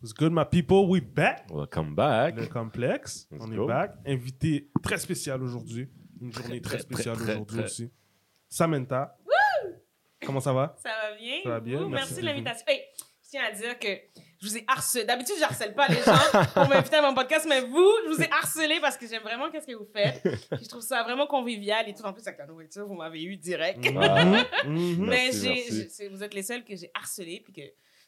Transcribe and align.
What's 0.00 0.12
good, 0.12 0.32
my 0.32 0.44
people? 0.44 0.88
We 0.88 1.00
back. 1.00 1.46
Welcome 1.50 1.94
back. 1.94 2.36
Le 2.36 2.46
complexe. 2.48 3.26
Let's 3.30 3.42
On 3.42 3.48
go. 3.48 3.64
est 3.64 3.66
back. 3.66 3.92
Invité 4.06 4.68
très 4.82 4.98
spécial 4.98 5.42
aujourd'hui. 5.42 5.88
Une 6.20 6.32
journée 6.32 6.60
très, 6.60 6.76
très, 6.78 6.82
spéciale 6.82 7.16
aujourd'hui 7.20 7.60
aussi. 7.62 7.90
Samantha. 8.48 9.16
Comment 10.24 10.40
ça 10.40 10.52
va? 10.52 10.76
Ça 10.82 10.90
va 10.90 11.16
bien? 11.16 11.36
Ça 11.44 11.48
va 11.50 11.60
bien, 11.60 11.78
merci 11.88 11.90
Merci, 11.92 12.14
de 12.16 12.26
l'invitation. 12.26 12.64
Hey, 12.68 12.80
je 13.24 13.30
tiens 13.30 13.42
à 13.48 13.52
dire 13.52 13.78
que 13.78 13.88
je 14.40 14.48
vous 14.48 14.56
ai 14.58 14.64
harcelé. 14.66 15.04
D'habitude, 15.04 15.36
je 15.38 15.44
harcèle 15.44 15.74
pas 15.74 15.88
les 15.88 16.02
gens 16.02 16.44
pour 16.54 16.68
m'inviter 16.68 16.96
à 16.96 17.02
mon 17.02 17.14
podcast, 17.14 17.46
mais 17.48 17.60
vous, 17.60 17.90
je 18.04 18.14
vous 18.14 18.22
ai 18.22 18.30
harcelé 18.30 18.78
parce 18.80 18.96
que 18.96 19.06
j'aime 19.06 19.22
vraiment 19.22 19.50
qu'est-ce 19.50 19.66
que 19.66 19.74
vous 19.74 19.88
faites. 19.94 20.20
Puis 20.22 20.64
je 20.64 20.68
trouve 20.68 20.82
ça 20.82 21.02
vraiment 21.04 21.26
convivial 21.26 21.88
et 21.88 21.94
tout. 21.94 22.02
En 22.02 22.12
plus, 22.12 22.26
avec 22.26 22.38
la 22.38 22.46
nourriture, 22.46 22.86
vous 22.86 22.94
m'avez 22.94 23.22
eu 23.24 23.36
direct. 23.36 23.78
Ah. 23.98 24.24
Mhm. 24.66 25.06
mais 25.06 25.30
Merci, 25.30 25.48
merci. 25.70 26.08
vous 26.08 26.22
êtes 26.22 26.34
les 26.34 26.42
seuls 26.42 26.64
que 26.64 26.74
j'ai 26.76 26.90
harcelé 26.94 27.40
puis 27.44 27.52
que 27.52 27.62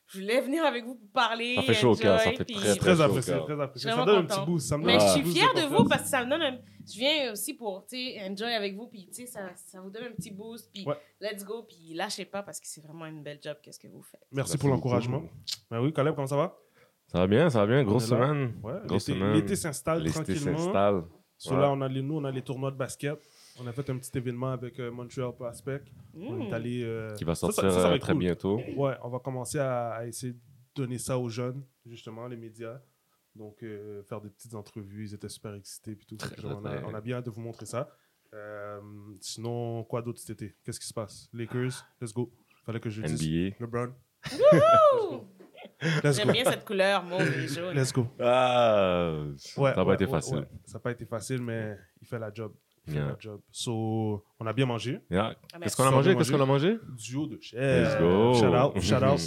je 0.09 0.18
voulais 0.20 0.40
venir 0.40 0.64
avec 0.64 0.84
vous 0.84 0.95
pour 0.96 1.09
parler. 1.11 1.54
Ça 1.56 1.62
fait 1.62 1.74
chaud 1.74 1.93
au 1.93 1.96
cœur, 1.96 2.18
ça 2.18 2.27
enjoy, 2.29 2.36
fait 2.38 2.45
puis- 2.45 2.54
très, 2.54 2.77
Très 2.77 3.00
apprécié, 3.00 3.34
très 3.45 3.61
apprécié. 3.61 3.91
Ça 3.91 3.96
donne 3.96 4.09
un 4.09 4.12
vraiment 4.23 4.28
petit 4.28 4.46
boost. 4.50 4.69
Ça 4.69 4.78
me 4.78 4.84
Mais 4.87 4.98
je 4.98 5.05
un 5.05 5.09
suis 5.09 5.24
fière 5.24 5.55
de 5.55 5.74
vous 5.74 5.84
parce 5.88 6.02
que 6.02 6.09
ça 6.09 6.24
me 6.24 6.30
donne 6.30 6.42
un... 6.42 6.59
Je 6.91 6.98
viens 6.98 7.33
aussi 7.33 7.52
pour, 7.55 7.84
tu 7.87 7.96
sais, 7.96 8.20
enjoy 8.30 8.55
avec 8.55 8.74
vous, 8.74 8.86
puis, 8.88 9.06
tu 9.09 9.14
sais, 9.14 9.27
ça, 9.27 9.41
ça 9.55 9.80
vous 9.80 9.91
donne 9.91 10.05
un 10.05 10.12
petit 10.12 10.30
boost, 10.30 10.70
puis 10.73 10.86
Ouais. 10.86 10.97
let's 11.20 11.45
go, 11.45 11.62
puis 11.62 11.92
lâchez 11.95 12.24
pas 12.24 12.42
parce 12.42 12.59
que 12.60 12.66
c'est 12.66 12.80
vraiment 12.83 13.05
une 13.06 13.23
belle 13.23 13.38
job, 13.42 13.56
qu'est-ce 13.62 13.78
que 13.78 13.88
vous 13.88 14.02
faites. 14.02 14.20
Merci 14.33 14.52
Merci 14.52 14.59
pour 14.59 14.70
l'encouragement. 14.70 15.23
Ben 15.70 15.80
oui, 15.83 15.92
Caleb, 15.92 16.14
comment 16.14 16.27
ça 16.27 16.36
va? 16.36 16.56
Ça 17.06 17.19
va 17.19 17.27
bien, 17.27 17.50
ça 17.50 17.61
va 17.61 17.66
bien. 17.66 17.84
Grosse 17.84 18.06
semaine. 18.06 18.55
Ouais, 18.62 18.72
Grosse 18.86 19.06
l'été- 19.09 19.19
semaine. 19.20 19.34
L'été 19.34 19.56
s'installe 19.56 20.02
L'été 20.02 20.14
tranquillement. 20.14 20.59
s'installe. 20.59 21.02
So 21.36 21.55
Ouais. 21.55 21.61
là, 21.61 21.70
on 21.70 21.80
a 21.83 21.88
les, 21.88 22.02
nous, 22.02 22.16
on 22.16 22.25
a 22.25 22.30
les 22.30 22.42
tournois 22.42 22.70
de 22.70 22.77
basket. 22.77 23.19
On 23.61 23.67
a 23.67 23.73
fait 23.73 23.89
un 23.91 23.98
petit 23.98 24.17
événement 24.17 24.53
avec 24.53 24.79
euh, 24.79 24.91
Montreal 24.91 25.33
Prospect. 25.35 25.83
On 26.15 26.37
Mm. 26.37 26.43
est 26.43 26.53
allé. 26.53 26.83
euh, 26.85 27.15
Qui 27.17 27.25
va 27.25 27.35
ça, 27.35 27.47
ça- 27.48 27.53
sortir 27.53 27.73
ça, 27.73 27.81
ça 27.83 27.89
va 27.89 27.95
euh, 27.95 27.98
très 27.98 28.12
cool. 28.12 28.21
bientôt. 28.21 28.61
Ouais, 28.77 28.95
on 29.03 29.09
va 29.09 29.19
commencer 29.19 29.59
à, 29.59 29.91
à 29.91 30.07
essayer 30.07 30.33
de 30.34 30.39
donner 30.75 30.98
ça 30.98 31.19
aux 31.19 31.29
jeunes, 31.29 31.62
justement, 31.87 32.27
les 32.29 32.37
médias. 32.37 32.81
Donc, 33.34 33.62
euh, 33.62 34.03
faire 34.05 34.21
des 34.21 34.31
petites 34.31 34.55
entrevues. 34.55 35.07
Ils 35.07 35.15
étaient 35.15 35.29
super 35.29 35.55
excités. 35.55 35.95
Puis 35.97 36.06
tout. 36.06 36.17
Très, 36.17 36.34
on, 36.45 36.65
a, 36.65 36.77
très. 36.77 36.84
on 36.84 36.95
a 36.95 37.00
bien 37.00 37.17
hâte 37.19 37.27
de 37.27 37.31
vous 37.31 37.41
montrer 37.41 37.67
ça. 37.67 37.91
Euh, 38.34 38.81
sinon, 39.20 39.84
quoi 39.84 40.03
d'autre 40.03 40.19
cet 40.20 40.31
été? 40.43 40.55
Qu'est-ce 40.65 40.81
qui 40.81 40.87
se 40.87 40.95
passe? 40.95 41.28
Lakers, 41.33 41.84
let's 42.00 42.12
go. 42.12 42.31
Fallait 42.65 42.81
que 42.81 42.91
je 42.91 43.00
le 43.03 43.09
dise. 43.09 43.53
NBA. 43.55 43.56
LeBron, 43.61 43.93
J'aime 46.05 46.27
go. 46.27 46.33
bien 46.33 46.45
cette 46.45 46.65
couleur 46.67 47.03
mauve 47.05 47.22
et 47.39 47.48
jaune. 47.48 47.75
Let's 47.77 47.93
go. 47.93 48.06
Ah, 48.20 49.22
Ouais, 49.25 49.37
ça 49.39 49.61
n'a 49.61 49.78
ouais, 49.81 49.84
pas 49.87 49.95
été 49.95 50.05
ouais, 50.05 50.11
facile. 50.11 50.37
ouais. 50.39 50.48
Ça 50.65 50.75
n'a 50.75 50.81
pas 50.81 50.91
été 50.91 51.06
facile, 51.06 51.41
mais 51.43 51.77
il 52.00 52.06
fait 52.06 52.19
la 52.19 52.33
job. 52.33 52.53
Fait 52.89 52.94
Yeah. 52.97 53.06
la 53.08 53.17
job. 53.19 53.41
So, 53.53 54.25
on 54.41 54.47
a 54.47 54.53
bien 54.53 54.67
mangé. 54.67 55.00
Yeah. 55.11 55.34
Ah, 55.55 55.58
Qu'est-ce 55.62 55.77
qu'on 55.77 55.84
a 55.84 55.91
mangé? 55.91 56.17
Qu'est-ce 56.17 56.33
qu'on 56.33 56.41
a 56.41 56.47
mangé? 56.47 56.78
Duo 56.97 57.27
de 57.27 57.39
chef. 57.41 57.58
Let's 57.61 57.98
go. 58.00 58.34
Shout 58.34 58.55
out, 58.55 58.81
shout 58.81 59.05
out. 59.05 59.20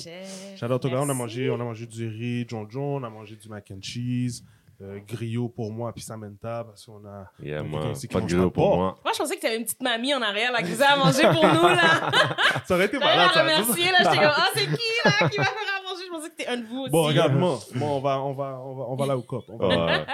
Shout 0.58 0.72
out 0.72 0.86
au 0.86 0.90
gars, 0.90 1.02
on 1.02 1.10
a 1.10 1.14
mangé, 1.14 1.50
on 1.50 1.56
a 1.60 1.64
mangé 1.64 1.86
du 1.86 2.08
riz, 2.08 2.46
John 2.48 2.66
John, 2.70 3.04
on 3.04 3.04
a 3.04 3.10
mangé 3.10 3.36
du 3.36 3.48
mac 3.50 3.70
and 3.72 3.82
cheese, 3.82 4.44
euh, 4.82 5.00
griot 5.08 5.48
pour 5.50 5.72
moi, 5.72 5.94
puis 5.94 6.02
Samantha, 6.04 6.64
parce 6.64 6.86
qu'on 6.86 7.06
a. 7.06 7.26
Yeah, 7.42 7.60
Donc, 7.62 7.70
moi, 7.70 7.92
qui 7.94 8.08
pas 8.08 8.22
de 8.22 8.26
griot 8.28 8.50
pour 8.50 8.78
moi. 8.78 8.98
Moi, 9.04 9.12
je 9.14 9.18
pensais 9.20 9.36
que 9.36 9.42
tu 9.42 9.48
avais 9.48 9.58
une 9.58 9.64
petite 9.64 9.82
mamie 9.82 10.14
en 10.14 10.22
arrière 10.22 10.52
là, 10.52 10.60
qui 10.64 10.70
faisait 10.72 10.84
à 10.86 10.96
manger 10.96 11.24
pour 11.24 11.44
nous. 11.46 11.68
là. 11.68 12.10
Ça 12.66 12.76
aurait 12.76 12.86
été 12.86 12.98
malade, 12.98 13.30
la 13.30 13.34
ça. 13.34 13.42
remercier. 13.42 13.92
Là, 13.92 13.98
j'étais 14.00 14.16
comme, 14.18 14.34
ah, 14.36 14.48
c'est 14.56 14.66
qui 14.66 14.72
là 15.06 15.30
qui 15.30 15.38
va 15.38 15.44
faire 15.44 15.54
à 15.54 15.84
manger? 15.88 16.04
Je 16.08 16.12
pensais 16.12 16.30
que 16.30 16.34
c'était 16.38 16.50
un 16.50 16.58
de 16.58 16.66
vous 16.66 16.80
aussi. 16.82 16.92
Bon, 16.92 17.04
regarde, 17.04 17.34
moi, 17.34 17.60
moi, 17.76 17.90
on 17.90 18.00
va, 18.00 18.20
on 18.22 18.34
va, 18.34 18.60
on 18.64 18.74
va, 18.76 18.84
on 18.90 18.96
va 18.96 19.06
là 19.06 19.18
au 19.18 19.22
cop. 19.22 19.46
On 19.50 19.58
va 19.58 19.68
Ouais. 19.86 20.06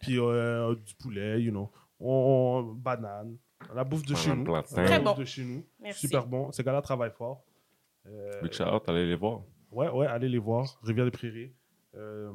Puis 0.00 0.18
euh, 0.18 0.74
du 0.74 0.94
poulet, 0.94 1.40
you 1.40 1.50
know. 1.50 1.70
On, 2.04 2.10
on- 2.10 2.62
banane. 2.74 3.36
La 3.74 3.84
bouffe 3.84 4.04
de 4.04 4.14
chez 4.14 4.34
nous. 4.34 4.44
plantain. 4.44 4.82
La 4.82 4.88
Très 4.88 4.98
bouffe 4.98 5.14
bon. 5.14 5.20
de 5.20 5.24
chez 5.24 5.44
nous. 5.44 5.64
Merci. 5.80 6.00
Super 6.00 6.26
bon. 6.26 6.50
Ces 6.50 6.64
gars-là 6.64 6.82
travaillent 6.82 7.12
fort. 7.16 7.44
Euh, 8.06 8.40
Big 8.42 8.52
shout 8.52 8.64
out, 8.64 8.82
allez 8.88 9.06
les 9.06 9.14
voir. 9.14 9.42
Ouais, 9.70 9.88
ouais, 9.88 10.06
allez 10.06 10.28
les 10.28 10.38
voir. 10.38 10.80
Rivière-des-Prairies. 10.82 11.52
Euh, 11.94 12.32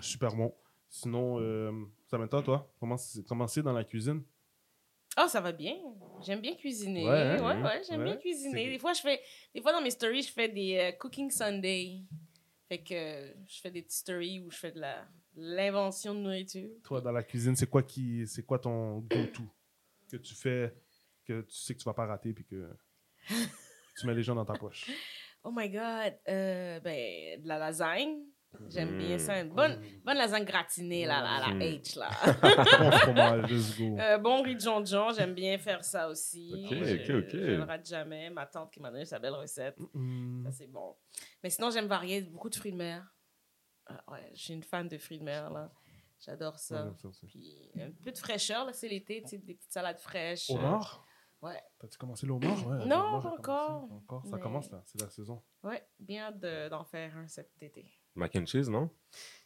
super 0.00 0.34
bon. 0.36 0.54
Sinon, 0.88 1.38
euh, 1.40 1.72
Samantha, 2.06 2.40
toi, 2.42 2.72
comment 2.78 2.96
c'est 2.96 3.26
comment 3.26 3.46
c'est 3.46 3.62
dans 3.62 3.72
la 3.72 3.82
cuisine? 3.84 4.22
Oh, 5.18 5.26
ça 5.26 5.40
va 5.40 5.50
bien. 5.52 5.74
J'aime 6.24 6.40
bien 6.40 6.54
cuisiner. 6.54 7.02
Ouais, 7.04 7.10
Ouais, 7.10 7.40
hein? 7.40 7.64
ouais, 7.64 7.82
j'aime 7.88 7.98
Ouais. 8.00 8.04
bien 8.06 8.16
cuisiner. 8.16 8.64
C'est- 8.66 8.70
Des 8.70 8.78
fois, 8.78 8.92
je 8.92 9.00
fais, 9.00 9.20
des 9.54 9.60
fois 9.60 9.72
dans 9.72 9.80
mes 9.82 9.90
stories, 9.90 10.22
je 10.22 10.32
fais 10.32 10.48
des 10.48 10.76
euh, 10.76 10.92
cooking 10.92 11.30
Sunday. 11.30 12.02
Fait 12.68 12.78
que 12.78 12.94
euh, 12.94 13.32
je 13.48 13.60
fais 13.60 13.70
des 13.72 13.82
petites 13.82 13.98
stories 13.98 14.40
où 14.40 14.50
je 14.52 14.56
fais 14.56 14.70
de 14.70 14.78
la 14.80 15.04
l'invention 15.40 16.14
de 16.14 16.20
nourriture. 16.20 16.68
Toi, 16.84 17.00
dans 17.00 17.12
la 17.12 17.22
cuisine, 17.22 17.56
c'est 17.56 17.66
quoi 17.68 17.82
qui, 17.82 18.26
c'est 18.26 18.42
quoi 18.44 18.58
ton 18.58 18.98
go-to 19.00 19.42
que 20.10 20.16
tu 20.16 20.34
fais, 20.34 20.74
que 21.24 21.40
tu 21.42 21.54
sais 21.56 21.74
que 21.74 21.78
tu 21.80 21.84
vas 21.84 21.94
pas 21.94 22.06
rater, 22.06 22.32
puis 22.32 22.44
que 22.44 22.68
tu 23.98 24.06
mets 24.06 24.14
les 24.14 24.22
gens 24.22 24.34
dans 24.34 24.44
ta 24.44 24.54
poche? 24.54 24.90
Oh 25.42 25.50
my 25.50 25.70
God. 25.70 26.18
Euh, 26.28 26.80
ben, 26.80 27.40
de 27.40 27.48
la 27.48 27.56
lasagne. 27.58 28.24
J'aime 28.68 28.98
bien 28.98 29.16
Mm. 29.16 29.18
ça. 29.20 29.40
Une 29.40 29.48
bonne, 29.48 29.80
bonne 30.04 30.18
lasagne 30.18 30.44
gratinée, 30.44 31.06
là, 31.06 31.22
là, 31.22 31.46
la 31.48 31.54
Mm. 31.54 31.60
H, 31.62 31.98
là. 31.98 32.10
Bon 32.78 32.90
fromage, 32.98 33.50
let's 33.50 33.78
go. 33.78 33.96
Euh, 33.98 34.18
bon 34.18 34.42
riz 34.42 34.56
de 34.56 34.60
jonjon, 34.60 35.12
j'aime 35.16 35.32
bien 35.32 35.56
faire 35.56 35.82
ça 35.82 36.10
aussi. 36.10 36.52
Ok, 36.70 36.76
je, 36.84 36.94
ok, 36.94 37.24
ok. 37.24 37.30
je 37.32 37.38
le 37.56 37.62
rate 37.62 37.88
jamais. 37.88 38.28
Ma 38.28 38.44
tante 38.44 38.70
qui 38.70 38.80
m'a 38.80 38.90
donné 38.90 39.06
sa 39.06 39.18
belle 39.18 39.32
recette. 39.32 39.76
Mm. 39.94 40.44
Ça, 40.44 40.52
c'est 40.52 40.66
bon. 40.66 40.94
Mais 41.42 41.48
sinon, 41.48 41.70
j'aime 41.70 41.86
varier 41.86 42.20
beaucoup 42.20 42.50
de 42.50 42.56
fruits 42.56 42.72
de 42.72 42.76
mer. 42.76 43.02
Ah, 44.06 44.12
ouais, 44.12 44.30
je 44.34 44.40
suis 44.42 44.54
une 44.54 44.62
fan 44.62 44.86
de 44.88 44.98
fruits 44.98 45.18
de 45.18 45.24
mer, 45.24 45.50
là. 45.50 45.70
J'adore 46.24 46.52
Ouais, 46.52 46.58
ça. 46.58 46.86
aussi. 47.04 47.26
Puis 47.26 47.82
un 47.82 47.90
peu 48.04 48.12
de 48.12 48.18
fraîcheur, 48.18 48.64
là, 48.66 48.72
c'est 48.72 48.88
l'été, 48.88 49.22
tu 49.22 49.30
sais, 49.30 49.38
des 49.38 49.54
petites 49.54 49.72
salades 49.72 49.98
fraîches. 49.98 50.50
Homard? 50.50 51.04
Ouais. 51.42 51.58
T'as-tu 51.78 51.96
commencé 51.96 52.26
le 52.26 52.32
homard? 52.34 52.66
Ouais, 52.66 52.84
Non, 52.84 53.20
pas 53.22 53.30
encore. 53.38 53.88
Encore, 53.90 54.26
ça 54.26 54.36
Mais- 54.36 54.42
commence 54.42 54.70
là, 54.70 54.82
c'est 54.84 55.00
la 55.00 55.08
saison. 55.08 55.42
Ouais, 55.62 55.82
bien 55.98 56.30
de- 56.32 56.68
d'en 56.68 56.84
faire 56.84 57.16
un 57.16 57.26
cet 57.26 57.50
été. 57.62 57.86
Mac 58.14 58.36
and 58.36 58.44
cheese, 58.44 58.68
non? 58.68 58.90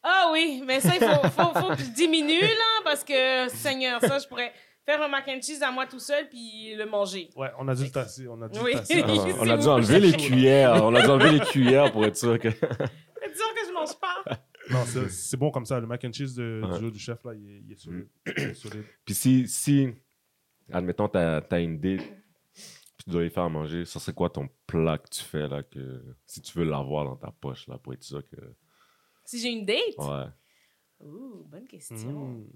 Ah 0.03 0.31
oui, 0.33 0.63
mais 0.67 0.81
ça, 0.81 0.97
il 0.97 1.01
faut, 1.01 1.29
faut, 1.29 1.55
faut 1.61 1.69
que 1.69 1.83
je 1.83 1.91
diminue, 1.93 2.41
là, 2.41 2.81
parce 2.83 3.05
que, 3.05 3.49
Seigneur, 3.51 4.01
ça, 4.01 4.19
je 4.19 4.27
pourrais 4.27 4.53
faire 4.85 5.01
un 5.01 5.09
mac 5.09 5.29
and 5.29 5.41
cheese 5.43 5.63
à 5.63 5.71
moi 5.71 5.87
tout 5.87 6.01
seul 6.01 6.29
puis 6.29 6.75
le 6.75 6.87
manger. 6.87 7.31
Ouais, 7.37 7.51
on 7.59 7.69
a 7.69 7.75
dû 7.77 7.85
le 7.85 7.91
tasser, 7.93 8.27
on 8.27 8.43
a 8.43 8.49
dû 8.49 8.59
Oui. 8.59 8.73
tasser. 8.73 9.05
Ah, 9.07 9.07
on 9.41 9.49
a 9.49 9.57
dû 9.57 9.69
enlever 9.69 10.01
les 10.01 10.13
cuillères. 10.15 10.83
On 10.85 10.93
a 10.97 11.01
dû 11.03 11.09
enlever 11.09 11.39
les 11.39 11.41
cuillères 11.47 11.93
pour 11.93 12.05
être 12.05 12.17
sûr 12.17 12.37
que. 12.41 12.49
Pas. 14.01 14.25
Non, 14.71 14.83
c'est 14.87 15.37
bon 15.37 15.51
comme 15.51 15.67
ça. 15.67 15.79
Le 15.79 15.87
mac 15.87 16.03
and 16.07 16.13
cheese 16.15 16.35
de, 16.37 16.63
Ouais. 16.65 16.79
du, 16.79 16.91
du 16.91 16.99
chef, 16.99 17.23
là, 17.25 17.35
il 17.35 17.47
est, 17.51 17.61
il 17.67 17.73
est 17.73 17.77
solide. 17.77 18.09
Solide. 18.55 18.85
Puis 19.05 19.15
si, 19.15 19.47
si 19.47 19.89
admettons, 20.73 21.07
t'as 21.07 21.43
as 21.51 21.61
une 21.61 21.79
date, 21.79 22.01
puis 22.01 23.05
tu 23.05 23.11
dois 23.11 23.23
les 23.25 23.29
faire 23.29 23.51
manger, 23.51 23.85
ça 23.85 24.01
serait 24.01 24.15
quoi 24.15 24.31
ton 24.31 24.49
plat 24.67 24.97
que 24.97 25.11
tu 25.11 25.23
fais, 25.23 25.47
là, 25.49 25.63
que 25.63 26.03
si 26.25 26.41
tu 26.41 26.57
veux 26.59 26.65
l'avoir 26.65 27.05
dans 27.05 27.17
ta 27.17 27.31
poche, 27.31 27.67
là, 27.69 27.77
pour 27.77 27.93
être 27.93 28.03
sûr 28.03 28.27
que. 28.27 28.37
Si 29.27 29.39
j'ai 29.39 29.51
une 29.51 29.67
date? 29.67 29.99
Ouais. 29.99 30.29
Ouh, 31.01 31.45
bonne 31.45 31.67
question. 31.69 32.29
Mm. 32.39 32.47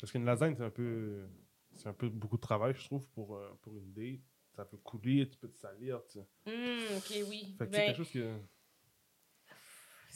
Parce 0.00 0.12
qu'une 0.12 0.24
lasagne, 0.24 0.54
c'est 0.56 0.64
un 0.64 0.70
peu 0.70 1.26
c'est 1.74 1.88
un 1.88 1.92
peu 1.92 2.08
beaucoup 2.08 2.36
de 2.36 2.42
travail, 2.42 2.74
je 2.76 2.84
trouve, 2.84 3.06
pour, 3.08 3.36
euh, 3.36 3.50
pour 3.62 3.76
une 3.76 3.92
date. 3.92 4.20
Ça 4.54 4.64
peut 4.64 4.76
couler, 4.76 5.26
tu 5.28 5.38
peux 5.38 5.48
te 5.48 5.56
salir. 5.56 6.00
Tu... 6.10 6.18
sais. 6.20 6.26
Hmm, 6.46 6.96
ok, 6.98 7.28
oui. 7.28 7.54
Fait 7.58 7.66
que 7.66 7.72
c'est 7.72 7.78
Ben, 7.80 7.86
quelque 7.86 7.96
chose 7.96 8.10
que. 8.10 8.36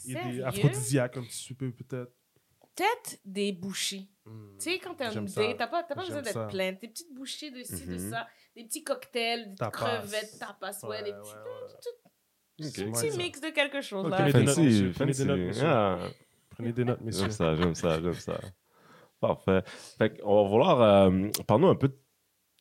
Il 0.05 0.13
y 0.13 0.17
a 0.17 0.31
des 0.33 0.43
aphrodisiaques 0.43 1.17
un 1.17 1.23
petit 1.23 1.55
peu, 1.55 1.71
peut-être. 1.73 2.13
Peut-être 2.75 3.19
des 3.25 3.53
bouchées. 3.53 4.07
Mm. 4.27 4.59
Tu 4.59 4.71
sais, 4.71 4.79
quand 4.79 4.95
t'as 4.95 5.13
une 5.15 5.25
date, 5.25 5.57
t'as 5.57 5.67
pas, 5.67 5.83
t'as 5.83 5.95
pas 5.95 6.03
besoin 6.05 6.21
d'être 6.23 6.35
ça. 6.35 6.47
plein. 6.47 6.73
Des 6.73 6.89
petites 6.89 7.15
bouchées 7.15 7.51
de 7.51 7.63
ci, 7.63 7.87
de 7.87 7.95
Mhm. 7.95 8.11
ça. 8.11 8.27
Des 8.55 8.65
petits 8.65 8.85
cocktails, 8.85 9.51
des 9.51 9.55
Tapas. 9.57 9.71
crevettes, 9.71 10.39
tapas, 10.39 10.79
ouais, 10.83 10.89
Ouais, 10.89 11.03
des 11.05 11.13
petits, 11.13 11.31
ouais. 11.31 12.87
Ouais, 12.87 12.93
petits 12.93 13.11
ça. 13.13 13.17
mix 13.17 13.41
de 13.41 13.49
quelque 13.51 13.81
chose, 13.81 14.05
Ok, 14.05 14.11
là. 14.11 14.31
des 14.33 14.43
notes. 14.45 14.95
Prenez 14.95 15.13
des 15.13 15.25
notes. 15.25 15.57
Ah, 15.63 15.99
Prenez 16.51 16.73
des 16.73 16.85
notes, 16.85 17.01
messieurs. 17.01 17.23
j'aime 17.23 17.31
ça, 17.31 17.55
j'aime 17.57 17.75
ça, 17.75 18.01
j'aime 18.01 18.15
ça. 18.15 18.41
Parfait. 19.21 19.63
Fait 19.99 20.19
qu'on 20.19 20.43
va 20.43 20.49
vouloir. 20.49 20.83
Euh, 20.83 21.29
Parle-nous 21.47 21.69
un 21.69 21.75
peu 21.77 21.89
de 21.89 21.99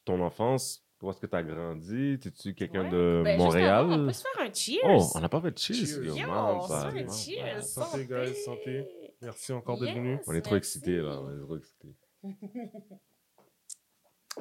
ton 0.06 0.22
enfance. 0.22 0.85
Où 1.06 1.12
est-ce 1.12 1.20
que 1.20 1.28
tu 1.28 1.36
as 1.36 1.44
grandi? 1.44 2.14
Es-tu 2.26 2.56
quelqu'un 2.56 2.86
Ouais. 2.86 2.90
de 2.90 3.22
Ben, 3.24 3.38
Montréal? 3.38 3.86
avant, 3.86 4.00
on 4.00 4.06
peut 4.08 4.14
se 4.14 4.24
faire 4.24 4.42
un 4.48 4.52
cheers. 4.54 4.80
Oh, 4.86 5.08
on 5.14 5.20
n'a 5.20 5.30
pas 5.30 5.40
fait 5.42 5.52
de 5.52 5.58
cheers. 5.58 5.76
Cheers. 5.86 6.04
yo, 6.18 6.28
man, 6.28 6.56
on 6.56 6.62
ça- 6.62 6.90
fait 6.92 7.04
un 7.04 7.10
cheers. 7.12 7.64
Santé, 7.64 8.06
guys, 8.08 8.36
santé. 8.44 8.88
Merci 9.22 9.54
encore 9.54 9.78
d'être 9.80 9.90
Yes. 9.90 9.98
venu. 9.98 10.20
On 10.26 10.34
est 10.34 10.42
trop 10.42 10.56
Merci. 10.56 10.78
excités, 10.80 10.98
là. 10.98 11.22
On 11.22 11.32
est 11.38 11.42
trop 11.42 11.58
excités. 11.58 11.96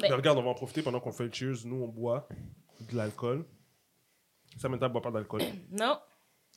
Ben- 0.00 0.08
Mais 0.08 0.12
regarde, 0.12 0.38
on 0.38 0.43
va 0.43 0.50
en 0.50 0.55
profiter 0.55 0.82
pendant 0.82 0.99
qu'on 1.00 1.12
fait 1.12 1.25
le 1.26 1.32
cheers. 1.32 1.66
Nous, 1.66 1.76
on 1.76 1.88
boit 1.88 2.26
de 2.81 2.96
l'alcool. 2.96 3.46
Samantha 4.56 4.88
ne 4.88 4.93
boit 4.93 5.02
pas 5.02 5.11
d'alcool. 5.12 5.40
Non, 5.70 6.00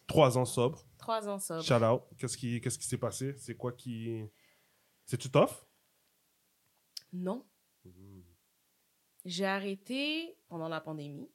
Trois 0.08 0.38
ans 0.38 0.46
sobre. 0.46 0.80
trois 0.98 1.28
ans 1.28 1.38
sobre. 1.38 1.62
Shout 1.64 1.84
out. 1.84 2.02
Qu'est-ce 2.18 2.38
qui 2.38 2.62
qu'est-ce 2.62 2.80
qui 2.80 2.88
s'est 2.88 2.98
passé? 2.98 3.36
C'est 3.38 3.56
quoi 3.56 3.74
qui. 3.74 4.24
C'est-tu 5.06 5.30
tough? 5.30 5.66
Non. 7.12 7.46
J'ai 9.28 9.46
arrêté 9.46 10.38
pendant 10.48 10.70
la 10.70 10.80
pandémie 10.80 11.30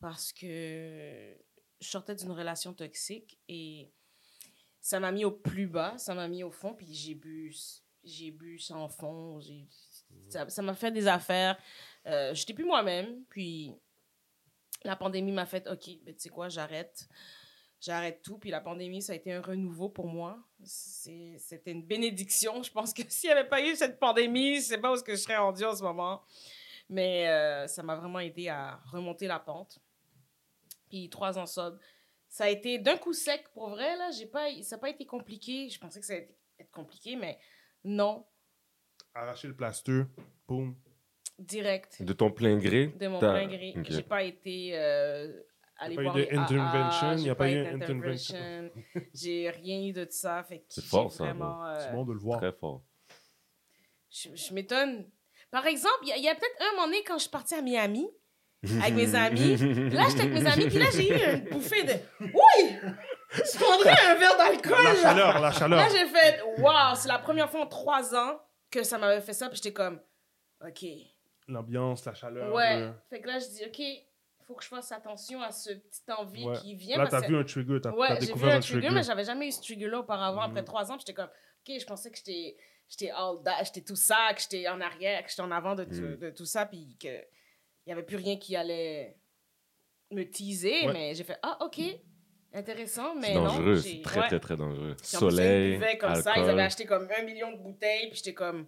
parce 0.00 0.32
que 0.32 1.36
je 1.78 1.86
sortais 1.86 2.14
d'une 2.14 2.30
relation 2.30 2.72
toxique 2.72 3.38
et 3.48 3.92
ça 4.80 4.98
m'a 4.98 5.12
mis 5.12 5.26
au 5.26 5.30
plus 5.30 5.66
bas, 5.66 5.98
ça 5.98 6.14
m'a 6.14 6.26
mis 6.26 6.42
au 6.42 6.50
fond, 6.50 6.72
puis 6.72 6.86
j'ai 6.94 7.14
bu, 7.14 7.54
j'ai 8.02 8.30
bu 8.30 8.58
sans 8.58 8.88
fond, 8.88 9.38
ça 10.30 10.62
m'a 10.62 10.74
fait 10.74 10.90
des 10.90 11.06
affaires. 11.06 11.58
Euh, 12.06 12.32
J'étais 12.32 12.54
plus 12.54 12.64
moi-même, 12.64 13.26
puis 13.28 13.74
la 14.82 14.96
pandémie 14.96 15.32
m'a 15.32 15.44
fait, 15.44 15.68
OK, 15.68 15.90
ben, 16.02 16.14
tu 16.14 16.20
sais 16.22 16.28
quoi, 16.30 16.48
j'arrête. 16.48 17.06
j'arrête 17.78 18.22
tout. 18.22 18.38
Puis 18.38 18.48
la 18.48 18.62
pandémie, 18.62 19.02
ça 19.02 19.12
a 19.12 19.16
été 19.16 19.34
un 19.34 19.42
renouveau 19.42 19.90
pour 19.90 20.06
moi. 20.06 20.42
C'était 20.64 21.72
une 21.72 21.84
bénédiction. 21.84 22.62
Je 22.62 22.72
pense 22.72 22.94
que 22.94 23.02
s'il 23.10 23.28
n'y 23.28 23.34
avait 23.34 23.48
pas 23.50 23.60
eu 23.60 23.76
cette 23.76 24.00
pandémie, 24.00 24.56
je 24.56 24.62
sais 24.62 24.78
pas 24.78 24.90
où 24.94 24.96
je 24.96 25.14
serais 25.14 25.36
rendue 25.36 25.66
en 25.66 25.76
ce 25.76 25.82
moment. 25.82 26.22
Mais 26.92 27.26
euh, 27.26 27.66
ça 27.68 27.82
m'a 27.82 27.96
vraiment 27.96 28.20
aidé 28.20 28.48
à 28.48 28.78
remonter 28.84 29.26
la 29.26 29.38
pente. 29.38 29.78
Puis 30.90 31.08
trois 31.08 31.38
ans 31.38 31.46
sobre. 31.46 31.78
Ça 32.28 32.44
a 32.44 32.48
été 32.50 32.78
d'un 32.78 32.98
coup 32.98 33.14
sec, 33.14 33.48
pour 33.54 33.70
vrai, 33.70 33.96
là. 33.96 34.10
J'ai 34.10 34.26
pas, 34.26 34.46
ça 34.62 34.76
n'a 34.76 34.80
pas 34.80 34.90
été 34.90 35.06
compliqué. 35.06 35.70
Je 35.70 35.80
pensais 35.80 36.00
que 36.00 36.06
ça 36.06 36.12
allait 36.12 36.36
être 36.58 36.70
compliqué, 36.70 37.16
mais 37.16 37.38
non. 37.82 38.26
Arracher 39.14 39.48
le 39.48 39.56
plaster, 39.56 40.02
boum. 40.46 40.76
Direct. 41.38 42.02
De 42.02 42.12
ton 42.12 42.30
plein 42.30 42.58
gré. 42.58 42.88
De 42.88 43.08
mon 43.08 43.18
plein 43.18 43.46
gré. 43.46 43.72
Ok. 43.74 43.86
J'ai 43.88 44.02
pas 44.02 44.22
été 44.22 44.72
euh, 44.74 45.42
aller 45.78 45.94
Y 45.94 45.98
a 45.98 46.02
pas 46.02 46.02
eu 46.02 46.04
voir 46.04 46.16
les 46.18 46.30
intervention, 46.36 47.16
j'ai 47.16 47.26
y 47.26 47.30
a 47.30 47.34
pas 47.34 47.50
eu 47.50 47.58
été 47.58 47.68
intervention. 47.70 48.70
J'ai 49.14 49.48
rien 49.48 49.82
eu 49.82 49.92
de 49.94 50.06
ça. 50.10 50.46
C'est 50.68 50.84
fort, 50.84 51.10
ça, 51.10 51.24
Vraiment, 51.24 51.64
euh, 51.64 51.78
C'est 51.80 51.92
bon 51.92 52.04
de 52.04 52.12
le 52.12 52.18
voir. 52.18 52.38
Très 52.38 52.52
fort. 52.52 52.84
je 54.10 54.28
je 54.34 54.52
m'étonne. 54.52 55.10
Par 55.52 55.66
exemple, 55.66 55.98
il 56.02 56.22
y 56.22 56.28
a, 56.28 56.34
peut-être 56.34 56.56
un 56.60 56.72
moment 56.74 56.86
donné 56.86 57.04
quand 57.04 57.14
je 57.14 57.22
suis 57.22 57.30
partie 57.30 57.54
à 57.54 57.62
Miami 57.62 58.08
avec 58.82 58.94
mes 58.94 59.14
amis. 59.14 59.56
Là, 59.90 60.04
j'étais 60.08 60.22
avec 60.22 60.32
mes 60.32 60.46
amis, 60.46 60.66
puis 60.66 60.78
là, 60.78 60.86
j'ai 60.92 61.08
eu 61.08 61.34
une 61.36 61.44
bouffée 61.50 61.84
de. 61.84 61.92
Oui! 62.20 62.76
Je 63.34 63.58
prendrais 63.58 63.96
un 64.06 64.14
verre 64.16 64.36
d'alcool! 64.36 64.84
La 64.84 64.94
chaleur, 64.96 65.40
la 65.40 65.52
chaleur. 65.52 65.78
Là, 65.78 65.88
j'ai 65.88 66.06
fait, 66.06 66.42
waouh, 66.58 66.94
c'est 66.96 67.08
la 67.08 67.18
première 67.18 67.50
fois 67.50 67.60
en 67.62 67.66
trois 67.66 68.14
ans 68.14 68.40
que 68.70 68.82
ça 68.82 68.98
m'avait 68.98 69.20
fait 69.20 69.32
ça, 69.32 69.48
puis 69.48 69.56
j'étais 69.56 69.72
comme, 69.72 70.00
OK. 70.66 70.84
L'ambiance, 71.48 72.04
la 72.04 72.14
chaleur. 72.14 72.52
Ouais. 72.54 72.80
le- 72.80 72.92
Fait 73.10 73.20
que 73.20 73.26
là, 73.28 73.38
je 73.38 73.46
dis, 73.46 73.62
OK, 73.66 73.78
il 73.78 74.06
faut 74.46 74.54
que 74.54 74.62
je 74.62 74.68
fasse 74.68 74.92
attention 74.92 75.42
à 75.42 75.50
ce 75.50 75.70
petite 75.72 76.08
envie 76.10 76.44
Ouais. 76.46 76.56
qui 76.58 76.74
vient. 76.76 76.98
Là, 76.98 77.08
t'as 77.08 77.20
vu 77.20 77.36
un 77.36 77.44
trigger, 77.44 77.80
t'as 77.82 77.90
Ouais, 77.92 78.08
j'ai 78.10 78.20
vu 78.20 78.26
découvert 78.26 78.54
un 78.54 78.56
un 78.56 78.60
trigger, 78.60 78.80
trigger. 78.80 78.94
mais 78.94 79.02
j'avais 79.02 79.24
jamais 79.24 79.48
eu 79.48 79.52
ce 79.52 79.60
trigger-là 79.62 79.98
auparavant, 80.00 80.42
après 80.42 80.60
Mhm. 80.60 80.66
trois 80.66 80.90
ans, 80.92 80.96
j'étais 80.98 81.14
comme, 81.14 81.26
OK, 81.28 81.74
je 81.80 81.84
pensais 81.86 82.10
que 82.10 82.16
j'étais 82.18 82.56
j'étais 82.92 83.10
all 83.10 83.42
that, 83.42 83.64
j'étais 83.64 83.80
tout 83.80 83.96
ça, 83.96 84.32
que 84.34 84.40
j'étais 84.42 84.68
en 84.68 84.80
arrière, 84.80 85.22
que 85.24 85.30
j'étais 85.30 85.40
en 85.42 85.50
avant 85.50 85.74
de, 85.74 85.84
tout- 85.84 85.94
Mhm. 85.94 86.16
de 86.18 86.30
tout 86.30 86.44
ça, 86.44 86.66
puis 86.66 86.96
qu'il 86.98 87.24
n'y 87.86 87.92
avait 87.92 88.02
plus 88.02 88.16
rien 88.16 88.36
qui 88.36 88.54
allait 88.54 89.16
me 90.10 90.24
teaser, 90.24 90.86
Ouais. 90.86 90.92
mais 90.92 91.14
j'ai 91.14 91.24
fait, 91.24 91.38
ah, 91.42 91.56
OK, 91.62 91.80
intéressant, 92.52 93.14
mais 93.14 93.28
C'est 93.28 93.34
non. 93.34 93.44
dangereux. 93.44 93.76
j'ai- 93.76 93.96
C'est 93.96 94.02
très, 94.02 94.20
ouais. 94.20 94.26
très, 94.28 94.40
très 94.40 94.56
dangereux. 94.58 94.94
Puis 95.00 95.16
en 95.16 95.20
plus, 95.20 95.26
ils 95.26 95.30
Soleil, 95.30 95.72
buvaient 95.78 95.96
comme 95.98 96.14
ça, 96.16 96.34
ils 96.36 96.48
avaient 96.50 96.62
acheté 96.62 96.84
comme 96.84 97.08
un 97.18 97.22
million 97.22 97.50
de 97.52 97.56
bouteilles, 97.58 98.08
puis 98.08 98.16
j'étais 98.18 98.34
comme, 98.34 98.66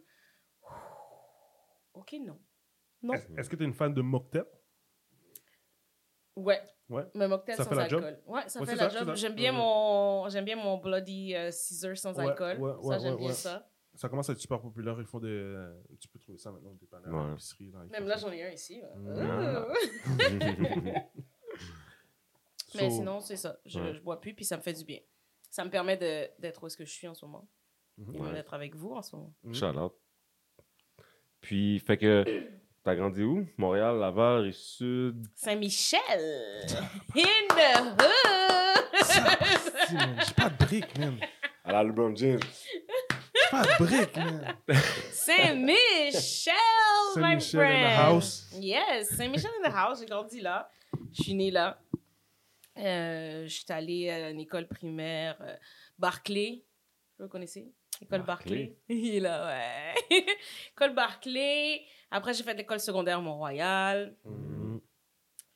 OK, 1.93 2.15
non. 2.21 2.39
Non. 3.03 3.15
Est-ce 3.37 3.51
que 3.51 3.57
t'es 3.57 3.65
une 3.65 3.75
fan 3.75 3.93
de 3.93 4.01
mocktail? 4.01 4.45
Ouais. 6.37 6.61
Ouais. 6.89 7.05
Mais 7.15 7.29
mocktail 7.29 7.57
Ça 7.57 7.65
sans 7.65 7.71
fait 7.71 7.77
la 7.77 7.89
job? 7.89 8.03
alcool. 8.05 8.23
Ouais, 8.27 8.43
ça 8.49 8.61
Ouais, 8.61 8.67
fait 8.67 8.73
c'est 8.73 8.77
la 8.83 8.91
ça, 8.91 8.99
job. 8.99 9.09
c'est. 9.15 9.21
J'aime 9.21 9.35
bien, 9.35 9.53
Ouais. 9.53 9.59
mon... 9.59 10.29
j'aime 10.31 10.45
bien 10.45 10.57
mon 10.57 10.79
Bloody 10.79 11.35
euh, 11.35 11.51
Caesar 11.51 11.97
sans 11.97 12.15
Ouais, 12.17 12.27
alcool. 12.29 12.59
ouais, 12.59 12.73
ça, 12.73 12.79
ouais, 12.89 12.99
j'aime 13.01 13.13
ouais, 13.13 13.19
bien 13.19 13.29
ouais. 13.29 13.33
ça. 13.35 13.69
Ça 13.97 14.09
commence 14.09 14.29
à 14.29 14.33
être 14.33 14.41
super 14.41 14.61
populaire. 14.61 14.97
Ils 14.99 15.07
font 15.07 15.21
des. 15.21 15.29
euh, 15.29 15.73
Tu 16.01 16.09
peux 16.09 16.19
trouver 16.19 16.39
ça 16.39 16.51
maintenant 16.51 16.71
au 16.71 16.77
dépanneur, 16.77 17.13
Ouais. 17.15 17.37
ils 17.61 17.73
Même 17.91 18.07
là, 18.07 18.17
j'en 18.17 18.33
ai 18.33 18.43
un 18.45 18.51
ici. 18.51 18.81
là. 18.81 18.89
Mm. 18.97 19.09
Euh. 19.09 19.75
Mais 22.75 22.91
So, 22.91 22.97
sinon, 22.97 23.21
c'est 23.21 23.37
ça. 23.37 23.59
Je, 23.65 23.79
Ouais. 23.79 23.95
je 23.95 24.01
bois 24.01 24.21
plus, 24.21 24.35
puis 24.35 24.45
ça 24.45 24.57
me 24.57 24.63
fait 24.63 24.73
du 24.73 24.85
bien. 24.85 24.99
Ça 25.51 25.65
me 25.65 25.71
permet 25.71 25.97
de- 25.97 26.29
d'être 26.41 26.63
où 26.63 26.67
est-ce 26.67 26.77
que 26.77 26.85
je 26.85 26.91
suis 26.91 27.07
en 27.07 27.15
ce 27.15 27.25
moment. 27.25 27.49
mhm. 27.99 28.15
Et 28.17 28.21
Ouais. 28.21 28.33
d'être 28.33 28.53
avec 28.55 28.75
vous 28.75 28.91
en 28.93 29.03
ce 29.03 29.15
moment. 29.15 29.33
Shout 29.53 29.79
out. 29.79 29.93
Puis, 31.41 31.79
fait 31.79 31.97
que, 31.97 32.25
t'as 32.83 32.97
grandi 32.97 33.23
où? 33.23 33.47
Montréal, 33.59 33.99
Laval, 34.01 34.41
Rive-Sud. 34.43 35.25
Saint-Michel! 35.37 36.01
In 37.15 37.47
the 37.51 38.01
hood! 38.01 38.81
Man, 39.95 40.17
J'ai 40.27 40.35
pas 40.35 40.51
de 40.51 40.57
briques, 40.65 40.99
man. 40.99 41.19
À 41.63 41.73
la 41.73 41.85
LeBron 41.85 42.15
James. 42.17 42.41
Briques, 43.79 44.17
man. 44.17 44.57
Saint-Michel, 45.13 46.55
my 47.17 47.23
Saint-Michel 47.23 47.35
in 47.35 47.39
the 47.39 47.43
friend! 47.53 47.97
house. 47.97 48.51
Yes, 48.61 49.09
Saint-Michel 49.17 49.51
in 49.63 49.69
the 49.71 49.73
house. 49.75 50.01
J'ai 50.01 50.07
grandi 50.07 50.41
là. 50.41 50.71
Je 51.13 51.23
suis 51.23 51.35
née 51.35 51.51
là. 51.51 51.81
Euh, 52.79 53.45
je 53.45 53.49
suis 53.49 53.65
allée 53.69 54.11
à 54.11 54.31
une 54.31 54.41
école 54.41 54.67
primaire 54.67 55.37
euh, 55.43 55.57
Barclay. 55.99 56.65
Vous 57.19 57.29
connaissez? 57.29 57.73
École 58.03 58.23
Barclay. 58.23 58.57
Barclay. 58.67 58.77
Il 58.89 59.15
est 59.17 59.21
là, 59.21 59.47
ouais. 59.47 60.25
école 60.73 60.95
Barclay. 60.95 61.83
Après, 62.11 62.35
j'ai 62.35 62.43
fait 62.43 62.55
l'école 62.55 62.81
secondaire 62.81 63.21
Mont-Royal. 63.21 64.17
Mhm. 64.25 64.81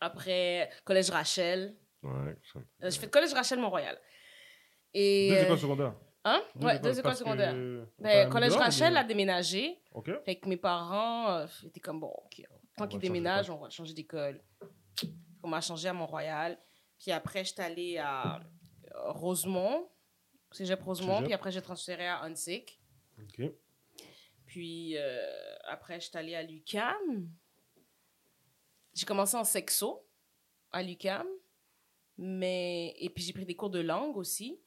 Après, 0.00 0.70
collège 0.84 1.10
Rachel. 1.10 1.76
Ouais. 2.02 2.36
ça- 2.52 2.60
Euh, 2.84 2.90
j'ai 2.90 3.00
fait 3.00 3.10
collège 3.10 3.32
Rachel 3.32 3.58
Mont-Royal. 3.58 3.98
Et. 4.94 5.30
Deux 5.30 5.36
euh, 5.36 5.44
écoles 5.44 5.58
secondaires. 5.58 5.94
Hein? 6.34 6.42
ouais, 6.60 6.78
deux 6.78 6.98
écoles 6.98 7.12
que- 7.12 7.18
secondaires. 7.18 7.54
T'as 7.54 8.02
Ben, 8.02 8.30
collège 8.30 8.52
Rachel 8.54 8.96
a 8.96 9.04
déménagé. 9.04 9.80
Ok. 9.92 10.10
Fait 10.24 10.36
que 10.36 10.48
mes 10.48 10.56
parents 10.56 11.30
euh, 11.30 11.46
étaient 11.64 11.80
comme, 11.80 12.00
bon, 12.00 12.12
OK, 12.24 12.42
tant 12.76 12.86
qu'ils 12.86 12.96
changer 12.96 12.98
déménagent, 12.98 13.50
on 13.50 13.58
va 13.58 13.70
changer 13.70 13.94
d'école. 13.94 14.42
On 15.42 15.48
m'a 15.48 15.60
changé 15.60 15.88
à 15.88 15.92
Mont-Royal. 15.92 16.58
Puis 16.98 17.12
après, 17.12 17.44
j'étais 17.44 17.62
allée 17.62 17.98
à 17.98 18.36
euh, 18.36 18.40
Rosemont, 19.12 19.88
cégep 20.52 20.82
Rosemont. 20.82 21.14
Cégep. 21.14 21.24
Puis 21.26 21.34
après, 21.34 21.52
j'ai 21.52 21.62
transféré 21.62 22.06
à 22.06 22.22
Huntsic. 22.22 22.80
Ok. 23.22 23.50
Puis 24.46 24.96
euh, 24.96 25.20
après, 25.68 26.00
j'étais 26.00 26.18
allée 26.18 26.34
à 26.34 26.42
l'UCAM. 26.42 27.28
J'ai 28.94 29.06
commencé 29.06 29.36
en 29.36 29.44
sexo 29.44 30.04
à 30.72 30.82
l'UCAM. 30.82 31.26
Mais... 32.16 32.94
Et 32.98 33.10
puis 33.10 33.22
j'ai 33.22 33.32
pris 33.32 33.44
des 33.46 33.54
cours 33.54 33.70
de 33.70 33.78
langue 33.80 34.16
aussi. 34.16 34.60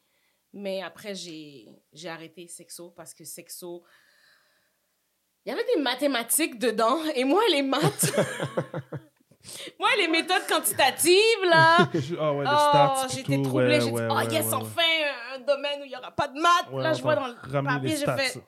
Mais 0.53 0.81
après, 0.81 1.15
j'ai 1.15 1.67
j'ai 1.93 2.09
arrêté 2.09 2.47
sexo 2.47 2.89
parce 2.91 3.13
que 3.13 3.23
sexo... 3.23 3.83
Il 5.45 5.49
y 5.49 5.51
avait 5.51 5.65
des 5.75 5.81
mathématiques 5.81 6.59
dedans. 6.59 7.03
Et 7.15 7.23
moi, 7.23 7.41
les 7.49 7.63
maths... 7.63 8.13
moi, 9.79 9.89
les 9.97 10.07
méthodes 10.07 10.45
quantitatives, 10.47 11.43
là... 11.49 11.77
Ah 12.19 12.33
ouais, 12.33 12.45
Oh, 12.47 13.07
j'étais 13.11 13.41
troublée. 13.41 13.67
ouais, 13.67 13.81
j'ai 13.81 13.87
dit, 13.87 13.91
ouais, 13.93 14.07
oh 14.11 14.15
ouais, 14.15 14.27
yes, 14.27 14.53
enfin, 14.53 14.81
un 15.33 15.39
domaine 15.39 15.81
où 15.81 15.85
il 15.85 15.89
n'y 15.89 15.95
aura 15.95 16.11
pas 16.11 16.27
de 16.27 16.39
maths. 16.39 16.71
là, 16.73 16.93
je 16.93 17.01
vois 17.01 17.15
dans 17.15 17.27
le 17.27 17.35
papier, 17.63 17.95
j'ai 17.97 18.05
fait, 18.05 18.39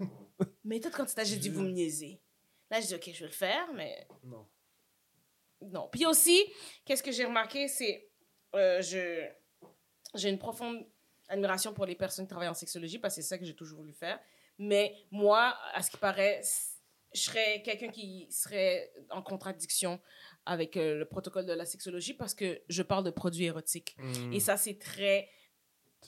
méthode 0.64 0.92
quantitative, 0.92 1.34
j'ai 1.34 1.38
dit, 1.40 1.48
vous 1.50 1.62
me 1.62 1.70
niaisez. 1.70 2.20
Là, 2.70 2.80
je 2.80 2.86
dis, 2.86 2.94
OK, 2.94 3.10
je 3.12 3.20
vais 3.20 3.26
le 3.26 3.32
faire, 3.32 3.68
mais 3.74 4.08
Non. 4.24 4.46
non. 5.60 5.88
Puis 5.92 6.06
aussi, 6.06 6.42
qu'est-ce 6.86 7.02
que 7.02 7.12
j'ai 7.12 7.26
remarqué, 7.26 7.68
c'est, 7.68 8.10
euh, 8.54 8.80
je, 8.80 9.26
j'ai 10.14 10.30
une 10.30 10.38
profonde 10.38 10.86
admiration 11.28 11.72
pour 11.72 11.86
les 11.86 11.94
personnes 11.94 12.26
qui 12.26 12.30
travaillent 12.30 12.48
en 12.48 12.54
sexologie, 12.54 12.98
parce 12.98 13.16
que 13.16 13.22
c'est 13.22 13.28
ça 13.28 13.38
que 13.38 13.44
j'ai 13.44 13.54
toujours 13.54 13.78
voulu 13.78 13.92
faire. 13.92 14.18
Mais 14.58 14.94
moi, 15.10 15.56
à 15.74 15.82
ce 15.82 15.90
qui 15.90 15.96
paraît, 15.96 16.40
je 17.14 17.20
serais 17.20 17.62
quelqu'un 17.62 17.88
qui 17.88 18.26
serait 18.30 18.92
en 19.10 19.22
contradiction 19.22 20.00
avec 20.44 20.76
euh, 20.76 20.98
le 20.98 21.04
protocole 21.04 21.46
de 21.46 21.52
la 21.52 21.64
sexologie 21.64 22.14
parce 22.14 22.34
que 22.34 22.60
je 22.68 22.82
parle 22.82 23.04
de 23.04 23.10
produits 23.10 23.44
érotiques. 23.44 23.96
Mhm. 23.98 24.32
Et 24.32 24.40
ça, 24.40 24.56
c'est 24.56 24.78
très 24.78 25.28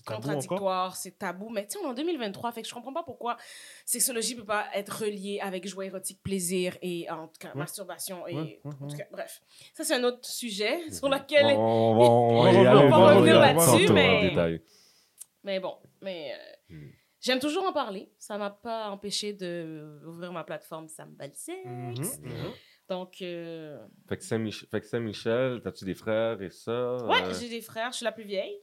contradictoire, 0.07 0.97
c'est 0.97 1.19
tabou. 1.19 1.49
Mais 1.51 1.67
tu 1.67 1.73
sais, 1.73 1.79
on 1.85 1.89
est 1.89 1.91
en 1.91 1.95
2023, 1.95 2.53
fait 2.53 2.63
que 2.63 2.69
je 2.69 2.75
comprends 2.75 2.93
pas 2.93 3.03
pourquoi 3.03 3.37
sexologie 3.85 4.37
peut 4.37 4.45
pas 4.45 4.67
être 4.75 5.03
reliée 5.03 5.41
avec 5.41 5.67
joie 5.67 5.87
érotique, 5.87 6.23
plaisir 6.23 6.77
et 6.83 7.11
en 7.11 7.27
tout 7.27 7.39
cas 7.41 7.49
Ouais. 7.49 7.55
masturbation. 7.61 8.27
Et, 8.27 8.35
Ouais, 8.35 8.61
en 8.65 8.87
tout 8.87 8.97
cas, 8.97 9.07
bref. 9.11 9.41
Ça, 9.75 9.85
c'est 9.85 9.95
un 9.95 10.05
autre 10.05 10.29
sujet 10.29 10.91
sur 10.91 11.09
lequel. 11.09 11.47
On, 11.57 12.43
va, 12.45 13.15
revenir 13.15 13.41
là-dessus, 13.41 13.93
mais-. 13.93 14.61
Mais 15.49 15.61
bon, 15.61 15.77
mais 16.03 16.35
euh, 16.35 16.75
Hmm. 16.75 16.91
j'aime 17.23 17.39
toujours 17.39 17.65
en 17.65 17.73
parler. 17.73 18.13
Ça 18.19 18.37
m'a 18.37 18.51
pas 18.51 18.91
empêché 18.91 19.33
de 19.33 19.99
ouvrir 20.07 20.31
ma 20.31 20.45
plateforme 20.45 20.89
Sambal 20.89 21.33
Sex. 21.35 21.59
Mhm, 21.65 21.95
mhm. 22.23 22.53
Donc, 22.91 23.23
euh, 23.23 23.79
Fait 24.11 24.19
que 24.19 24.25
Saint-Michel, 24.87 25.63
t'as-tu 25.63 25.87
des 25.87 25.95
frères 25.95 26.43
et 26.43 26.51
ça? 26.51 26.97
ouais, 27.07 27.23
euh, 27.23 27.33
j'ai 27.33 27.49
des 27.49 27.63
frères. 27.63 27.93
Je 27.93 27.97
suis 27.97 28.05
la 28.05 28.13
plus 28.13 28.25
vieille. 28.25 28.61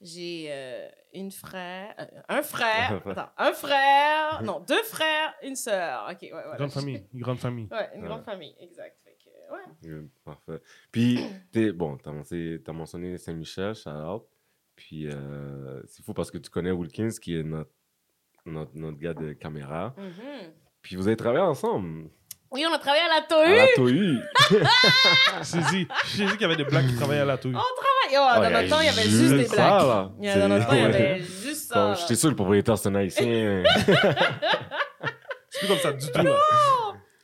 J'ai 0.00 0.48
euh, 0.50 0.88
une 1.14 1.30
frère, 1.30 1.94
euh, 1.98 2.20
un 2.28 2.42
frère, 2.42 3.00
attends, 3.06 3.30
un 3.38 3.52
frère, 3.54 4.42
non, 4.42 4.60
deux 4.60 4.82
frères, 4.82 5.32
une 5.42 5.56
sœur. 5.56 6.08
Ok, 6.10 6.18
ouais, 6.22 6.30
voilà. 6.32 6.56
Grande 6.56 6.72
famille. 6.72 7.06
Une 7.14 7.20
grande 7.20 7.38
famille. 7.38 7.68
Ouais, 7.70 7.90
une 7.94 8.02
Ouais. 8.02 8.08
grande 8.08 8.24
famille, 8.24 8.54
exact. 8.60 8.98
Fait 9.04 9.16
que, 9.24 9.88
ouais. 9.88 10.02
Parfait. 10.24 10.60
Puis, 10.92 11.18
t'es, 11.50 11.72
bon, 11.72 11.96
t'as 11.96 12.10
mentionné, 12.12 12.58
mentionné 12.74 13.16
Saint-Michel, 13.16 13.74
shout 13.74 13.88
out. 13.88 14.26
Puis, 14.76 15.08
euh, 15.08 15.80
c'est 15.88 16.04
fou 16.04 16.12
parce 16.14 16.30
que 16.30 16.38
tu 16.38 16.50
connais 16.50 16.70
Wilkins, 16.70 17.08
qui 17.20 17.36
est 17.38 17.42
notre, 17.42 17.70
notre, 18.44 18.70
notre 18.74 18.98
gars 18.98 19.14
de 19.14 19.32
caméra. 19.32 19.94
Mhm. 19.96 20.52
Puis, 20.82 20.96
vous 20.96 21.06
avez 21.08 21.16
travaillé 21.16 21.42
ensemble 21.44 22.10
Oui, 22.50 22.64
on 22.68 22.72
a 22.72 22.78
travaillé 22.78 23.02
à 23.04 23.08
la 23.08 23.14
à 23.16 23.22
TOU. 23.22 23.54
la 23.56 23.66
TOU. 23.74 24.20
J'ai 25.42 25.60
dit, 25.70 25.88
j'ai 26.14 26.24
dit 26.26 26.32
qu'il 26.32 26.40
y 26.42 26.44
avait 26.44 26.56
des 26.56 26.64
blagues 26.64 26.86
qui 26.86 26.94
travaillaient 26.94 27.20
à 27.22 27.24
la 27.24 27.38
touille. 27.38 27.54
On 27.54 27.58
travaille. 27.58 28.12
Oh, 28.12 28.26
Ah, 28.30 28.40
dans 28.40 28.50
notre 28.50 28.68
temps, 28.68 28.80
il 28.80 28.86
y 28.86 28.88
avait 28.88 29.02
juste 29.02 29.16
juste 29.16 29.34
des 29.34 29.44
ça, 29.46 29.54
blagues. 29.56 29.86
là. 29.88 30.12
Il 30.20 30.24
y 30.26 30.28
a- 30.28 30.38
Dans 30.38 30.48
notre 30.48 30.66
temps, 30.68 30.74
il 30.74 30.80
y 30.80 30.84
avait 30.84 31.18
juste 31.20 31.68
ça. 31.72 31.88
Là. 31.88 31.94
J'étais 31.94 32.14
sûr 32.14 32.28
le 32.30 32.36
propriétaire, 32.36 32.78
c'est 32.78 32.88
un 32.88 32.94
haïtien. 32.94 33.62
C'est 35.50 35.60
plus 35.60 35.68
comme 35.68 35.78
ça 35.78 35.92
du 35.92 36.06
tout. 36.10 36.22
là. 36.22 36.36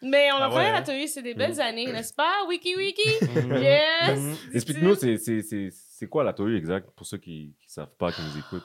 Mais 0.03 0.31
on 0.33 0.37
a 0.37 0.47
Ah 0.47 0.49
travaillé 0.49 0.69
à 0.71 0.73
la. 0.73 0.83
TOU, 0.83 1.07
c'est 1.07 1.23
des 1.23 1.35
belles 1.35 1.61
années, 1.61 1.87
n'est-ce 1.93 2.13
pas? 2.15 2.45
Wiki 2.49 2.75
Wiki. 2.77 3.09
Mhm. 3.23 3.57
Yes. 3.63 4.19
Mhm. 4.19 4.37
Explique-nous, 4.55 4.95
c'est, 4.97 5.17
c'est, 6.03 6.09
quoi 6.09 6.25
la 6.25 6.33
théorie 6.33 6.57
exacte 6.57 6.91
pour 6.97 7.07
ceux 7.07 7.19
qui 7.19 7.55
ne 7.65 7.69
savent 7.69 7.95
pas, 7.97 8.13
qui 8.13 8.23
nous 8.23 8.39
écoutent? 8.39 8.65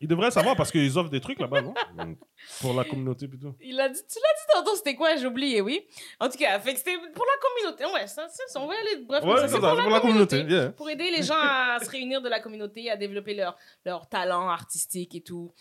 Ils 0.00 0.06
devraient 0.06 0.30
savoir 0.30 0.54
parce 0.54 0.70
qu'ils 0.70 0.96
offrent 0.96 1.10
des 1.10 1.20
trucs 1.20 1.40
là-bas, 1.40 1.60
non? 1.60 1.74
Pour 2.60 2.72
la 2.72 2.84
communauté 2.84 3.26
plutôt. 3.26 3.56
Il 3.60 3.80
a 3.80 3.88
dit, 3.88 3.98
tu 4.08 4.18
l'as 4.20 4.34
dit 4.38 4.52
tantôt, 4.54 4.76
c'était 4.76 4.94
quoi? 4.94 5.16
J'ai 5.16 5.26
oublié, 5.26 5.60
oui. 5.60 5.84
En 6.20 6.28
tout 6.28 6.38
cas, 6.38 6.60
fait 6.60 6.72
que 6.74 6.78
c'était 6.78 6.96
pour 7.12 7.24
la 7.26 7.40
communauté. 7.42 7.84
Ouais, 7.92 8.06
ça, 8.06 8.28
ça, 8.28 8.60
on 8.60 8.68
va 8.68 8.74
aller 8.74 9.02
bref. 9.04 9.24
Ouais, 9.24 9.40
c'est 9.40 9.48
c'est 9.48 9.58
pour 9.58 9.90
la 9.90 9.98
communauté. 10.00 10.42
yeah. 10.42 10.70
Pour 10.70 10.88
aider 10.88 11.10
les 11.10 11.24
gens 11.24 11.34
à 11.36 11.80
se 11.82 11.90
réunir 11.90 12.22
de 12.22 12.28
la 12.28 12.38
communauté, 12.38 12.88
à 12.88 12.96
développer 12.96 13.34
leur, 13.34 13.56
leur 13.84 14.08
talent 14.08 14.48
artistique 14.48 15.16
et 15.16 15.20
tout. 15.20 15.52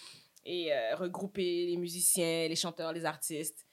Et 0.46 0.72
euh, 0.72 0.96
regrouper 0.98 1.66
les 1.66 1.78
musiciens, 1.78 2.48
les 2.48 2.56
chanteurs, 2.56 2.94
les 2.94 3.06
artistes. 3.06 3.66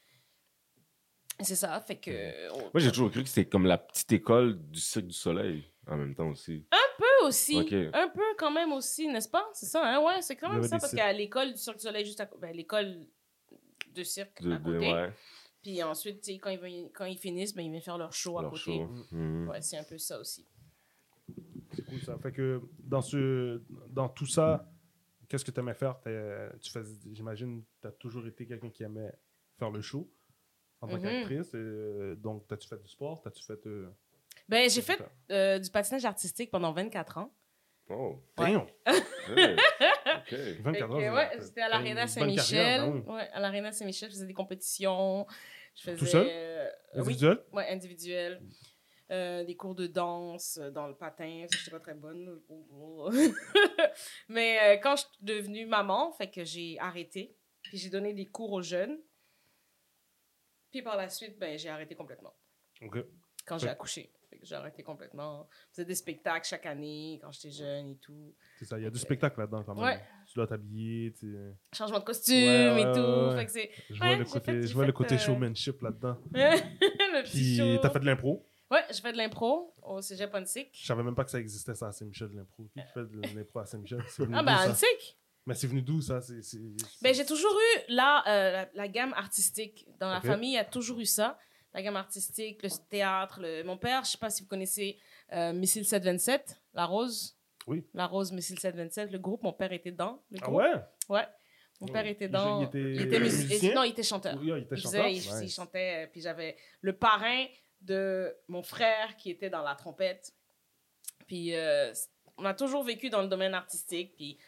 C'est 1.41 1.57
ça, 1.57 1.79
fait 1.83 1.97
que... 1.97 2.51
on- 2.55 2.59
moi, 2.61 2.71
j'ai 2.79 2.91
toujours 2.91 3.11
cru 3.11 3.23
que 3.23 3.29
c'était 3.29 3.45
comme 3.49 3.67
la 3.67 3.77
petite 3.77 4.13
école 4.13 4.59
du 4.71 4.81
Cirque 4.81 5.09
du 5.09 5.15
Soleil 5.15 5.71
en 5.87 5.97
même 5.97 6.15
temps 6.15 6.29
aussi. 6.29 6.65
Un 6.71 6.77
peu 6.99 7.27
aussi. 7.27 7.57
Un 7.93 8.09
peu 8.09 8.23
quand 8.39 8.51
même 8.51 8.73
aussi, 8.73 9.09
n'est-ce 9.09 9.29
pas? 9.29 9.49
C'est 9.53 9.67
ça, 9.67 9.83
hein? 9.85 10.01
Ouais, 10.05 10.23
c'est 10.23 10.37
quand 10.37 10.53
même 10.53 10.63
ça, 10.65 10.79
parce 10.79 10.95
qu'à 10.95 11.13
l'école 11.13 11.53
du 11.53 11.59
Cirque 11.59 11.77
du 11.77 11.83
Soleil, 11.83 12.05
juste 12.05 12.21
à 12.21 12.27
côté, 12.27 12.41
ben, 12.43 12.57
l'école 12.57 13.07
de 13.95 14.03
cirque 14.03 14.43
De, 14.43 14.53
à 14.53 14.59
de- 14.59 14.65
côté. 14.65 14.93
ouais, 14.93 15.13
Puis 15.63 15.83
ensuite, 15.83 16.21
tu 16.21 16.33
sais, 16.33 16.39
quand 16.39 16.51
ils, 16.51 16.59
vont- 16.59 16.91
quand 16.95 17.05
ils 17.05 17.19
finissent, 17.19 17.55
ben, 17.55 17.63
ils 17.63 17.71
viennent 17.71 17.83
faire 17.83 17.99
leur 17.99 18.13
show 18.13 18.39
à 18.39 18.45
côté. 18.45 18.57
show. 18.59 18.89
Mhm. 19.13 19.49
Ouais, 19.49 19.61
c'est 19.63 19.77
un 19.79 19.85
peu 19.85 19.99
ça 19.99 20.19
aussi. 20.19 20.47
C'est 21.73 21.85
cool 21.87 22.01
ça. 22.03 22.19
Fait 22.19 22.33
que 22.33 22.61
dans, 22.79 23.01
ce, 23.03 23.63
dans 23.89 24.09
tout 24.09 24.27
ça, 24.27 24.71
qu'est-ce 25.29 25.45
que 25.45 25.51
tu 25.51 25.61
aimais 25.61 25.75
faire? 25.75 25.99
T'es- 26.01 26.51
tu 26.61 26.71
faisais, 26.71 26.99
J'imagine 27.13 27.63
tu 27.81 27.89
as 27.89 27.93
toujours 27.93 28.27
été 28.27 28.47
quelqu'un 28.47 28.71
qui 28.71 28.83
aimait 28.83 29.13
faire 29.59 29.71
le 29.71 29.81
show 29.81 30.09
en 30.81 30.89
tant 30.89 30.97
Mhm. 30.97 31.03
qu'actrice. 31.03 31.51
euh, 31.55 32.15
donc, 32.17 32.51
as-tu 32.53 32.69
fait 32.69 32.81
du 32.83 32.89
sport? 32.89 33.23
T'as-tu 33.23 33.43
fait. 33.45 33.67
euh, 33.67 33.89
Ben, 34.49 34.69
j'ai 34.69 34.83
fait 34.83 35.01
euh, 35.31 35.59
du 35.59 35.71
patinage 35.71 36.05
artistique 36.05 36.51
pendant 36.51 36.73
24 36.73 37.19
ans. 37.19 37.35
Oh, 37.91 38.19
Damn! 38.37 38.67
hey. 38.87 38.95
OK. 40.17 40.33
24 40.33 40.73
Fait 40.73 40.79
que, 40.79 40.85
ans, 40.85 41.15
ouais, 41.15 41.31
c'était 41.41 41.61
à 41.61 41.69
l'Arena 41.69 42.07
Saint-Michel. 42.07 42.81
ben. 42.81 43.13
Ouais, 43.15 43.29
à 43.33 43.41
l'Arena 43.41 43.73
Saint-Michel, 43.73 44.09
je 44.09 44.15
faisais 44.15 44.27
des 44.27 44.33
compétitions. 44.35 45.27
Je 45.75 45.83
faisais, 45.83 45.97
Tout 45.97 46.07
seul? 46.07 46.27
euh, 46.31 46.71
oui, 46.95 47.01
Individuel? 47.01 47.39
ouais, 47.53 47.69
individuel. 47.69 48.43
Euh, 49.11 49.45
des 49.45 49.55
cours 49.55 49.75
de 49.75 49.87
danse 49.87 50.59
euh, 50.63 50.71
dans 50.71 50.87
le 50.89 50.95
patin. 50.97 51.45
Je 51.51 51.59
n'étais 51.59 51.71
pas 51.71 51.79
très 51.81 51.93
bonne. 51.95 52.41
Mais 54.29 54.59
euh, 54.63 54.77
quand 54.83 54.97
je 54.97 55.03
suis 55.03 55.11
devenue 55.21 55.67
maman, 55.67 56.11
fait 56.13 56.31
que 56.31 56.43
j'ai 56.45 56.79
arrêté. 56.79 57.37
Puis 57.63 57.77
j'ai 57.77 57.91
donné 57.91 58.15
des 58.15 58.25
cours 58.27 58.53
aux 58.53 58.63
jeunes. 58.63 58.99
Puis 60.71 60.81
par 60.81 60.97
la 60.97 61.09
suite, 61.11 61.39
ben, 61.39 61.59
j'ai 61.59 61.69
arrêté 61.69 61.95
complètement. 61.95 62.35
Ok. 62.83 62.97
Quand 63.47 63.59
j'ai 63.59 63.69
accouché. 63.69 64.11
Fait 64.35 64.41
que 64.41 64.47
j'ai 64.47 64.57
arrêté 64.57 64.83
complètement. 64.83 65.49
Je 65.71 65.77
faisais 65.77 65.85
des 65.85 65.95
spectacles 65.95 66.45
chaque 66.47 66.67
année 66.67 67.21
quand 67.23 67.31
j'étais 67.31 67.53
jeune 67.53 67.91
et 67.91 67.97
tout. 67.99 68.35
C'est 68.59 68.65
ça. 68.65 68.79
Il 68.79 68.83
y 68.83 68.87
a 68.87 68.91
du 68.91 68.99
spectacle 68.99 69.39
là-dedans 69.39 69.63
quand 69.63 69.75
même. 69.77 69.85
Ouais. 69.85 70.01
Tu 70.27 70.35
dois 70.35 70.47
t'habiller. 70.49 71.13
tu- 71.13 71.37
Changement 71.73 72.01
de 72.01 72.05
costume 72.05 72.35
Ouais, 72.37 72.81
et 72.81 72.93
tout. 72.93 73.01
ouais. 73.01 73.37
Fait 73.37 73.47
que 73.47 73.53
c'est 73.53 73.71
Je 73.91 73.95
vois 74.03 74.17
le 74.17 74.25
côté, 74.25 74.41
fait- 74.53 74.67
je 74.67 74.75
vois 74.75 74.87
le 74.87 74.93
côté 74.93 75.15
euh, 75.15 75.19
showmanship 75.19 75.81
là-dedans. 75.83 76.19
le 76.33 77.23
petit 77.23 77.31
Puis, 77.61 77.79
t'as 77.81 77.91
fait 77.91 78.01
de 78.01 78.07
l'impro? 78.07 78.45
Ouais, 78.71 78.83
je 78.93 79.01
fais 79.01 79.13
de 79.13 79.19
l'impro 79.19 79.73
au 79.83 80.01
Cégep 80.01 80.35
Antique. 80.35 80.71
Je 80.73 80.85
savais 80.87 81.03
même 81.05 81.15
pas 81.15 81.23
que 81.25 81.31
ça 81.31 81.39
existait, 81.39 81.75
ça, 81.75 81.89
à 81.89 81.93
Saint-Michel, 81.93 82.29
de 82.31 82.37
l'impro. 82.39 82.65
Qui 82.75 82.81
fait 82.93 83.05
de 83.05 83.37
l'impro 83.37 83.61
à 83.61 83.67
Saint-Michel? 83.67 84.01
Ah 84.33 84.43
ben? 84.43 84.71
Antique. 84.71 85.19
Mais 85.47 85.55
c'est 85.55 85.67
venu 85.67 85.83
d'où, 85.83 86.01
ça? 86.01 86.21
C'est- 86.23 86.43
c'est- 86.43 86.59
Ben 87.03 87.15
j'ai 87.15 87.27
toujours 87.27 87.53
eu 87.53 87.93
là 87.93 88.25
euh, 88.27 88.53
la, 88.53 88.69
la 88.75 88.89
gamme 88.89 89.13
artistique 89.13 89.87
dans 90.01 90.11
la 90.11 90.21
famille, 90.23 90.53
il 90.53 90.55
y 90.55 90.59
a 90.59 90.65
toujours 90.65 90.99
eu 90.99 91.05
ça. 91.05 91.39
La 91.75 91.83
gamme 91.83 91.97
artistique, 91.97 92.63
le 92.63 92.69
théâtre, 92.89 93.41
le... 93.41 93.63
mon 93.65 93.77
père, 93.77 94.05
je 94.05 94.13
sais 94.13 94.19
pas 94.19 94.31
si 94.31 94.43
vous 94.43 94.49
connaissez 94.49 94.99
euh, 95.33 95.53
Missile 95.53 95.85
727, 95.85 96.61
La 96.75 96.87
Rose. 96.87 97.37
Oui. 97.67 97.85
La 97.95 98.07
Rose 98.07 98.31
Missile 98.33 98.59
727, 98.59 99.11
le 99.11 99.19
groupe, 99.19 99.43
mon 99.43 99.53
père 99.53 99.73
était 99.73 99.91
dans 99.91 100.23
le 100.31 100.39
Ah 100.41 100.45
groupe. 100.45 100.57
ouais? 100.59 100.73
Ouais. 101.09 101.27
Mon 101.81 101.89
père 101.89 102.07
Il- 102.07 102.11
était 102.13 102.29
dans 102.29 102.61
il 102.61 102.65
était 102.67 102.79
il 102.93 103.01
était 103.03 103.19
mus- 103.19 103.25
musicien? 103.45 103.75
non, 103.75 103.83
il 103.83 103.91
était 103.91 104.03
chanteur. 104.05 104.39
Oui, 104.41 104.53
ah, 104.53 104.59
il 104.59 104.63
était 104.63 104.77
Il, 104.77 104.81
chanteur. 104.81 105.09
il- 105.09 105.51
chantait, 105.51 106.05
euh, 106.05 106.09
puis 106.11 106.21
j'avais 106.21 106.57
le 106.81 106.93
parrain 106.97 107.47
de 107.81 108.35
mon 108.49 108.63
frère 108.63 109.17
qui 109.17 109.31
était 109.31 109.51
dans 109.51 109.63
la 109.63 109.75
trompette. 109.75 110.33
Puis 111.27 111.55
euh, 111.57 111.93
on 112.37 112.45
a 112.45 112.55
toujours 112.55 112.85
vécu 112.85 113.11
dans 113.11 113.21
le 113.23 113.29
domaine 113.29 113.55
artistique. 113.55 114.15
Puis 114.17 114.39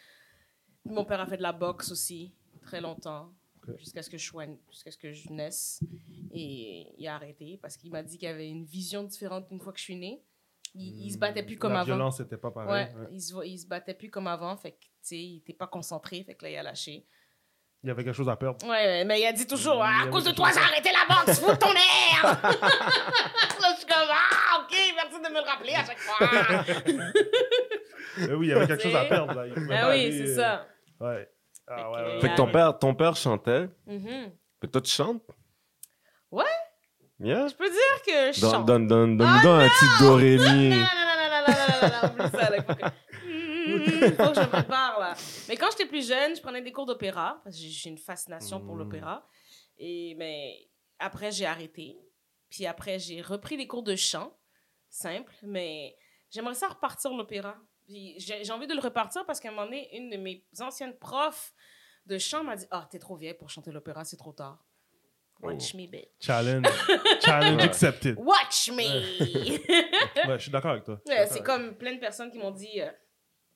mon 0.85 1.03
père 1.03 1.19
a 1.19 1.27
fait 1.27 1.37
de 1.37 1.43
la 1.43 1.51
boxe 1.51 1.91
aussi, 1.91 2.33
très 2.61 2.79
longtemps. 2.79 3.33
Jusqu'à 3.77 4.01
ce, 4.01 4.09
que 4.09 4.17
je 4.17 4.25
sois- 4.25 4.45
jusqu'à 4.71 4.91
ce 4.91 4.97
que 4.97 5.11
je 5.11 5.29
naisse. 5.29 5.81
Et 6.33 6.87
il 6.97 7.07
a 7.07 7.15
arrêté 7.15 7.59
parce 7.61 7.77
qu'il 7.77 7.91
m'a 7.91 8.03
dit 8.03 8.17
qu'il 8.17 8.27
avait 8.27 8.49
une 8.49 8.65
vision 8.65 9.03
différente 9.03 9.47
une 9.51 9.59
fois 9.59 9.73
que 9.73 9.79
je 9.79 9.83
suis 9.83 9.95
née. 9.95 10.21
Il, 10.75 11.05
il 11.05 11.11
se 11.11 11.17
battait 11.17 11.43
plus 11.43 11.57
comme 11.57 11.73
La 11.73 11.79
avant. 11.79 11.85
violence 11.85 12.19
n'était 12.19 12.37
pas 12.37 12.51
pareil. 12.51 12.69
Ouais, 12.93 13.01
ouais. 13.01 13.07
Il, 13.11 13.21
se, 13.21 13.45
il 13.45 13.57
se 13.57 13.67
battait 13.67 13.93
plus 13.93 14.09
comme 14.09 14.27
avant. 14.27 14.55
Fait 14.57 14.71
que, 14.73 14.79
tu 14.81 14.89
sais, 15.01 15.17
il 15.17 15.37
était 15.37 15.53
pas 15.53 15.67
concentré. 15.67 16.23
Fait 16.23 16.35
que 16.35 16.45
là, 16.45 16.51
il 16.51 16.57
a 16.57 16.63
lâché. 16.63 17.05
Il 17.83 17.87
y 17.87 17.91
avait 17.91 18.03
quelque 18.03 18.15
chose 18.15 18.27
à 18.29 18.35
perdre. 18.35 18.65
Ouais, 18.67 19.05
mais 19.05 19.21
il 19.21 19.25
a 19.25 19.31
dit 19.31 19.45
toujours, 19.45 19.81
à 19.83 20.07
cause 20.07 20.23
de 20.25 20.31
toi, 20.31 20.49
j'ai 20.51 20.59
arrêté 20.59 20.89
la 20.91 21.15
boxe, 21.15 21.39
fous 21.39 21.55
ton 21.57 21.71
air! 21.71 22.23
là, 22.41 23.71
je 23.73 23.77
suis 23.77 23.85
comme, 23.87 24.09
ah, 24.09 24.63
ok, 24.63 24.75
merci 24.95 25.21
de 25.21 25.29
me 25.29 25.39
le 25.39 25.45
rappeler 25.47 25.73
à 25.73 25.85
chaque 25.85 25.99
fois. 25.99 26.27
Oui, 28.35 28.47
il 28.47 28.49
y 28.49 28.53
avait 28.53 28.65
quelque 28.65 28.81
chose 28.81 28.95
à 28.95 29.05
perdre. 29.05 29.31
Là. 29.33 29.45
Il 29.47 29.71
ah 29.71 29.89
oui, 29.91 30.11
c'est 30.11 30.31
euh, 30.31 30.35
ça. 30.35 30.67
Ouais. 30.99 31.29
Ah 31.67 31.75
Fait 31.75 31.83
ouais, 31.83 31.87
que- 31.91 31.97
ouais, 32.15 32.19
Fait 32.21 32.27
ouais. 32.27 32.31
que 32.31 32.37
ton 32.37 32.51
père, 32.51 32.79
ton 32.79 32.95
père 32.95 33.15
chantait. 33.15 33.69
Fait 33.87 34.67
que 34.67 34.67
toi, 34.67 34.81
tu 34.81 34.91
chantes? 34.91 35.21
Ouais. 36.31 36.43
Yeah? 37.19 37.47
Je 37.47 37.55
peux 37.55 37.69
dire 37.69 38.01
que 38.05 38.31
je 38.31 38.39
chante. 38.39 38.65
donne, 38.65 38.87
donne, 38.87 39.17
donne, 39.17 39.27
Ah 39.29 39.41
donne 39.43 39.61
un 39.61 39.67
petit 39.69 40.03
do 40.03 40.15
ré 40.15 40.35
Non, 40.37 40.43
mi. 40.53 40.69
non, 40.69 40.75
non, 40.75 40.85
non, 40.85 41.29
non, 41.29 41.43
non, 41.47 41.53
non, 41.57 41.77
non, 41.81 41.87
non, 41.87 42.01
non, 42.01 42.25
oublie 42.25 42.37
ça, 42.37 42.49
là, 42.49 42.57
il 42.57 42.63
faut 42.63 42.75
que... 42.75 42.85
Il 43.69 44.15
faut 44.15 44.29
que 44.29 44.35
je 44.35 44.39
me 44.41 44.47
prépare, 44.49 44.99
là. 44.99 45.13
Mais 45.49 45.57
quand 45.57 45.67
j'étais 45.71 45.85
plus 45.87 46.07
jeune, 46.07 46.35
je 46.35 46.41
prenais 46.41 46.61
des 46.61 46.71
cours 46.71 46.85
d'opéra, 46.85 47.41
parce 47.43 47.55
que 47.55 47.61
j'ai- 47.61 47.69
j'ai 47.69 47.89
une 47.89 47.97
fascination 47.97 48.61
pour 48.61 48.75
Mm. 48.75 48.79
l'opéra. 48.79 49.27
Et 49.77 50.15
mais 50.15 50.69
après, 50.99 51.31
j'ai 51.31 51.45
arrêté. 51.45 51.97
Puis 52.49 52.65
après, 52.65 52.97
j'ai 52.99 53.21
repris 53.21 53.57
des 53.57 53.67
cours 53.67 53.83
de 53.83 53.95
chant, 53.95 54.37
simple, 54.89 55.33
mais 55.43 55.95
j'aimerais 56.29 56.53
ça 56.55 56.67
repartir 56.69 57.11
l'opéra. 57.11 57.55
Puis 57.85 58.15
J'ai 58.19 58.43
j'ai 58.43 58.51
envie 58.53 58.67
de 58.67 58.73
le 58.73 58.79
repartir 58.81 59.25
parce 59.25 59.39
qu'à 59.39 59.49
un 59.49 59.51
moment 59.51 59.65
donné, 59.65 59.89
une 59.97 60.09
de 60.09 60.17
mes 60.17 60.45
anciennes 60.61 60.97
profs 60.97 61.53
de 62.07 62.17
chant 62.17 62.43
m'a 62.43 62.55
dit 62.55 62.65
«Ah, 62.71 62.87
t'es 62.89 62.99
trop 62.99 63.15
vieille 63.15 63.33
pour 63.33 63.49
chanter 63.49 63.71
l'opéra, 63.71 64.03
c'est 64.05 64.17
trop 64.17 64.33
tard. 64.33 64.63
Watch 65.41 65.75
me, 65.75 65.85
bitch. 65.87 66.07
Challenge. 66.19 66.65
Challenge 67.23 67.57
Ouais. 67.57 67.63
accepted. 67.63 68.17
Watch 68.17 68.69
me! 68.69 70.27
Ouais, 70.27 70.33
je 70.37 70.41
suis 70.43 70.51
d'accord 70.51 70.71
avec 70.71 70.83
toi. 70.83 70.99
Ouais, 71.07 71.27
c'est 71.27 71.43
comme 71.43 71.75
plein 71.77 71.93
de 71.93 71.99
personnes 71.99 72.31
qui 72.31 72.39
m'ont 72.39 72.49
dit 72.51 72.81
euh, 72.81 72.89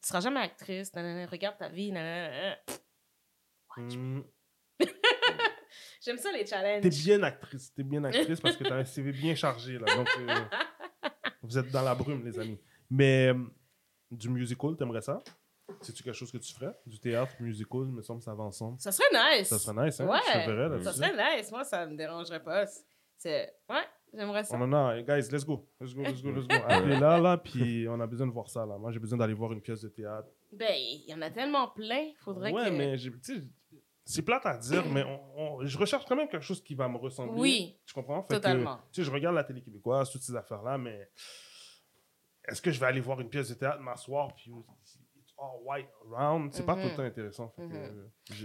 Tu 0.02 0.08
seras 0.10 0.20
jamais 0.20 0.42
actrice, 0.42 0.94
nanana, 0.94 1.26
regarde 1.26 1.58
ta 1.58 1.70
vie. 1.70 1.92
nanana. 1.92 2.52
avec- 2.52 2.60
Hmm. 3.78 4.22
J'aime 6.04 6.18
ça 6.18 6.32
les 6.32 6.46
challenges. 6.46 6.82
T'es 6.82 6.90
bien 6.90 7.24
actrice. 7.24 7.74
T'es 7.74 7.84
bien 7.84 8.04
actrice 8.04 8.40
parce 8.42 8.58
que 8.58 8.64
t'as 8.64 8.76
un 8.78 8.84
CV 8.86 9.12
bien 9.12 9.34
chargé. 9.36 9.78
Là, 9.80 9.96
donc, 9.96 10.10
euh, 10.20 10.40
vous 11.44 11.58
êtes 11.58 11.72
dans 11.72 11.82
la 11.84 11.96
brume, 11.96 12.26
les 12.26 12.38
amis. 12.40 12.60
Mais 12.90 13.28
euh, 13.28 13.36
du 14.12 14.30
musical, 14.30 14.76
t'aimerais 14.78 15.02
ça? 15.02 15.20
C'est-tu 15.82 16.04
quelque 16.04 16.16
chose 16.16 16.32
que 16.32 16.38
tu 16.38 16.54
ferais? 16.54 16.76
Du 16.86 17.00
théâtre, 17.00 17.34
musical, 17.40 17.82
il 17.86 17.94
me 17.94 18.02
semble 18.02 18.20
que 18.20 18.26
ça 18.26 18.36
va 18.36 18.44
ensemble. 18.44 18.80
Ça 18.80 18.92
serait 18.92 19.38
nice. 19.38 19.48
Ça 19.48 19.58
serait 19.58 19.86
nice, 19.86 20.00
hein? 20.00 20.08
Ouais. 20.08 20.20
Je 20.26 20.32
te 20.46 20.50
verrais 20.52 20.70
là 20.78 20.84
Ça 20.84 20.94
serait 20.94 21.38
nice. 21.38 21.52
Moi, 21.52 21.64
ça 21.64 21.86
me 21.86 21.96
dérangerait 21.96 22.44
pas. 22.44 22.66
C'est. 23.18 23.54
Ouais, 23.70 23.84
j'aimerais 24.14 24.44
ça. 24.44 24.56
On 24.58 24.62
en 24.62 24.74
a, 24.74 25.02
guys, 25.02 25.30
let's 25.32 25.46
go. 25.46 25.70
Let's 25.80 25.94
go, 25.94 26.02
let's 26.02 26.22
go, 26.22 26.32
let's 26.32 26.48
go. 26.48 26.56
Appelez 26.68 27.00
là, 27.00 27.20
là, 27.20 27.38
puis 27.38 27.88
on 27.88 28.00
a 28.00 28.08
besoin 28.08 28.28
de 28.28 28.32
voir 28.34 28.50
ça, 28.50 28.66
là. 28.66 28.78
Moi, 28.78 28.92
j'ai 28.92 29.00
besoin 29.00 29.18
d'aller 29.18 29.34
voir 29.36 29.54
une 29.54 29.62
pièce 29.62 29.82
de 29.82 29.90
théâtre. 29.90 30.28
Ben, 30.52 30.74
il 30.76 31.06
y 31.08 31.14
en 31.14 31.22
a 31.22 31.30
tellement 31.30 31.68
plein. 31.70 32.10
Faudrait 32.24 32.52
ouais, 32.52 32.66
que. 32.66 32.70
mais 32.72 32.98
j'ai- 32.98 33.12
tu 33.12 33.20
sais, 33.22 33.44
c'est 34.04 34.24
plate 34.24 34.46
à 34.48 34.58
dire, 34.58 34.84
mais 34.88 35.04
on- 35.04 35.40
on- 35.60 35.66
je 35.66 35.78
recherche 35.78 36.04
quand 36.06 36.16
même 36.16 36.28
quelque 36.28 36.44
chose 36.44 36.62
qui 36.64 36.74
va 36.76 36.90
me 36.90 36.98
ressembler. 36.98 37.40
Oui. 37.40 37.80
Tu 37.86 37.94
comprends? 37.94 38.24
Fait 38.24 38.30
que, 38.30 38.34
Totalement. 38.36 38.78
tu 38.92 39.02
sais, 39.02 39.04
je 39.06 39.12
regarde 39.12 39.36
la 39.36 39.44
télé 39.44 39.62
québécoise, 39.62 40.10
toutes 40.12 40.24
ces 40.24 40.36
affaires-là, 40.36 40.78
mais 40.80 41.10
est-ce 42.48 42.62
que 42.62 42.72
je 42.72 42.80
vais 42.80 42.88
aller 42.88 43.00
voir 43.02 43.20
une 43.22 43.30
pièce 43.30 43.50
de 43.50 43.54
théâtre, 43.54 43.80
m'asseoir, 43.80 44.34
puis 44.36 44.52
all 45.42 45.60
white 45.64 45.88
around? 46.12 46.54
C'est 46.54 46.66
pas 46.66 46.74
tout 46.76 46.80
le 46.82 46.90
Mhm. 46.90 46.96
temps 46.96 47.04
intéressant. 47.04 47.48
Que, 47.58 47.64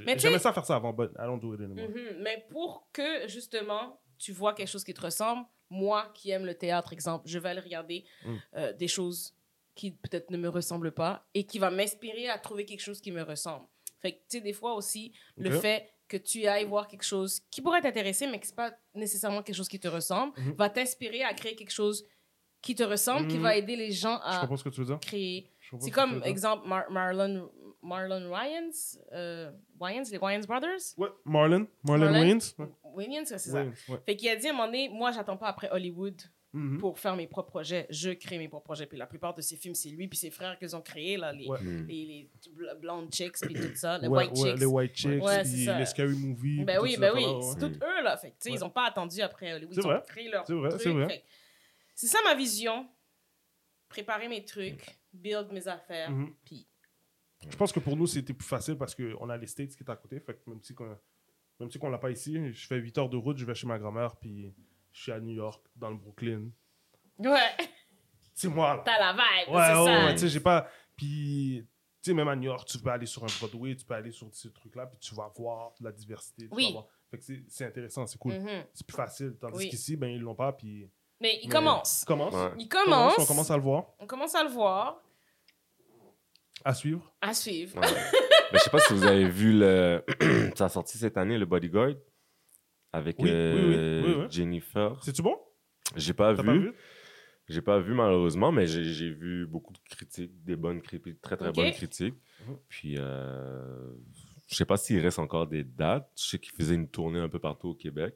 Mais 0.04 0.14
tu 0.14 0.20
J'aimais 0.22 0.38
ça 0.38 0.52
faire 0.52 0.64
ça 0.64 0.76
avant, 0.76 0.92
but 0.92 1.10
I 1.18 1.22
don't 1.26 1.38
do 1.40 1.54
it 1.54 1.60
anymore. 1.60 1.88
Mhm. 1.88 2.22
Mais 2.22 2.46
pour 2.50 2.88
que, 2.92 3.28
justement, 3.28 4.00
tu 4.18 4.32
vois 4.32 4.54
quelque 4.54 4.68
chose 4.68 4.84
qui 4.84 4.94
te 4.94 5.00
ressemble, 5.02 5.44
moi 5.68 6.10
qui 6.14 6.30
aime 6.30 6.46
le 6.46 6.54
théâtre, 6.54 6.92
exemple, 6.92 7.28
je 7.28 7.38
vais 7.38 7.50
aller 7.50 7.60
regarder 7.60 8.04
Mm. 8.24 8.36
euh, 8.56 8.72
des 8.72 8.88
choses 8.88 9.34
qui 9.74 9.90
peut-être 9.92 10.30
ne 10.30 10.38
me 10.38 10.48
ressemblent 10.48 10.92
pas 10.92 11.26
et 11.34 11.44
qui 11.44 11.58
va 11.58 11.70
m'inspirer 11.70 12.28
à 12.30 12.38
trouver 12.38 12.64
quelque 12.64 12.80
chose 12.80 13.00
qui 13.00 13.12
me 13.12 13.22
ressemble. 13.22 13.66
Fait 14.00 14.12
que, 14.12 14.18
tu 14.18 14.24
sais, 14.38 14.40
des 14.40 14.52
fois 14.54 14.74
aussi, 14.74 15.12
le 15.36 15.50
fait 15.50 15.90
que 16.08 16.16
tu 16.16 16.46
ailles 16.46 16.64
voir 16.64 16.86
quelque 16.86 17.02
chose 17.04 17.40
qui 17.50 17.60
pourrait 17.60 17.80
t'intéresser, 17.82 18.26
mais 18.26 18.38
qui 18.40 18.48
n'est 18.48 18.54
pas 18.54 18.72
nécessairement 18.94 19.42
quelque 19.42 19.56
chose 19.56 19.68
qui 19.68 19.80
te 19.80 19.88
ressemble, 19.88 20.32
Mhm. 20.38 20.52
va 20.54 20.70
t'inspirer 20.70 21.24
à 21.24 21.34
créer 21.34 21.56
quelque 21.56 21.72
chose 21.72 22.06
qui 22.62 22.74
te 22.74 22.82
ressemble, 22.84 23.28
qui 23.28 23.38
va 23.38 23.54
aider 23.56 23.76
les 23.76 23.92
gens 23.92 24.18
à 24.22 24.40
comprends 24.40 24.56
ce 24.56 24.64
que 24.64 24.68
tu 24.70 24.80
veux 24.80 24.86
dire. 24.86 24.98
créer. 25.00 25.50
C'est 25.80 25.90
comme, 25.90 26.22
exemple, 26.24 26.66
Mar- 26.68 26.90
Marlon, 26.90 27.50
Marlon 27.82 28.30
Wayans, 28.30 28.70
euh, 29.12 29.50
Wayans, 29.80 30.04
les 30.10 30.18
Wayans 30.18 30.40
Brothers? 30.46 30.94
Ouais, 30.96 31.08
Marlon. 31.24 31.66
Marlon 31.84 32.04
Marlon? 32.10 32.20
Wayans. 32.20 32.38
Ouais. 32.58 32.66
Wayans, 32.94 33.24
c'est 33.26 33.38
ça. 33.38 33.52
Wayans, 33.60 33.72
ouais. 33.88 33.98
Fait 34.06 34.16
qu'il 34.16 34.28
a 34.28 34.36
dit 34.36 34.46
à 34.46 34.50
un 34.50 34.52
moment 34.52 34.66
donné, 34.66 34.88
moi, 34.88 35.10
j'attends 35.12 35.36
pas 35.36 35.48
après 35.48 35.68
Hollywood 35.70 36.20
Mhm. 36.52 36.78
pour 36.78 36.98
faire 36.98 37.14
mes 37.16 37.26
propres 37.26 37.50
projets. 37.50 37.86
Je 37.90 38.10
crée 38.10 38.38
mes 38.38 38.48
propres 38.48 38.64
projets. 38.64 38.86
Puis 38.86 38.96
la 38.96 39.06
plupart 39.06 39.34
de 39.34 39.42
ces 39.42 39.56
films, 39.56 39.74
c'est 39.74 39.90
lui 39.90 40.08
puis 40.08 40.16
ses 40.18 40.30
frères 40.30 40.58
qu'ils 40.58 40.74
ont 40.74 40.80
créés, 40.80 41.18
là, 41.18 41.30
les, 41.32 41.46
Ouais. 41.46 41.60
Hmm. 41.60 41.86
les, 41.86 42.04
les 42.06 42.30
bl- 42.50 42.74
blonde 42.80 43.12
chicks 43.12 43.36
puis 43.42 43.52
tout 43.54 43.74
ça, 43.74 43.98
les 43.98 44.08
Ouais, 44.08 44.20
white 44.26 44.30
ouais, 44.38 44.50
chicks. 44.50 44.60
les 44.60 44.64
White 44.66 44.94
Chicks, 44.96 45.22
Ouais, 45.22 45.42
puis 45.42 45.66
les 45.66 45.84
Scary 45.86 46.14
Movies. 46.16 46.64
Ben 46.64 46.78
oui, 46.80 46.96
ben 46.98 47.12
oui, 47.14 47.24
c'est 47.42 47.58
tout 47.58 47.74
eux, 47.84 48.02
là. 48.02 48.16
Fait 48.16 48.28
que, 48.30 48.34
tu 48.34 48.38
sais, 48.40 48.50
Ouais. 48.50 48.56
ils 48.56 48.60
n'ont 48.60 48.70
pas 48.70 48.86
attendu 48.86 49.20
après 49.20 49.52
Hollywood. 49.52 49.74
Ils 49.76 49.82
vrai. 49.82 49.96
ont 49.98 50.02
créé 50.08 50.28
leur 50.30 50.46
C'est 50.46 50.54
vrai, 50.54 50.70
c'est 50.78 50.90
vrai. 50.90 51.24
C'est 51.94 52.06
ça 52.06 52.18
ma 52.24 52.34
vision. 52.34 52.88
Préparer 53.88 54.28
mes 54.28 54.44
trucs, 54.44 54.96
build 55.16 55.52
mes 55.52 55.66
affaires, 55.68 56.10
Mhm. 56.10 56.34
puis... 56.44 56.66
Je 57.48 57.56
pense 57.56 57.70
que 57.70 57.80
pour 57.80 57.96
nous, 57.96 58.06
c'était 58.06 58.32
plus 58.32 58.46
facile 58.48 58.76
parce 58.78 58.94
qu'on 58.94 59.28
a 59.28 59.36
les 59.36 59.46
States 59.46 59.76
qui 59.76 59.82
est 59.84 59.90
à 59.90 59.96
côté. 59.96 60.18
Fait 60.20 60.34
que 60.34 60.48
même 60.50 60.60
si 60.62 60.74
qu'on 60.74 60.96
même 61.60 61.70
si 61.70 61.78
qu'on 61.78 61.88
l'a 61.90 61.98
pas 61.98 62.10
ici, 62.10 62.52
je 62.52 62.66
fais 62.66 62.76
8 62.76 62.98
heures 62.98 63.08
de 63.08 63.16
route, 63.16 63.36
je 63.38 63.44
vais 63.46 63.54
chez 63.54 63.66
ma 63.66 63.78
grand-mère, 63.78 64.16
puis 64.16 64.54
je 64.92 65.02
suis 65.02 65.12
à 65.12 65.20
New 65.20 65.34
York, 65.34 65.64
dans 65.76 65.90
le 65.90 65.96
Brooklyn. 65.96 66.50
Ouais, 67.18 67.40
C'est 68.34 68.48
moi, 68.48 68.76
là. 68.76 68.82
t'as 68.84 68.98
la 68.98 69.12
vibe, 69.12 69.54
Ouais, 69.54 69.62
c'est 69.66 69.78
ouais, 69.78 69.84
ça. 69.84 70.04
ouais, 70.06 70.12
tu 70.14 70.18
sais, 70.20 70.28
j'ai 70.28 70.40
pas. 70.40 70.68
Puis, 70.96 71.66
tu 72.02 72.10
sais, 72.10 72.14
même 72.14 72.28
à 72.28 72.36
New 72.36 72.44
York, 72.44 72.66
tu 72.68 72.78
peux 72.78 72.90
aller 72.90 73.06
sur 73.06 73.22
un 73.24 73.28
Broadway, 73.38 73.74
tu 73.76 73.84
peux 73.86 73.94
aller 73.94 74.10
sur 74.12 74.28
ces 74.34 74.52
trucs-là, 74.52 74.86
puis 74.86 74.98
tu 74.98 75.14
vas 75.14 75.30
voir 75.36 75.72
de 75.80 75.84
la 75.84 75.92
diversité. 75.92 76.48
tu 76.48 76.54
Oui. 76.54 76.66
vas 76.66 76.72
voir. 76.72 76.86
Fait 77.10 77.18
que 77.18 77.24
c'est- 77.24 77.44
c'est 77.48 77.64
intéressant, 77.64 78.06
c'est 78.06 78.18
cool. 78.18 78.34
Mhm. 78.34 78.64
C'est 78.74 78.86
plus 78.86 78.96
facile. 78.96 79.36
Tandis 79.40 79.56
Oui. 79.58 79.68
qu'ici, 79.70 79.96
ben, 79.96 80.08
ils 80.08 80.20
l'ont 80.20 80.34
pas, 80.34 80.52
puis. 80.52 80.90
Mais 81.20 81.38
il 81.42 81.48
Mais- 81.48 81.52
commence. 81.54 82.04
Commence. 82.04 82.34
Ouais. 82.34 82.52
Il 82.58 82.68
commence. 82.68 83.18
On 83.18 83.24
commence 83.26 83.50
à 83.50 83.56
le 83.56 83.62
voir, 83.62 83.94
On 83.98 84.06
commence 84.06 84.34
à 84.34 84.42
le 84.44 84.50
voir, 84.50 85.02
à 86.64 86.74
suivre. 86.74 87.14
à 87.20 87.34
suivre. 87.34 87.76
Ouais. 87.80 87.86
Mais 88.52 88.58
je 88.58 88.64
sais 88.64 88.70
pas 88.70 88.78
si 88.78 88.92
vous 88.94 89.04
avez 89.04 89.28
vu 89.28 89.58
le. 89.58 90.02
ça 90.54 90.66
a 90.66 90.68
sorti 90.68 90.98
cette 90.98 91.16
année, 91.16 91.36
le 91.38 91.46
Bodyguard, 91.46 91.94
avec 92.92 93.16
Oui, 93.18 93.28
euh, 93.30 94.02
oui, 94.02 94.06
oui, 94.08 94.14
oui. 94.22 94.26
Jennifer. 94.30 94.96
C'est-tu 95.02 95.22
bon? 95.22 95.36
J'ai 95.96 96.14
pas 96.14 96.34
T'as 96.34 96.42
vu. 96.42 96.46
pas 96.46 96.52
vu? 96.54 96.72
J'ai 97.48 97.62
pas 97.62 97.78
vu 97.78 97.94
malheureusement, 97.94 98.50
mais 98.50 98.66
j'ai 98.66 98.82
j'ai 98.84 99.10
vu 99.10 99.46
beaucoup 99.46 99.72
de 99.72 99.78
critiques, 99.88 100.32
des 100.44 100.56
bonnes 100.56 100.80
critiques, 100.82 101.20
très 101.20 101.36
très 101.36 101.52
bonnes 101.52 101.70
critiques. 101.72 102.14
Mhm. 102.46 102.56
Puis 102.68 102.94
euh, 102.98 103.92
je 104.48 104.54
sais 104.56 104.64
pas 104.64 104.76
s'il 104.76 104.98
reste 105.00 105.18
encore 105.20 105.46
des 105.46 105.62
dates. 105.62 106.10
Je 106.16 106.24
sais 106.24 106.38
qu'il 106.38 106.52
faisait 106.54 106.74
une 106.74 106.88
tournée 106.88 107.20
un 107.20 107.28
peu 107.28 107.38
partout 107.38 107.68
au 107.68 107.74
Québec. 107.74 108.14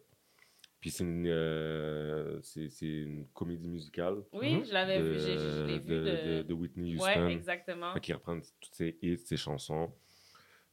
Puis 0.80 0.90
c'est 0.90 1.04
une, 1.04 1.26
euh, 1.26 2.40
c'est 2.42 2.70
c'est 2.70 2.86
une 2.86 3.26
comédie 3.34 3.68
musicale 3.68 4.22
Oui, 4.32 4.56
Mhm. 4.56 4.64
je 4.64 4.72
l'avais 4.72 4.98
de, 4.98 5.04
vu, 5.04 5.18
j'ai- 5.20 5.38
je 5.38 5.64
l'ai 5.66 5.78
vu 5.78 5.88
de, 5.88 5.94
de... 5.94 6.36
de- 6.38 6.42
de 6.42 6.54
Whitney 6.54 6.96
Ouais, 6.96 7.10
Houston. 7.10 7.28
exactement. 7.28 7.92
Fait 7.92 8.00
qu'il 8.00 8.14
reprend 8.14 8.38
toutes 8.60 8.74
ses 8.74 8.96
hits, 9.02 9.18
ses 9.18 9.36
chansons. 9.36 9.92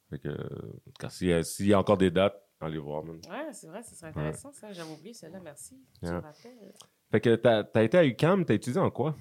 Fait 0.09 0.19
que, 0.19 0.29
en 0.29 0.69
tout 0.85 0.91
cas, 0.99 1.09
s'il 1.09 1.27
y, 1.27 1.33
a- 1.33 1.43
s'il 1.43 1.67
y 1.67 1.73
a 1.73 1.79
encore 1.79 1.97
des 1.97 2.09
dates, 2.11 2.41
allez 2.61 2.77
voir. 2.77 3.03
man. 3.03 3.17
Ouais, 3.29 3.51
c'est 3.53 3.67
vrai, 3.67 3.83
ce 3.83 3.95
serait 3.95 4.07
intéressant, 4.07 4.53
ça. 4.53 4.71
J'avais 4.71 4.89
oublié 4.91 5.13
celle-là, 5.13 5.41
merci. 5.43 5.75
Tu 5.99 6.05
Yeah. 6.05 6.13
me 6.13 6.21
rappelles. 6.21 6.73
Fait 7.11 7.19
que 7.21 7.35
t'as 7.35 7.63
as 7.73 7.83
été 7.83 7.97
à 7.97 8.05
UCAM, 8.05 8.45
t'as 8.45 8.53
étudié 8.53 8.79
en 8.79 8.89
quoi? 8.89 9.15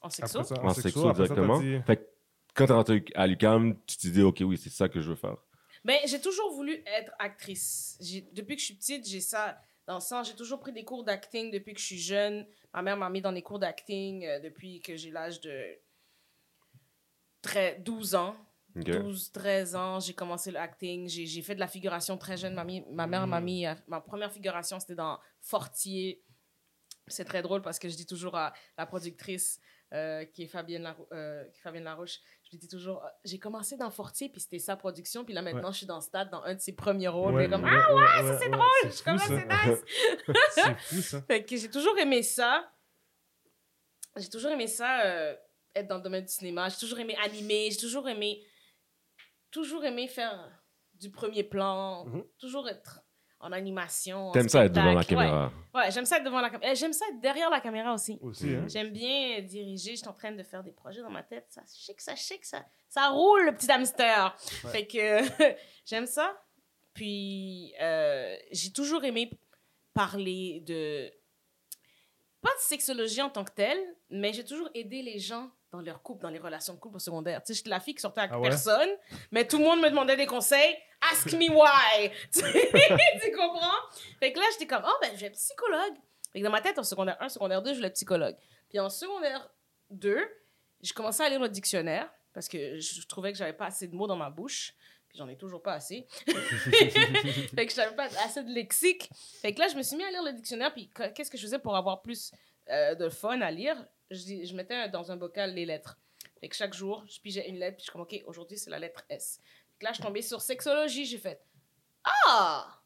En 0.00 0.08
sexo? 0.08 0.42
Ça, 0.42 0.54
En 0.62 0.70
sexo, 0.70 0.80
sexo, 0.82 1.02
ça, 1.02 1.10
exactement. 1.10 1.60
dit- 1.60 1.80
Fait 1.86 1.96
que 1.98 2.06
quand 2.54 2.66
t'es 2.66 2.72
rentré 2.72 3.04
à 3.14 3.26
l'UCAM, 3.26 3.76
tu 3.86 3.96
t'es 3.98 4.08
dit, 4.08 4.22
OK, 4.22 4.42
oui, 4.46 4.56
c'est 4.56 4.70
ça 4.70 4.88
que 4.88 5.00
je 5.02 5.10
veux 5.10 5.16
faire. 5.16 5.36
Ben, 5.84 5.98
j'ai 6.06 6.20
toujours 6.20 6.52
voulu 6.54 6.72
être 6.86 7.12
actrice. 7.18 7.98
Depuis 8.32 8.56
que 8.56 8.60
je 8.60 8.66
suis 8.66 8.74
petite, 8.74 9.06
j'ai 9.06 9.20
ça 9.20 9.60
dans 9.86 9.94
le 9.94 10.00
sang. 10.00 10.22
J'ai 10.22 10.34
toujours 10.34 10.60
pris 10.60 10.72
des 10.72 10.84
cours 10.84 11.04
d'acting 11.04 11.50
depuis 11.50 11.74
que 11.74 11.80
je 11.80 11.84
suis 11.86 11.98
jeune. 12.00 12.46
Ma 12.74 12.82
mère 12.82 12.96
m'a 12.96 13.08
mis 13.10 13.20
dans 13.20 13.32
des 13.32 13.42
cours 13.42 13.58
d'acting 13.58 14.24
euh, 14.26 14.40
depuis 14.40 14.80
que 14.80 14.96
j'ai 14.96 15.10
l'âge 15.10 15.40
de 15.40 15.78
très- 17.42 17.76
12 17.80 18.14
ans. 18.14 18.36
OK. 18.76 18.84
12, 18.84 19.32
13 19.32 19.74
ans, 19.74 20.00
j'ai 20.00 20.12
commencé 20.12 20.50
le 20.50 20.58
acting. 20.58 21.08
J'ai 21.08 21.42
fait 21.42 21.54
de 21.54 21.60
la 21.60 21.68
figuration 21.68 22.18
très 22.18 22.36
jeune. 22.36 22.54
Ma, 22.54 23.06
mère 23.06 23.26
m'a 23.26 23.40
mis. 23.40 23.64
à- 23.64 23.76
Ma 23.86 24.00
première 24.00 24.30
figuration, 24.30 24.78
c'était 24.78 24.94
dans 24.94 25.18
Fortier. 25.40 26.22
C'est 27.08 27.24
très 27.24 27.40
drôle 27.40 27.62
parce 27.62 27.78
que 27.78 27.88
je 27.88 27.96
dis 27.96 28.04
toujours 28.04 28.34
à 28.36 28.52
la 28.76 28.84
productrice, 28.84 29.60
euh, 29.94 30.24
qui, 30.26 30.42
est 30.42 30.46
Fabienne 30.48 30.82
Larou- 30.82 31.06
euh, 31.12 31.44
Fabienne 31.62 31.84
Larouche, 31.84 32.18
je 32.46 32.50
lui 32.52 32.58
dis 32.58 32.68
toujours 32.68 33.04
euh, 33.04 33.08
j'ai 33.24 33.38
commencé 33.38 33.76
dans 33.76 33.90
Fortier, 33.90 34.28
puis 34.28 34.40
c'était 34.40 34.58
sa 34.60 34.76
production. 34.76 35.24
Puis 35.24 35.34
là, 35.34 35.42
maintenant, 35.42 35.64
Ouais. 35.68 35.72
je 35.72 35.78
suis 35.78 35.86
dans 35.86 36.00
Stade, 36.00 36.30
dans 36.30 36.42
un 36.42 36.54
de 36.54 36.60
ses 36.60 36.72
premiers 36.74 37.08
rôles. 37.08 37.34
Ouais, 37.34 37.48
puis 37.48 37.52
comme, 37.52 37.64
ah, 37.64 37.94
ouais, 37.94 38.22
ça, 38.32 38.38
c'est 38.38 38.48
drôle! 38.48 38.66
c'est 38.82 38.88
Je 38.88 38.94
suis 38.94 39.04
comme, 39.04 39.18
Ah, 39.20 39.24
c'est 39.26 39.68
nice! 39.70 39.84
C'est 40.54 40.78
fou, 40.78 41.02
ça. 41.02 41.22
Fait 41.22 41.44
que 41.44 41.56
j'ai 41.56 41.70
toujours 41.70 41.98
aimé 41.98 42.22
ça. 42.22 42.70
J'ai 44.16 44.30
toujours 44.30 44.50
aimé 44.50 44.66
ça, 44.66 45.00
euh, 45.04 45.36
être 45.74 45.88
dans 45.88 45.96
le 45.96 46.02
domaine 46.02 46.24
du 46.24 46.32
cinéma. 46.32 46.68
J'ai 46.70 46.78
toujours 46.78 46.98
aimé 47.00 47.16
animer. 47.22 47.70
J'ai 47.70 47.78
toujours 47.78 48.08
aimé... 48.08 48.42
Toujours 49.50 49.84
aimé 49.84 50.08
faire 50.08 50.50
du 50.94 51.10
premier 51.10 51.44
plan. 51.44 52.04
Mhm. 52.06 52.24
Toujours 52.38 52.68
être 52.68 53.00
en 53.40 53.52
animation. 53.52 54.30
T'aimes 54.32 54.48
ça 54.48 54.64
être 54.64 54.72
devant 54.72 54.92
la. 54.92 55.00
Ouais. 55.00 55.04
caméra. 55.04 55.52
Ouais, 55.74 55.90
j'aime 55.90 56.04
ça 56.06 56.16
être 56.18 56.24
devant 56.24 56.40
la 56.40 56.50
caméra. 56.50 56.74
J'aime 56.74 56.92
ça 56.92 57.04
être 57.10 57.20
derrière 57.20 57.50
la 57.50 57.60
caméra 57.60 57.92
aussi. 57.92 58.18
Aussi, 58.22 58.54
hein? 58.54 58.64
J'aime 58.68 58.90
bien 58.90 59.40
diriger. 59.42 59.92
Je 59.92 59.96
suis 59.96 60.08
en 60.08 60.12
train 60.12 60.32
de 60.32 60.42
faire 60.42 60.62
des 60.62 60.72
projets 60.72 61.02
dans 61.02 61.10
ma 61.10 61.22
tête. 61.22 61.46
Ça 61.50 61.62
chic, 61.74 62.00
ça 62.00 62.16
chic, 62.16 62.44
ça, 62.44 62.64
ça 62.88 63.08
roule, 63.08 63.46
le 63.46 63.54
petit 63.54 63.70
hamster. 63.70 64.36
Ouais. 64.64 64.70
Fait 64.70 64.86
que 64.86 65.56
j'aime 65.84 66.06
ça. 66.06 66.36
Puis, 66.94 67.74
euh, 67.80 68.34
j'ai 68.52 68.72
toujours 68.72 69.04
aimé 69.04 69.30
parler 69.92 70.62
de... 70.66 71.12
Pas 72.40 72.48
de 72.48 72.60
sexologie 72.60 73.20
en 73.20 73.28
tant 73.28 73.44
que 73.44 73.52
telle, 73.52 73.78
mais 74.08 74.32
j'ai 74.32 74.44
toujours 74.44 74.70
aidé 74.74 75.02
les 75.02 75.18
gens 75.18 75.50
dans 75.76 75.82
leur 75.82 76.02
couple, 76.02 76.22
dans 76.22 76.30
les 76.30 76.38
relations 76.38 76.74
de 76.74 76.78
couple 76.78 76.96
au 76.96 77.00
secondaire. 77.00 77.42
Tu 77.42 77.48
sais, 77.52 77.58
j'étais 77.58 77.70
la 77.70 77.80
fille 77.80 77.94
qui 77.94 78.00
sortait 78.00 78.20
avec 78.20 78.32
Ah 78.34 78.40
ouais? 78.40 78.48
personne, 78.48 78.88
mais 79.30 79.46
tout 79.46 79.58
le 79.58 79.64
monde 79.64 79.80
me 79.80 79.88
demandait 79.90 80.16
des 80.16 80.26
conseils. 80.26 80.76
Ask 81.12 81.32
me 81.32 81.50
why! 81.50 82.10
tu 82.32 83.30
comprends? 83.36 83.80
Fait 84.18 84.32
que 84.32 84.38
là, 84.38 84.44
j'étais 84.52 84.66
comme, 84.66 84.82
oh, 84.86 84.96
ben, 85.00 85.10
je 85.14 85.20
vais 85.20 85.26
être 85.26 85.34
psychologue. 85.34 85.94
Fait 86.32 86.40
que 86.40 86.44
dans 86.44 86.50
ma 86.50 86.60
tête, 86.60 86.78
en 86.78 86.82
secondaire 86.84 87.16
1, 87.20 87.28
secondaire 87.28 87.62
2, 87.62 87.70
je 87.70 87.76
voulais 87.76 87.88
être 87.88 87.94
psychologue. 87.94 88.36
Puis 88.68 88.78
en 88.80 88.88
secondaire 88.90 89.48
2, 89.90 90.18
j'ai 90.82 90.92
commencé 90.94 91.22
à 91.22 91.28
lire 91.28 91.40
le 91.40 91.48
dictionnaire 91.48 92.10
parce 92.32 92.48
que 92.48 92.78
je 92.80 93.00
je 93.00 93.06
trouvais 93.06 93.32
que 93.32 93.38
j'avais 93.38 93.52
pas 93.54 93.66
assez 93.66 93.86
de 93.88 93.94
mots 93.94 94.06
dans 94.06 94.16
ma 94.16 94.30
bouche. 94.30 94.74
Puis 95.08 95.18
j'en 95.18 95.28
ai 95.28 95.36
toujours 95.36 95.62
pas 95.62 95.74
assez. 95.74 96.06
fait 96.26 97.66
que 97.66 97.72
j'avais 97.72 97.94
pas 97.94 98.06
assez 98.24 98.42
de 98.42 98.50
lexique. 98.52 99.08
Fait 99.40 99.54
que 99.54 99.60
là, 99.60 99.68
je 99.68 99.76
me 99.76 99.82
suis 99.82 99.96
mis 99.96 100.04
à 100.04 100.10
lire 100.10 100.22
le 100.22 100.32
dictionnaire. 100.32 100.72
Puis 100.72 100.90
qu- 100.90 101.12
qu'est-ce 101.14 101.30
que 101.30 101.38
je 101.38 101.42
faisais 101.42 101.58
pour 101.58 101.76
avoir 101.76 102.02
plus 102.02 102.32
euh, 102.70 102.94
de 102.94 103.08
fun 103.08 103.40
à 103.40 103.50
lire? 103.50 103.76
Je, 104.10 104.54
mettais 104.54 104.88
dans 104.88 105.10
un 105.10 105.16
bocal 105.16 105.54
les 105.54 105.66
lettres. 105.66 105.98
Fait 106.40 106.48
que 106.48 106.56
chaque 106.56 106.74
jour, 106.74 107.04
je 107.08 107.20
pigeais 107.20 107.48
une 107.48 107.56
lettre. 107.58 107.76
Puis 107.76 107.82
je 107.86 107.90
suis 107.90 107.92
comme, 107.92 108.02
OK, 108.02 108.22
aujourd'hui, 108.26 108.58
c'est 108.58 108.70
la 108.70 108.78
lettre 108.78 109.04
S. 109.08 109.40
Fait 109.72 109.78
que 109.80 109.84
là, 109.84 109.92
je 109.92 110.02
tombée 110.02 110.22
sur 110.22 110.40
sexologie. 110.40 111.04
J'ai 111.06 111.18
fait, 111.18 111.42
ah! 112.04 112.80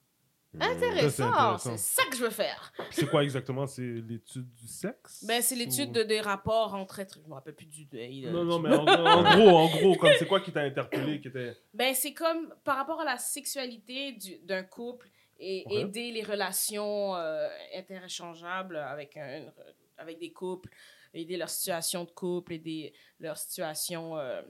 Hmm. 0.52 0.62
Intéressant, 0.62 1.58
c'est 1.58 1.76
ça 1.78 2.02
que 2.10 2.16
je 2.16 2.24
veux 2.24 2.30
faire. 2.30 2.72
C'est 2.90 3.08
quoi 3.08 3.22
exactement? 3.22 3.68
C'est 3.68 3.82
l'étude 3.82 4.52
du 4.52 4.66
sexe? 4.66 5.24
Ben, 5.24 5.40
c'est 5.42 5.54
l'étude 5.54 5.90
Ou- 5.90 5.92
de, 5.92 6.02
des 6.02 6.20
rapports 6.20 6.74
entre 6.74 6.98
êtres. 6.98 7.20
Je 7.22 7.28
me 7.28 7.34
rappelle 7.34 7.54
plus 7.54 7.66
du. 7.66 7.84
de- 7.84 8.30
Non, 8.30 8.42
non, 8.44 8.58
mais 8.58 8.74
en, 8.74 8.84
en 8.84 9.22
gros, 9.36 9.48
en 9.56 9.68
gros, 9.68 9.94
comme 9.94 10.10
c'est 10.18 10.26
quoi 10.26 10.40
qui 10.40 10.50
t'a 10.50 10.62
interpellé, 10.62 11.20
qui 11.20 11.28
était... 11.28 11.56
Ben, 11.72 11.94
c'est 11.94 12.14
comme 12.14 12.52
par 12.64 12.76
rapport 12.76 13.00
à 13.00 13.04
la 13.04 13.16
sexualité 13.16 14.10
du- 14.12 14.38
d'un 14.40 14.64
couple 14.64 15.08
et 15.38 15.64
aider 15.72 16.10
les 16.10 16.24
relations 16.24 17.14
euh, 17.14 17.48
interéchangeables 17.76 18.76
avec, 18.76 19.16
un, 19.16 19.52
avec 19.98 20.18
des 20.18 20.32
couples, 20.32 20.68
aider 21.14 21.36
leur 21.36 21.50
situation 21.50 22.04
de 22.04 22.10
couple, 22.10 22.54
aider 22.54 22.92
leur 23.18 23.36
situation 23.36 24.16
euh, 24.16 24.42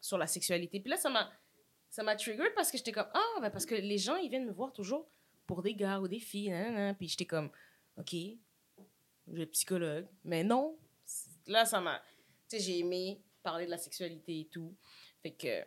sur 0.00 0.18
la 0.18 0.26
sexualité. 0.26 0.80
Puis 0.80 0.90
là, 0.90 0.96
ça 0.96 1.10
m'a 1.10 1.30
ça 1.90 2.04
m'a 2.04 2.14
parce 2.54 2.70
que 2.70 2.78
j'étais 2.78 2.92
comme 2.92 3.08
ah 3.12 3.40
ben 3.40 3.50
parce 3.50 3.66
que 3.66 3.74
les 3.74 3.98
gens 3.98 4.14
ils 4.16 4.30
viennent 4.30 4.46
me 4.46 4.52
voir 4.52 4.72
toujours 4.72 5.10
pour 5.46 5.60
des 5.60 5.74
gars 5.74 5.98
ou 5.98 6.06
des 6.06 6.20
filles 6.20 6.50
nan, 6.50 6.72
nan. 6.72 6.94
puis 6.94 7.08
j'étais 7.08 7.26
comme 7.26 7.50
ok 7.98 8.14
être 9.36 9.50
psychologue 9.50 10.06
mais 10.22 10.44
non 10.44 10.78
là 11.46 11.64
ça 11.64 11.80
m'a 11.80 12.00
tu 12.48 12.56
sais 12.56 12.60
j'ai 12.60 12.78
aimé 12.78 13.20
parler 13.42 13.66
de 13.66 13.70
la 13.70 13.78
sexualité 13.78 14.40
et 14.40 14.48
tout 14.52 14.76
fait 15.20 15.32
que 15.32 15.64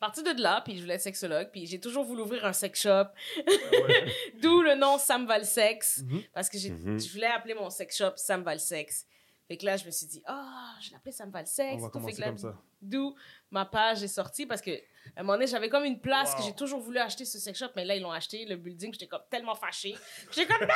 c'est 0.00 0.06
parti 0.06 0.22
de 0.22 0.40
là, 0.40 0.60
puis 0.64 0.76
je 0.76 0.82
voulais 0.82 0.94
être 0.94 1.00
sexologue, 1.02 1.48
puis 1.50 1.66
j'ai 1.66 1.80
toujours 1.80 2.04
voulu 2.04 2.22
ouvrir 2.22 2.44
un 2.44 2.52
sex 2.52 2.80
shop, 2.80 3.06
Ouais. 3.36 3.44
d'où 4.40 4.62
le 4.62 4.76
nom 4.76 4.96
Sam 4.98 5.26
Valsex, 5.26 6.02
Mhm. 6.04 6.22
parce 6.32 6.48
que 6.48 6.56
Mhm. 6.68 7.00
je 7.00 7.12
voulais 7.12 7.26
appeler 7.26 7.54
mon 7.54 7.68
sex 7.70 7.96
shop 7.96 8.12
Sam 8.16 8.42
Valsex. 8.44 9.06
Fait 9.48 9.56
que 9.56 9.64
là, 9.64 9.76
je 9.78 9.86
me 9.86 9.90
suis 9.90 10.06
dit, 10.06 10.22
ah, 10.26 10.74
je 10.80 10.90
vais 10.90 10.94
l'appeler 10.96 11.10
Sam 11.12 11.30
Valsex. 11.30 11.74
On 11.74 11.76
va 11.76 11.76
tout. 11.78 11.84
Fait 11.86 11.90
commencer 11.92 12.14
que 12.16 12.20
là, 12.20 12.26
comme 12.28 12.38
ça. 12.38 12.54
D'où 12.82 13.14
ma 13.50 13.64
page 13.64 14.02
est 14.04 14.08
sortie, 14.08 14.46
parce 14.46 14.60
que 14.60 14.70
à 15.16 15.20
un 15.20 15.22
moment 15.22 15.32
donné, 15.32 15.46
j'avais 15.46 15.68
comme 15.70 15.84
une 15.84 15.98
place 16.00 16.34
que 16.34 16.42
j'ai 16.42 16.52
toujours 16.54 16.80
voulu 16.80 16.98
acheter 16.98 17.24
ce 17.24 17.38
sex 17.38 17.58
shop, 17.58 17.68
mais 17.74 17.84
là, 17.84 17.96
ils 17.96 18.02
l'ont 18.02 18.12
acheté, 18.12 18.44
le 18.44 18.56
building, 18.56 18.92
j'étais 18.92 19.06
comme 19.08 19.22
tellement 19.30 19.54
fâchée. 19.54 19.96
J'étais 20.30 20.46
comme, 20.52 20.66
non! 20.66 20.74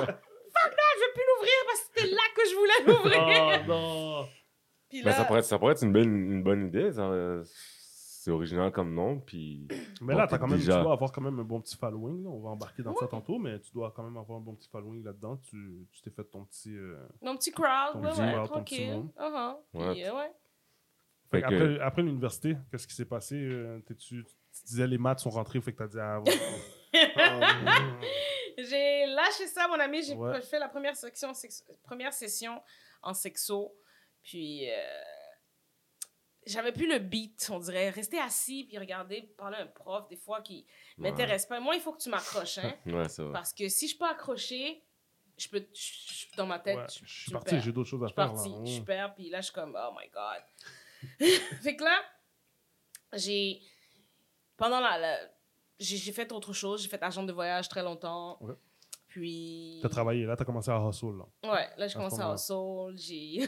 Fuck 0.00 0.72
non, 0.72 0.88
je 0.96 1.00
veux 1.04 1.12
plus 1.14 1.22
l'ouvrir 1.28 1.52
parce 1.66 1.80
que 1.80 1.86
c'était 1.94 2.10
là 2.10 2.22
que 2.34 2.42
je 2.48 2.54
voulais 2.56 2.80
l'ouvrir. 2.86 3.60
Oh 3.62 3.68
non! 3.68 4.28
Ben, 4.92 5.04
là, 5.04 5.12
ça, 5.12 5.24
pourrait 5.24 5.38
être, 5.40 5.44
ça 5.46 5.58
pourrait 5.58 5.72
être 5.74 5.84
une 5.84 5.92
bonne, 5.92 6.32
une 6.32 6.42
bonne 6.42 6.66
idée. 6.66 6.90
ça, 6.90 7.02
euh, 7.02 7.44
C'est 8.30 8.34
original 8.34 8.70
comme 8.72 8.94
nom. 8.94 9.18
Puis... 9.20 9.66
Mais 10.00 10.14
là, 10.14 10.26
t'as 10.26 10.36
t'es 10.36 10.40
quand 10.40 10.46
même, 10.48 10.58
déjà- 10.58 10.76
tu 10.76 10.82
dois 10.84 10.92
avoir 10.92 11.10
quand 11.12 11.20
même 11.20 11.38
un 11.40 11.44
bon 11.44 11.60
petit 11.60 11.76
following. 11.76 12.22
là. 12.24 12.30
On 12.30 12.40
va 12.40 12.50
embarquer 12.50 12.82
dans 12.82 12.94
ça 12.94 13.06
tantôt, 13.08 13.38
mais 13.38 13.58
tu 13.60 13.72
dois 13.72 13.92
quand 13.94 14.02
même 14.04 14.16
avoir 14.16 14.38
un 14.38 14.42
bon 14.42 14.54
petit 14.54 14.68
following 14.68 15.02
là-dedans. 15.04 15.36
Tu 15.38 15.86
tu 15.92 16.00
t'es 16.02 16.10
fait 16.10 16.24
ton 16.24 16.44
petit... 16.44 16.74
euh, 16.76 16.96
mon 17.22 17.36
petit 17.36 17.50
crowd, 17.50 17.92
Ton 17.94 18.02
ouais, 18.04 18.10
petit 18.10 18.20
ouais, 18.20 18.32
crowd, 18.32 18.48
ton 18.48 18.62
petit 18.62 18.76
tranquille. 18.86 18.92
monde. 18.92 19.10
Puis, 19.72 19.80
Ouais. 19.82 20.06
euh, 20.06 20.16
ouais. 20.16 20.32
Fait 21.30 21.40
Fait 21.40 21.42
que 21.42 21.48
que- 21.48 21.54
après, 21.74 21.80
après 21.80 22.02
l'université, 22.02 22.56
qu'est-ce 22.70 22.86
qui 22.86 22.94
s'est 22.94 23.04
passé? 23.04 23.36
euh, 23.36 23.80
t'es-tu- 23.86 24.24
tu 24.24 24.64
disais 24.66 24.86
les 24.86 24.98
maths 24.98 25.18
sont 25.20 25.30
rentrés, 25.30 25.60
fait 25.60 25.72
que 25.72 25.78
t'as 25.78 25.86
dit... 25.88 25.98
Ah, 26.00 26.20
ouais. 26.20 26.32
Ah, 27.16 27.40
j'ai 28.58 29.06
lâché 29.06 29.46
ça, 29.46 29.68
mon 29.68 29.78
ami. 29.78 30.02
J'ai 30.02 30.14
Ouais. 30.14 30.40
fait 30.42 30.58
la 30.58 30.68
première, 30.68 30.96
section, 30.96 31.32
sex- 31.34 31.64
première 31.84 32.12
session 32.12 32.60
en 33.02 33.14
sexo. 33.14 33.72
Puis, 34.22 34.68
euh, 34.68 34.72
j'avais 36.46 36.72
plus 36.72 36.88
le 36.88 36.98
beat, 36.98 37.48
on 37.52 37.58
dirait. 37.58 37.90
Rester 37.90 38.18
assis 38.18 38.64
puis 38.64 38.78
regarder, 38.78 39.22
parler 39.36 39.58
à 39.58 39.62
un 39.62 39.66
prof, 39.66 40.08
des 40.08 40.16
fois, 40.16 40.40
qui 40.42 40.66
m'intéresse 40.98 41.46
pas. 41.46 41.60
Moi, 41.60 41.74
il 41.76 41.80
faut 41.80 41.92
que 41.92 42.00
tu 42.02 42.08
m'accroches, 42.08 42.58
hein. 42.58 42.74
Ouais, 42.86 43.08
c'est 43.08 43.22
vrai. 43.22 43.32
Parce 43.32 43.52
que 43.52 43.68
si 43.68 43.86
je 43.86 43.90
suis 43.90 43.98
pas 43.98 44.10
accrochée, 44.12 44.82
je 45.36 45.48
peux, 45.48 45.66
je- 45.74 46.26
je- 46.30 46.36
dans 46.36 46.46
ma 46.46 46.58
tête, 46.58 46.76
Ouais, 46.78 46.86
je, 46.92 47.04
je 47.04 47.22
suis 47.22 47.32
parti, 47.32 47.60
j'ai 47.60 47.72
d'autres 47.72 47.88
choses 47.90 48.02
à 48.02 48.06
Je 48.06 48.12
suis 48.12 48.14
faire. 48.16 48.32
partie, 48.32 48.48
là. 48.50 48.64
je 48.64 48.80
perds, 48.82 49.14
puis 49.14 49.30
là, 49.30 49.40
je 49.40 49.44
suis 49.46 49.54
comme, 49.54 49.78
oh 49.78 49.94
my 49.98 50.08
God. 50.10 50.42
fait 51.62 51.76
que 51.76 51.84
là, 51.84 51.98
j'ai. 53.14 53.60
Pendant 54.56 54.80
la. 54.80 54.98
la- 54.98 55.20
j'ai 55.78 55.96
j'ai 55.96 56.12
fait 56.12 56.30
autre 56.32 56.52
chose. 56.52 56.82
J'ai 56.82 56.88
fait 56.88 57.02
agent 57.02 57.22
de 57.22 57.32
voyage 57.32 57.68
très 57.68 57.82
longtemps. 57.82 58.38
Puis. 59.10 59.80
T'as 59.82 59.88
travaillé, 59.90 60.24
là, 60.24 60.36
t'as 60.36 60.44
commencé 60.44 60.70
à 60.70 60.78
hustle. 60.88 61.18
Là. 61.18 61.52
Ouais, 61.52 61.68
là, 61.76 61.86
j'ai 61.88 61.94
commencé 61.94 62.20
à. 62.22 62.36
Soul. 62.36 62.96
J'ai 62.96 63.46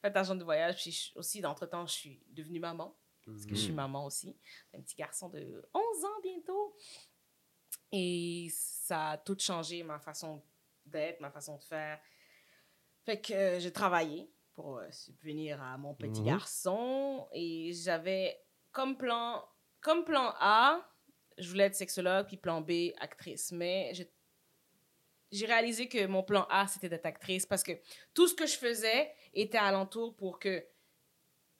fait 0.00 0.16
agent 0.16 0.34
de 0.34 0.42
voyage. 0.42 0.76
Puis 0.82 1.12
aussi, 1.14 1.40
d'entre-temps, 1.40 1.86
je 1.86 1.92
suis 1.92 2.22
devenue 2.30 2.58
maman. 2.60 2.96
Parce 3.26 3.44
que 3.44 3.54
je 3.54 3.60
suis 3.60 3.70
Mhm. 3.70 3.76
maman 3.76 4.06
aussi. 4.06 4.36
Un 4.74 4.80
petit 4.80 4.96
garçon 4.96 5.28
de 5.28 5.62
11 5.74 6.04
ans 6.04 6.20
bientôt. 6.22 6.74
Et 7.92 8.48
ça 8.52 9.10
a 9.10 9.18
tout 9.18 9.36
changé, 9.38 9.82
ma 9.82 9.98
façon 10.00 10.42
d'être, 10.86 11.20
ma 11.20 11.30
façon 11.30 11.56
de 11.58 11.62
faire. 11.62 12.00
Fait 13.04 13.20
que 13.20 13.32
euh, 13.32 13.60
j'ai 13.60 13.72
travaillé 13.72 14.32
pour 14.54 14.78
euh, 14.78 14.90
subvenir 14.90 15.62
à 15.62 15.76
mon 15.76 15.94
petit 15.94 16.20
Mhm. 16.20 16.26
garçon. 16.26 17.28
Et 17.32 17.72
j'avais 17.74 18.42
comme 18.72 18.96
plan, 18.96 19.44
comme 19.80 20.04
plan 20.04 20.32
A, 20.40 20.80
je 21.38 21.48
voulais 21.48 21.64
être 21.64 21.74
sexologue, 21.76 22.26
puis 22.26 22.36
plan 22.36 22.60
B, 22.62 22.92
actrice. 22.98 23.52
Mais 23.52 23.90
j'ai 23.94 24.12
j'ai 25.32 25.46
réalisé 25.46 25.88
que 25.88 26.06
mon 26.06 26.22
plan 26.22 26.46
A, 26.50 26.66
c'était 26.66 26.88
d'être 26.88 27.06
actrice 27.06 27.46
parce 27.46 27.62
que 27.62 27.72
tout 28.14 28.26
ce 28.28 28.34
que 28.34 28.46
je 28.46 28.56
faisais 28.56 29.10
était 29.34 29.58
alentour 29.58 30.16
pour 30.16 30.38
que 30.38 30.64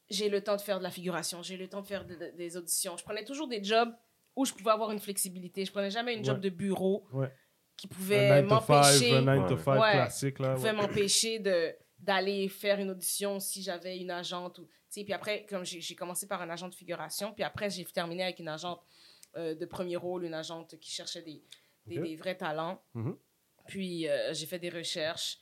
j'ai 0.08 0.28
le 0.28 0.42
temps 0.42 0.56
de 0.56 0.60
faire 0.60 0.78
de 0.78 0.82
la 0.82 0.90
figuration, 0.90 1.42
j'ai 1.42 1.56
le 1.56 1.68
temps 1.68 1.82
de 1.82 1.86
faire 1.86 2.04
de- 2.04 2.16
de- 2.16 2.30
des 2.36 2.56
auditions. 2.56 2.96
Je 2.96 3.04
prenais 3.04 3.24
toujours 3.24 3.46
des 3.46 3.62
jobs 3.62 3.94
où 4.34 4.44
je 4.44 4.52
pouvais 4.52 4.72
avoir 4.72 4.90
une 4.90 4.98
flexibilité. 4.98 5.64
Je 5.64 5.70
prenais 5.70 5.90
jamais 5.90 6.14
une 6.14 6.24
job 6.24 6.40
de 6.40 6.48
bureau 6.48 7.06
Ouais. 7.12 7.32
qui 7.76 7.86
pouvait 7.86 8.42
9 8.42 8.48
to 8.48 8.48
5, 8.48 8.68
m'empêcher 8.68 9.16
un 9.16 9.22
9 9.22 9.48
to 9.48 9.54
Ouais. 9.54 9.62
5 9.62 9.80
Ouais. 9.80 9.92
classique. 9.92 10.38
Là, 10.40 10.54
pouvait 10.54 10.70
ouais. 10.70 10.76
m'empêcher 10.76 11.38
de 11.38 11.74
d'aller 12.02 12.48
faire 12.48 12.80
une 12.80 12.90
audition 12.90 13.38
si 13.38 13.62
j'avais 13.62 13.98
une 13.98 14.10
agente 14.10 14.58
ou 14.58 14.66
puis 14.90 15.12
après 15.12 15.44
comme 15.44 15.66
j'ai 15.66 15.94
commencé 15.94 16.26
par 16.26 16.40
un 16.40 16.48
agent 16.48 16.66
de 16.68 16.74
figuration 16.74 17.34
puis 17.34 17.44
après 17.44 17.68
j'ai 17.68 17.84
terminé 17.84 18.22
avec 18.22 18.38
une 18.38 18.48
agente 18.48 18.82
euh, 19.36 19.54
de 19.54 19.66
premier 19.66 19.96
rôle 19.96 20.24
une 20.24 20.32
agente 20.32 20.78
qui 20.80 20.90
cherchait 20.90 21.20
des 21.20 21.44
des, 21.84 22.16
vrais 22.16 22.36
talents 22.38 22.82
Mhm. 22.94 23.18
Puis 23.66 24.08
euh, 24.08 24.32
j'ai 24.32 24.46
fait 24.46 24.58
des 24.58 24.70
recherches. 24.70 25.38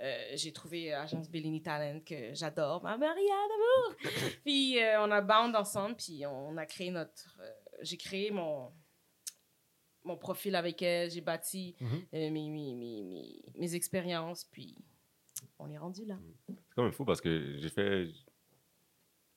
Euh, 0.00 0.32
j'ai 0.34 0.52
trouvé 0.52 0.92
euh, 0.92 1.00
agence 1.00 1.30
Bellini 1.30 1.62
Talent 1.62 2.00
que 2.00 2.34
j'adore 2.34 2.82
ma 2.82 2.98
Maria 2.98 3.34
d'amour 3.48 3.96
puis 4.44 4.78
euh, 4.78 5.00
on 5.00 5.10
a 5.10 5.22
bound 5.22 5.56
ensemble 5.56 5.96
puis 5.96 6.26
on 6.26 6.54
a 6.58 6.66
créé 6.66 6.90
notre 6.90 7.40
j'ai 7.80 7.96
créé 7.96 8.30
mon 8.30 8.70
mon 10.04 10.16
profil 10.16 10.54
avec 10.54 10.80
elle. 10.82 11.10
J'ai 11.10 11.20
bâti 11.20 11.74
euh, 11.82 11.86
mes, 12.12 12.30
mes, 12.30 12.74
mes, 12.74 13.02
mes, 13.02 13.42
mes 13.56 13.74
expériences, 13.74 14.44
puis 14.44 14.76
on 15.58 15.68
est 15.70 15.78
rendu 15.78 16.04
là. 16.04 16.16
C'est 16.48 16.74
quand 16.76 16.84
même 16.84 16.92
fou 16.92 17.04
parce 17.04 17.20
que 17.20 17.56
j'ai 17.58 17.68
fait 17.68 18.08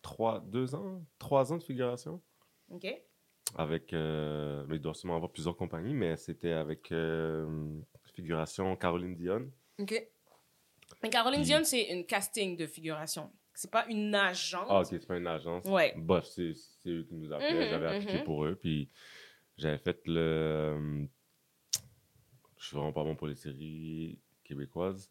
trois, 0.01 0.39
deux 0.39 0.75
ans, 0.75 1.03
trois 1.17 1.51
ans 1.51 1.57
de 1.57 1.63
figuration. 1.63 2.21
OK? 2.69 2.85
avec, 3.55 3.93
euh, 3.93 4.63
mais 4.67 4.75
il 4.75 4.79
doit 4.81 4.93
sûrement 4.93 5.15
avoir 5.15 5.31
plusieurs 5.31 5.57
compagnies, 5.57 5.95
mais 5.95 6.17
c'était 6.17 6.51
avec 6.51 6.91
euh, 6.91 7.79
figuration 8.19 8.75
Caroline 8.75 9.15
Dion. 9.15 9.49
OK. 9.79 10.07
Mais 11.03 11.09
Caroline 11.09 11.41
Puis- 11.41 11.49
Dion, 11.49 11.63
c'est 11.63 11.83
une 11.91 12.05
casting 12.05 12.57
de 12.57 12.65
figuration. 12.67 13.31
C'est 13.53 13.71
pas 13.71 13.85
une 13.89 14.13
agence. 14.15 14.67
Ah, 14.69 14.79
ok, 14.81 14.87
c'est 14.89 15.07
pas 15.07 15.17
une 15.17 15.27
agence. 15.27 15.65
Ouais. 15.65 15.93
Bref, 15.97 16.25
c'est 16.25 16.53
c'est 16.55 16.89
eux 16.89 17.03
qui 17.03 17.13
nous 17.15 17.31
appelaient. 17.33 17.65
Mhm, 17.65 17.69
J'avais 17.69 17.87
appliqué 17.87 18.17
mhm. 18.19 18.23
pour 18.23 18.45
eux, 18.45 18.55
puis 18.55 18.89
j'avais 19.57 19.77
fait 19.77 19.99
le. 20.05 20.19
euh, 20.19 21.05
Je 22.57 22.65
suis 22.67 22.75
vraiment 22.75 22.93
pas 22.93 23.03
bon 23.03 23.15
pour 23.15 23.27
les 23.27 23.35
séries 23.35 24.19
québécoises. 24.43 25.09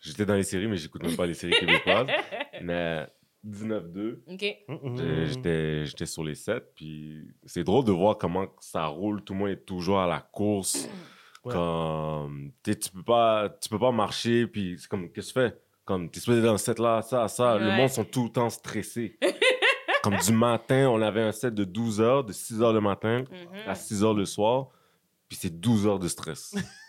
J'étais 0.00 0.26
dans 0.26 0.34
les 0.34 0.42
séries, 0.42 0.66
mais 0.68 0.76
j'écoute 0.76 1.02
même 1.02 1.16
pas 1.16 1.26
les 1.26 1.34
séries 1.34 1.52
québécoises. 1.58 2.08
Mais 2.62 3.06
19-2, 3.46 4.22
OK. 4.26 4.56
Mhm. 4.68 5.84
j'étais 5.84 6.06
sur 6.06 6.24
les 6.24 6.34
sets, 6.34 6.60
puis 6.74 7.28
c'est 7.44 7.64
drôle 7.64 7.84
de 7.84 7.92
voir 7.92 8.16
comment 8.18 8.46
ça 8.60 8.86
roule. 8.86 9.22
Tout 9.22 9.32
le 9.34 9.38
monde 9.38 9.48
est 9.50 9.64
toujours 9.64 10.00
à 10.00 10.06
la 10.06 10.20
course. 10.20 10.88
Ouais. 11.44 11.52
Comme, 11.54 12.52
tu 12.64 12.74
peux 12.94 13.02
pas, 13.02 13.48
tu 13.60 13.68
peux 13.68 13.78
pas 13.78 13.90
marcher, 13.90 14.46
puis 14.46 14.76
c'est 14.78 14.88
comme, 14.88 15.10
qu'est-ce 15.10 15.32
que 15.32 15.40
tu 15.40 15.48
fais? 15.50 15.58
Comme, 15.84 16.08
t'es 16.10 16.20
supposé 16.20 16.40
dans 16.42 16.52
le 16.52 16.58
set 16.58 16.78
là, 16.78 17.02
ça, 17.02 17.26
ça. 17.28 17.58
Le 17.58 17.66
Ouais. 17.66 17.76
monde 17.76 17.88
sont 17.88 18.04
tout 18.04 18.24
le 18.24 18.30
temps 18.30 18.48
stressés. 18.50 19.18
comme 20.04 20.16
du 20.16 20.32
matin, 20.32 20.88
on 20.90 21.00
avait 21.02 21.22
un 21.22 21.32
set 21.32 21.52
de 21.54 21.64
12 21.64 22.00
heures, 22.00 22.24
de 22.24 22.32
6 22.32 22.62
heures 22.62 22.72
le 22.72 22.80
matin 22.80 23.24
Mhm. 23.30 23.58
à 23.66 23.74
6 23.74 24.04
heures 24.04 24.14
le 24.14 24.24
soir, 24.24 24.68
puis 25.28 25.36
c'est 25.40 25.60
12 25.60 25.86
heures 25.86 25.98
de 25.98 26.08
stress. 26.08 26.54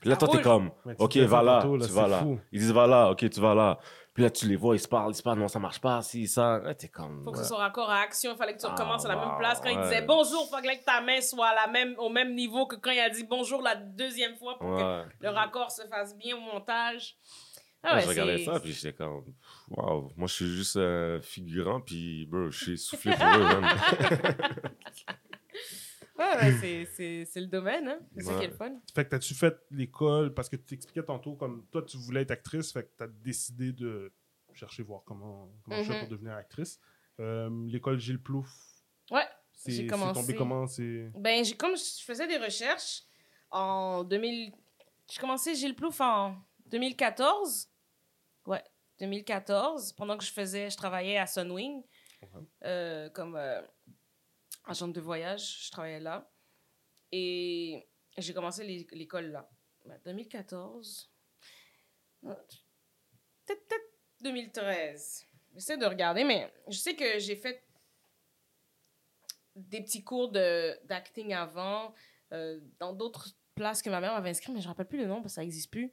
Puis 0.00 0.10
là, 0.10 0.16
Ça 0.18 0.26
toi, 0.26 0.36
t'es 0.36 0.42
comme, 0.42 0.70
ok, 0.98 1.16
va 1.18 1.42
là, 1.42 1.62
tu 1.62 1.78
vas 1.92 2.06
là. 2.08 2.18
fou. 2.18 2.38
Ils 2.52 2.60
disent, 2.60 2.72
va 2.72 2.86
là, 2.86 3.10
ok, 3.10 3.30
tu 3.30 3.40
vas 3.40 3.54
là. 3.54 3.78
Puis 4.12 4.22
là, 4.22 4.30
tu 4.30 4.46
les 4.48 4.56
vois, 4.56 4.74
ils 4.76 4.80
se 4.80 4.88
parlent, 4.88 5.10
ils 5.12 5.14
se 5.14 5.22
parlent, 5.22 5.38
non, 5.38 5.48
ça 5.48 5.58
marche 5.58 5.78
pas, 5.78 6.00
si, 6.00 6.26
ça. 6.26 6.58
Là, 6.60 6.74
t'es 6.74 6.88
comme. 6.88 7.22
Faut 7.22 7.32
que 7.32 7.36
ouais. 7.36 7.42
ce 7.42 7.48
soit 7.48 7.58
raccord 7.58 7.90
à 7.90 8.00
action. 8.00 8.32
Il 8.32 8.38
fallait 8.38 8.54
que 8.54 8.60
tu 8.60 8.66
Ah, 8.66 8.70
recommences 8.72 9.04
à 9.04 9.08
la 9.08 9.16
même 9.16 9.28
wow, 9.32 9.38
place. 9.38 9.60
Quand 9.62 9.68
il 9.68 9.78
disait 9.80 10.00
bonjour, 10.02 10.48
il 10.48 10.50
fallait 10.56 10.78
que 10.78 10.84
ta 10.84 11.02
main 11.02 11.20
soit 11.20 11.48
à 11.48 11.66
la 11.66 11.70
même, 11.70 11.94
au 11.98 12.08
même 12.08 12.34
niveau 12.34 12.66
que 12.66 12.76
quand 12.76 12.92
il 12.92 13.00
a 13.00 13.10
dit 13.10 13.24
bonjour 13.28 13.60
la 13.60 13.74
deuxième 13.76 14.34
fois 14.36 14.58
pour 14.58 14.74
que 14.76 15.02
le 15.20 15.28
raccord 15.28 15.70
se 15.70 15.82
fasse 15.88 16.16
bien 16.16 16.34
au 16.34 16.40
montage. 16.40 17.16
Ah 17.82 17.96
ouais, 17.96 18.02
je 18.02 18.08
regardais 18.08 18.38
ça, 18.44 18.58
puis 18.58 18.72
j'étais 18.72 18.94
comme, 18.94 19.22
waouh, 19.68 20.10
moi, 20.16 20.26
je 20.26 20.34
suis 20.34 20.46
juste 20.48 20.76
euh, 20.76 21.20
figurant, 21.20 21.80
puis, 21.80 22.26
bro, 22.26 22.50
je 22.50 22.64
suis 22.64 22.78
soufflé 22.78 23.12
pour 23.12 23.26
eux, 23.26 23.60
man. 23.60 23.64
Ouais, 26.18 26.34
ouais, 26.36 26.86
c'est- 26.94 27.40
le 27.40 27.46
domaine, 27.46 27.88
hein. 27.88 27.98
C'est 28.16 28.22
ça 28.24 28.30
qui 28.32 28.38
est 28.38 28.40
Ouais. 28.42 28.46
le 28.48 28.54
fun. 28.54 28.80
Fait 28.94 29.04
que 29.04 29.10
t'as-tu 29.10 29.34
fait 29.34 29.56
l'école? 29.70 30.32
Parce 30.34 30.48
que 30.48 30.56
tu 30.56 30.64
t'expliquais 30.64 31.02
tantôt 31.04 31.34
comme 31.36 31.66
toi 31.70 31.82
tu 31.82 31.96
voulais 31.98 32.22
être 32.22 32.30
actrice, 32.30 32.72
fait 32.72 32.84
que 32.84 32.90
t'as 32.96 33.06
décidé 33.06 33.72
de 33.72 34.12
chercher 34.54 34.82
voir 34.82 35.02
comment 35.04 35.50
comment 35.64 35.82
je 35.82 35.92
fais 35.92 36.00
pour 36.00 36.08
devenir 36.08 36.32
actrice. 36.34 36.80
Euh, 37.20 37.50
l'école 37.68 37.98
Gilles 37.98 38.22
Plouf. 38.22 38.48
Ouais, 39.10 39.26
C'est 39.52 39.72
j'ai 39.72 39.86
commencé. 39.86 40.20
tombé 40.20 40.34
comment? 40.34 40.64
Ben, 41.16 41.44
j'ai, 41.44 41.56
comme 41.56 41.76
je 41.76 42.02
faisais 42.04 42.26
des 42.26 42.38
recherches 42.38 43.02
en 43.50 44.02
2000. 44.04 44.52
J'ai 45.10 45.20
commencé 45.20 45.54
Gilles 45.54 45.76
Plouf 45.76 46.00
en 46.00 46.34
2014. 46.66 47.68
Ouais, 48.46 48.62
2014. 48.98 49.92
Pendant 49.92 50.16
que 50.16 50.24
je 50.24 50.32
faisais, 50.32 50.70
je 50.70 50.76
travaillais 50.76 51.18
à 51.18 51.26
Sunwing 51.26 51.82
Ouais. 52.22 52.40
euh, 52.64 53.08
comme 53.10 53.36
euh, 53.36 53.60
agente 54.66 54.92
de 54.92 55.00
voyage. 55.00 55.66
Je 55.66 55.70
travaillais 55.70 56.00
là. 56.00 56.30
Et 57.12 57.88
j'ai 58.18 58.34
commencé 58.34 58.64
l'é- 58.64 58.86
l'école 58.92 59.26
là. 59.30 59.48
Ben, 59.84 60.00
2014. 60.04 61.10
Non, 62.22 62.34
Peut-être 63.46 63.66
peut-être 63.68 63.92
2013. 64.22 65.26
J'essaie 65.54 65.76
de 65.78 65.86
regarder, 65.86 66.24
mais 66.24 66.52
je 66.68 66.76
sais 66.78 66.96
que 66.96 67.18
j'ai 67.18 67.36
fait 67.36 67.64
des 69.54 69.80
petits 69.82 70.02
cours 70.04 70.30
d'acting 70.30 71.32
avant, 71.32 71.94
euh, 72.32 72.60
dans 72.78 72.92
d'autres 72.92 73.28
places 73.54 73.80
que 73.80 73.88
ma 73.88 74.00
mère 74.00 74.12
m'avait 74.12 74.30
inscrit, 74.30 74.52
mais 74.52 74.60
je 74.60 74.66
ne 74.66 74.68
rappelle 74.72 74.88
plus 74.88 74.98
le 74.98 75.06
nom 75.06 75.22
parce 75.22 75.32
que 75.32 75.36
ça 75.36 75.40
n'existe 75.42 75.70
plus. 75.70 75.92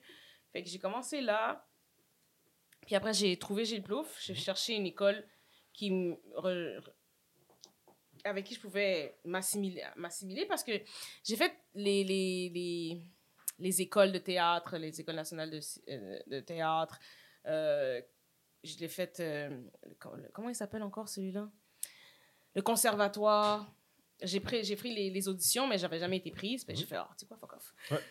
Fait 0.52 0.64
que 0.64 0.70
j'ai 0.70 0.80
commencé 0.80 1.22
là. 1.22 1.66
Puis 2.86 2.96
après, 2.96 3.14
j'ai 3.14 3.38
trouvé 3.40 3.64
Gilles 3.64 3.84
Plouf. 3.84 4.20
J'ai 4.22 4.36
cherché 4.36 4.74
une 4.74 4.86
école 4.86 5.26
qui 5.72 5.92
me 5.92 6.16
avec 8.24 8.46
qui 8.46 8.56
je 8.56 8.60
pouvais 8.60 9.18
m'assimiler, 9.26 9.84
m'assimiler 9.96 10.46
parce 10.46 10.64
que 10.64 10.72
j'ai 11.24 11.36
fait 11.36 11.54
les, 11.76 12.04
les, 12.04 12.50
les, 12.54 13.02
les 13.60 13.82
écoles 13.82 14.12
de 14.12 14.20
théâtre, 14.20 14.78
les 14.78 15.00
écoles 15.02 15.16
nationales 15.16 15.50
de, 15.52 15.60
euh, 15.90 16.20
de 16.28 16.40
théâtre. 16.40 17.00
Euh, 17.46 18.02
je 18.64 18.78
l'ai 18.78 18.88
fait. 18.88 19.20
euh, 19.20 19.50
comment 20.00 20.50
il 20.50 20.56
s'appelle 20.56 20.84
encore 20.84 21.10
celui-là? 21.10 21.50
Le 22.56 22.62
conservatoire. 22.62 23.72
J'ai 24.22 24.40
pris, 24.40 24.64
j'ai 24.64 24.78
pris 24.78 24.94
les, 24.96 25.10
les 25.10 25.28
auditions, 25.28 25.68
mais 25.68 25.78
j'avais 25.78 26.00
jamais 26.00 26.18
été 26.18 26.32
prise. 26.32 26.64
Puis 26.64 26.78
j'ai 26.78 26.86
fait, 26.86 26.98
oh, 26.98 27.04
tu 27.18 27.22
sais 27.22 27.26
quoi, 27.26 27.36
fuck 27.36 27.54
off. 27.54 27.74
Ouais. 27.92 27.98
Tu 27.98 28.04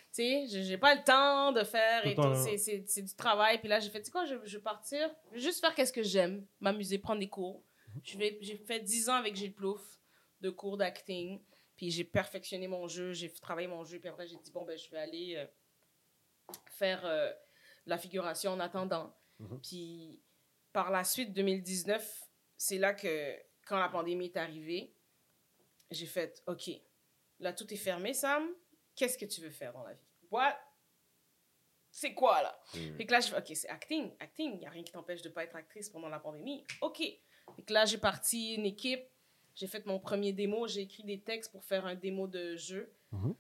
sais, 0.51 0.63
j'ai 0.65 0.77
pas 0.77 0.95
le 0.95 1.03
temps 1.03 1.53
de 1.53 1.63
faire 1.65 2.07
et 2.07 2.15
tout. 2.15 2.23
C'est- 2.45 2.59
C'est 2.59 2.85
c'est 2.87 3.03
du 3.03 3.15
travail. 3.15 3.59
Puis 3.61 3.69
là, 3.69 3.81
j'ai 3.81 3.89
fait, 3.89 4.01
tu 4.01 4.07
sais 4.07 4.11
quoi, 4.11 4.27
je, 4.27 4.35
je 4.45 4.59
vais 4.59 4.63
partir. 4.63 5.09
Je 5.31 5.37
vais 5.37 5.41
juste 5.41 5.61
faire 5.61 5.75
qu'est-ce 5.75 5.93
que 5.93 6.03
j'aime, 6.03 6.45
m'amuser, 6.61 6.99
prendre 6.99 7.21
des 7.21 7.29
cours. 7.31 7.63
Je 8.03 8.19
vais- 8.19 8.37
J'ai 8.43 8.59
fait 8.59 8.81
10 8.81 9.09
ans 9.09 9.15
avec 9.15 9.37
Gilles 9.37 9.55
Plouf 9.55 9.81
de 10.43 10.51
cours 10.51 10.77
d'acting. 10.77 11.41
Puis 11.77 11.91
j'ai 11.91 12.05
perfectionné 12.05 12.69
mon 12.69 12.87
jeu, 12.87 13.13
j'ai 13.13 13.33
travaillé 13.33 13.69
mon 13.69 13.85
jeu. 13.85 13.99
Puis 13.99 14.09
après, 14.09 14.27
j'ai 14.27 14.37
dit, 14.37 14.51
bon, 14.51 14.65
ben, 14.65 14.77
je 14.77 14.91
vais 14.91 14.99
aller 14.99 15.37
euh, 15.37 15.47
faire 16.73 17.05
euh, 17.07 17.33
la 17.87 17.97
figuration 17.97 18.53
en 18.53 18.61
attendant. 18.61 19.17
Mhm. 19.39 19.61
Puis 19.63 20.23
par 20.73 20.91
la 20.91 21.05
suite, 21.05 21.33
2019, 21.33 22.29
c'est 22.57 22.79
là 22.79 22.95
que, 22.95 23.37
quand 23.67 23.79
la 23.79 23.89
pandémie 23.89 24.27
est 24.27 24.37
arrivée, 24.37 24.95
j'ai 25.91 26.07
fait, 26.07 26.43
OK, 26.47 26.71
là, 27.39 27.53
tout 27.53 27.73
est 27.73 27.77
fermé, 27.77 28.15
Sam. 28.15 28.49
qu'est-ce 28.95 29.19
que 29.19 29.27
tu 29.27 29.41
veux 29.41 29.51
faire 29.51 29.73
dans 29.73 29.83
la 29.83 29.95
vie? 29.95 30.09
What? 30.31 30.59
C'est 31.91 32.15
quoi, 32.15 32.43
là? 32.43 32.59
Mm. 32.75 32.97
Fait 32.97 33.07
que 33.07 33.13
là, 33.13 33.21
je 33.21 33.29
fais, 33.29 33.39
OK, 33.39 33.57
c'est 33.57 33.69
acting. 33.69 34.13
Acting, 34.19 34.53
il 34.55 34.59
n'y 34.61 34.67
a 34.67 34.71
rien 34.71 34.83
qui 34.83 34.93
t'empêche 34.93 35.21
de 35.21 35.29
pas 35.29 35.45
être 35.45 35.57
actrice 35.57 35.91
pendant 35.91 36.09
la 36.09 36.19
pandémie. 36.19 36.65
OK. 36.81 36.99
Fait 36.99 37.63
que 37.67 37.73
là, 37.73 37.85
j'ai 37.85 37.99
parti 37.99 38.55
une 38.55 38.65
équipe. 38.65 39.05
J'ai 39.55 39.67
fait 39.67 39.85
mon 39.87 39.99
premier 39.99 40.33
démo. 40.33 40.67
J'ai 40.67 40.83
écrit 40.83 41.05
des 41.05 41.21
textes 41.21 41.53
pour 41.53 41.65
faire 41.65 41.87
un 41.87 41.95
démo 41.95 42.27
de 42.27 42.57
jeu. 42.57 42.93
Mhm. 43.13 43.35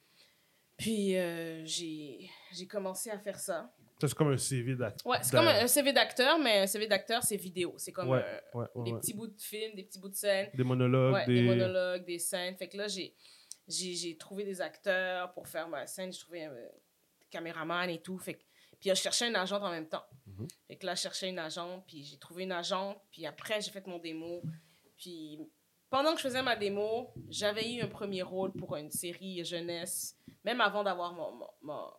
Puis, 0.76 1.16
euh, 1.16 1.64
j'ai 1.64 2.28
j'ai 2.52 2.66
commencé 2.66 3.10
à 3.10 3.18
faire 3.18 3.38
ça. 3.38 3.72
Ça, 4.00 4.08
c'est 4.08 4.14
comme 4.16 4.32
un 4.32 4.36
CV 4.36 4.74
d'acteur. 4.74 5.06
Ouais, 5.06 5.18
c'est 5.22 5.30
comme 5.30 5.46
un, 5.46 5.66
CV 5.68 5.92
d'acteur, 5.92 6.36
mais 6.36 6.58
un 6.62 6.66
CV 6.66 6.88
d'acteur, 6.88 7.22
c'est 7.22 7.36
vidéo. 7.36 7.74
C'est 7.76 7.92
comme 7.92 8.08
Ouais, 8.08 8.20
euh, 8.24 8.40
ouais, 8.58 8.66
ouais, 8.74 8.84
des 8.84 8.92
ouais. 8.92 8.98
petits 8.98 9.14
bouts 9.14 9.28
de 9.28 9.40
film, 9.40 9.76
des 9.76 9.84
petits 9.84 10.00
bouts 10.00 10.08
de 10.08 10.14
scène. 10.14 10.50
Des 10.54 10.64
monologues, 10.64 11.14
Ouais, 11.14 11.26
des... 11.26 11.34
des... 11.34 11.42
monologues, 11.42 12.04
des 12.04 12.18
scènes. 12.18 12.56
Fait 12.56 12.68
que 12.68 12.76
là, 12.76 12.88
j'ai, 12.88 13.14
j'ai, 13.68 13.94
j'ai 13.94 14.16
trouvé 14.16 14.42
des 14.42 14.60
acteurs 14.60 15.32
pour 15.34 15.46
faire 15.46 15.68
ma 15.68 15.86
scène. 15.86 16.12
J'ai 16.12 16.18
trouvé 16.18 16.44
un 16.44 16.50
euh, 16.50 16.68
caméraman 17.30 17.88
et 17.90 18.02
tout. 18.02 18.18
Fait 18.18 18.34
que, 18.34 18.42
puis 18.80 18.90
je 18.90 18.94
cherchais 18.96 19.28
une 19.28 19.36
agente 19.36 19.62
en 19.62 19.70
même 19.70 19.88
temps. 19.88 20.04
Mhm. 20.26 20.48
Fait 20.66 20.76
que 20.76 20.84
là, 20.86 20.96
je 20.96 21.02
cherchais 21.02 21.28
une 21.28 21.38
agente, 21.38 21.84
puis 21.86 22.02
j'ai 22.02 22.18
trouvé 22.18 22.42
une 22.42 22.50
agente. 22.50 23.00
Puis 23.12 23.24
après, 23.24 23.60
j'ai 23.60 23.70
fait 23.70 23.86
mon 23.86 23.98
démo. 24.00 24.42
Puis 24.96 25.38
pendant 25.92 26.12
que 26.12 26.18
je 26.18 26.22
faisais 26.24 26.42
ma 26.42 26.56
démo, 26.56 27.12
j'avais 27.28 27.72
eu 27.74 27.82
un 27.82 27.86
premier 27.88 28.22
rôle 28.22 28.50
pour 28.52 28.74
une 28.76 28.90
série 28.90 29.44
jeunesse, 29.44 30.16
même 30.44 30.60
avant 30.60 30.82
d'avoir 30.82 31.12
mon, 31.12 31.30
mon- 31.32 31.50
mon- 31.62 31.90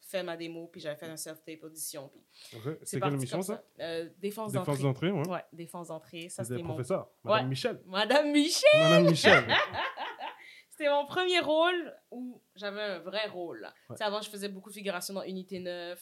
fait 0.00 0.22
ma 0.22 0.36
démo. 0.36 0.68
Puis 0.68 0.80
j'avais 0.80 0.96
fait 0.96 1.06
un 1.06 1.16
self-tape 1.16 1.62
audition. 1.64 2.08
Puis 2.50 2.58
Ok. 2.58 2.78
c'est 2.82 3.00
quelle 3.00 3.14
émission, 3.14 3.38
comme 3.38 3.46
ça? 3.56 3.64
Euh, 3.80 4.08
défense 4.18 4.52
Défense 4.52 4.66
d'entrée. 4.80 4.82
d'entrée, 4.82 5.10
ouais. 5.10 5.28
Ouais, 5.28 5.44
défense 5.52 5.88
d'entrée. 5.88 6.28
Ça, 6.28 6.44
C'était 6.44 6.62
mon... 6.62 6.74
professeur. 6.74 7.08
Madame 7.24 7.42
Ouais. 7.44 7.48
Michel. 7.48 7.82
Madame 7.86 8.30
Michel! 8.32 8.80
Madame 8.80 9.06
Michel. 9.06 9.44
C'était 10.70 10.90
mon 10.90 11.06
premier 11.06 11.40
rôle 11.40 11.96
où 12.10 12.42
j'avais 12.54 12.82
un 12.82 12.98
vrai 12.98 13.26
rôle. 13.28 13.66
Ouais. 13.88 13.96
Avant, 14.02 14.20
je 14.20 14.28
faisais 14.28 14.48
beaucoup 14.48 14.68
de 14.68 14.74
figuration 14.74 15.14
dans 15.14 15.22
Unité 15.22 15.58
9. 15.58 15.98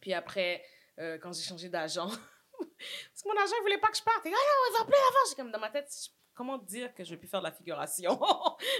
Puis 0.00 0.14
après, 0.14 0.64
euh, 0.98 1.18
quand 1.18 1.32
j'ai 1.34 1.42
changé 1.42 1.68
d'agent, 1.68 2.08
parce 2.60 3.22
que 3.22 3.28
mon 3.28 3.36
agent 3.36 3.56
ne 3.56 3.62
voulait 3.62 3.78
pas 3.78 3.88
que 3.88 3.96
je 3.96 4.02
parte. 4.02 4.20
Il 4.24 4.30
dit, 4.30 4.36
ah 4.36 4.38
non, 4.38 4.70
il 4.70 4.78
va 4.78 4.84
plus 4.84 4.94
avant. 4.94 5.28
J'ai 5.28 5.34
comme 5.36 5.50
dans 5.50 5.58
ma 5.58 5.70
tête, 5.70 5.90
comment 6.34 6.58
dire 6.58 6.94
que 6.94 7.02
je 7.04 7.10
vais 7.10 7.16
plus 7.16 7.28
faire 7.28 7.40
de 7.40 7.46
la 7.46 7.52
figuration? 7.52 8.20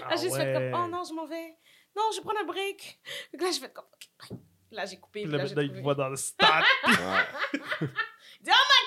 Ah 0.03 0.11
là, 0.11 0.15
j'ai 0.15 0.23
juste 0.23 0.37
fait 0.37 0.53
comme, 0.53 0.63
ouais. 0.63 0.71
oh 0.73 0.87
non, 0.87 1.03
je 1.03 1.13
m'en 1.13 1.25
vais. 1.25 1.57
Non, 1.95 2.03
je 2.11 2.17
vais 2.17 2.23
prendre 2.23 2.39
un 2.39 2.45
break. 2.45 2.99
Donc 3.33 3.41
là, 3.41 3.51
j'ai 3.51 3.59
fait 3.59 3.73
comme, 3.73 3.85
ok, 3.85 4.29
bye. 4.29 4.39
Là, 4.71 4.85
j'ai 4.85 4.99
coupé. 4.99 5.23
Puis 5.23 5.31
là, 5.31 5.39
maintenant, 5.39 5.61
il 5.61 5.81
voit 5.81 5.95
dans 5.95 6.09
le 6.09 6.15
stade. 6.15 6.63
Ouais. 6.83 7.87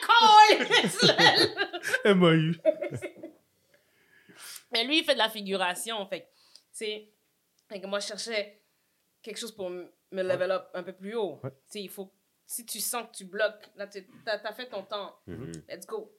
Cole! 0.04 2.14
MAU. 2.14 2.54
Mais 4.72 4.85
lui, 4.85 4.98
il 4.98 5.04
fait 5.04 5.14
de 5.14 5.18
la 5.18 5.28
figuration. 5.28 6.07
Fait 6.07 6.28
tu 6.76 6.85
sais, 6.85 7.12
moi, 7.87 8.00
je 8.00 8.09
cherchais 8.09 8.61
quelque 9.22 9.38
chose 9.38 9.54
pour 9.54 9.70
me 9.70 9.88
level 10.11 10.50
up 10.50 10.68
un 10.74 10.83
peu 10.83 10.92
plus 10.92 11.14
haut. 11.14 11.40
Ouais. 11.42 11.50
Tu 11.50 11.57
sais, 11.66 11.83
il 11.83 11.88
faut. 11.88 12.12
Si 12.46 12.64
tu 12.66 12.80
sens 12.80 13.07
que 13.11 13.16
tu 13.16 13.24
bloques, 13.24 13.70
là, 13.76 13.87
tu 13.87 14.07
as, 14.26 14.52
fait 14.52 14.68
ton 14.68 14.83
temps. 14.83 15.16
Mhm. 15.26 15.52
Let's 15.68 15.87
go. 15.87 16.12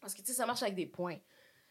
Parce 0.00 0.14
que, 0.14 0.20
tu 0.20 0.26
sais, 0.26 0.34
ça 0.34 0.46
marche 0.46 0.62
avec 0.62 0.74
des 0.74 0.86
points. 0.86 1.18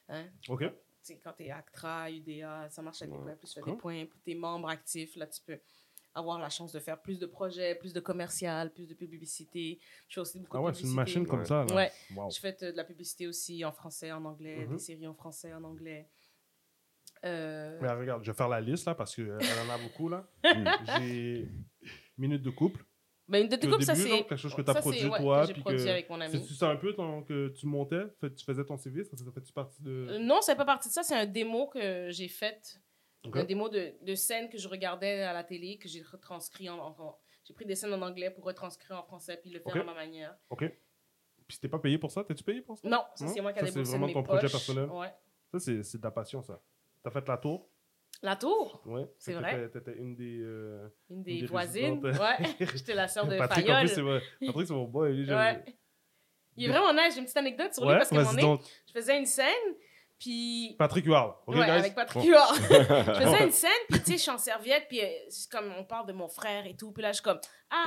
Hein? 0.10 0.26
OK. 0.50 0.62
Tu 0.62 0.68
sais, 1.02 1.20
quand 1.24 1.34
tu 1.34 1.44
es 1.44 1.52
ACTRA, 1.52 2.10
UDA, 2.10 2.70
ça 2.70 2.82
marche 2.82 3.02
avec 3.02 3.14
des 3.14 3.20
points. 3.22 3.36
Plus 3.36 3.48
tu 3.48 3.54
fais 3.56 3.62
Cool. 3.62 3.74
des 3.74 3.78
points, 3.80 4.06
plus 4.06 4.20
tes 4.22 4.36
membres 4.36 4.70
actifs, 4.70 5.16
là, 5.16 5.28
tu 5.28 5.42
peux 5.42 5.60
avoir 6.16 6.40
la 6.40 6.50
chance 6.50 6.72
de 6.72 6.80
faire 6.80 7.02
plus 7.02 7.20
de 7.20 7.26
projets, 7.26 7.76
plus 7.76 7.92
de 7.94 8.00
commercial, 8.00 8.72
plus 8.72 8.88
de 8.88 8.94
publicité. 8.94 9.80
Je 10.08 10.16
fais 10.16 10.22
aussi 10.22 10.40
beaucoup 10.40 10.58
Ah 10.58 10.60
de 10.62 10.66
ouais, 10.66 10.74
c'est 10.74 10.84
une 10.84 10.94
machine 10.94 11.26
comme 11.28 11.40
Ouais. 11.40 11.46
ça, 11.46 11.66
là. 11.66 11.76
Ouais. 11.76 11.92
Wow. 12.16 12.30
Je 12.32 12.40
fais 12.40 12.56
euh, 12.64 12.72
de 12.72 12.78
la 12.78 12.84
publicité 12.84 13.28
aussi 13.28 13.64
en 13.66 13.72
français, 13.72 14.12
en 14.12 14.24
anglais, 14.26 14.66
Mhm. 14.66 14.74
des 14.74 14.80
séries 14.80 15.08
en 15.08 15.14
français, 15.16 15.54
en 15.54 15.64
anglais. 15.64 16.08
Euh, 17.26 17.80
Mais 17.82 17.92
regarde, 17.92 18.24
je 18.24 18.32
vais 18.32 18.38
faire 18.38 18.50
la 18.50 18.60
liste, 18.62 18.86
là, 18.86 18.96
parce 18.96 19.16
qu'elle 19.16 19.32
en 19.32 19.70
a 19.70 19.78
beaucoup, 19.78 20.10
là. 20.10 20.28
J'ai 21.02 21.50
Minute 22.18 22.44
de 22.44 22.50
couple. 22.52 22.86
Mais 23.34 23.42
une 23.42 23.50
coupes, 23.50 23.82
ça 23.82 23.96
c'est. 23.96 24.10
quelque 24.10 24.36
chose 24.38 24.54
que 24.56 24.62
tu 24.62 24.70
as 24.70 24.74
ça, 24.74 24.80
produit, 24.82 25.00
c'est- 25.00 25.10
ouais, 25.10 25.20
toi, 25.20 25.48
que 25.48 25.52
puis 25.54 25.62
produit 25.62 25.84
que- 25.84 25.90
avec 25.90 26.10
mon 26.10 26.22
ami. 26.22 26.32
C'est 26.48 26.54
ça 26.54 26.70
un 26.70 26.76
peu 26.78 26.94
ton, 26.94 27.24
que 27.24 27.50
tu 27.50 27.66
montais, 27.68 28.04
fait- 28.22 28.34
tu 28.34 28.46
faisais 28.46 28.64
ton 28.64 28.78
CV, 28.78 29.04
ça, 29.04 29.18
ça 29.18 29.26
fait-tu 29.34 29.52
partie 29.52 29.82
Euh, 29.86 30.14
de... 30.14 30.18
Non, 30.20 30.40
c'est 30.42 30.56
pas 30.56 30.66
partie 30.66 30.88
de 30.90 30.94
ça, 30.94 31.04
c'est 31.04 31.16
un 31.16 31.26
démo 31.26 31.68
que 31.68 32.10
j'ai 32.12 32.28
fait. 32.28 32.80
Un 33.34 33.44
démo 33.46 33.70
de, 33.70 33.94
de 34.02 34.16
scènes 34.16 34.50
que 34.50 34.58
je 34.58 34.68
regardais 34.68 35.22
à 35.24 35.32
la 35.34 35.44
télé, 35.44 35.78
que 35.78 35.88
j'ai 35.90 36.02
retranscrit 36.02 36.70
en. 36.70 36.78
en- 36.78 37.18
j'ai 37.46 37.54
pris 37.54 37.66
des 37.66 37.76
scènes 37.76 37.94
en 37.94 38.02
anglais 38.02 38.30
pour 38.32 38.44
retranscrire 38.46 38.98
en 38.98 39.04
français 39.04 39.38
puis 39.42 39.50
le 39.50 39.60
faire 39.60 39.82
à 39.82 39.84
ma 39.84 39.94
manière. 39.94 40.36
OK. 40.50 40.64
Puis 41.48 41.58
t'es 41.60 41.68
pas 41.68 41.80
payé 41.80 41.98
pour 41.98 42.10
ça? 42.12 42.24
T'es-tu 42.24 42.44
payé 42.44 42.62
pour 42.62 42.78
ça? 42.78 42.88
Non, 42.88 43.04
ça 43.16 43.28
c'est 43.28 43.42
moi 43.42 43.52
qui 43.54 43.60
a 43.60 43.62
Ça, 43.62 43.68
c'est 43.68 43.74
déboursé 43.74 43.92
de 43.94 43.98
vraiment 43.98 44.08
mes 44.08 44.14
ton 44.14 44.24
projet 44.24 44.48
personnel? 44.50 44.90
Ouais. 44.90 45.14
Ça, 45.52 45.60
c'est 45.60 45.84
c'est 45.84 45.98
de 45.98 46.04
la 46.04 46.12
passion, 46.12 46.42
ça. 46.42 46.62
T'as 47.04 47.12
fait 47.12 47.28
la 47.28 47.38
tour? 47.38 47.70
La 48.24 48.36
tour, 48.38 48.82
Ouais. 48.86 49.06
C'est 49.20 49.34
que 49.34 49.38
vrai? 49.38 49.68
t'étais- 49.68 49.80
T'étais 49.82 50.00
une 50.00 50.16
des... 50.16 50.40
euh, 50.42 50.88
une 51.10 51.24
des, 51.24 51.42
des 51.42 51.46
voisines. 51.46 52.00
Ouais. 52.04 52.56
J'étais 52.74 52.94
la 52.96 53.08
sœur 53.10 53.28
de 53.28 53.38
Patrick, 53.38 53.70
en 53.70 53.82
plus, 53.82 53.98
mon- 53.98 54.20
Patrick, 54.48 54.68
c'est 54.68 54.74
mon 54.74 54.86
boy. 54.86 55.14
lui, 55.14 55.30
Ouais. 55.34 55.64
Il 56.56 56.66
est 56.66 56.70
vraiment 56.70 56.94
nice. 56.94 57.14
J'ai 57.14 57.20
une 57.20 57.26
petite 57.26 57.38
anecdote 57.38 57.74
sur 57.74 57.84
lui 57.84 57.92
Ouais, 57.92 57.98
parce 57.98 58.14
vas-y 58.14 58.26
donné, 58.28 58.42
donc. 58.44 58.62
je 58.88 58.94
faisais 58.94 59.18
une 59.20 59.26
scène, 59.26 59.76
puis 60.20 60.76
Patrick 60.80 61.06
Huard. 61.06 61.44
OK, 61.48 61.56
ouais, 61.56 61.66
guys? 61.66 61.70
avec 61.72 61.96
Patrick 61.96 62.24
Bon. 62.24 62.30
Huard. 62.30 62.56
je 62.56 63.22
faisais 63.26 63.44
une 63.44 63.52
scène, 63.52 63.72
puis 63.90 64.00
tu 64.00 64.06
sais, 64.06 64.14
je 64.14 64.22
suis 64.22 64.32
en 64.32 64.38
serviette, 64.38 64.86
puis 64.88 65.02
euh, 65.02 65.08
comme 65.52 65.74
on 65.78 65.84
parle 65.84 66.08
de 66.08 66.14
mon 66.14 66.30
frère 66.30 66.66
et 66.66 66.76
tout, 66.78 66.92
puis 66.94 67.04
là, 67.04 67.10
je 67.12 67.16
suis 67.16 67.24
comme, 67.24 67.40
ah, 67.72 67.86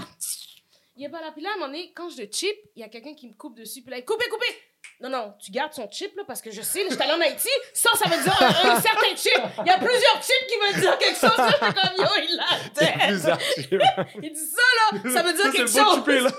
il 0.96 1.05
est 1.05 1.09
pas 1.09 1.20
là. 1.22 1.31
Puis 1.33 1.42
là, 1.42 1.51
à 1.51 1.53
un 1.53 1.57
moment 1.57 1.68
donné, 1.68 1.92
quand 1.94 2.11
je 2.11 2.20
le 2.22 2.29
chip, 2.31 2.57
il 2.75 2.81
y 2.81 2.83
a 2.85 2.88
quelqu'un 2.90 3.14
qui 3.14 3.29
me 3.29 3.35
coupe 3.35 3.57
dessus, 3.57 3.81
puis 3.83 3.90
là, 3.90 4.03
coupez, 4.03 4.29
coupez! 4.29 4.55
Non, 5.01 5.11
non, 5.11 5.35
tu 5.38 5.51
gardes 5.51 5.75
son 5.75 5.88
chip, 5.90 6.16
là, 6.16 6.22
parce 6.27 6.40
que 6.40 6.51
je 6.51 6.62
sais, 6.62 6.81
là, 6.83 6.87
je 6.88 6.94
suis 6.94 7.03
allée 7.03 7.12
en 7.12 7.20
Haïti, 7.20 7.49
ça, 7.75 7.90
ça 8.03 8.09
veut 8.09 8.22
dire 8.22 8.35
un, 8.42 8.70
un 8.70 8.81
certain 8.81 9.14
chip. 9.14 9.38
Il 9.61 9.66
y 9.66 9.70
a 9.70 9.77
plusieurs 9.79 10.22
chips 10.22 10.46
qui 10.49 10.57
veulent 10.57 10.81
dire 10.81 10.99
quelque 10.99 11.18
chose. 11.20 11.37
Là, 11.37 11.49
j'étais 11.53 11.81
comme, 11.81 11.96
yo, 11.99 12.11
il 12.29 12.37
l'a. 12.37 13.38
Il 14.22 14.33
dit 14.33 14.40
ça, 14.40 14.62
là, 14.79 15.11
ça 15.12 15.22
veut 15.22 15.33
dire 15.35 15.44
Ça, 15.44 15.51
quelque 15.53 15.66
c'est 15.70 15.79
chose. 15.83 15.94
chipé, 15.96 16.20
là. 16.20 16.31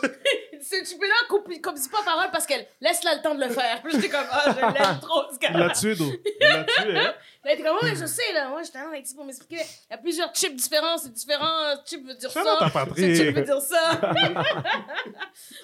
Il 0.53 0.59
dit, 0.59 0.65
ce 0.65 0.83
chipé-là, 0.89 1.13
coupe, 1.29 1.47
coupe 1.61 1.75
dis 1.75 1.89
pas 1.89 2.01
parole 2.03 2.31
parce 2.31 2.45
qu'elle 2.47 2.65
laisse-la 2.81 3.15
le 3.15 3.21
temps 3.21 3.35
de 3.35 3.43
le 3.45 3.49
faire. 3.49 3.79
Puis 3.83 3.93
j'étais 3.93 4.09
comme, 4.09 4.25
ah, 4.31 4.45
je 4.47 4.59
l'aime 4.59 4.99
trop, 5.01 5.23
ce 5.29 5.35
Il 5.35 5.39
gars-là. 5.39 5.67
l'a 5.67 5.73
tué, 5.73 5.95
d'eau. 5.95 6.11
Il 6.25 6.47
l'a 6.47 6.63
tué, 6.63 6.97
hein? 6.97 7.13
Là, 7.43 7.51
il 7.53 7.59
était 7.59 7.63
comme, 7.63 7.77
ouais, 7.83 7.95
je 7.95 8.05
sais, 8.07 8.33
là. 8.33 8.49
Moi, 8.49 8.63
j'étais 8.63 8.79
allée 8.79 8.87
en 8.87 8.91
Haïti 8.93 9.13
pour 9.13 9.23
m'expliquer. 9.25 9.61
Il 9.89 9.91
y 9.91 9.93
a 9.93 9.97
plusieurs 9.99 10.33
chips 10.33 10.55
différents. 10.55 10.97
C'est 10.97 11.13
différent. 11.13 11.75
Chip 11.85 12.05
veut 12.07 12.15
dire 12.15 12.31
ça. 12.31 12.43
Ce 12.95 13.15
chip 13.15 13.35
veut 13.35 13.41
dire 13.43 13.61
ça. 13.61 13.91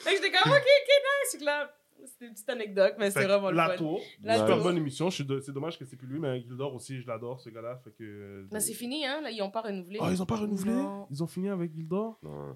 fait 0.04 0.16
que 0.16 0.22
j'étais 0.24 0.32
comme, 0.32 0.52
ok, 0.52 0.58
ok, 0.58 0.90
nice. 0.90 1.32
C'est 1.32 1.42
là, 1.42 1.70
c'était 2.08 2.26
une 2.28 2.34
petite 2.34 2.50
anecdote, 2.50 2.96
mais 3.00 3.12
c'est 3.12 3.24
vraiment 3.24 3.50
le 3.52 3.58
La 3.58 3.70
fun. 3.70 3.78
tour. 3.78 4.02
La 4.22 4.38
Super 4.40 4.56
Tour. 4.56 4.64
bonne 4.64 4.78
émission. 4.78 5.08
De- 5.08 5.40
C'est 5.40 5.52
dommage 5.52 5.78
que 5.80 5.86
c'est 5.86 5.96
plus 5.98 6.08
lui, 6.08 6.20
mais 6.20 6.42
Gildor 6.42 6.74
aussi, 6.74 7.00
je 7.02 7.08
l'adore, 7.08 7.40
ce 7.40 7.50
gars-là. 7.50 7.78
Fait 7.84 7.92
que... 7.92 8.48
Mais 8.52 8.60
c'est 8.60 8.74
fini, 8.74 9.06
hein. 9.06 9.22
Là, 9.22 9.32
ils 9.32 9.42
ont 9.42 9.52
pas 9.52 9.62
renouvelé. 9.62 10.00
Oh, 10.02 10.08
ils 10.12 10.22
ont 10.22 10.26
pas 10.26 10.38
renouvelé? 10.38 10.74
Non. 10.74 11.08
Ils 11.10 11.24
ont 11.24 11.28
fini 11.28 11.50
avec 11.50 11.74
Gildor? 11.74 12.20
Non. 12.22 12.56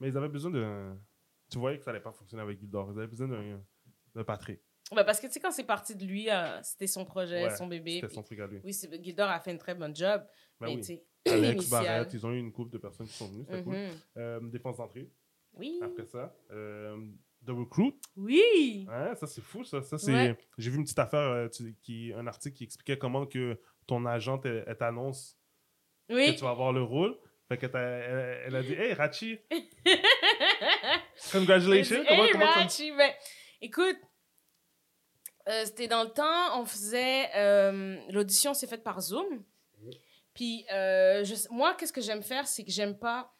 Mais 0.00 0.08
ils 0.08 0.16
avaient 0.16 0.28
besoin 0.28 0.50
de... 0.50 0.92
Tu 1.50 1.58
voyais 1.58 1.78
que 1.78 1.84
ça 1.84 1.90
allait 1.90 2.00
pas 2.00 2.12
fonctionner 2.12 2.42
avec 2.42 2.58
Gildor. 2.60 2.90
Ils 2.92 2.98
avaient 2.98 3.06
besoin 3.08 3.28
d'un 3.28 3.60
d'un 4.14 4.24
Patrick. 4.24 4.60
Ouais, 4.90 5.04
parce 5.04 5.20
que, 5.20 5.26
tu 5.26 5.34
sais, 5.34 5.40
quand 5.40 5.50
c'est 5.50 5.64
parti 5.66 5.94
de 5.94 6.04
lui, 6.06 6.30
euh, 6.30 6.62
c'était 6.62 6.86
son 6.86 7.04
projet, 7.04 7.44
Ouais, 7.44 7.56
son 7.56 7.66
bébé. 7.66 8.00
C'était 8.00 8.14
son 8.14 8.22
truc 8.22 8.40
à 8.40 8.46
lui. 8.46 8.58
Oui, 8.64 8.72
Gildor 9.02 9.28
a 9.28 9.38
fait 9.38 9.50
une 9.52 9.58
très 9.58 9.74
bonne 9.74 9.94
job. 9.94 10.22
Ben 10.60 10.66
mais, 10.68 10.74
oui. 10.76 10.80
tu 10.80 10.82
sais, 10.84 11.04
Alex. 11.30 11.68
Barrett, 11.68 12.12
ils 12.14 12.26
ont 12.26 12.32
eu 12.32 12.38
une 12.38 12.50
couple 12.52 12.72
de 12.72 12.78
personnes 12.78 13.06
qui 13.06 13.12
sont 13.12 13.28
venues. 13.28 13.44
C'était 13.46 13.62
cool. 13.62 13.74
Mhm. 13.74 13.90
Euh, 14.16 14.40
défense 14.48 14.78
d'entrée, 14.78 15.10
Oui. 15.58 15.78
après 15.82 16.06
ça. 16.06 16.34
Euh, 16.50 16.96
The 17.48 17.56
Recruit. 17.56 17.98
Oui. 18.16 18.86
Hein, 18.90 19.14
ça, 19.16 19.26
c'est 19.26 19.40
fou, 19.42 19.64
ça. 19.64 19.82
ça 19.82 19.96
c'est... 19.98 20.12
Ouais. 20.12 20.36
J'ai 20.58 20.70
vu 20.70 20.76
une 20.76 20.84
petite 20.84 20.98
affaire, 20.98 21.20
euh, 21.20 21.48
tu- 21.48 21.74
qui... 21.82 22.12
un 22.14 22.26
article 22.26 22.56
qui 22.56 22.64
expliquait 22.64 22.98
comment 22.98 23.26
que 23.26 23.58
ton 23.86 24.04
agente, 24.06 24.44
elle, 24.46 24.64
elle 24.66 24.76
t'annonce 24.76 25.38
que 26.08 26.14
Oui. 26.14 26.34
tu 26.36 26.42
vas 26.44 26.50
avoir 26.50 26.72
le 26.72 26.82
rôle. 26.82 27.16
Fait 27.48 27.56
que 27.56 27.66
t'as- 27.66 27.80
elle, 27.80 28.42
elle 28.46 28.56
a 28.56 28.62
dit 28.62 28.74
Hey, 28.74 28.92
Rachi, 28.92 29.38
congratulations. 31.32 32.04
Comment, 32.06 32.24
Hey, 32.24 32.30
comment 32.32 32.46
ça- 32.52 32.60
Rachi, 32.60 32.92
ben, 32.92 33.10
écoute, 33.60 33.96
euh, 35.48 35.64
c'était 35.64 35.88
dans 35.88 36.02
le 36.04 36.10
temps, 36.10 36.60
on 36.60 36.66
faisait. 36.66 37.30
euh, 37.36 37.96
L'audition 38.10 38.52
s'est 38.54 38.66
faite 38.66 38.84
par 38.84 39.00
Zoom. 39.00 39.42
Puis, 40.34 40.64
euh, 40.72 41.24
je- 41.24 41.48
moi, 41.50 41.74
qu'est-ce 41.74 41.92
que 41.92 42.00
j'aime 42.02 42.22
faire, 42.22 42.46
c'est 42.46 42.64
que 42.64 42.70
j'aime 42.70 42.98
pas. 42.98 43.32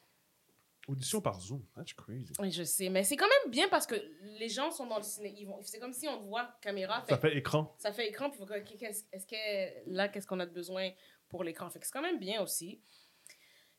Audition 0.88 1.20
par 1.20 1.38
Zoom. 1.40 1.62
That's 1.76 1.92
crazy. 1.92 2.32
Oui, 2.40 2.50
je 2.50 2.62
sais, 2.64 2.88
mais 2.88 3.04
c'est 3.04 3.16
quand 3.16 3.28
même 3.44 3.52
bien 3.52 3.68
parce 3.68 3.86
que 3.86 3.94
les 4.38 4.48
gens 4.48 4.70
sont 4.70 4.86
dans 4.86 4.96
le 4.96 5.02
ciné. 5.02 5.34
ils 5.38 5.44
vont- 5.46 5.60
C'est 5.62 5.78
comme 5.78 5.92
si 5.92 6.08
on 6.08 6.18
voit 6.22 6.48
caméra. 6.62 7.04
Ça 7.08 7.18
fait- 7.18 7.36
écran. 7.36 7.74
ça 7.78 7.92
fait 7.92 8.08
écran, 8.08 8.30
puis 8.30 8.40
qu'est-ce 8.78 9.04
est-ce 9.12 9.26
que 9.26 9.90
là, 9.90 10.08
qu'est-ce 10.08 10.26
qu'on 10.26 10.40
a 10.40 10.46
de 10.46 10.50
besoin 10.52 10.90
pour 11.28 11.44
l'écran? 11.44 11.68
Fait 11.70 11.78
que 11.78 11.86
c'est 11.86 11.92
quand 11.92 12.00
même 12.02 12.18
bien 12.18 12.42
aussi. 12.42 12.80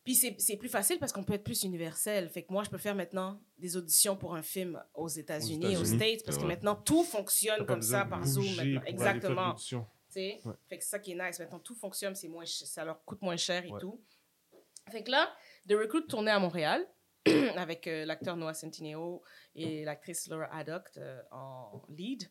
Puis 0.04 0.16
c'est 0.16 0.36
c'est 0.40 0.56
plus 0.56 0.70
facile 0.70 0.98
parce 1.00 1.12
qu'on 1.12 1.24
peut 1.24 1.34
être 1.34 1.44
plus 1.44 1.64
universel. 1.64 2.30
Fait 2.30 2.44
que 2.44 2.52
moi, 2.54 2.64
je 2.64 2.70
peux 2.70 2.78
faire 2.78 2.96
maintenant 2.96 3.42
des 3.58 3.76
auditions 3.76 4.16
pour 4.16 4.36
un 4.36 4.42
film 4.42 4.82
aux 4.94 5.08
États-Unis, 5.10 5.66
aux, 5.78 5.84
États-Unis. 5.84 5.98
States, 5.98 6.26
parce 6.26 6.38
que 6.38 6.46
maintenant, 6.46 6.76
tout 6.76 7.04
fonctionne 7.04 7.66
comme 7.66 7.82
ça 7.82 8.06
par 8.06 8.24
Zoom. 8.24 8.44
pour 8.46 8.56
maintenant. 8.56 8.62
aller 8.64 8.74
faire 8.80 8.88
Exactement. 8.88 9.48
l'audition. 9.50 9.86
Tu 10.08 10.14
sais? 10.14 10.42
Ouais. 10.46 10.54
Fait 10.70 10.78
que 10.78 10.84
c'est 10.84 10.90
ça 10.92 11.00
qui 11.00 11.12
est 11.12 11.16
nice. 11.16 11.38
Maintenant, 11.40 11.60
tout 11.60 11.76
fonctionne, 11.76 12.16
c'est 12.16 12.28
moins 12.30 12.46
ch- 12.46 12.68
ça 12.70 12.86
leur 12.86 13.04
coûte 13.04 13.22
moins 13.22 13.36
cher 13.38 13.64
et 13.66 13.72
Ouais. 13.72 13.80
tout. 13.80 14.00
Fait 14.90 15.04
que 15.04 15.12
là, 15.12 15.32
The 15.68 15.74
Recruit 15.74 16.08
tournait 16.08 16.32
à 16.32 16.40
Montréal 16.40 16.84
avec 17.58 17.88
euh, 17.88 18.06
l'acteur 18.06 18.36
Noah 18.38 18.54
Centineo 18.54 19.22
et 19.56 19.84
l'actrice 19.86 20.28
Laura 20.28 20.46
Haddock 20.56 20.90
euh, 20.98 21.22
en 21.32 21.82
lead. 21.90 22.24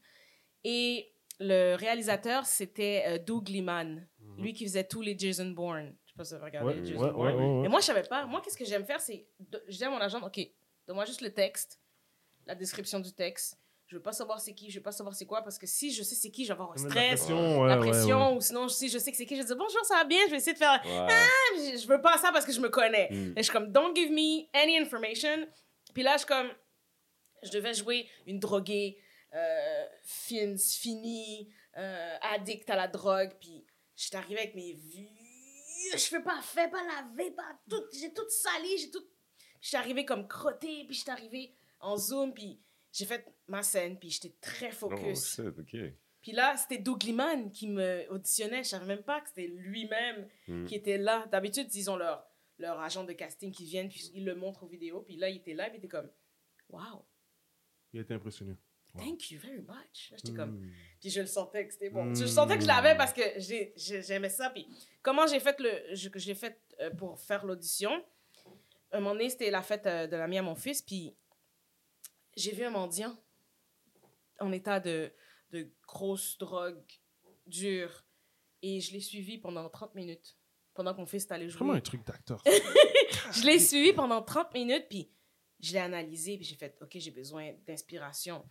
Et 0.65 1.13
le 1.41 1.75
réalisateur, 1.77 2.47
c'était 2.47 3.05
euh, 3.07 3.19
Doug 3.19 3.49
Liman, 3.49 4.07
Mhm. 4.21 4.43
lui 4.43 4.53
qui 4.53 4.65
faisait 4.65 4.85
tous 4.85 5.01
les 5.03 5.17
Jason 5.19 5.51
Bourne. 5.51 5.95
Je 6.07 6.15
pas 6.15 6.25
si 6.25 6.35
vous 6.35 6.45
regardé 6.45 6.81
Ouais, 6.95 7.01
ouais, 7.05 7.13
Boy. 7.13 7.35
ouais. 7.35 7.67
Et 7.67 7.69
moi, 7.69 7.81
je 7.81 7.87
savais 7.87 8.03
pas. 8.03 8.27
Moi, 8.27 8.41
qu'est-ce 8.43 8.57
que 8.57 8.65
j'aime 8.65 8.85
faire, 8.85 9.01
c'est. 9.01 9.27
de- 9.39 9.63
Je 9.69 9.77
dis 9.77 9.85
à 9.85 9.91
mon 9.91 9.99
agent, 10.01 10.21
OK, 10.21 10.41
donne-moi 10.87 11.05
juste 11.05 11.21
le 11.21 11.33
texte, 11.33 11.81
la 12.47 12.55
description 12.57 12.99
du 12.99 13.13
texte. 13.13 13.57
Je 13.89 13.97
veux 13.97 14.03
pas 14.03 14.13
savoir 14.13 14.39
c'est 14.39 14.55
qui, 14.55 14.71
je 14.71 14.79
veux 14.79 14.83
pas 14.83 14.93
savoir 14.93 15.15
c'est 15.17 15.25
quoi, 15.25 15.43
parce 15.43 15.59
que 15.59 15.67
si 15.67 15.93
je 15.93 16.03
sais 16.03 16.15
c'est 16.15 16.31
qui, 16.31 16.45
je 16.45 16.49
vais 16.49 16.53
avoir 16.53 16.73
un 16.73 16.75
La 16.75 16.91
stress, 16.91 17.21
pression, 17.21 17.63
ouais, 17.63 17.69
la 17.69 17.77
pression, 17.79 18.31
ouais. 18.31 18.37
ou 18.37 18.41
sinon, 18.43 18.69
si 18.69 18.91
je 18.91 18.99
sais 18.99 19.11
que 19.11 19.17
c'est 19.17 19.25
qui, 19.25 19.35
je 19.35 19.41
vais 19.41 19.47
dire 19.47 19.57
bonjour, 19.57 19.83
ça 19.87 19.95
va 19.95 20.05
bien, 20.05 20.21
je 20.27 20.31
vais 20.31 20.37
essayer 20.37 20.53
de 20.53 20.59
faire. 20.59 20.81
Ouais. 20.85 21.09
Je, 21.57 21.79
je 21.81 21.89
veux 21.89 22.01
pas 22.03 22.19
ça 22.19 22.31
parce 22.31 22.45
que 22.45 22.53
je 22.53 22.61
me 22.61 22.69
connais. 22.69 23.09
Mm. 23.11 23.33
Et 23.33 23.37
je 23.39 23.43
suis 23.43 23.53
comme, 23.53 23.73
don't 23.73 23.97
give 23.97 24.11
me 24.11 24.47
any 24.53 24.79
information. 24.79 25.47
Puis 25.95 26.03
là, 26.03 26.13
je 26.13 26.19
suis 26.19 26.27
comme, 26.27 26.51
je 27.43 27.51
devais 27.51 27.73
jouer 27.73 28.07
une 28.27 28.39
droguée, 28.39 28.99
euh, 29.35 29.87
fine, 30.05 30.59
finie, 30.59 31.51
euh, 31.79 32.17
addict 32.35 32.69
à 32.69 32.77
la 32.77 32.89
drogue. 32.89 33.33
Puis 33.41 33.65
j'étais 33.97 34.19
arrivée 34.19 34.41
avec 34.41 34.55
mes 34.55 34.75
vieux 34.75 35.09
cheveux 35.97 36.23
pas 36.23 36.41
faits, 36.43 36.71
pas 36.71 36.83
lavés, 36.83 37.31
pas 37.31 37.59
tout. 37.71 37.85
J'ai 37.93 38.13
tout 38.13 38.29
sali, 38.29 38.79
j'ai 38.79 38.91
tout. 38.91 39.05
J'étais 39.61 39.77
arrivée 39.77 40.05
comme 40.05 40.29
crottée, 40.29 40.85
puis 40.85 40.95
j'étais 40.95 41.11
arrivée 41.11 41.55
en 41.81 41.97
zoom, 41.97 42.35
puis 42.35 42.61
j'ai 42.93 43.05
fait 43.07 43.25
ma 43.47 43.63
scène, 43.63 43.99
puis 43.99 44.11
j'étais 44.11 44.35
très 44.41 44.69
Oh, 44.69 44.89
focus. 44.91 45.35
shit, 45.37 45.59
ok. 45.59 45.77
Puis 46.21 46.33
là, 46.33 46.57
c'était 46.57 46.79
Doug 46.79 47.03
Liman 47.05 47.51
qui 47.53 47.69
me 47.69 48.07
auditionnait. 48.11 48.65
Je 48.65 48.69
savais 48.71 48.87
même 48.87 49.03
pas 49.05 49.21
que 49.21 49.29
c'était 49.29 49.47
lui-même 49.47 50.29
Mm. 50.49 50.65
qui 50.67 50.75
était 50.75 50.99
là. 50.99 51.27
D'habitude, 51.31 51.73
ils 51.75 51.91
ont 51.91 51.97
leur, 51.97 52.27
leur 52.59 52.81
agent 52.81 53.05
de 53.05 53.13
casting 53.13 53.53
qui 53.53 53.65
viennent, 53.65 53.89
puis 53.89 54.11
ils 54.15 54.25
le 54.25 54.35
montrent 54.35 54.65
aux 54.65 54.69
vidéos. 54.69 55.01
Puis 55.03 55.17
là, 55.17 55.29
il 55.31 55.37
était 55.37 55.55
là, 55.55 55.65
puis 55.71 55.75
il 55.77 55.79
était 55.79 55.89
comme, 55.89 56.11
wow, 56.71 57.05
Il 57.93 58.01
a 58.01 58.03
été 58.03 58.13
impressionné. 58.15 58.57
Wow. 58.95 59.01
thank 59.03 59.31
you 59.31 59.39
very 59.39 59.61
much. 59.61 60.11
Là, 60.11 60.17
j'étais 60.17 60.33
comme, 60.35 60.59
Mm. 60.61 60.73
puis 61.01 61.11
je 61.11 61.21
le 61.21 61.27
sentais 61.27 61.67
que 61.67 61.73
c'était 61.73 61.91
bon. 61.91 62.07
Mm. 62.07 62.17
Je 62.17 62.27
sentais 62.27 62.57
que 62.57 62.63
je 62.63 62.67
l'avais 62.67 62.97
parce 62.97 63.13
que 63.13 63.23
j'ai- 63.37 63.73
j'ai- 63.77 64.03
j'aimais 64.03 64.29
ça. 64.31 64.51
Puis 64.51 64.67
comment 65.03 65.27
j'ai 65.27 65.41
fait 65.41 65.59
le, 65.61 65.95
je- 65.95 66.09
que 66.09 66.19
j'ai 66.19 66.35
fait 66.35 66.59
euh, 66.81 66.91
pour 66.91 67.19
faire 67.21 67.45
l'audition? 67.47 67.91
Un 68.91 69.01
moment 69.01 69.13
donné, 69.15 69.29
c'était 69.31 69.51
la 69.51 69.63
fête 69.63 69.87
euh, 69.87 70.07
de 70.07 70.17
l'ami 70.17 70.39
à 70.39 70.43
mon 70.43 70.55
fils, 70.55 70.83
puis 70.83 71.15
j'ai 72.39 72.53
vu 72.53 72.65
un 72.65 72.71
mendiant 72.71 73.17
en 74.41 74.53
état 74.53 74.81
de, 74.81 75.13
de 75.51 75.71
grosse 75.87 76.39
drogue 76.39 76.83
dure. 77.47 78.05
Et 78.63 78.81
je 78.81 78.93
l'ai 78.93 79.01
suivi 79.01 79.39
pendant 79.39 79.69
30 79.69 79.95
minutes, 79.95 80.37
pendant 80.75 80.93
que 80.95 80.99
mon 81.01 81.07
fils 81.07 81.25
est 81.27 81.33
allé 81.33 81.47
Vraiment 81.49 81.73
jouer. 81.73 81.79
un 81.79 81.83
truc 81.83 82.05
d'acteur. 82.07 82.43
Je 83.33 83.45
l'ai 83.45 83.59
suivi 83.59 83.93
pendant 83.93 84.23
30 84.23 84.55
minutes, 84.55 84.87
puis 84.89 85.11
je 85.61 85.73
l'ai 85.75 85.81
analysé, 85.81 86.37
puis 86.37 86.47
j'ai 86.47 86.55
fait, 86.55 86.75
OK, 86.81 86.93
j'ai 86.95 87.11
besoin 87.11 87.53
d'inspiration. 87.67 88.43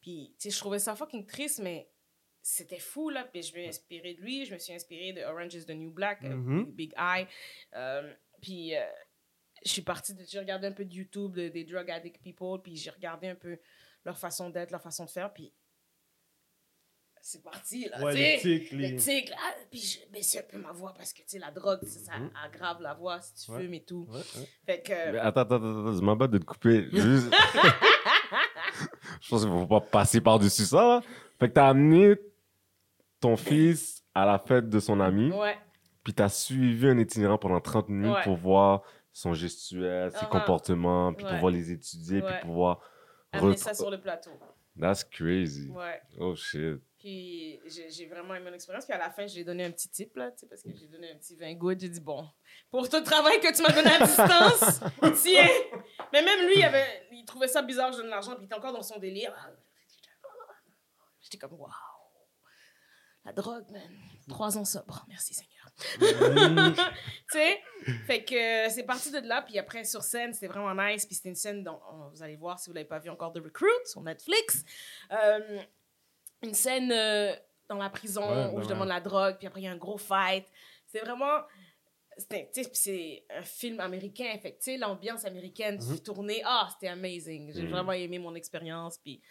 Puis, 0.00 0.34
tu 0.38 0.44
sais, 0.48 0.50
je 0.50 0.58
trouvais 0.58 0.78
ça 0.78 0.96
fucking 0.96 1.26
triste, 1.26 1.58
mais 1.60 1.90
c'était 2.40 2.78
fou, 2.78 3.10
là. 3.10 3.24
Puis 3.24 3.42
je 3.42 3.52
me 3.54 3.58
suis 3.60 3.68
inspirée 3.68 4.14
de 4.14 4.20
lui, 4.22 4.46
je 4.46 4.54
me 4.54 4.58
suis 4.58 4.72
inspirée 4.72 5.12
de 5.12 5.20
Orange 5.22 5.54
is 5.54 5.66
the 5.66 5.70
New 5.70 5.90
Black, 5.90 6.24
euh, 6.24 6.34
Mhm. 6.34 6.64
Big, 6.64 6.74
Big 6.74 6.94
Eye. 6.96 7.26
Euh, 7.74 8.14
puis, 8.40 8.74
euh, 8.74 8.80
je 9.64 9.70
suis 9.70 9.82
partie, 9.82 10.14
de- 10.14 10.24
j'ai 10.28 10.38
regardé 10.38 10.66
un 10.66 10.72
peu 10.72 10.84
de 10.84 10.92
YouTube 10.94 11.32
de- 11.34 11.48
des 11.48 11.64
drug 11.64 11.90
addict 11.90 12.22
people, 12.22 12.60
puis 12.62 12.76
j'ai 12.76 12.90
regardé 12.90 13.28
un 13.28 13.34
peu 13.34 13.58
leur 14.04 14.18
façon 14.18 14.50
d'être, 14.50 14.70
leur 14.70 14.82
façon 14.82 15.04
de 15.04 15.10
faire, 15.10 15.32
puis 15.32 15.52
c'est 17.24 17.42
parti, 17.44 17.88
là. 17.88 18.02
Ouais, 18.02 18.12
tu 18.12 18.18
les 18.18 18.38
sais. 18.38 18.40
tics, 18.60 18.72
Le 18.72 18.96
tic, 18.96 19.28
là, 19.30 19.36
puis 19.70 19.78
je 19.80 20.12
baissais 20.12 20.40
un 20.40 20.42
peu 20.42 20.58
ma 20.58 20.72
voix 20.72 20.92
parce 20.92 21.12
que, 21.12 21.18
tu 21.18 21.24
sais, 21.28 21.38
la 21.38 21.52
drogue, 21.52 21.78
ça, 21.84 22.00
ça 22.12 22.18
Mhm. 22.18 22.30
aggrave 22.44 22.82
la 22.82 22.94
voix 22.94 23.20
si 23.20 23.34
tu 23.44 23.50
Ouais. 23.52 23.60
fumes 23.62 23.74
et 23.74 23.84
tout. 23.84 24.06
Ouais, 24.10 24.16
ouais. 24.18 24.48
Fait 24.66 24.82
que... 24.82 25.12
Mais 25.12 25.18
attends, 25.18 25.42
attends, 25.42 25.54
attends, 25.56 25.92
je 25.92 26.00
m'en 26.00 26.16
bats 26.16 26.26
de 26.26 26.38
te 26.38 26.44
couper. 26.44 26.88
Juste- 26.92 27.32
je 29.20 29.28
pense 29.28 29.42
qu'il 29.42 29.50
faut 29.52 29.66
pas 29.66 29.80
passer 29.80 30.20
par-dessus 30.20 30.64
ça. 30.64 30.82
là. 30.82 31.00
Fait 31.38 31.48
que 31.48 31.54
t'as 31.54 31.68
amené 31.68 32.16
ton 33.20 33.36
fils 33.36 34.02
à 34.14 34.26
la 34.26 34.38
fête 34.40 34.68
de 34.68 34.80
son 34.80 34.98
ami, 35.00 35.30
Ouais, 35.32 35.56
puis 36.02 36.12
t'as 36.12 36.28
suivi 36.28 36.88
un 36.88 36.98
itinérant 36.98 37.38
pendant 37.38 37.60
30 37.60 37.88
minutes 37.88 38.14
Ouais. 38.16 38.22
pour 38.24 38.36
voir 38.36 38.82
son 39.12 39.34
gestuel, 39.34 40.10
ses 40.10 40.18
Uh-huh. 40.18 40.28
comportements, 40.28 41.12
puis 41.12 41.24
pour 41.24 41.32
Ouais. 41.34 41.40
voir 41.40 41.52
les 41.52 41.70
étudier, 41.70 42.22
puis 42.22 42.34
pouvoir... 42.42 42.80
amener 43.32 43.56
ça 43.56 43.74
sur 43.74 43.90
le 43.90 44.00
plateau. 44.00 44.30
That's 44.78 45.04
crazy. 45.04 45.68
Ouais. 45.68 46.00
Oh 46.18 46.34
shit. 46.34 46.80
Puis 46.98 47.60
j'ai 47.66 47.90
j'ai 47.90 48.06
vraiment 48.06 48.34
aimé 48.34 48.48
mon 48.48 48.54
expérience. 48.54 48.86
Puis 48.86 48.94
à 48.94 48.98
la 48.98 49.10
fin, 49.10 49.26
je 49.26 49.34
lui 49.34 49.40
ai 49.42 49.44
donné 49.44 49.64
un 49.64 49.70
petit 49.70 49.90
tip, 49.90 50.16
là, 50.16 50.30
tu 50.30 50.38
sais, 50.38 50.46
parce 50.46 50.62
que 50.62 50.70
j'ai 50.72 50.86
donné 50.86 51.10
un 51.12 51.16
petit 51.16 51.36
20 51.36 51.54
good. 51.54 51.78
J'ai 51.78 51.88
dit, 51.90 52.00
bon, 52.00 52.26
pour 52.70 52.88
tout 52.88 52.96
le 52.96 53.02
travail 53.02 53.38
que 53.40 53.54
tu 53.54 53.60
m'as 53.62 53.72
donné 53.74 53.90
à 53.90 53.98
distance, 54.06 54.80
tiens. 55.22 55.48
Mais 56.12 56.22
même 56.22 56.46
lui, 56.46 56.54
il, 56.56 56.64
avait, 56.64 57.06
il 57.10 57.24
trouvait 57.26 57.48
ça 57.48 57.60
bizarre 57.60 57.88
que 57.90 57.96
je 57.96 57.98
donne 57.98 58.06
de 58.06 58.12
l'argent, 58.12 58.32
puis 58.34 58.44
il 58.44 58.46
était 58.46 58.54
encore 58.54 58.72
dans 58.72 58.82
son 58.82 58.98
délire. 58.98 59.34
J'étais 61.20 61.36
comme, 61.38 61.52
waouh. 61.58 61.70
La 63.24 63.32
drogue, 63.32 63.70
man. 63.70 63.82
Trois 64.28 64.56
ans 64.58 64.64
sobre. 64.64 65.04
Merci, 65.08 65.34
Seigneur. 65.34 65.48
Mm. 66.00 66.74
tu 67.32 67.38
sais 67.38 67.60
fait 68.06 68.22
que 68.24 68.66
euh, 68.66 68.70
c'est 68.70 68.82
parti 68.84 69.10
de 69.10 69.18
là 69.26 69.40
puis 69.42 69.58
après 69.58 69.84
sur 69.84 70.02
scène 70.02 70.32
c'était 70.34 70.46
vraiment 70.48 70.74
nice 70.84 71.06
puis 71.06 71.14
c'était 71.14 71.30
une 71.30 71.34
scène 71.34 71.64
dont 71.64 71.80
on- 71.90 72.08
vous 72.10 72.22
allez 72.22 72.36
voir 72.36 72.60
si 72.60 72.68
vous 72.68 72.74
l'avez 72.74 72.86
pas 72.86 72.98
vu 72.98 73.08
encore 73.10 73.32
The 73.32 73.38
Recruit 73.42 73.70
sur 73.86 74.02
Netflix 74.02 74.64
Euh, 75.10 75.60
une 76.42 76.52
scène 76.54 76.92
euh, 76.92 77.34
dans 77.68 77.78
la 77.78 77.88
prison 77.90 78.20
Ouais, 78.22 78.50
où 78.52 78.56
ouais, 78.58 78.62
je 78.64 78.68
demande 78.68 78.88
la 78.88 79.00
drogue 79.00 79.36
puis 79.38 79.46
après 79.46 79.60
il 79.62 79.64
y 79.64 79.66
a 79.66 79.72
un 79.72 79.76
gros 79.78 79.96
fight 79.98 80.46
c'est 80.86 81.00
vraiment 81.00 81.40
c'est 82.18 82.50
un 83.30 83.42
film 83.42 83.80
américain 83.80 84.36
fait 84.42 84.76
l'ambiance 84.76 85.24
américaine 85.24 85.78
Mhm. 85.82 86.00
tournée 86.00 86.42
ah 86.44 86.68
c'était 86.72 86.88
amazing 86.88 87.50
j'ai 87.54 87.62
Mhm. 87.62 87.70
vraiment 87.70 87.92
aimé 87.92 88.18
mon 88.18 88.34
expérience 88.34 88.98
puis 88.98 89.22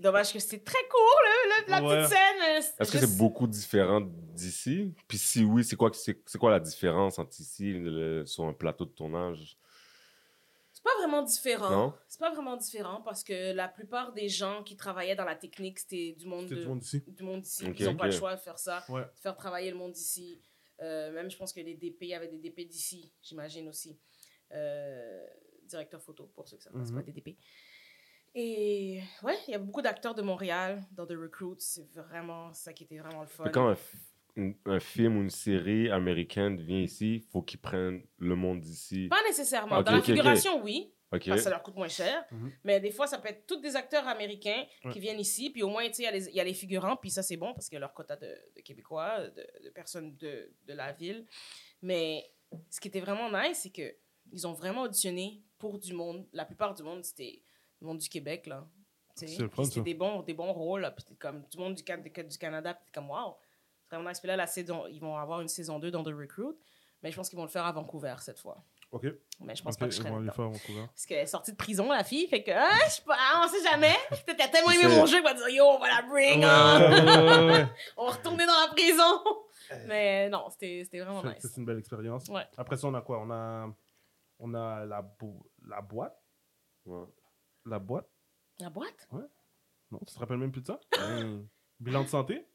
dommage 0.00 0.32
que 0.32 0.38
c'est 0.38 0.64
très 0.64 0.82
court 0.88 1.20
là, 1.24 1.64
la, 1.68 1.80
la 1.80 1.86
Ouais. 1.86 1.96
petite 1.96 2.10
scène 2.10 2.42
euh, 2.42 2.62
Est-ce 2.80 2.92
que 2.92 2.98
c'est 2.98 3.16
beaucoup 3.18 3.46
différent 3.46 4.00
d'ici? 4.00 4.94
Puis 5.08 5.18
si 5.18 5.44
oui, 5.44 5.64
c'est 5.64 5.76
quoi, 5.76 5.90
c'est, 5.92 6.20
c'est 6.26 6.38
quoi 6.38 6.50
la 6.50 6.60
différence 6.60 7.18
entre 7.18 7.38
ici 7.40 7.70
et 7.70 8.22
sur 8.26 8.44
un 8.44 8.52
plateau 8.52 8.84
de 8.84 8.90
tournage? 8.90 9.56
C'est 10.72 10.82
pas 10.84 10.96
vraiment 10.98 11.22
différent. 11.22 11.70
Non? 11.70 11.94
C'est 12.08 12.20
pas 12.20 12.32
vraiment 12.32 12.56
différent 12.56 13.02
parce 13.02 13.22
que 13.22 13.52
la 13.52 13.68
plupart 13.68 14.12
des 14.14 14.28
gens 14.28 14.62
qui 14.62 14.76
travaillaient 14.76 15.16
dans 15.16 15.24
la 15.26 15.36
technique, 15.36 15.78
c'était 15.78 16.12
du 16.18 16.26
monde 16.26 16.44
C'était 16.48 16.54
de- 16.56 16.60
le 16.62 16.68
monde 16.68 16.82
ici. 16.82 17.02
du 17.06 17.22
monde 17.22 17.40
d'ici. 17.42 17.66
Ok, 17.68 17.80
Ils 17.80 17.86
n'ont 17.86 17.96
pas 17.96 18.06
le 18.06 18.12
choix 18.12 18.34
de 18.34 18.40
faire 18.40 18.58
ça, 18.58 18.82
Ouais. 18.88 19.02
de 19.02 19.20
faire 19.20 19.36
travailler 19.36 19.70
le 19.70 19.76
monde 19.76 19.92
d'ici. 19.92 20.40
Euh, 20.80 21.12
même, 21.12 21.30
je 21.30 21.36
pense 21.36 21.52
que 21.52 21.60
les 21.60 21.74
DP, 21.74 21.98
il 22.02 22.08
y 22.08 22.14
avait 22.14 22.28
des 22.28 22.38
DP 22.38 22.64
d'ici, 22.66 23.12
j'imagine 23.20 23.68
aussi. 23.68 23.98
Euh, 24.52 25.26
directeur 25.64 26.00
photo, 26.02 26.30
pour 26.34 26.48
ceux 26.48 26.56
que 26.56 26.62
ça 26.64 26.70
ne 26.70 26.78
passe 26.78 26.90
Mhm. 26.90 26.96
pas 26.96 27.02
des 27.02 27.12
DP. 27.12 27.36
Et 28.34 29.00
ouais, 29.22 29.34
il 29.48 29.52
y 29.52 29.54
a 29.54 29.58
beaucoup 29.58 29.82
d'acteurs 29.82 30.14
de 30.14 30.22
Montréal 30.22 30.82
dans 30.92 31.06
The 31.06 31.12
Recruit. 31.20 31.56
C'est 31.58 31.88
vraiment 31.92 32.52
ça 32.52 32.72
qui 32.72 32.84
était 32.84 32.98
vraiment 32.98 33.22
le 33.22 33.26
fun. 33.26 33.44
Fait 33.44 33.50
quand 33.50 33.74
un, 34.36 34.52
un 34.66 34.80
film 34.80 35.16
ou 35.18 35.22
une 35.22 35.30
série 35.30 35.90
américaine 35.90 36.56
vient 36.60 36.80
ici, 36.80 37.16
il 37.16 37.22
faut 37.32 37.42
qu'ils 37.42 37.60
prennent 37.60 38.02
le 38.18 38.36
monde 38.36 38.60
d'ici. 38.60 39.08
Pas 39.08 39.22
nécessairement. 39.26 39.82
Dans 39.82 39.92
la 39.92 40.02
figuration, 40.02 40.62
oui. 40.62 40.92
Parce 41.10 41.24
que 41.24 41.36
ça 41.38 41.50
leur 41.50 41.64
coûte 41.64 41.74
moins 41.74 41.88
cher. 41.88 42.24
Mhm. 42.30 42.52
Mais 42.62 42.78
des 42.78 42.92
fois, 42.92 43.08
ça 43.08 43.18
peut 43.18 43.28
être 43.28 43.44
tous 43.44 43.56
des 43.56 43.74
acteurs 43.74 44.06
américains 44.06 44.64
Ouais. 44.84 44.92
qui 44.92 45.00
viennent 45.00 45.18
ici, 45.18 45.50
puis 45.50 45.64
au 45.64 45.68
moins, 45.68 45.84
tu 45.88 45.94
sais, 45.94 46.02
il 46.02 46.04
y 46.04 46.08
a 46.08 46.12
les- 46.12 46.28
il 46.28 46.34
y, 46.36 46.40
a 46.40 46.44
les 46.44 46.54
figurants, 46.54 46.94
puis 46.96 47.10
ça, 47.10 47.24
c'est 47.24 47.36
bon 47.36 47.52
parce 47.52 47.68
qu'il 47.68 47.74
y 47.74 47.78
a 47.78 47.80
leur 47.80 47.92
quota 47.94 48.14
de, 48.14 48.28
de 48.54 48.60
Québécois, 48.60 49.26
de, 49.28 49.44
de 49.64 49.70
personnes 49.70 50.14
de, 50.18 50.54
de 50.68 50.72
la 50.72 50.92
ville. 50.92 51.26
Mais 51.82 52.30
ce 52.70 52.78
qui 52.78 52.86
était 52.86 53.00
vraiment 53.00 53.28
nice, 53.28 53.58
c'est 53.62 53.70
que 53.72 53.92
ils 54.32 54.46
ont 54.46 54.52
vraiment 54.52 54.82
auditionné 54.82 55.42
pour 55.58 55.80
du 55.80 55.94
monde. 55.94 56.28
La 56.32 56.44
plupart 56.44 56.74
du 56.74 56.84
monde, 56.84 57.02
c'était 57.02 57.42
le 57.80 57.86
monde 57.86 57.98
du 57.98 58.08
Québec, 58.08 58.46
là. 58.46 58.66
C'est 59.14 59.26
le 59.38 59.82
des 59.82 59.94
bons, 59.94 60.22
des 60.22 60.34
bons 60.34 60.52
rôles, 60.52 60.80
là. 60.82 60.90
Puis 60.92 61.04
comme 61.18 61.42
du 61.50 61.58
monde 61.58 61.74
du, 61.74 61.82
Can- 61.84 61.98
du 61.98 62.38
Canada, 62.38 62.74
puis 62.74 62.90
comme, 62.92 63.10
waouh, 63.10 63.34
c'est 63.88 63.94
vraiment 63.96 64.08
nice. 64.08 64.20
Puis 64.20 64.28
là, 64.28 64.36
la 64.36 64.46
saison, 64.46 64.86
ils 64.86 65.00
vont 65.00 65.16
avoir 65.16 65.40
une 65.40 65.48
saison 65.48 65.78
2 65.78 65.90
dans 65.90 66.02
The 66.02 66.08
Recruit, 66.14 66.56
mais 67.02 67.10
je 67.10 67.16
pense 67.16 67.28
qu'ils 67.28 67.36
vont 67.38 67.44
le 67.44 67.50
faire 67.50 67.66
à 67.66 67.72
Vancouver 67.72 68.14
cette 68.20 68.38
fois. 68.38 68.62
Ok. 68.92 69.06
Mais 69.40 69.54
je 69.54 69.62
pense 69.62 69.76
pas 69.76 69.86
que 69.86 69.92
je 69.92 69.98
serai 69.98 70.10
là-dedans. 70.10 70.32
faire 70.32 70.48
Vancouver. 70.48 70.86
Parce 70.86 71.06
qu'elle 71.06 71.18
est 71.18 71.26
sortie 71.26 71.52
de 71.52 71.56
prison, 71.56 71.90
la 71.92 72.02
fille. 72.02 72.26
Fait 72.28 72.42
que, 72.42 72.50
ah, 72.50 72.70
je 72.86 72.90
sais 72.90 73.02
pas, 73.02 73.16
ah, 73.18 73.44
on 73.44 73.48
sait 73.48 73.62
jamais. 73.62 73.94
A 74.10 74.48
tellement 74.48 74.70
aimé 74.72 74.88
mon 74.88 75.06
jeu 75.06 75.16
qu'elle 75.22 75.24
va 75.24 75.34
dire, 75.34 75.48
yo, 75.50 75.64
on 75.64 75.78
va 75.78 75.88
la 75.88 76.02
bring 76.02 76.40
Ouais, 76.40 76.48
on. 76.48 76.90
ouais, 76.90 77.46
ouais, 77.46 77.52
ouais. 77.52 77.66
On 77.96 78.06
va 78.06 78.12
retourner 78.12 78.46
dans 78.46 78.60
la 78.66 78.72
prison. 78.74 79.84
Mais 79.86 80.28
non, 80.28 80.48
c'était 80.50 80.82
c'était 80.84 81.00
vraiment 81.00 81.22
nice. 81.22 81.36
C'est 81.40 81.56
une 81.58 81.64
belle 81.66 81.78
expérience. 81.78 82.26
Ouais. 82.28 82.42
Après 82.56 82.76
ça, 82.76 82.88
on 82.88 82.94
a 82.94 83.00
quoi? 83.02 83.20
On 83.20 83.30
a, 83.30 83.68
on 84.40 84.54
a 84.54 84.84
la, 84.86 85.02
bo- 85.02 85.46
la 85.68 85.80
boîte. 85.80 86.18
Ouais. 86.86 87.04
La 87.66 87.78
boîte. 87.78 88.10
La 88.58 88.70
boîte? 88.70 89.08
Non, 89.90 89.98
tu 90.06 90.14
te 90.14 90.18
rappelles 90.18 90.38
même 90.38 90.52
plus 90.52 90.62
de 90.62 90.66
ça? 90.66 90.80
Hmm. 90.98 91.46
Bilan 91.80 92.04
de 92.04 92.08
santé? 92.08 92.46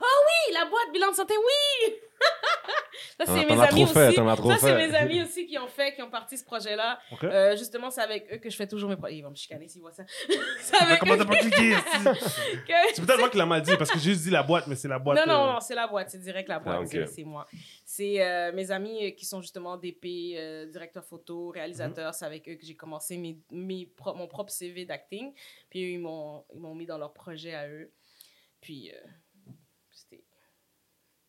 Oui, 0.00 0.54
la 0.54 0.64
boîte 0.66 0.92
bilan 0.92 1.10
de 1.10 1.16
santé, 1.16 1.34
oui! 1.36 1.94
ça, 3.18 3.26
c'est 3.26 3.44
mes 3.46 3.60
amis 3.60 3.86
fait, 3.86 4.08
aussi. 4.08 4.14
trop 4.36 4.50
Ça, 4.52 4.58
c'est 4.58 4.66
fait. 4.78 4.88
mes 4.88 4.94
amis 4.94 5.22
aussi 5.22 5.46
qui 5.46 5.58
ont 5.58 5.66
fait, 5.66 5.94
qui 5.94 6.02
ont 6.02 6.10
parti 6.10 6.38
ce 6.38 6.44
projet-là. 6.44 6.98
Euh, 7.24 7.56
justement, 7.56 7.90
c'est 7.90 8.00
avec 8.00 8.32
eux 8.32 8.38
que 8.38 8.48
je 8.48 8.56
fais 8.56 8.66
toujours 8.66 8.88
mes 8.90 8.96
projets. 8.96 9.16
Ils 9.16 9.22
vont 9.22 9.30
me 9.30 9.34
chicaner 9.36 9.68
s'ils 9.68 9.80
voient 9.82 9.92
ça. 9.92 10.04
c'est 10.60 10.76
avec 10.76 11.00
Comment 11.00 11.14
eux 11.14 11.18
t'as 11.18 11.24
pas 11.24 11.36
cliqué? 11.36 11.74
C'est 12.94 13.04
peut-être 13.04 13.18
moi 13.18 13.28
qui 13.30 13.38
l'a 13.38 13.46
mal 13.46 13.62
dit 13.62 13.76
parce 13.76 13.90
que 13.90 13.98
j'ai 13.98 14.10
juste 14.10 14.22
dit 14.22 14.30
la 14.30 14.42
boîte, 14.42 14.66
mais 14.66 14.76
c'est 14.76 14.88
la 14.88 14.98
boîte. 14.98 15.18
Non, 15.18 15.32
non, 15.32 15.48
euh, 15.48 15.52
non, 15.54 15.60
c'est 15.60 15.74
la 15.74 15.86
boîte, 15.86 16.10
c'est 16.10 16.18
direct 16.20 16.48
la 16.48 16.58
boîte, 16.58 16.80
Ah, 16.82 17.06
c'est- 17.06 17.24
moi. 17.24 17.46
C'est 17.84 18.22
euh, 18.24 18.52
mes 18.52 18.70
amis 18.70 19.14
qui 19.16 19.24
sont 19.26 19.40
justement 19.40 19.76
DP, 19.76 20.68
directeurs 20.70 21.04
photo, 21.04 21.48
réalisateurs, 21.50 22.14
c'est 22.14 22.24
avec 22.24 22.48
eux 22.48 22.54
que 22.54 22.64
j'ai 22.64 22.76
commencé 22.76 23.16
mes, 23.16 23.38
mes 23.50 23.86
pro- 23.86 24.14
mon 24.14 24.26
propre 24.28 24.50
CV 24.52 24.84
d'acting. 24.84 25.32
Puis 25.70 25.82
eux, 25.84 25.88
ils 25.94 26.00
m'ont 26.00 26.44
ils 26.54 26.60
m'ont 26.60 26.74
mis 26.74 26.86
dans 26.86 26.98
leur 26.98 27.12
projet 27.12 27.54
à 27.54 27.68
eux. 27.68 27.90
Puis 28.60 28.92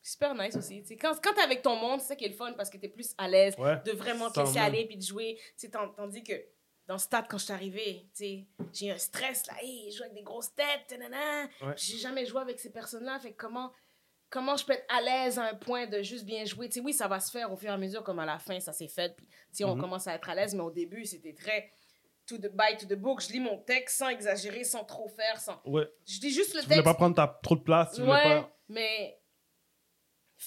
super 0.03 0.35
nice 0.35 0.55
aussi. 0.55 0.81
Tu 0.81 0.89
sais, 0.89 0.95
quand 0.97 1.13
quand 1.23 1.33
t'es 1.33 1.41
avec 1.41 1.61
ton 1.61 1.75
monde, 1.75 2.01
c'est 2.01 2.07
ça 2.09 2.15
qui 2.15 2.25
est 2.25 2.29
le 2.29 2.35
fun 2.35 2.53
parce 2.53 2.69
que 2.69 2.77
t'es 2.77 2.89
plus 2.89 3.13
à 3.17 3.27
l'aise 3.27 3.55
Ouais. 3.57 3.77
de 3.85 3.91
vraiment 3.93 4.29
te 4.29 4.39
laisser 4.39 4.59
aller 4.59 4.85
puis 4.85 4.97
de 4.97 5.01
jouer. 5.03 5.39
Tu 5.57 5.69
tandis 5.71 6.23
que 6.23 6.33
dans 6.85 6.95
le 6.95 6.99
stade, 6.99 7.25
quand 7.29 7.37
je 7.37 7.45
suis 7.45 7.53
arrivée, 7.53 8.07
tu 8.15 8.45
j'ai 8.73 8.91
un 8.91 8.97
stress 8.97 9.47
là, 9.47 9.53
hey, 9.61 9.89
je 9.91 9.97
joue 9.97 10.03
avec 10.03 10.15
des 10.15 10.23
grosses 10.23 10.53
têtes. 10.53 10.99
Ouais. 11.61 11.73
J'ai 11.77 11.97
jamais 11.97 12.25
joué 12.25 12.41
avec 12.41 12.59
ces 12.59 12.71
personnes-là, 12.71 13.17
fait 13.19 13.31
comment, 13.33 13.71
comment 14.29 14.57
je 14.57 14.65
peux 14.65 14.73
être 14.73 14.85
à 14.89 14.99
l'aise 15.01 15.39
à 15.39 15.43
un 15.43 15.55
point 15.55 15.87
de 15.87 16.01
juste 16.01 16.25
bien 16.25 16.43
jouer? 16.43 16.67
Tu 16.67 16.75
sais, 16.75 16.79
oui, 16.81 16.91
ça 16.93 17.07
va 17.07 17.21
se 17.21 17.31
faire 17.31 17.51
au 17.53 17.55
fur 17.55 17.69
et 17.69 17.73
à 17.73 17.77
mesure, 17.77 18.03
comme 18.03 18.19
à 18.19 18.25
la 18.25 18.37
fin, 18.39 18.59
ça 18.59 18.73
s'est 18.73 18.89
fait, 18.89 19.15
puis 19.15 19.25
tu 19.27 19.33
sais, 19.53 19.63
on 19.63 19.75
Mhm. 19.75 19.81
commence 19.81 20.07
à 20.07 20.15
être 20.15 20.27
à 20.29 20.35
l'aise, 20.35 20.53
mais 20.53 20.63
au 20.63 20.71
début, 20.71 21.05
c'était 21.05 21.33
très 21.33 21.71
to 22.25 22.37
the 22.37 22.51
bite, 22.51 22.79
to 22.79 22.85
the 22.87 22.97
book. 22.99 23.21
Je 23.21 23.31
lis 23.31 23.39
mon 23.39 23.57
texte 23.59 23.97
sans 23.99 24.09
exagérer, 24.09 24.63
sans 24.65 24.83
trop 24.83 25.07
faire, 25.07 25.39
sans. 25.39 25.61
Ouais. 25.65 25.87
Je 26.05 26.19
dis 26.19 26.31
juste 26.31 26.53
le 26.53 26.59
Tu 26.61 26.65
voulais 26.65 26.75
texte. 26.77 26.85
pas 26.91 26.93
prendre 26.95 27.15
ta, 27.15 27.27
trop 27.41 27.55
de 27.55 27.61
place, 27.61 27.93
tu 27.95 28.01
Ouais, 28.01 28.07
pas. 28.23 28.53
mais 28.69 29.19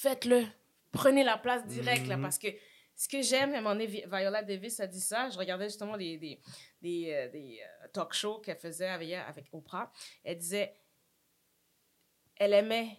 faites-le. 0.00 0.44
Prenez 0.92 1.24
la 1.24 1.36
place 1.38 1.66
directe, 1.66 2.06
là, 2.06 2.16
Mhm. 2.16 2.22
parce 2.22 2.38
que 2.38 2.48
ce 2.94 3.08
que 3.08 3.20
j'aime, 3.22 3.52
à 3.54 3.58
un 3.58 3.60
moment 3.60 3.74
donné, 3.74 3.86
Vi- 3.86 4.04
Viola 4.06 4.42
Davis 4.42 4.80
a 4.80 4.86
dit 4.86 5.00
ça. 5.00 5.28
Je 5.30 5.38
regardais 5.38 5.66
justement 5.68 5.96
des, 5.96 6.16
des, 6.18 6.40
des, 6.80 7.12
euh, 7.12 7.28
des, 7.30 7.60
euh, 7.84 7.88
talk 7.92 8.12
shows 8.14 8.38
qu'elle 8.40 8.56
faisait 8.56 8.88
avec, 8.88 9.12
avec 9.12 9.46
Oprah. 9.52 9.92
Elle 10.24 10.38
disait, 10.38 10.74
elle 12.36 12.52
aimait 12.52 12.98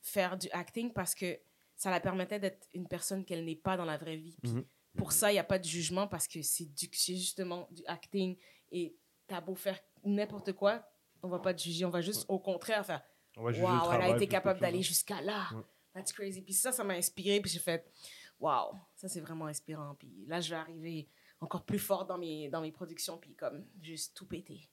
faire 0.00 0.36
du 0.36 0.48
acting 0.50 0.92
parce 0.92 1.14
que 1.14 1.38
ça 1.76 1.90
la 1.90 2.00
permettait 2.00 2.38
d'être 2.38 2.68
une 2.74 2.88
personne 2.88 3.24
qu'elle 3.24 3.44
n'est 3.44 3.56
pas 3.56 3.76
dans 3.76 3.84
la 3.84 3.96
vraie 3.96 4.16
vie. 4.16 4.36
Puis 4.42 4.52
Mhm. 4.52 4.64
Pour 4.98 5.12
ça, 5.12 5.30
il 5.30 5.34
n'y 5.36 5.38
a 5.38 5.44
pas 5.44 5.58
de 5.58 5.64
jugement 5.64 6.06
parce 6.06 6.28
que 6.28 6.42
c'est 6.42 6.66
du- 6.66 6.90
c'est 6.92 7.14
justement 7.16 7.66
du 7.70 7.82
acting 7.86 8.36
et 8.70 8.94
t'as 9.26 9.40
beau 9.40 9.54
faire 9.54 9.78
n'importe 10.04 10.52
quoi, 10.52 10.86
on 11.22 11.28
va 11.28 11.38
pas 11.38 11.54
te 11.54 11.62
juger, 11.62 11.86
on 11.86 11.90
va 11.90 12.02
juste 12.02 12.26
au 12.28 12.38
contraire 12.38 12.84
faire 12.84 13.02
On 13.38 13.42
va 13.44 13.52
juger 13.52 13.64
Wow, 13.64 13.90
elle 13.92 14.02
a 14.02 14.08
été 14.16 14.26
capable 14.26 14.60
d'aller 14.60 14.82
jusqu'à 14.82 15.22
là. 15.22 15.48
Ouais. 15.54 15.62
That's 15.94 16.12
crazy. 16.12 16.42
Puis 16.42 16.54
ça, 16.54 16.72
ça 16.72 16.84
m'a 16.84 16.94
inspiré. 16.94 17.40
Puis 17.40 17.50
j'ai 17.50 17.58
fait, 17.60 17.90
wow, 18.38 18.74
ça 18.96 19.08
c'est 19.08 19.20
vraiment 19.20 19.46
inspirant. 19.46 19.94
Puis 19.98 20.10
là, 20.26 20.40
je 20.40 20.50
vais 20.50 20.56
arriver 20.56 21.08
encore 21.40 21.64
plus 21.64 21.78
fort 21.78 22.06
dans 22.06 22.18
mes, 22.18 22.48
dans 22.48 22.60
mes 22.60 22.72
productions. 22.72 23.18
Puis 23.18 23.34
comme, 23.34 23.64
juste 23.80 24.16
tout 24.16 24.26
péter. 24.26 24.70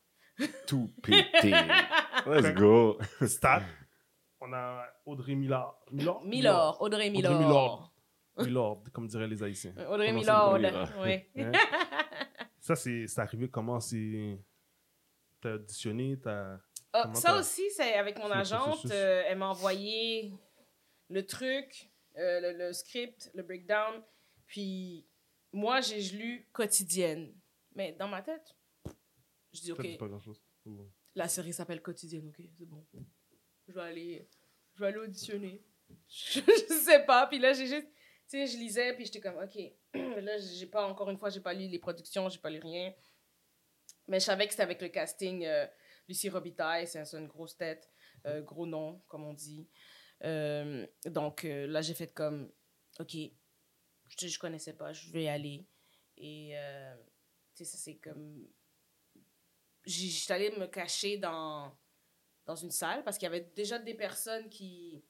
Tout 0.68 0.90
pété. 1.02 1.52
Let's 2.26 2.54
go. 2.54 2.98
Stat. 3.26 3.64
On 4.40 4.54
a 4.54 4.86
Audrey 5.06 5.36
Millard. 5.36 5.78
Millard? 5.92 6.24
Milord, 6.24 6.82
Audrey 6.82 7.10
Milord. 7.10 7.34
Audrey 7.34 7.46
Millard. 7.46 7.94
Millard, 8.38 8.78
comme 8.94 9.08
diraient 9.08 9.28
les 9.28 9.44
Haïtiens. 9.44 9.74
Audrey 9.90 10.14
Milord. 10.14 10.60
oui. 11.02 11.26
Hein? 11.36 11.52
Ça, 12.62 12.76
c'est 12.76 13.06
c'est 13.08 13.20
arrivé 13.20 13.50
comment? 13.50 13.82
C'est... 13.82 14.40
T'as 15.42 15.56
auditionné, 15.56 16.18
t'as... 16.22 16.58
Comment 16.92 17.14
ça 17.14 17.38
aussi, 17.38 17.70
c'est 17.72 17.96
avec 17.96 18.18
mon 18.18 18.32
agente. 18.32 18.86
euh, 18.92 19.24
elle 19.28 19.38
m'a 19.38 19.50
envoyé 19.50 20.34
le 21.10 21.26
truc, 21.26 21.90
euh, 22.18 22.40
le, 22.40 22.58
le 22.58 22.74
script, 22.74 23.32
le 23.34 23.44
breakdown. 23.44 24.04
Puis 24.48 25.06
moi, 25.52 25.82
j'ai 25.82 26.02
lu 26.18 26.48
quotidienne. 26.52 27.34
Mais 27.76 27.94
dans 27.94 28.08
ma 28.08 28.22
tête, 28.22 28.56
je 29.54 29.62
dis, 29.62 29.72
OK, 29.72 29.98
pas 29.98 30.08
la 31.16 31.28
série 31.28 31.54
s'appelle 31.54 31.82
Quotidienne, 31.82 32.30
OK, 32.30 32.46
c'est 32.58 32.66
bon. 32.66 32.86
Je 33.68 33.74
vais 33.74 33.82
aller, 33.82 34.30
je 34.74 34.80
vais 34.80 34.88
aller 34.88 35.00
auditionner. 35.00 35.62
Je, 36.08 36.40
je 36.42 36.74
sais 36.76 37.04
pas. 37.04 37.26
Puis 37.26 37.40
là, 37.40 37.52
j'ai 37.52 37.66
juste, 37.66 37.88
tu 38.30 38.38
sais, 38.38 38.46
je 38.46 38.58
lisais, 38.58 38.94
puis 38.94 39.06
j'étais 39.06 39.20
comme, 39.20 39.38
OK. 39.38 39.60
là, 40.22 40.38
j'ai 40.38 40.68
pas, 40.68 40.86
encore 40.86 41.10
une 41.10 41.18
fois, 41.18 41.32
j'ai 41.32 41.40
pas 41.40 41.52
lu 41.52 41.68
les 41.68 41.80
productions, 41.80 42.30
j'ai 42.30 42.38
pas 42.38 42.52
lu 42.52 42.60
rien. 42.60 42.94
Mais 44.08 44.20
je 44.20 44.26
savais 44.26 44.46
que 44.46 44.52
c'était 44.52 44.64
avec 44.64 44.80
le 44.84 44.90
casting 44.90 45.46
euh, 45.46 45.66
Lucie 46.08 46.30
Robitaille, 46.30 46.88
c'est 46.88 47.04
c'est 47.06 47.18
une 47.18 47.28
grosse 47.28 47.58
tête, 47.58 47.90
euh, 48.28 48.42
gros 48.42 48.68
nom, 48.68 49.02
comme 49.08 49.24
on 49.24 49.34
dit. 49.34 49.68
Euh, 50.24 50.86
donc 51.06 51.46
euh, 51.46 51.68
là, 51.68 51.82
j'ai 51.82 51.94
fait 51.94 52.14
comme, 52.14 52.52
OK, 53.00 53.14
je, 53.14 54.28
je 54.28 54.40
connaissais 54.40 54.74
pas, 54.74 54.94
je 54.94 55.10
vais 55.12 55.24
y 55.24 55.28
aller. 55.30 55.66
Et, 56.18 56.52
euh, 56.58 56.96
tu 57.56 57.64
sais, 57.64 57.66
ça, 57.66 57.78
c'est 57.78 57.96
comme. 57.96 58.48
J'étais 59.86 60.34
allée 60.34 60.52
me 60.52 60.68
cacher 60.68 61.18
dans, 61.18 61.76
dans 62.46 62.56
une 62.56 62.72
salle 62.72 63.04
parce 63.04 63.18
qu'il 63.18 63.26
y 63.26 63.30
avait 63.34 63.50
déjà 63.56 63.80
des 63.80 63.96
personnes 63.96 64.50
qui, 64.50 65.04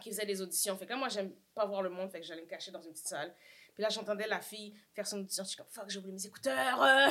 qui 0.00 0.10
faisaient 0.10 0.26
des 0.26 0.40
auditions. 0.40 0.76
Fait 0.76 0.86
que 0.86 0.90
là, 0.90 0.96
moi, 0.96 1.08
j'aime 1.08 1.34
pas 1.54 1.66
voir 1.66 1.82
le 1.82 1.90
monde, 1.90 2.10
fait 2.10 2.20
que 2.20 2.26
j'allais 2.26 2.42
me 2.42 2.48
cacher 2.48 2.70
dans 2.70 2.80
une 2.80 2.92
petite 2.92 3.06
salle. 3.06 3.34
Puis 3.78 3.84
là, 3.84 3.90
j'entendais 3.90 4.26
la 4.26 4.40
fille 4.40 4.74
faire 4.92 5.06
son 5.06 5.20
audition. 5.20 5.44
Je 5.44 5.50
suis 5.50 5.56
comme, 5.56 5.68
fuck, 5.70 5.88
j'ai 5.88 6.00
oublié 6.00 6.12
mes 6.12 6.26
écouteurs. 6.26 6.82
euh. 6.82 7.10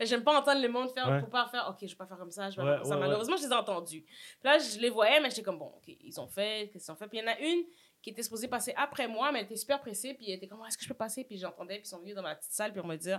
J'aime 0.00 0.22
pas 0.22 0.38
entendre 0.38 0.60
le 0.60 0.68
monde 0.68 0.90
faire, 0.92 1.08
Ouais. 1.08 1.20
faut 1.20 1.28
pas 1.28 1.48
faire, 1.48 1.66
ok, 1.70 1.78
je 1.80 1.86
vais 1.86 1.94
pas 1.94 2.04
faire 2.06 2.18
comme 2.18 2.30
ça, 2.30 2.50
je 2.50 2.56
vais 2.56 2.62
Ouais, 2.62 2.72
faire 2.72 2.82
comme 2.82 2.90
ça. 2.90 2.96
Malheureusement, 2.98 3.38
je 3.38 3.44
les 3.44 3.48
ai 3.48 3.54
entendus. 3.54 4.02
Puis 4.02 4.44
là, 4.44 4.58
je 4.58 4.78
les 4.78 4.90
voyais, 4.90 5.18
mais 5.18 5.30
j'étais 5.30 5.42
comme, 5.42 5.58
bon, 5.58 5.72
ok, 5.78 5.84
ils 5.88 6.20
ont 6.20 6.26
fait, 6.28 6.68
qu'est-ce 6.70 6.84
qu'ils 6.84 6.92
ont 6.92 6.96
fait? 6.96 7.08
Puis 7.08 7.16
il 7.16 7.22
y 7.22 7.24
en 7.24 7.32
a 7.32 7.38
une 7.38 7.64
qui 8.02 8.10
était 8.10 8.22
supposée 8.22 8.48
passer 8.48 8.74
après 8.76 9.08
moi, 9.08 9.32
mais 9.32 9.38
elle 9.38 9.46
était 9.46 9.56
super 9.56 9.80
pressée, 9.80 10.12
puis 10.12 10.30
elle 10.30 10.36
était 10.36 10.46
comme, 10.46 10.62
est-ce 10.66 10.76
que 10.76 10.84
je 10.84 10.88
peux 10.88 10.94
passer? 10.94 11.24
Puis 11.24 11.38
j'entendais, 11.38 11.76
puis 11.76 11.86
ils 11.86 11.88
sont 11.88 12.00
venus 12.00 12.14
dans 12.14 12.22
ma 12.22 12.34
petite 12.36 12.52
salle, 12.52 12.72
puis 12.72 12.82
on 12.84 12.86
me 12.86 12.96
dire, 12.96 13.18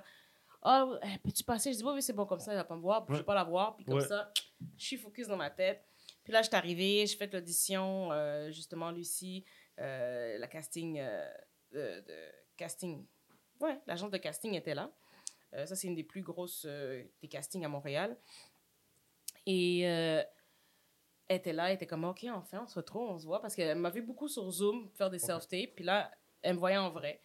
oh, 0.62 0.70
euh, 0.70 0.98
peux-tu 1.24 1.44
passer? 1.44 1.74
Je 1.74 1.78
dis, 1.80 1.84
oui, 1.84 1.94
oui, 1.96 2.02
c'est 2.04 2.14
bon 2.14 2.28
comme 2.28 2.40
ça, 2.40 2.52
elle 2.52 2.58
va 2.60 2.66
pas 2.66 2.76
me 2.76 2.82
voir, 2.82 3.04
puis 3.04 3.16
je 3.16 3.22
vais 3.22 3.26
pas 3.26 3.34
la 3.34 3.44
voir, 3.46 3.76
puis 3.76 3.84
comme 3.84 4.00
ça, 4.02 4.32
je 4.78 4.86
suis 4.86 4.98
focus 4.98 5.28
dans 5.28 5.38
ma 5.38 5.50
tête. 5.50 5.84
Puis 6.24 6.32
là, 6.34 6.44
je 6.44 6.50
suis 6.50 6.56
arrivée, 6.56 7.04
j'ai 7.08 7.18
fait 7.18 7.34
l'audition, 7.34 8.12
euh, 8.12 8.52
justement, 8.52 8.92
Lucie, 8.92 9.44
euh, 9.80 10.38
la 10.38 10.48
casting, 10.48 11.00
euh, 11.00 11.26
de, 11.72 12.02
de 12.02 12.16
casting, 12.56 13.06
ouais, 13.60 13.80
l'agence 13.88 14.12
de 14.12 14.18
casting 14.18 14.54
était 14.56 14.76
là. 14.76 14.92
Euh, 15.54 15.66
ça, 15.66 15.76
c'est 15.76 15.88
une 15.88 15.96
des 15.96 16.04
plus 16.04 16.22
grosses 16.22 16.66
euh, 16.68 17.04
des 17.22 17.28
castings 17.28 17.64
à 17.66 17.70
Montréal. 17.70 18.18
Et 19.46 19.88
euh, 19.88 20.22
elle 21.28 21.38
était 21.38 21.54
là, 21.54 21.70
elle 21.70 21.76
était 21.76 21.88
comme, 21.88 22.04
OK, 22.04 22.26
enfin, 22.30 22.62
on 22.64 22.68
se 22.68 22.76
retrouve, 22.76 23.10
on 23.10 23.18
se 23.18 23.26
voit, 23.26 23.42
parce 23.42 23.56
qu'elle 23.56 23.78
m'a 23.78 23.90
vu 23.90 24.02
beaucoup 24.02 24.28
sur 24.28 24.50
Zoom 24.52 24.90
faire 24.96 25.10
des 25.10 25.20
self-tapes, 25.20 25.76
puis 25.76 25.86
là, 25.86 26.12
elle 26.42 26.56
me 26.56 26.60
voyait 26.60 26.78
en 26.78 26.90
vrai. 26.90 27.22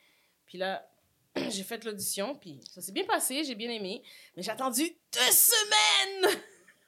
Puis 0.47 0.59
là, 0.59 0.89
j'ai 1.37 1.63
fait 1.65 1.85
l'audition, 1.85 2.37
puis 2.37 2.61
ça 2.71 2.81
s'est 2.81 2.93
bien 2.93 3.05
passé, 3.07 3.43
j'ai 3.45 3.55
bien 3.55 3.71
aimé, 3.71 4.03
mais 4.37 4.43
j'ai 4.43 4.51
attendu 4.51 4.83
deux 5.13 5.33
semaines! 5.33 6.41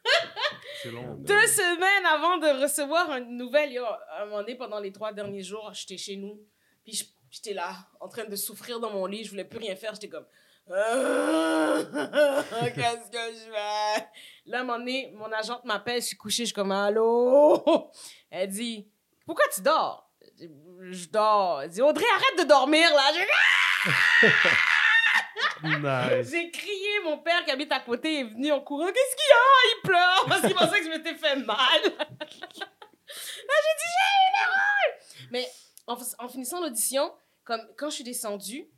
C'est 0.82 0.90
long. 0.90 1.14
Deux 1.14 1.46
semaines 1.46 2.04
avant 2.06 2.36
de 2.36 2.62
recevoir 2.62 3.16
une 3.16 3.38
nouvelle. 3.38 3.72
Yo, 3.72 3.82
à 3.84 4.22
un 4.22 4.26
moment 4.26 4.40
donné, 4.42 4.54
pendant 4.54 4.78
les 4.78 4.92
trois 4.92 5.14
derniers 5.14 5.42
jours, 5.42 5.72
j'étais 5.72 5.96
chez 5.96 6.16
nous. 6.16 6.38
Puis 6.84 6.92
je- 6.92 7.04
j'étais 7.34 7.54
là, 7.54 7.74
en 8.00 8.08
train 8.08 8.24
de 8.24 8.36
souffrir 8.36 8.80
dans 8.80 8.90
mon 8.90 9.06
lit. 9.06 9.24
Je 9.24 9.30
voulais 9.30 9.44
plus 9.44 9.58
rien 9.58 9.76
faire. 9.76 9.94
J'étais 9.94 10.08
comme. 10.08 10.26
Qu'est-ce 10.66 11.84
que 13.10 13.34
je 13.34 13.50
fais? 13.52 14.06
Là, 14.46 14.58
à 14.58 14.60
un 14.60 14.64
moment 14.64 14.78
donné, 14.78 15.12
mon 15.16 15.30
agente 15.32 15.64
m'appelle. 15.64 16.00
Je 16.00 16.06
suis 16.06 16.16
couchée. 16.16 16.44
Je 16.44 16.46
suis 16.46 16.54
comme 16.54 16.72
Allô? 16.72 17.90
Elle 18.30 18.48
dit 18.48 18.88
Pourquoi 19.26 19.44
tu 19.54 19.60
dors? 19.60 20.10
Je 20.38 21.06
dors. 21.08 21.62
Elle 21.62 21.70
dit 21.70 21.82
Audrey, 21.82 22.04
arrête 22.14 22.38
de 22.44 22.48
dormir 22.48 22.88
là. 22.94 23.10
J'ai 23.12 23.26
Nice. 25.62 26.30
j'ai 26.30 26.50
crié, 26.50 27.00
mon 27.04 27.18
père 27.18 27.44
qui 27.44 27.50
habite 27.50 27.70
à 27.72 27.80
côté 27.80 28.20
est 28.20 28.24
venu 28.24 28.50
en 28.52 28.60
courant. 28.60 28.86
Qu'est-ce 28.86 29.16
qu'il 29.16 29.28
y 29.28 29.32
a? 29.32 29.36
Il 29.76 29.80
pleure 29.82 30.24
parce 30.28 30.40
qu'il 30.42 30.54
pensait 30.54 30.78
que 30.80 30.84
je 30.84 30.90
m'étais 30.90 31.14
fait 31.14 31.36
mal. 31.36 31.46
Là, 31.48 32.06
j'ai 32.20 32.28
dit, 33.78 33.90
j'ai 33.94 34.10
eu 34.10 34.22
une 34.28 34.40
erreur! 34.42 34.88
Mais 35.30 35.48
en, 35.86 35.96
en 36.18 36.28
finissant 36.28 36.60
l'audition, 36.60 37.14
comme 37.44 37.60
quand 37.76 37.90
je 37.90 37.96
suis 37.96 38.04
descendue, 38.04 38.68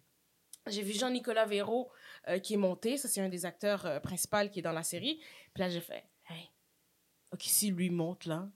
j'ai 0.67 0.83
vu 0.83 0.93
Jean-Nicolas 0.93 1.47
Véraud 1.47 1.91
euh, 2.29 2.39
qui 2.39 2.55
est 2.55 2.59
monté. 2.59 2.97
Ça, 2.97 3.09
c'est 3.09 3.21
un 3.21 3.29
des 3.29 3.47
acteurs 3.47 3.87
euh, 3.87 4.01
principaux 4.01 4.49
qui 4.53 4.59
est 4.59 4.62
dans 4.62 4.73
la 4.73 4.83
série. 4.83 5.23
Puis 5.55 5.62
là, 5.62 5.69
j'ai 5.69 5.81
fait, 5.81 6.05
hey, 6.29 6.51
OK, 7.33 7.43
si 7.43 7.71
lui 7.71 7.91
monte 7.91 8.25
là, 8.27 8.49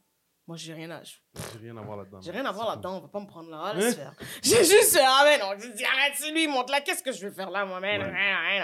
moi, 0.46 0.56
j'ai 0.56 0.74
rien 0.74 0.90
à. 0.90 1.00
J'ai 1.04 1.58
rien 1.60 1.76
à 1.76 1.82
voir 1.82 1.98
là-dedans. 1.98 2.20
J'ai 2.20 2.32
rien 2.32 2.44
à 2.44 2.50
voir 2.50 2.70
là-dedans, 2.70 2.96
on 2.96 3.00
va 3.02 3.06
pas 3.08 3.20
me 3.20 3.26
prendre 3.26 3.50
là, 3.50 3.72
Hein? 3.76 4.12
J'ai 4.42 4.64
juste 4.64 4.94
fait, 4.96 5.04
ah 5.04 5.22
mais 5.24 5.38
non, 5.38 5.52
j'ai 5.56 5.72
dit, 5.72 5.84
arrête, 5.84 6.14
c'est 6.16 6.32
lui, 6.32 6.48
monte 6.48 6.70
là, 6.70 6.80
qu'est-ce 6.80 7.04
que 7.04 7.12
je 7.12 7.28
vais 7.28 7.32
faire 7.32 7.50
là, 7.50 7.64
moi-même? 7.64 8.02
Ouais. 8.02 8.60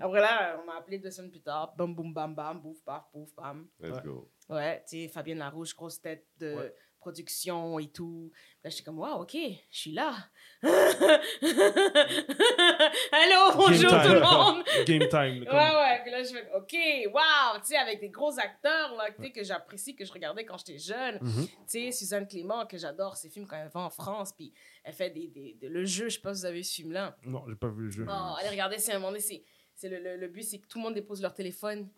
Après 0.00 0.20
là, 0.20 0.58
on 0.60 0.66
m'a 0.66 0.78
appelé 0.78 0.98
deux 0.98 1.12
semaines 1.12 1.30
plus 1.30 1.40
tard, 1.42 1.72
bam, 1.76 1.94
boum, 1.94 2.12
bam, 2.12 2.34
bam, 2.34 2.60
bouf, 2.60 2.82
paf, 2.82 3.04
pouf, 3.12 3.32
bam. 3.36 3.68
Let's 3.78 3.98
Ouais. 3.98 4.02
go. 4.02 4.32
Ouais, 4.48 4.82
tu 4.88 5.02
sais, 5.02 5.08
Fabienne 5.08 5.38
Larouche, 5.38 5.76
grosse 5.76 6.00
tête 6.00 6.26
de 6.38 6.54
Ouais. 6.56 6.74
Production 6.98 7.78
et 7.78 7.88
tout. 7.88 8.30
Là, 8.64 8.70
j'étais 8.70 8.82
comme, 8.84 8.98
waouh, 8.98 9.22
ok, 9.22 9.36
je 9.70 9.78
suis 9.78 9.92
là. 9.92 10.14
Allô, 13.12 13.52
bonjour 13.56 13.90
Game 13.90 14.02
tout 14.02 14.08
le 14.08 14.20
time. 14.20 14.30
monde. 14.30 14.64
Game 14.86 15.08
time. 15.08 15.40
Ouais, 15.42 15.46
comme- 15.46 15.56
ouais. 15.58 16.00
Puis 16.02 16.10
là, 16.10 16.22
je 16.22 16.28
fais, 16.28 16.48
OK, 16.54 16.74
wow, 17.14 17.58
tu 17.60 17.66
sais, 17.66 17.76
avec 17.76 18.00
des 18.00 18.08
gros 18.10 18.38
acteurs, 18.38 18.94
là, 18.96 19.06
tu 19.16 19.22
sais, 19.24 19.30
que 19.30 19.44
j'apprécie, 19.44 19.94
que 19.94 20.04
je 20.04 20.12
regardais 20.12 20.44
quand 20.44 20.58
j'étais 20.58 20.78
jeune. 20.78 21.18
Mhm. 21.20 21.46
Tu 21.46 21.52
sais, 21.66 21.92
Suzanne 21.92 22.26
Clément, 22.26 22.66
que 22.66 22.76
j'adore 22.78 23.16
ses 23.16 23.28
films 23.30 23.46
quand 23.46 23.56
elle 23.56 23.68
va 23.68 23.80
en 23.80 23.90
France, 23.90 24.32
puis 24.32 24.52
elle 24.84 24.92
fait 24.94 25.10
des, 25.10 25.28
des, 25.28 25.54
des- 25.60 25.68
le 25.68 25.84
jeu, 25.84 26.08
je 26.08 26.14
sais 26.16 26.20
pas 26.20 26.34
si 26.34 26.40
vous 26.40 26.46
avez 26.46 26.58
vu 26.58 26.64
ce 26.64 26.74
film-là. 26.76 27.16
Non, 27.24 27.44
j'ai 27.48 27.54
pas 27.56 27.68
vu 27.68 27.84
le 27.84 27.90
jeu. 27.90 28.06
Oh, 28.08 28.34
allez 28.38 28.48
regarder, 28.50 28.78
c'est 28.78 28.92
un 28.92 28.98
moment 28.98 29.08
donné, 29.10 29.20
c'est, 29.20 29.42
c'est 29.74 29.88
le, 29.88 29.98
le, 30.00 30.16
le 30.16 30.28
but, 30.28 30.42
c'est 30.42 30.58
que 30.58 30.66
tout 30.66 30.78
le 30.78 30.84
monde 30.84 30.94
dépose 30.94 31.22
leur 31.22 31.34
téléphone 31.34 31.88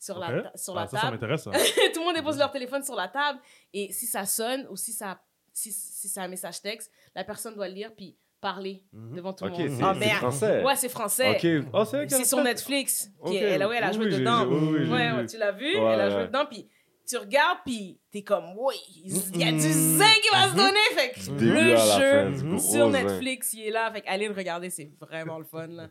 sur 0.00 0.18
la, 0.18 0.50
sur 0.56 0.76
Ah, 0.76 0.80
la 0.82 0.86
ça, 0.88 0.96
ça 0.96 1.00
table. 1.02 1.12
m'intéresse. 1.12 1.42
ça. 1.44 1.50
tout 1.94 2.00
le 2.00 2.04
monde 2.04 2.14
dépose 2.16 2.38
leur 2.38 2.50
téléphone 2.50 2.82
sur 2.82 2.96
la 2.96 3.06
table, 3.08 3.38
et 3.72 3.92
si 3.92 4.06
ça 4.06 4.24
sonne 4.26 4.66
ou 4.70 4.76
si 4.76 4.92
ça, 4.92 5.20
si, 5.52 5.70
si 5.70 6.08
c'est 6.08 6.20
un 6.20 6.28
message 6.28 6.60
texte, 6.62 6.90
la 7.14 7.22
personne 7.22 7.54
doit 7.54 7.68
le 7.68 7.74
lire 7.74 7.92
puis 7.94 8.16
parler 8.40 8.82
Mhm. 8.94 9.16
devant 9.16 9.32
tout 9.34 9.44
le 9.44 9.50
monde. 9.50 9.60
Ah, 9.82 9.92
c'est 9.92 10.00
merde. 10.00 10.16
français. 10.18 10.64
Ouais, 10.64 10.76
c'est 10.76 10.88
français. 10.88 11.64
Oh, 11.74 11.84
c'est 11.84 12.24
sur 12.24 12.42
Netflix. 12.42 13.10
Est- 13.26 13.34
elle, 13.36 13.66
ouais, 13.66 13.76
elle 13.76 13.84
a 13.84 13.92
joué 13.92 14.06
oui, 14.06 14.18
dedans. 14.18 14.46
oui, 14.48 14.56
oui, 14.72 14.78
j'ai 14.86 14.90
ouais, 14.92 15.12
ouais, 15.12 15.26
tu 15.26 15.36
l'as 15.36 15.52
vu? 15.52 15.76
Ouais, 15.76 15.92
elle 15.92 16.00
a 16.00 16.10
joué 16.10 16.26
dedans. 16.26 16.46
Puis 16.50 16.66
tu 17.06 17.18
regardes, 17.18 17.58
puis 17.66 17.98
t'es 18.10 18.22
comme, 18.22 18.54
oui, 18.56 18.76
il 19.04 19.12
y 19.38 19.42
a 19.44 19.50
du 19.50 19.56
Mhm. 19.56 19.98
zin 19.98 20.04
qui 20.22 20.28
va 20.32 20.48
se 20.48 20.54
donner. 20.54 20.78
Fait 20.94 21.10
que 21.10 21.30
le 21.32 21.76
fin, 21.76 21.98
jeu 22.00 22.58
sur 22.58 22.58
zin. 22.58 22.90
Netflix, 22.90 23.52
il 23.52 23.66
est 23.66 23.70
là. 23.70 23.90
Fait 23.92 24.00
que 24.00 24.08
allez 24.08 24.28
le 24.28 24.34
regarder, 24.34 24.70
c'est 24.70 24.90
vraiment 24.98 25.38
le 25.38 25.44
fun, 25.44 25.66
là. 25.66 25.88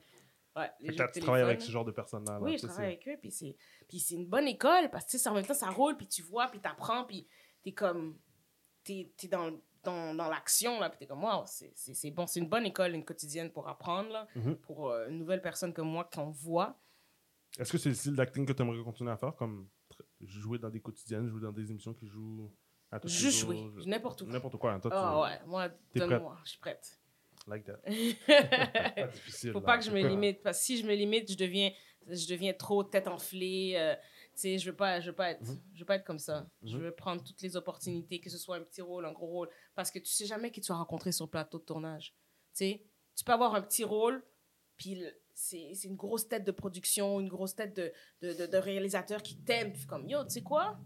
Ouais, 0.59 0.71
les 0.79 0.89
jeux 0.89 0.95
t'as- 0.95 1.07
de 1.07 1.11
tu 1.13 1.19
travailles 1.21 1.41
avec 1.43 1.61
ce 1.61 1.71
genre 1.71 1.85
de 1.85 1.91
personnes-là. 1.91 2.33
là, 2.33 2.39
oui, 2.41 2.57
je 2.57 2.65
travaille 2.67 2.85
avec 2.87 3.07
eux, 3.07 3.17
puis 3.21 3.31
c'est, 3.31 3.55
puis 3.87 3.99
c'est 3.99 4.15
une 4.15 4.27
bonne 4.27 4.47
école, 4.47 4.89
parce 4.91 5.05
que 5.05 5.29
en 5.29 5.33
même 5.33 5.45
temps, 5.45 5.53
ça 5.53 5.69
roule, 5.69 5.95
puis 5.97 6.07
tu 6.07 6.21
vois, 6.21 6.47
puis 6.47 6.59
t'apprends, 6.59 7.05
puis 7.05 7.27
t'es 7.63 7.71
comme, 7.71 8.17
t'es, 8.83 9.11
t'es 9.17 9.27
dans, 9.27 9.51
dans, 9.83 10.13
dans 10.15 10.29
l'action, 10.29 10.79
là, 10.79 10.89
puis 10.89 10.99
t'es 10.99 11.07
comme, 11.07 11.23
wow, 11.23 11.43
c'est, 11.45 11.71
c'est, 11.75 11.93
c'est 11.93 12.11
bon, 12.11 12.25
c'est 12.27 12.39
une 12.39 12.49
bonne 12.49 12.65
école, 12.65 12.93
une 12.93 13.05
quotidienne 13.05 13.51
pour 13.51 13.67
apprendre, 13.67 14.09
là, 14.11 14.27
Mhm. 14.35 14.55
pour 14.57 14.89
euh, 14.89 15.07
une 15.09 15.17
nouvelle 15.19 15.41
personne 15.41 15.73
comme 15.73 15.87
moi 15.89 16.03
qu'on 16.13 16.29
voit. 16.31 16.79
Est-ce 17.57 17.71
que 17.71 17.77
c'est 17.77 17.89
le 17.89 17.95
style 17.95 18.15
d'acting 18.15 18.45
que 18.45 18.53
tu 18.53 18.61
aimerais 18.61 18.83
continuer 18.83 19.11
à 19.11 19.17
faire, 19.17 19.35
comme 19.35 19.67
jouer 20.21 20.59
dans 20.59 20.69
des 20.69 20.81
quotidiennes, 20.81 21.27
jouer 21.29 21.41
dans 21.41 21.51
des 21.51 21.71
émissions 21.71 21.93
qui 21.93 22.05
jouent 22.07 22.53
à 22.91 22.99
tous 22.99 23.07
Juste 23.07 23.39
jouer, 23.39 23.59
n'importe 23.85 24.21
où. 24.21 24.25
N'importe 24.27 24.57
quoi. 24.57 24.73
hein, 24.73 24.79
toi, 24.79 24.91
Ah 24.93 25.13
tu... 25.13 25.21
ouais, 25.45 25.47
moi, 25.47 25.69
donne-moi, 25.95 26.37
je 26.43 26.49
suis 26.51 26.59
prête. 26.59 26.98
Like 27.49 27.65
that. 27.65 27.79
Pas 28.95 29.07
difficile. 29.07 29.51
Faut 29.51 29.61
pas 29.61 29.77
que 29.77 29.83
je 29.83 29.91
me 29.91 30.01
limite, 30.07 30.41
parce 30.43 30.59
que 30.59 30.63
si 30.65 30.77
je 30.77 30.85
me 30.85 30.93
limite, 30.93 31.31
je 31.31 31.37
deviens, 31.37 31.71
je 32.07 32.27
deviens 32.27 32.53
trop 32.53 32.83
tête 32.83 33.07
enflée. 33.07 33.73
euh, 33.75 33.95
tu 33.95 34.41
sais, 34.41 34.57
je 34.57 34.69
veux 34.69 34.75
pas, 34.75 34.99
je 35.01 35.09
veux 35.09 35.15
pas 35.15 35.31
être, 35.31 35.41
Mhm. 35.41 35.59
je 35.73 35.79
veux 35.79 35.85
pas 35.85 35.95
être 35.95 36.05
comme 36.05 36.19
ça. 36.19 36.47
Je 36.63 36.77
Mhm. 36.77 36.83
veux 36.83 36.91
prendre 36.91 37.23
toutes 37.23 37.41
les 37.41 37.55
opportunités, 37.57 38.19
que 38.21 38.29
ce 38.29 38.37
soit 38.37 38.55
un 38.57 38.61
petit 38.61 38.81
rôle, 38.81 39.05
un 39.05 39.11
gros 39.11 39.27
rôle, 39.27 39.49
parce 39.75 39.91
que 39.91 39.99
tu 39.99 40.05
sais 40.11 40.25
jamais 40.25 40.51
qui 40.51 40.61
tu 40.61 40.71
vas 40.71 40.77
rencontrer 40.77 41.11
sur 41.11 41.25
le 41.25 41.29
plateau 41.31 41.57
de 41.59 41.63
tournage. 41.65 42.13
Tu 42.53 42.65
sais, 42.65 42.83
tu 43.15 43.23
peux 43.23 43.33
avoir 43.33 43.55
un 43.55 43.61
petit 43.61 43.83
rôle, 43.83 44.23
puis 44.77 45.03
c'est 45.33 45.71
une 45.85 45.95
grosse 45.95 46.27
tête 46.27 46.45
de 46.45 46.51
production, 46.51 47.19
une 47.19 47.27
grosse 47.27 47.55
tête 47.55 47.75
de, 47.75 47.91
de, 48.21 48.33
de, 48.33 48.45
de 48.45 48.57
réalisateur 48.57 49.21
qui 49.23 49.37
t'aime, 49.43 49.73
comme 49.87 50.07
yo, 50.07 50.23
tu 50.23 50.29
sais 50.31 50.41
quoi? 50.43 50.77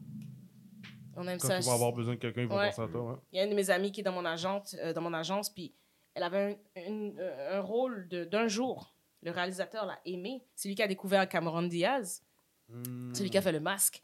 On 1.15 1.27
aime 1.27 1.37
Quand 1.37 1.47
ça. 1.49 1.59
tu 1.59 1.65
vas 1.65 1.73
avoir 1.73 1.93
besoin 1.93 2.15
de 2.15 2.19
quelqu'un, 2.19 2.41
ils 2.41 2.47
vont 2.47 2.57
Ouais. 2.57 2.69
penser 2.69 2.81
à 2.81 2.87
toi. 2.87 3.11
ouais. 3.13 3.19
Il 3.31 3.37
y 3.37 3.39
a 3.39 3.43
une 3.43 3.51
de 3.51 3.55
mes 3.55 3.69
amies 3.69 3.91
qui 3.91 3.99
est 3.99 4.03
dans 4.03 4.11
mon, 4.13 4.25
agente, 4.25 4.75
euh, 4.79 4.93
dans 4.93 5.01
mon 5.01 5.13
agence, 5.13 5.51
puis 5.51 5.75
elle 6.15 6.23
avait 6.23 6.59
un, 6.75 6.81
une- 6.87 7.15
euh, 7.19 7.57
un 7.57 7.61
rôle 7.61 8.07
de- 8.07 8.23
d'un 8.25 8.47
jour. 8.47 8.95
Le 9.21 9.31
réalisateur 9.31 9.85
l'a 9.85 9.99
aimé. 10.05 10.43
C'est 10.55 10.67
lui 10.67 10.75
qui 10.75 10.83
a 10.83 10.87
découvert 10.87 11.27
Cameron 11.29 11.63
Diaz. 11.63 12.21
Hmm. 12.69 13.13
C'est 13.13 13.23
lui 13.23 13.29
qui 13.29 13.37
a 13.37 13.41
fait 13.41 13.51
le 13.51 13.59
masque. 13.59 14.01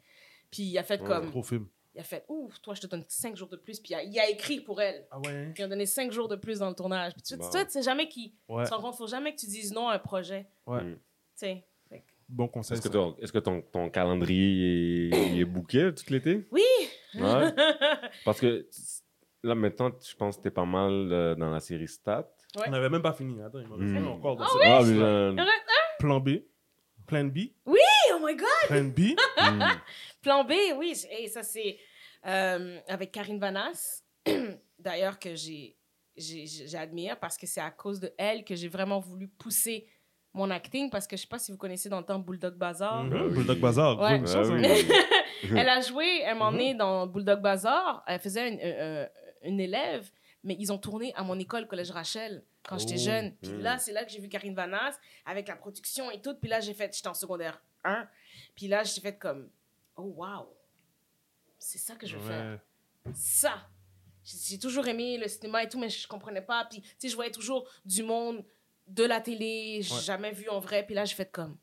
Puis 0.50 0.62
il 0.64 0.78
a 0.78 0.82
fait 0.82 1.00
Ouais. 1.00 1.06
comme. 1.06 1.30
Gros 1.30 1.42
film. 1.42 1.66
Il 1.94 2.00
a 2.00 2.04
fait 2.04 2.24
Ouf, 2.28 2.60
toi, 2.62 2.72
je 2.74 2.80
te 2.80 2.86
donne 2.86 3.04
cinq 3.08 3.36
jours 3.36 3.48
de 3.48 3.56
plus. 3.56 3.80
Puis 3.80 3.90
il 3.92 3.94
a, 3.96 4.02
il 4.02 4.18
a 4.18 4.28
écrit 4.30 4.60
pour 4.60 4.80
elle. 4.80 5.06
Ah 5.10 5.18
ouais? 5.18 5.50
Puis 5.52 5.62
il 5.62 5.64
a 5.64 5.68
donné 5.68 5.86
cinq 5.86 6.12
jours 6.12 6.28
de 6.28 6.36
plus 6.36 6.60
dans 6.60 6.68
le 6.68 6.74
tournage. 6.74 7.12
Puis 7.14 7.22
tu 7.22 7.34
Wow. 7.34 7.50
sais, 7.50 7.64
tu 7.66 7.72
sais 7.72 7.82
jamais 7.82 8.08
qui. 8.08 8.34
Ouais. 8.48 8.62
Tu 8.64 8.70
te 8.70 8.74
rends 8.74 8.80
compte, 8.82 8.94
faut 8.96 9.06
jamais 9.08 9.34
que 9.34 9.40
tu 9.40 9.46
dises 9.46 9.72
non 9.72 9.88
à 9.88 9.94
un 9.94 9.98
projet. 9.98 10.46
Ouais. 10.66 10.82
Mm. 10.82 10.94
Tu 10.94 11.00
sais. 11.34 11.64
Fait 11.88 12.04
Bon 12.28 12.46
conseil. 12.48 12.78
Est-ce 12.78 12.86
que, 12.88 12.92
ton, 12.92 13.16
est-ce 13.18 13.32
que 13.32 13.38
ton, 13.40 13.60
ton 13.60 13.90
calendrier 13.90 15.08
est, 15.08 15.38
est 15.40 15.44
booké 15.44 15.90
tout 15.94 16.04
l'été? 16.12 16.46
Oui! 16.52 16.62
Ouais. 17.16 17.52
Parce 18.24 18.40
que 18.40 18.68
là, 19.42 19.54
maintenant, 19.54 19.90
je 20.02 20.14
pense 20.16 20.36
que 20.36 20.42
t'es 20.42 20.50
pas 20.50 20.64
mal 20.64 21.12
euh, 21.12 21.34
dans 21.34 21.50
la 21.50 21.60
série 21.60 21.88
Stat. 21.88 22.28
Ouais. 22.56 22.64
On 22.66 22.70
n'avait 22.70 22.88
même 22.90 23.02
pas 23.02 23.12
fini. 23.12 23.40
Attends, 23.42 23.60
il 23.60 23.68
m'a 23.68 23.76
Hmm. 24.00 24.08
encore 24.08 24.36
dans 24.36 24.44
Ah 24.44 24.48
cette- 24.52 24.62
Ah, 24.64 24.82
mais 24.84 25.02
euh, 25.02 25.36
Plan 25.98 26.20
B. 26.20 26.30
Plan 27.06 27.24
B. 27.24 27.36
Hey, 27.38 28.12
oh 28.14 28.18
my 28.24 28.34
God! 28.36 28.46
Plan 28.68 28.84
B. 28.84 29.00
hmm. 29.38 29.62
Plan 30.22 30.44
B, 30.44 30.52
oui, 30.76 30.94
j- 30.94 31.06
et 31.24 31.28
ça 31.28 31.42
c'est 31.42 31.78
euh, 32.26 32.78
avec 32.88 33.10
Karine 33.12 33.38
Vanas, 33.40 34.02
d'ailleurs 34.78 35.18
que 35.18 35.34
j'ai 35.34 35.76
j'ai- 36.16 36.46
j'admire 36.46 37.18
parce 37.18 37.36
que 37.38 37.46
c'est 37.46 37.60
à 37.62 37.70
cause 37.70 37.98
de 38.00 38.12
elle 38.18 38.44
que 38.44 38.54
j'ai 38.54 38.68
vraiment 38.68 38.98
voulu 39.00 39.26
pousser 39.28 39.86
mon 40.34 40.50
acting 40.50 40.90
parce 40.90 41.06
que 41.06 41.16
je 41.16 41.22
sais 41.22 41.28
pas 41.28 41.38
si 41.38 41.50
vous 41.50 41.56
connaissez 41.58 41.88
dans 41.88 41.98
le 42.00 42.04
temps 42.04 42.18
Bulldog 42.18 42.54
Bazaar. 42.56 43.04
Mhm. 43.04 43.10
Ben 43.10 43.22
oui. 43.26 43.34
Bulldog 43.34 43.58
Bazaar. 43.58 43.96
gros 43.96 44.04
Ah 44.04 44.14
oui. 44.14 44.62
elle 45.56 45.68
a 45.68 45.80
joué 45.80 46.24
un 46.26 46.34
moment 46.34 46.50
Mhm. 46.52 46.58
donné 46.58 46.74
dans 46.74 47.06
Bulldog 47.06 47.40
Bazaar, 47.40 48.02
elle 48.06 48.20
faisait 48.20 48.48
une, 48.52 48.60
euh, 48.60 48.62
euh, 49.04 49.06
une 49.42 49.60
élève, 49.60 50.10
mais 50.44 50.56
ils 50.58 50.72
ont 50.72 50.78
tourné 50.78 51.12
à 51.14 51.22
mon 51.22 51.38
école 51.38 51.66
Collège 51.66 51.90
Rachel 51.90 52.42
quand 52.62 52.78
j'étais 52.78 52.94
Oh. 52.96 53.04
jeune. 53.04 53.34
Puis 53.36 53.52
Mm. 53.52 53.60
là, 53.60 53.78
c'est 53.78 53.92
là 53.92 54.04
que 54.04 54.10
j'ai 54.10 54.20
vu 54.20 54.28
Karine 54.28 54.54
Vanas 54.54 54.98
avec 55.26 55.48
la 55.48 55.56
production 55.56 56.10
et 56.10 56.20
tout. 56.20 56.34
Puis 56.34 56.48
là, 56.50 56.60
j'ai 56.60 56.74
fait, 56.74 56.94
j'étais 56.94 57.08
en 57.08 57.14
secondaire 57.14 57.60
1. 57.84 58.08
Puis 58.54 58.68
là, 58.68 58.82
j'ai 58.84 59.00
fait 59.00 59.16
comme, 59.16 59.50
oh 59.96 60.02
wow, 60.16 60.54
c'est 61.58 61.78
ça 61.78 61.94
que 61.96 62.06
je 62.06 62.16
veux 62.16 62.26
faire 62.28 62.60
ça. 63.14 63.66
J'ai 64.24 64.58
toujours 64.58 64.86
aimé 64.86 65.16
le 65.18 65.26
cinéma 65.28 65.62
et 65.64 65.68
tout, 65.68 65.78
mais 65.78 65.88
je 65.88 66.06
comprenais 66.06 66.42
pas. 66.42 66.66
Puis, 66.66 66.82
tu 66.82 66.88
sais, 66.98 67.08
je 67.08 67.14
voyais 67.14 67.30
toujours 67.30 67.68
du 67.84 68.02
monde 68.02 68.44
de 68.86 69.04
la 69.04 69.20
télé, 69.20 69.78
Ouais. 69.90 70.00
jamais 70.02 70.32
vu 70.32 70.48
en 70.50 70.60
vrai. 70.60 70.84
Puis 70.84 70.94
là, 70.94 71.04
j'ai 71.04 71.14
fait 71.14 71.30
comme, 71.30 71.56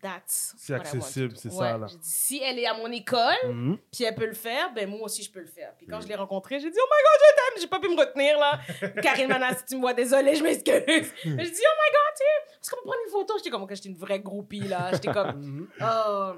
that's. 0.00 0.54
C'est 0.58 0.74
accessible, 0.74 1.36
c'est 1.36 1.48
Ouais. 1.50 1.54
ça, 1.54 1.78
là. 1.78 1.86
J'ai 1.88 1.96
dit, 1.96 2.08
si 2.08 2.38
elle 2.42 2.58
est 2.58 2.66
à 2.66 2.74
mon 2.74 2.90
école, 2.90 3.34
Mhm. 3.48 3.78
puis 3.92 4.04
elle 4.04 4.14
peut 4.14 4.26
le 4.26 4.34
faire, 4.34 4.72
ben 4.72 4.88
moi 4.88 5.02
aussi, 5.02 5.22
je 5.22 5.30
peux 5.30 5.40
le 5.40 5.46
faire. 5.46 5.74
Puis 5.76 5.86
quand 5.86 6.00
je 6.00 6.08
l'ai 6.08 6.14
rencontrée, 6.14 6.58
j'ai 6.60 6.70
dit, 6.70 6.78
oh 6.78 6.88
my 6.90 7.02
god, 7.02 7.20
je 7.20 7.34
t'aime, 7.34 7.60
j'ai 7.62 7.68
pas 7.68 7.80
pu 7.80 7.88
me 7.88 7.98
retenir, 8.00 8.38
là. 8.38 8.60
Karine 9.02 9.28
Manas, 9.28 9.54
si 9.58 9.64
tu 9.66 9.76
me 9.76 9.80
vois, 9.80 9.94
désolée, 9.94 10.34
je 10.34 10.42
m'excuse. 10.42 10.74
J'ai 10.86 11.30
dit, 11.50 11.62
oh 11.62 11.76
my 11.78 11.90
god, 11.92 12.14
tu 12.16 12.22
est-ce 12.60 12.70
qu'on 12.70 12.76
peut 12.76 12.82
prendre 12.82 12.98
une 13.06 13.12
photo? 13.12 13.34
J'étais 13.38 13.50
comme, 13.50 13.66
quand 13.66 13.74
j'étais 13.74 13.88
une 13.88 13.96
vraie 13.96 14.20
groupie, 14.20 14.60
là. 14.60 14.90
J'étais 14.92 15.12
comme, 15.12 15.40
Mhm. 15.40 15.68
Oh. 15.82 16.32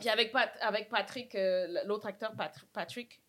Puis 0.00 0.08
avec, 0.08 0.32
Pat- 0.32 0.56
avec 0.60 0.88
Patrick, 0.88 1.34
euh, 1.34 1.66
l'autre 1.84 2.06
acteur, 2.06 2.32
Pat- 2.36 2.54
Patrick, 2.72 3.20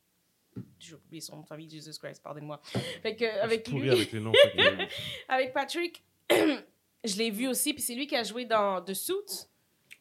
j'ai 0.79 0.95
oublié 0.95 1.21
son 1.21 1.35
nom 1.37 1.41
de 1.43 1.47
famille, 1.47 1.69
Jesus 1.69 1.99
Christ, 1.99 2.21
pardonnez-moi. 2.23 2.59
Fait 3.01 3.15
que, 3.15 3.25
avec 3.41 3.63
Pourri 3.65 3.81
lui, 3.81 3.89
avec 3.91 4.11
les 4.11 4.19
noms. 4.19 4.31
que- 4.31 4.37
avec 5.29 5.53
Patrick, 5.53 6.03
je 6.31 7.17
l'ai 7.17 7.29
vu 7.31 7.47
aussi, 7.47 7.73
puis 7.73 7.81
c'est 7.83 7.93
lui 7.95 8.07
qui 8.07 8.15
a 8.15 8.23
joué 8.23 8.45
dans 8.45 8.81
The 8.81 8.93
Suit. 8.93 9.47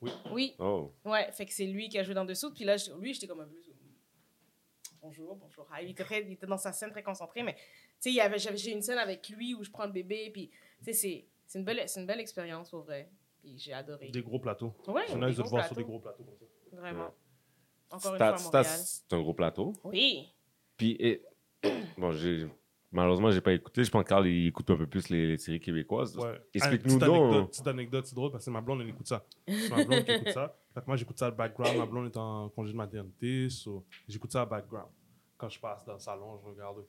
Oui. 0.03 0.11
Oui, 0.33 0.55
Oh. 0.59 0.93
ouais, 1.05 1.31
fait 1.33 1.47
que 1.47 1.53
c'est 1.53 1.67
lui 1.67 1.89
qui 1.89 1.99
a 1.99 2.03
joué 2.03 2.15
dans 2.15 2.27
The 2.27 2.35
Suit. 2.35 2.51
Puis 2.55 2.65
là, 2.65 2.77
lui, 3.01 3.15
j'étais 3.15 3.27
comme 3.27 3.41
un 3.41 3.47
peu. 3.47 3.57
Bonjour, 5.01 5.35
bonjour. 5.37 5.67
Ah, 5.73 5.83
il, 5.83 5.91
était 5.91 6.05
très- 6.05 6.23
il 6.23 6.33
était 6.33 6.47
dans 6.47 6.57
sa 6.59 6.73
scène 6.73 6.91
très 6.91 7.03
concentré, 7.03 7.43
mais 7.43 7.55
tu 7.55 7.61
sais, 8.01 8.11
il 8.11 8.15
y 8.15 8.21
avait- 8.21 8.39
j'avais- 8.39 8.57
j'ai 8.57 8.71
une 8.71 8.83
scène 8.83 8.99
avec 8.99 9.29
lui 9.31 9.53
où 9.55 9.65
je 9.65 9.71
prends 9.71 9.87
le 9.87 9.91
bébé, 9.93 10.31
puis 10.33 10.49
tu 10.79 10.85
sais, 10.85 10.93
c'est- 10.93 11.27
c'est 11.47 11.59
une 11.59 11.65
belle, 11.65 11.83
c'est 11.89 12.01
une 12.01 12.07
belle 12.07 12.21
expérience, 12.21 12.71
pour 12.71 12.83
vrai. 12.83 13.11
Puis 13.41 13.59
j'ai 13.59 13.73
adoré. 13.73 14.11
Des 14.11 14.23
gros 14.23 14.39
plateaux. 14.39 14.73
Ouais, 14.87 15.07
des 15.09 15.15
nice 15.17 15.37
de 15.37 15.43
te 15.43 15.49
voir 15.49 15.67
sur 15.67 15.75
des 15.77 15.83
gros 15.85 15.99
plateaux 15.99 16.23
comme 16.23 16.37
ça. 16.39 16.45
Vraiment. 16.77 17.13
Encore 17.91 18.13
une 18.15 18.19
fois 18.19 18.37
c'est 18.39 19.13
un 19.13 19.21
gros 19.21 19.35
plateau. 19.35 19.73
Oui. 19.85 20.33
Puis, 20.77 20.93
et- 21.01 21.23
bon, 21.99 22.13
j'ai. 22.13 22.47
Malheureusement, 22.93 23.30
j'ai 23.30 23.40
pas 23.40 23.53
écouté. 23.53 23.84
Je 23.84 23.90
pense 23.90 24.05
que 24.05 24.09
Carl, 24.11 24.26
il 24.26 24.49
écoute 24.49 24.68
un 24.70 24.76
peu 24.76 24.86
plus 24.86 25.09
les, 25.09 25.28
les 25.28 25.38
séries 25.38 25.61
québécoises. 25.61 26.16
Ouais. 26.18 26.40
Explique-nous 26.53 26.99
donc. 26.99 27.09
anecdote, 27.16 27.49
Petite 27.51 27.66
anecdote, 27.66 28.07
c'est 28.07 28.14
drôle 28.14 28.30
parce 28.30 28.45
que 28.45 28.51
ma 28.51 28.61
blonde, 28.61 28.82
elle 28.82 28.88
écoute 28.90 29.09
ça. 29.09 29.24
C'est 29.49 29.70
ma 29.70 29.84
blonde 29.84 30.05
qui 30.05 30.12
écoute 30.12 30.30
ça. 30.32 30.55
Fait 30.74 30.80
que 30.80 30.86
moi, 30.86 30.97
j'écoute 30.97 31.18
ça 31.18 31.30
le 31.30 31.34
background. 31.34 31.78
Ma 31.78 31.86
blonde 31.86 32.07
est 32.07 32.16
en 32.18 32.49
congé 32.51 32.72
de 32.72 32.76
maternité. 32.76 33.49
so 33.49 33.84
j'écoute 34.07 34.30
ça 34.30 34.40
le 34.45 34.51
background. 34.51 34.88
Quand 35.38 35.49
je 35.49 35.59
passe 35.59 35.84
dans 35.86 35.95
le 35.95 35.99
salon, 35.99 36.38
je 36.43 36.51
regarde. 36.51 36.84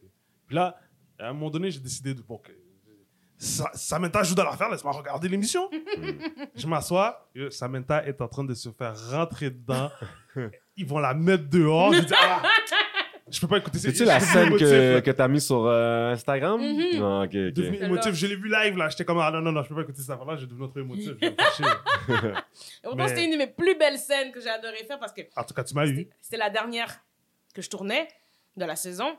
Puis 0.45 0.55
là, 0.55 0.77
à 1.17 1.29
un 1.29 1.33
moment 1.33 1.49
donné, 1.49 1.71
j'ai 1.71 1.79
décidé 1.79 2.13
de. 2.13 2.21
Bon, 2.21 2.37
que- 2.37 2.51
Sa- 3.37 3.71
Samantha 3.73 4.23
joue 4.23 4.35
dans 4.35 4.43
l'affaire, 4.45 4.69
laisse-moi 4.69 4.93
regarder 4.93 5.27
l'émission. 5.27 5.69
je 6.55 6.67
m'assois. 6.67 7.29
et 7.35 7.49
Samantha 7.49 8.05
est 8.05 8.21
en 8.21 8.27
train 8.27 8.43
de 8.43 8.53
se 8.53 8.69
faire 8.71 8.95
rentrer 9.11 9.49
dedans. 9.49 9.89
Ils 10.77 10.85
vont 10.85 10.99
la 10.99 11.13
mettre 11.13 11.49
dehors. 11.49 11.93
Je 11.93 12.01
dis, 12.01 12.13
ah, 12.17 12.41
je 13.33 13.41
peux 13.41 13.47
pas 13.47 13.57
écouter 13.57 13.79
ces 13.79 13.89
C'est-tu 13.91 14.05
la 14.05 14.19
scène 14.19 14.51
que, 14.57 14.99
que 14.99 15.11
t'as 15.11 15.27
mis 15.27 15.41
sur 15.41 15.65
euh, 15.65 16.11
Instagram? 16.13 16.61
Mhm. 16.61 16.99
Non, 16.99 17.21
ok, 17.23 17.27
ok. 17.27 17.31
devenu 17.53 17.77
émotif. 17.83 18.13
Je 18.13 18.27
l'ai 18.27 18.35
vu 18.35 18.49
live 18.49 18.77
là. 18.77 18.89
J'étais 18.89 19.03
comme 19.05 19.19
ah 19.19 19.31
non 19.31 19.41
non 19.41 19.51
non, 19.51 19.63
je 19.63 19.69
peux 19.69 19.75
pas 19.75 19.81
écouter 19.81 20.01
cette 20.01 20.11
affaire 20.11 20.25
là. 20.25 20.35
J'ai 20.37 20.45
devenu 20.47 20.69
trop 20.69 20.79
émotif. 20.79 21.11
Je 21.21 21.25
vais 21.25 21.31
me 21.31 21.35
fâcher. 21.35 21.63
Et 22.07 22.81
pourtant, 22.83 22.95
Mais- 22.97 23.07
c'était 23.09 23.25
une 23.25 23.31
de 23.31 23.37
mes 23.37 23.47
plus 23.47 23.75
belles 23.77 23.97
scènes 23.97 24.31
que 24.31 24.39
j'ai 24.39 24.49
adoré 24.49 24.77
faire 24.85 24.99
parce 24.99 25.13
que 25.13 25.21
en 25.35 25.43
tout 25.43 25.53
cas, 25.53 25.63
tu 25.63 25.73
m'as 25.73 25.85
eu. 25.87 26.07
c'était 26.21 26.37
la 26.37 26.49
dernière 26.49 27.03
que 27.53 27.61
je 27.61 27.69
tournais 27.69 28.07
de 28.55 28.65
la 28.65 28.75
saison. 28.75 29.17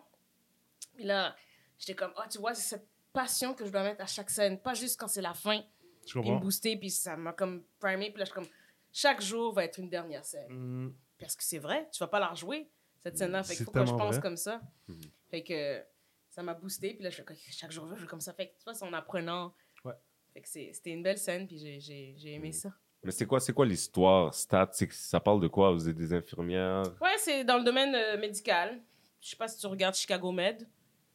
Puis 0.97 1.05
là, 1.05 1.35
j'étais 1.79 1.95
comme, 1.95 2.13
oh, 2.17 2.23
tu 2.31 2.39
vois, 2.39 2.55
c'est 2.55 2.77
cette 2.77 2.87
passion 3.13 3.55
que 3.55 3.65
je 3.67 3.71
dois 3.71 3.83
mettre 3.83 4.03
à 4.03 4.07
chaque 4.07 4.31
scène, 4.31 4.59
pas 4.59 4.75
juste 4.75 4.99
quand 4.99 5.09
c'est 5.09 5.23
la 5.23 5.35
fin, 5.35 5.61
Je 6.07 6.11
puis 6.13 6.19
me 6.21 6.25
comprends. 6.25 6.41
booster, 6.41 6.77
puis 6.77 6.91
ça 6.91 7.17
m'a 7.17 7.33
comme 7.33 7.63
primé. 7.81 8.11
Puis 8.11 8.19
là, 8.19 8.25
je 8.25 8.31
suis 8.31 8.35
comme, 8.35 8.47
chaque 8.93 9.21
jour 9.23 9.53
va 9.53 9.65
être 9.65 9.79
une 9.79 9.89
dernière 9.89 10.25
scène. 10.25 10.51
Hum, 10.51 10.95
Parce 11.19 11.35
que 11.37 11.43
c'est 11.45 11.59
vrai, 11.59 11.89
tu 11.93 11.99
vas 12.01 12.07
pas 12.09 12.21
la 12.21 12.29
rejouer, 12.29 12.69
cette 13.05 13.19
scène-là. 13.19 13.43
Fait 13.43 13.55
qu'il 13.57 13.65
faut 13.65 13.71
que 13.71 13.85
je 13.87 13.93
pense 13.93 14.15
vrai. 14.15 14.21
comme 14.21 14.37
ça. 14.37 14.61
Mhm. 14.89 15.01
Fait 15.31 15.43
que 15.43 15.83
ça 16.31 16.43
m'a 16.43 16.55
boosté. 16.55 16.95
Puis 16.95 17.05
là, 17.05 17.11
je 17.11 17.17
chaque 17.53 17.71
jour, 17.71 17.87
je 17.93 18.01
jouer 18.01 18.09
comme 18.09 18.21
ça. 18.21 18.33
Fait 18.33 18.49
que 18.49 18.53
tu 18.59 18.65
vois, 18.65 18.75
c'est 18.75 18.85
en 18.85 18.93
apprenant. 18.93 19.55
Ouais. 19.85 19.93
Fait 20.33 20.41
que 20.41 20.49
c'était 20.49 20.91
une 20.91 21.03
belle 21.03 21.19
scène, 21.19 21.47
puis 21.47 21.59
j'ai- 21.59 22.35
aimé 22.35 22.49
Mhm. 22.49 22.53
ça. 22.53 22.71
Mais 23.05 23.11
c'est 23.11 23.27
quoi, 23.27 23.39
c'est 23.39 23.53
quoi 23.53 23.67
l'histoire? 23.67 24.33
Stat, 24.35 24.71
c'est 24.73 24.89
que 24.89 24.95
ça 24.95 25.21
parle 25.21 25.41
de 25.41 25.47
quoi? 25.49 25.71
Vous 25.73 25.89
êtes 25.89 25.97
des 25.97 26.13
infirmières? 26.15 26.85
Ouais, 27.03 27.17
c'est 27.19 27.45
dans 27.45 27.59
le 27.59 27.65
domaine 27.65 27.95
euh, 27.95 28.17
médical. 28.19 28.81
Je 29.21 29.29
sais 29.31 29.37
pas 29.37 29.47
si 29.47 29.59
tu 29.61 29.67
regardes 29.67 29.95
Chicago 29.95 30.33
Med. 30.33 30.67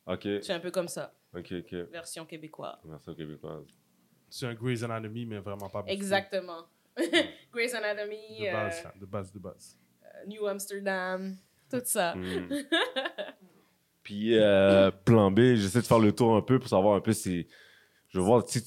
Ok, 0.06 0.22
C'est 0.42 0.52
un 0.54 0.60
peu 0.60 0.72
comme 0.72 0.88
ça, 0.88 1.14
ok, 1.36 1.52
ok. 1.60 1.74
version 1.92 2.26
québécoise. 2.26 2.78
Merci 2.86 3.16
québécoise. 3.16 3.66
C'est 4.30 4.46
un 4.48 4.54
Grey's 4.56 4.82
Anatomy, 4.84 5.26
mais 5.26 5.38
vraiment 5.40 5.70
pas. 5.70 5.82
boosté. 5.82 5.94
Exactement. 5.94 6.66
Grey's 7.52 7.74
Anatomy, 7.74 8.40
De 8.40 8.46
euh, 8.48 8.52
base, 8.52 8.84
là, 8.84 8.94
de 9.00 9.06
base, 9.06 9.32
de 9.32 9.40
base. 9.40 9.78
euh, 10.04 10.26
New 10.28 10.46
Amsterdam, 10.48 11.36
tout 11.70 11.82
ça. 11.86 12.15
Hmm. 12.15 12.47
Puis, 14.03 14.38
euh, 14.38 14.91
plan 14.91 15.30
B, 15.32 15.55
j'essaie 15.55 15.82
de 15.82 15.86
faire 15.86 15.99
le 15.99 16.11
tour 16.11 16.36
un 16.36 16.41
peu 16.41 16.57
pour 16.59 16.70
savoir 16.70 16.95
un 16.95 17.01
peu 17.01 17.13
si. 17.13 17.47
Je 18.07 18.17
veux 18.20 18.24
voir, 18.26 18.43
tu 18.43 18.59
sais, 18.59 18.65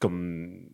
comme. 0.00 0.68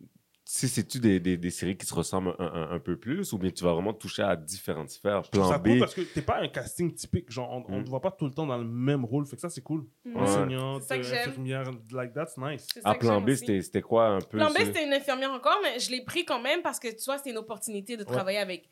si 0.45 0.67
c'est-tu 0.67 0.99
des, 0.99 1.19
des, 1.19 1.37
des 1.37 1.49
séries 1.49 1.75
qui 1.77 1.85
se 1.87 1.93
ressemblent 1.95 2.35
un, 2.37 2.45
un- 2.45 2.71
un 2.71 2.79
peu 2.79 2.97
plus 2.97 3.31
ou 3.33 3.37
bien 3.39 3.49
tu 3.49 3.63
vas 3.63 3.73
vraiment 3.73 3.93
toucher 3.93 4.21
à 4.21 4.35
différentes 4.35 4.89
sphères? 4.89 5.23
Plan 5.31 5.49
ça 5.49 5.57
B. 5.57 5.69
cool 5.69 5.79
parce 5.79 5.95
que 5.95 6.01
t'es 6.01 6.21
pas 6.21 6.39
un 6.41 6.49
casting 6.49 6.93
typique. 6.93 7.31
Genre, 7.31 7.49
on, 7.49 7.73
on 7.73 7.79
Mm. 7.79 7.83
te 7.85 7.89
voit 7.89 8.01
pas 8.01 8.11
tout 8.11 8.25
le 8.25 8.31
temps 8.31 8.45
dans 8.45 8.57
le 8.57 8.65
même 8.65 9.05
rôle. 9.05 9.25
Fait 9.25 9.37
que 9.37 9.41
ça, 9.41 9.49
c'est 9.49 9.61
cool. 9.63 9.87
Ouais. 10.05 10.13
Enseignante, 10.17 10.83
euh, 10.91 10.95
infirmière, 10.95 11.71
like 11.91 12.13
that's 12.13 12.37
nice. 12.37 12.67
Que 12.67 12.97
plan 12.99 13.21
B, 13.21 13.31
c'était 13.33 13.61
c'était 13.61 13.81
quoi 13.81 14.07
un 14.07 14.19
peu? 14.19 14.37
Plan 14.37 14.51
B, 14.51 14.57
c'était 14.59 14.85
une 14.85 14.93
infirmière 14.93 15.31
encore, 15.31 15.57
mais 15.63 15.79
je 15.79 15.89
l'ai 15.89 16.03
pris 16.03 16.25
quand 16.25 16.41
même 16.41 16.61
parce 16.61 16.79
que 16.79 16.89
tu 16.89 17.05
vois, 17.05 17.17
c'était 17.17 17.31
une 17.31 17.37
opportunité 17.37 17.95
de 17.97 18.03
travailler 18.03 18.37
avec 18.39 18.69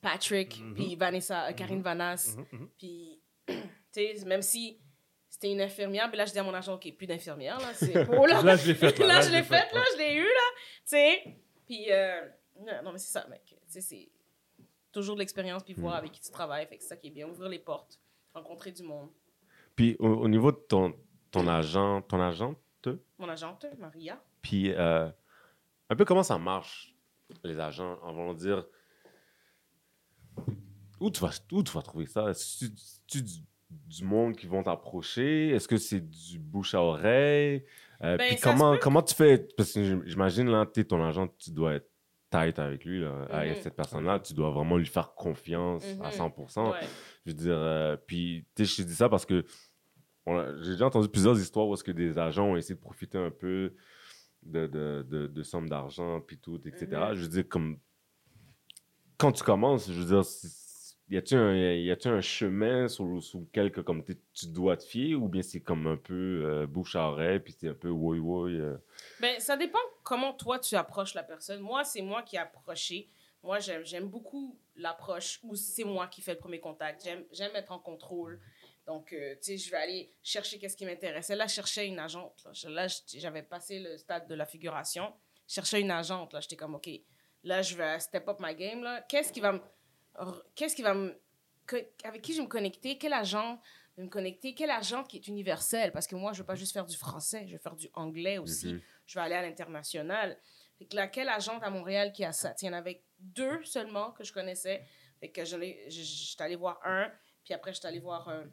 Patrick, 0.00 0.60
Mhm. 0.60 0.74
puis 0.74 0.96
Vanessa, 0.96 1.48
euh, 1.48 1.52
Karine 1.52 1.82
Vanas, 1.82 2.36
Mhm, 2.36 2.46
mhm. 2.60 2.68
puis, 2.78 3.20
tu 3.46 3.54
sais, 3.92 4.14
même 4.26 4.42
si 4.42 4.78
c'était 5.28 5.50
une 5.52 5.60
infirmière, 5.60 6.08
mais 6.10 6.16
là, 6.16 6.24
je 6.26 6.32
dis 6.32 6.38
à 6.38 6.42
mon 6.42 6.54
agent, 6.54 6.74
OK, 6.74 6.92
plus 6.96 7.06
d'infirmière, 7.06 7.58
là, 7.60 7.72
c'est 7.74 7.92
pour 8.06 8.26
là. 8.26 8.42
Là, 8.42 8.56
je 8.56 8.68
l'ai 8.68 8.74
faite. 8.74 8.98
là, 8.98 9.20
je 9.20 9.30
l'ai 9.30 9.42
faite, 9.42 9.72
là, 9.72 9.82
je 9.94 9.98
l'ai 9.98 10.14
eu, 10.14 10.22
là, 10.24 10.50
tu 10.56 10.62
sais. 10.86 11.36
Puis, 11.66 11.92
euh, 11.92 12.26
non, 12.84 12.92
mais 12.92 12.98
c'est 12.98 13.12
ça, 13.12 13.26
mec. 13.28 13.42
Tu 13.46 13.56
sais, 13.68 13.80
c'est 13.80 14.08
toujours 14.92 15.14
de 15.14 15.20
l'expérience, 15.20 15.62
puis 15.62 15.74
voir 15.74 15.92
Mhm. 15.94 15.98
avec 15.98 16.12
qui 16.12 16.20
tu 16.20 16.30
travailles. 16.30 16.66
Fait 16.66 16.76
que 16.76 16.82
c'est 16.82 16.88
ça 16.88 16.96
qui 16.96 17.08
est 17.08 17.10
bien, 17.10 17.28
ouvrir 17.28 17.48
les 17.48 17.58
portes, 17.60 18.00
rencontrer 18.34 18.72
du 18.72 18.82
monde. 18.82 19.08
Puis 19.76 19.96
au, 20.00 20.08
au 20.08 20.28
niveau 20.28 20.50
de 20.50 20.56
ton, 20.56 20.94
ton 21.30 21.46
agent, 21.46 22.02
ton 22.02 22.20
agente, 22.20 22.58
Mon 23.18 23.28
agente, 23.28 23.66
Maria. 23.78 24.20
puis 24.42 24.72
euh, 24.72 25.08
un 25.90 25.96
peu 25.96 26.04
comment 26.04 26.22
ça 26.24 26.38
marche, 26.38 26.94
les 27.44 27.60
agents, 27.60 27.98
en 28.02 28.12
voulant 28.12 28.34
dire. 28.34 28.66
Où 31.00 31.10
tu 31.10 31.20
vas, 31.20 31.30
où 31.52 31.62
tu 31.62 31.72
vas 31.72 31.82
trouver 31.82 32.06
ça? 32.06 32.28
Est-ce 32.30 32.66
que 32.66 32.72
tu 33.06 33.22
du, 33.22 33.32
du 33.70 34.04
monde 34.04 34.36
qui 34.36 34.46
vont 34.46 34.62
t'approcher? 34.62 35.48
Est-ce 35.50 35.66
que 35.66 35.76
c'est 35.78 36.00
du 36.08 36.38
bouche 36.38 36.74
à 36.74 36.82
oreille? 36.82 37.64
Euh, 38.02 38.16
Ben, 38.16 38.28
puis 38.28 38.36
comment, 38.40 38.76
comment 38.78 39.02
tu 39.02 39.14
fais? 39.14 39.38
Parce 39.56 39.72
que 39.72 39.82
j'im- 39.84 40.02
j'imagine, 40.04 40.48
là, 40.50 40.66
tu 40.66 40.84
ton 40.84 41.02
agent, 41.02 41.28
tu 41.38 41.50
dois 41.52 41.74
être 41.74 41.88
tight 42.30 42.58
avec 42.58 42.84
lui, 42.84 43.00
là, 43.00 43.26
avec 43.30 43.56
Mhm. 43.56 43.62
cette 43.62 43.74
personne-là. 43.76 44.20
Tu 44.20 44.34
dois 44.34 44.50
vraiment 44.50 44.76
lui 44.76 44.86
faire 44.86 45.14
confiance 45.14 45.84
à 46.00 46.06
Mhm. 46.06 46.12
100%. 46.12 46.70
Ouais. 46.72 46.78
Je 47.26 47.30
veux 47.30 47.36
dire, 47.36 47.56
euh, 47.58 47.96
puis, 47.96 48.46
tu 48.54 48.64
je 48.64 48.76
te 48.76 48.82
dis 48.82 48.94
ça 48.94 49.08
parce 49.08 49.26
que 49.26 49.44
j'ai 50.26 50.70
déjà 50.72 50.86
entendu 50.86 51.08
plusieurs 51.08 51.38
histoires 51.40 51.66
où 51.66 51.74
est-ce 51.74 51.82
que 51.84 51.90
des 51.92 52.18
agents 52.18 52.46
ont 52.46 52.56
essayé 52.56 52.74
de 52.76 52.80
profiter 52.80 53.18
un 53.18 53.30
peu 53.30 53.74
de, 54.42 54.66
de, 54.66 55.04
de, 55.08 55.26
de 55.26 55.42
sommes 55.42 55.68
d'argent, 55.68 56.20
puis 56.20 56.38
tout, 56.38 56.60
etc. 56.66 56.86
Mhm. 57.10 57.14
Je 57.16 57.20
veux 57.22 57.28
dire, 57.28 57.48
comme, 57.48 57.78
quand 59.18 59.32
tu 59.32 59.42
commences, 59.42 59.90
je 59.90 60.00
veux 60.00 60.06
dire, 60.06 60.24
y 61.10 61.16
a-tu 61.16 61.34
un, 61.34 61.54
y 61.54 61.90
a-tu 61.90 62.08
un 62.08 62.20
chemin 62.20 62.86
sur, 62.88 63.22
sur 63.22 63.40
lequel 63.40 63.72
que, 63.72 63.80
comme, 63.80 64.04
tu 64.04 64.46
dois 64.46 64.76
te 64.76 64.84
fier, 64.84 65.14
ou 65.14 65.28
bien 65.28 65.42
c'est 65.42 65.60
comme 65.60 65.86
un 65.86 65.96
peu 65.96 66.44
euh, 66.44 66.66
bouche 66.66 66.94
à 66.96 67.08
oreille, 67.08 67.40
puis 67.40 67.54
c'est 67.58 67.68
un 67.68 67.74
peu 67.74 67.88
oui, 67.88 68.18
oui. 68.18 68.52
euh, 68.58 68.76
Ben, 69.20 69.38
ça 69.40 69.56
dépend 69.56 69.80
comment 70.04 70.32
toi 70.32 70.58
tu 70.58 70.76
approches 70.76 71.14
la 71.14 71.24
personne. 71.24 71.60
Moi, 71.60 71.84
c'est 71.84 72.02
moi 72.02 72.22
qui 72.22 72.36
ai 72.36 72.38
approché. 72.38 73.08
Moi, 73.42 73.58
j'aime, 73.58 74.08
beaucoup 74.08 74.58
l'approche 74.76 75.40
où 75.42 75.56
c'est 75.56 75.84
moi 75.84 76.06
qui 76.06 76.20
fais 76.20 76.34
le 76.34 76.38
premier 76.38 76.60
contact. 76.60 77.02
J'aime, 77.02 77.24
j'aime 77.32 77.54
être 77.56 77.72
en 77.72 77.78
contrôle. 77.78 78.40
Donc, 78.86 79.12
euh, 79.12 79.34
tu 79.36 79.38
sais, 79.42 79.56
je 79.56 79.70
vais 79.70 79.76
aller 79.78 80.12
chercher 80.22 80.58
qu'est-ce 80.58 80.76
qui 80.76 80.84
m'intéressait. 80.84 81.34
Là, 81.34 81.46
je 81.46 81.54
cherchais 81.54 81.86
une 81.86 81.98
agente. 81.98 82.46
Là, 82.68 82.86
j'avais 83.16 83.42
passé 83.42 83.78
le 83.78 83.96
stade 83.96 84.28
de 84.28 84.34
la 84.34 84.46
figuration. 84.46 85.12
Je 85.48 85.54
cherchais 85.54 85.80
une 85.80 85.90
agente. 85.90 86.32
Là, 86.32 86.40
j'étais 86.40 86.56
comme, 86.56 86.74
OK, 86.74 86.88
là, 87.42 87.62
je 87.62 87.74
vais 87.76 87.98
step 87.98 88.28
up 88.28 88.36
my 88.40 88.54
game. 88.54 88.82
Là. 88.82 89.00
Qu'est-ce 89.08 89.32
qui 89.32 89.40
va 89.40 89.52
me... 89.52 89.60
Qu'est-ce 90.54 90.74
qui 90.76 90.82
va 90.82 90.94
me... 90.94 91.20
que- 91.66 91.86
Avec 92.04 92.22
qui 92.22 92.32
je 92.32 92.38
vais 92.38 92.44
me 92.44 92.48
connecter? 92.48 92.98
Quel 92.98 93.12
agent 93.12 93.60
me 93.96 94.08
connecter? 94.08 94.54
Quel 94.54 94.70
agent 94.70 95.04
qui 95.04 95.18
est 95.18 95.26
universel? 95.28 95.92
Parce 95.92 96.06
que 96.06 96.14
moi, 96.16 96.32
je 96.32 96.38
ne 96.38 96.42
veux 96.42 96.46
pas 96.46 96.54
juste 96.54 96.72
faire 96.72 96.86
du 96.86 96.96
français. 96.96 97.46
Je 97.46 97.52
veux 97.52 97.58
faire 97.58 97.76
du 97.76 97.88
anglais 97.94 98.38
aussi 98.38 98.74
mhm. 98.74 98.80
je 99.06 99.14
vais 99.18 99.24
aller 99.24 99.34
à 99.34 99.42
l'international. 99.42 100.38
Fait 100.78 100.86
que 100.86 100.96
là, 100.96 101.08
quelle 101.08 101.28
agente 101.28 101.62
à 101.62 101.68
Montréal 101.70 102.12
qui 102.12 102.24
a 102.24 102.32
ça? 102.32 102.54
Il 102.62 102.66
y 102.66 102.68
en 102.68 102.72
avait 102.72 103.02
deux 103.18 103.62
seulement 103.64 104.12
que 104.12 104.24
je 104.24 104.32
connaissais. 104.32 104.84
Fait 105.20 105.28
que 105.30 105.44
je 105.44 105.56
je- 105.88 106.00
suis 106.02 106.36
allée 106.38 106.56
voir 106.56 106.80
un, 106.84 107.12
puis 107.44 107.52
après, 107.52 107.72
je 107.74 107.78
suis 107.80 107.86
allée 107.86 107.98
voir 107.98 108.26
un, 108.28 108.44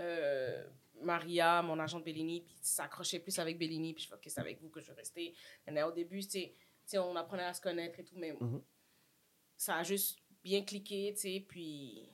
euh, 0.00 0.64
Maria, 1.00 1.60
mon 1.62 1.78
agent 1.80 1.98
de 1.98 2.04
Bellini, 2.04 2.42
puis 2.42 2.56
ça 2.62 2.84
accrochait 2.84 3.18
plus 3.18 3.36
avec 3.38 3.58
Bellini, 3.58 3.94
puis 3.94 4.04
je 4.04 4.08
fais, 4.08 4.14
OK, 4.14 4.22
c'est 4.26 4.40
avec 4.40 4.60
vous 4.60 4.68
que 4.70 4.80
je 4.80 4.86
vais 4.88 4.94
rester? 4.94 5.34
Mais 5.66 5.82
au 5.82 5.90
début, 5.92 6.20
tu 6.22 6.30
sais, 6.30 6.54
tu 6.56 6.62
sais, 6.86 6.98
on 6.98 7.16
apprenait 7.16 7.44
à 7.44 7.52
se 7.54 7.60
connaître 7.60 7.98
et 7.98 8.04
tout, 8.04 8.14
mais 8.16 8.32
Mhm. 8.32 8.62
ça 9.56 9.76
a 9.78 9.82
juste 9.82 10.18
bien 10.44 10.62
cliqué, 10.64 11.12
tu 11.14 11.20
sais, 11.22 11.44
puis 11.48 12.08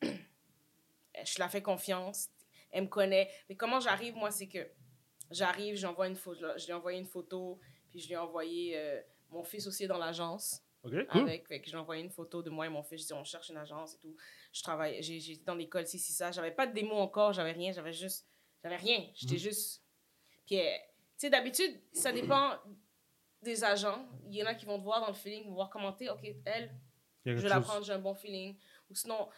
je 0.02 1.38
la 1.38 1.48
fais 1.48 1.62
confiance, 1.62 2.28
elle 2.70 2.84
me 2.84 2.88
connaît. 2.88 3.30
Mais 3.48 3.56
comment 3.56 3.80
j'arrive, 3.80 4.14
moi, 4.14 4.30
c'est 4.30 4.48
que 4.48 4.66
j'arrive, 5.30 5.76
j'envoie 5.76 6.06
une 6.06 6.16
photo, 6.16 6.46
je 6.56 6.64
lui 6.64 6.70
ai 6.70 6.74
envoyé 6.74 6.98
une 6.98 7.06
photo, 7.06 7.58
puis 7.90 8.00
je 8.00 8.06
lui 8.06 8.14
ai 8.14 8.18
envoyé 8.18 8.78
euh, 8.78 9.00
mon 9.30 9.42
fils 9.42 9.66
aussi 9.66 9.84
est 9.84 9.88
dans 9.88 9.98
l'agence 9.98 10.60
Ok, 10.82 10.92
cool. 11.08 11.22
avec, 11.22 11.48
fait 11.48 11.60
que 11.60 11.66
je 11.66 11.70
lui 11.72 11.78
ai 11.78 11.80
envoyé 11.80 12.02
une 12.02 12.10
photo 12.10 12.42
de 12.42 12.50
moi 12.50 12.66
et 12.66 12.68
mon 12.68 12.82
fils, 12.82 13.02
je 13.02 13.06
dis 13.06 13.12
on 13.14 13.24
cherche 13.24 13.48
une 13.48 13.56
agence 13.56 13.94
et 13.94 13.98
tout. 13.98 14.14
Je 14.52 14.62
travaille, 14.62 15.02
j'ai 15.02 15.18
j'ai 15.18 15.32
été 15.32 15.44
dans 15.44 15.54
l'école 15.54 15.86
si 15.86 15.98
si 15.98 16.12
ça, 16.12 16.30
j'avais 16.30 16.50
pas 16.52 16.66
de 16.66 16.72
démo 16.74 16.94
encore, 16.94 17.32
j'avais 17.32 17.52
rien, 17.52 17.72
j'avais 17.72 17.92
juste 17.92 18.26
j'avais 18.62 18.76
rien, 18.76 19.08
j'étais 19.14 19.34
Mhm. 19.34 19.40
juste 19.40 19.82
puis 20.46 20.60
euh, 20.60 20.76
tu 20.76 20.80
sais 21.16 21.30
d'habitude, 21.30 21.80
ça 21.92 22.12
dépend 22.12 22.58
des 23.40 23.64
agents, 23.64 24.06
il 24.26 24.34
y 24.34 24.42
en 24.42 24.46
a 24.46 24.54
qui 24.54 24.66
vont 24.66 24.78
te 24.78 24.84
voir 24.84 25.00
dans 25.00 25.08
le 25.08 25.14
feeling, 25.14 25.48
voir 25.54 25.70
commenter, 25.70 26.10
OK, 26.10 26.22
elle, 26.44 26.74
je 27.24 27.32
vais 27.32 27.48
la 27.48 27.60
prendre, 27.60 27.84
j'ai 27.84 27.92
un 27.92 27.98
bon 27.98 28.14
feeling. 28.14 28.56
Ou 28.90 28.94
sinon, 28.94 29.28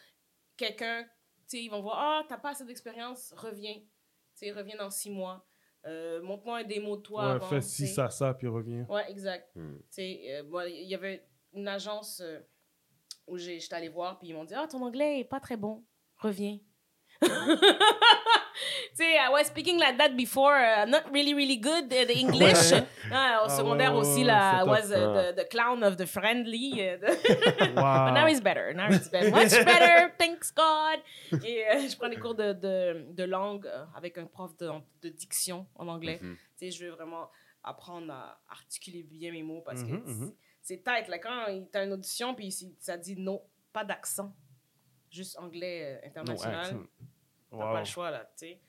quelqu'un, 0.56 1.04
tu 1.04 1.10
sais, 1.58 1.62
ils 1.62 1.68
vont 1.68 1.80
voir, 1.82 1.98
ah, 1.98 2.24
t'as 2.28 2.38
pas 2.38 2.50
assez 2.50 2.64
d'expérience, 2.64 3.32
reviens. 3.36 3.74
Tu 3.74 3.86
sais, 4.34 4.52
reviens 4.52 4.76
dans 4.76 4.90
six 4.90 5.10
mois. 5.10 5.46
Euh, 5.86 6.20
Montre-moi 6.22 6.58
un 6.58 6.64
démo 6.64 6.96
de 6.96 7.02
toi 7.02 7.24
Ouais, 7.26 7.30
avant. 7.34 7.46
fais 7.48 7.60
ci, 7.60 7.86
ça, 7.86 8.10
ça, 8.10 8.34
puis 8.34 8.48
reviens. 8.48 8.84
Ouais, 8.88 9.08
exact. 9.10 9.48
Hmm. 9.54 9.76
Tu 9.76 9.84
sais, 9.90 10.20
euh, 10.30 10.42
moi, 10.44 10.68
il 10.68 10.88
y 10.88 10.94
avait 10.94 11.24
une 11.52 11.68
agence 11.68 12.20
euh, 12.20 12.40
où 13.28 13.38
j'ai- 13.38 13.60
j'étais 13.60 13.74
allée 13.76 13.88
voir, 13.88 14.18
puis 14.18 14.28
ils 14.28 14.34
m'ont 14.34 14.44
dit, 14.44 14.54
ah, 14.54 14.66
ton 14.66 14.82
anglais 14.82 15.20
est 15.20 15.24
pas 15.24 15.38
très 15.40 15.56
bon, 15.56 15.84
reviens. 16.16 16.58
tu 18.90 18.96
sais, 19.04 19.14
I 19.16 19.28
was 19.30 19.44
speaking 19.44 19.78
like 19.78 19.98
that 19.98 20.10
before, 20.16 20.54
uh, 20.54 20.86
not 20.86 21.02
really, 21.12 21.34
really 21.34 21.56
good 21.58 21.92
at 21.92 22.06
the 22.06 22.16
English. 22.16 22.72
Ouais. 22.72 22.84
Ah, 23.12 23.42
au 23.42 23.46
Ah, 23.46 23.56
secondaire 23.56 23.92
ouais, 23.94 24.00
ouais, 24.00 24.06
aussi, 24.06 24.24
là, 24.24 24.60
I 24.60 24.68
was 24.68 24.90
uh, 24.90 25.32
the, 25.32 25.42
the 25.44 25.48
clown 25.48 25.82
of 25.82 25.96
the 25.96 26.06
friendly. 26.06 26.72
uh, 26.80 26.98
the- 26.98 27.72
Wow. 27.76 28.06
But 28.06 28.14
now 28.14 28.26
it's 28.26 28.40
better. 28.40 28.72
Now 28.74 28.88
it's 28.90 29.08
better. 29.10 29.30
Much 29.34 29.50
better. 29.64 30.12
Thanks 30.18 30.50
God. 30.52 31.00
Et 31.44 31.64
euh, 31.66 31.88
je 31.88 31.96
prends 31.96 32.08
des 32.08 32.16
cours 32.16 32.34
de, 32.34 32.52
de, 32.52 33.06
de 33.12 33.24
langue 33.24 33.66
euh, 33.66 33.84
avec 33.94 34.18
un 34.18 34.26
prof 34.26 34.56
de, 34.56 34.70
de 35.02 35.08
diction 35.10 35.66
en 35.74 35.88
anglais. 35.88 36.18
Tu 36.20 36.36
sais, 36.56 36.70
je 36.70 36.84
veux 36.84 36.90
vraiment 36.92 37.30
apprendre 37.62 38.12
à 38.12 38.40
articuler 38.48 39.02
bien 39.02 39.32
mes 39.32 39.42
mots 39.42 39.60
parce 39.60 39.82
Mhm, 39.82 40.02
que 40.04 40.08
mhm. 40.10 40.32
c'est 40.62 40.82
tête. 40.84 41.08
Là, 41.08 41.18
quand 41.18 41.46
tu 41.72 41.78
as 41.78 41.82
une 41.84 41.92
audition, 41.92 42.34
puis 42.34 42.50
ça 42.78 42.96
dit 42.96 43.16
non, 43.18 43.42
pas 43.72 43.84
d'accent, 43.84 44.34
juste 45.10 45.36
anglais 45.38 45.82
euh, 45.82 46.00
No 46.04 46.08
international, 46.08 46.60
accent. 46.60 46.76
T'as 47.50 47.56
Wow. 47.56 47.72
pas 47.72 47.78
le 47.80 47.84
choix, 47.86 48.10
là, 48.10 48.24
tu 48.36 48.46
sais. 48.46 48.60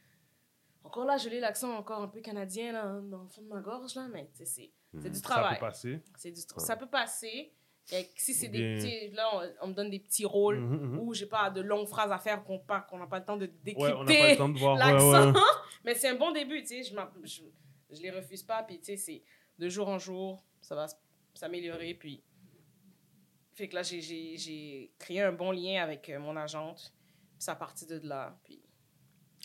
Encore 0.83 1.05
là, 1.05 1.17
je 1.17 1.27
l'ai 1.29 1.39
l'accent 1.39 1.75
encore 1.75 2.01
un 2.01 2.07
peu 2.07 2.21
canadien 2.21 2.71
là, 2.71 2.99
dans 3.01 3.23
le 3.23 3.27
fond 3.27 3.41
de 3.41 3.47
ma 3.47 3.59
gorge, 3.59 3.95
là, 3.95 4.07
mais 4.11 4.29
tu 4.35 4.37
sais, 4.37 4.45
c'est 4.45 4.71
c'est 5.01 5.09
du 5.09 5.15
Ça 5.17 5.21
travail. 5.23 5.55
peut 5.55 5.65
passer. 5.65 6.01
C'est 6.17 6.31
du 6.31 6.41
Ça 6.57 6.75
peut 6.77 6.87
passer. 6.89 7.51
Et 7.91 8.09
si 8.15 8.33
c'est 8.33 8.47
des 8.49 8.75
petits... 8.77 9.09
Là, 9.15 9.29
on, 9.33 9.65
on 9.65 9.67
me 9.67 9.73
donne 9.73 9.89
des 9.89 9.99
petits 9.99 10.25
rôles 10.25 10.59
Mhm, 10.59 10.77
mhm. 10.91 10.99
où 10.99 11.13
j'ai 11.13 11.25
pas 11.25 11.49
de 11.49 11.61
longues 11.61 11.87
phrases 11.87 12.11
à 12.11 12.17
faire 12.19 12.43
qu'on 12.43 12.59
qu'on 12.59 12.97
n'a 12.97 13.07
pas 13.07 13.19
le 13.19 13.25
temps 13.25 13.37
de 13.37 13.45
décrypter. 13.45 13.85
Ouais, 14.35 14.77
l'accent. 14.77 15.31
ouais. 15.33 15.39
Mais 15.85 15.93
c'est 15.93 16.09
un 16.09 16.15
bon 16.15 16.31
début, 16.31 16.61
tu 16.61 16.67
sais. 16.67 16.83
Je, 16.83 16.95
je, 17.23 17.43
je 17.95 18.01
les 18.01 18.11
refuse 18.11 18.43
pas. 18.43 18.63
Puis, 18.63 18.79
tu 18.79 18.85
sais, 18.85 18.97
c'est 18.97 19.23
de 19.59 19.69
jour 19.69 19.87
en 19.87 19.99
jour, 19.99 20.43
ça 20.61 20.75
va 20.75 20.87
s'améliorer. 21.33 21.93
Puis, 21.93 22.21
fait 23.53 23.67
que 23.69 23.75
là, 23.75 23.83
j'ai- 23.83 24.91
créé 24.99 25.21
un 25.21 25.31
bon 25.31 25.51
lien 25.51 25.81
avec 25.81 26.09
euh, 26.09 26.19
mon 26.19 26.35
agente. 26.35 26.93
Puis, 27.35 27.43
ça 27.43 27.53
a 27.53 27.55
parti 27.55 27.85
de 27.85 27.99
là. 28.03 28.37
Puis, 28.43 28.61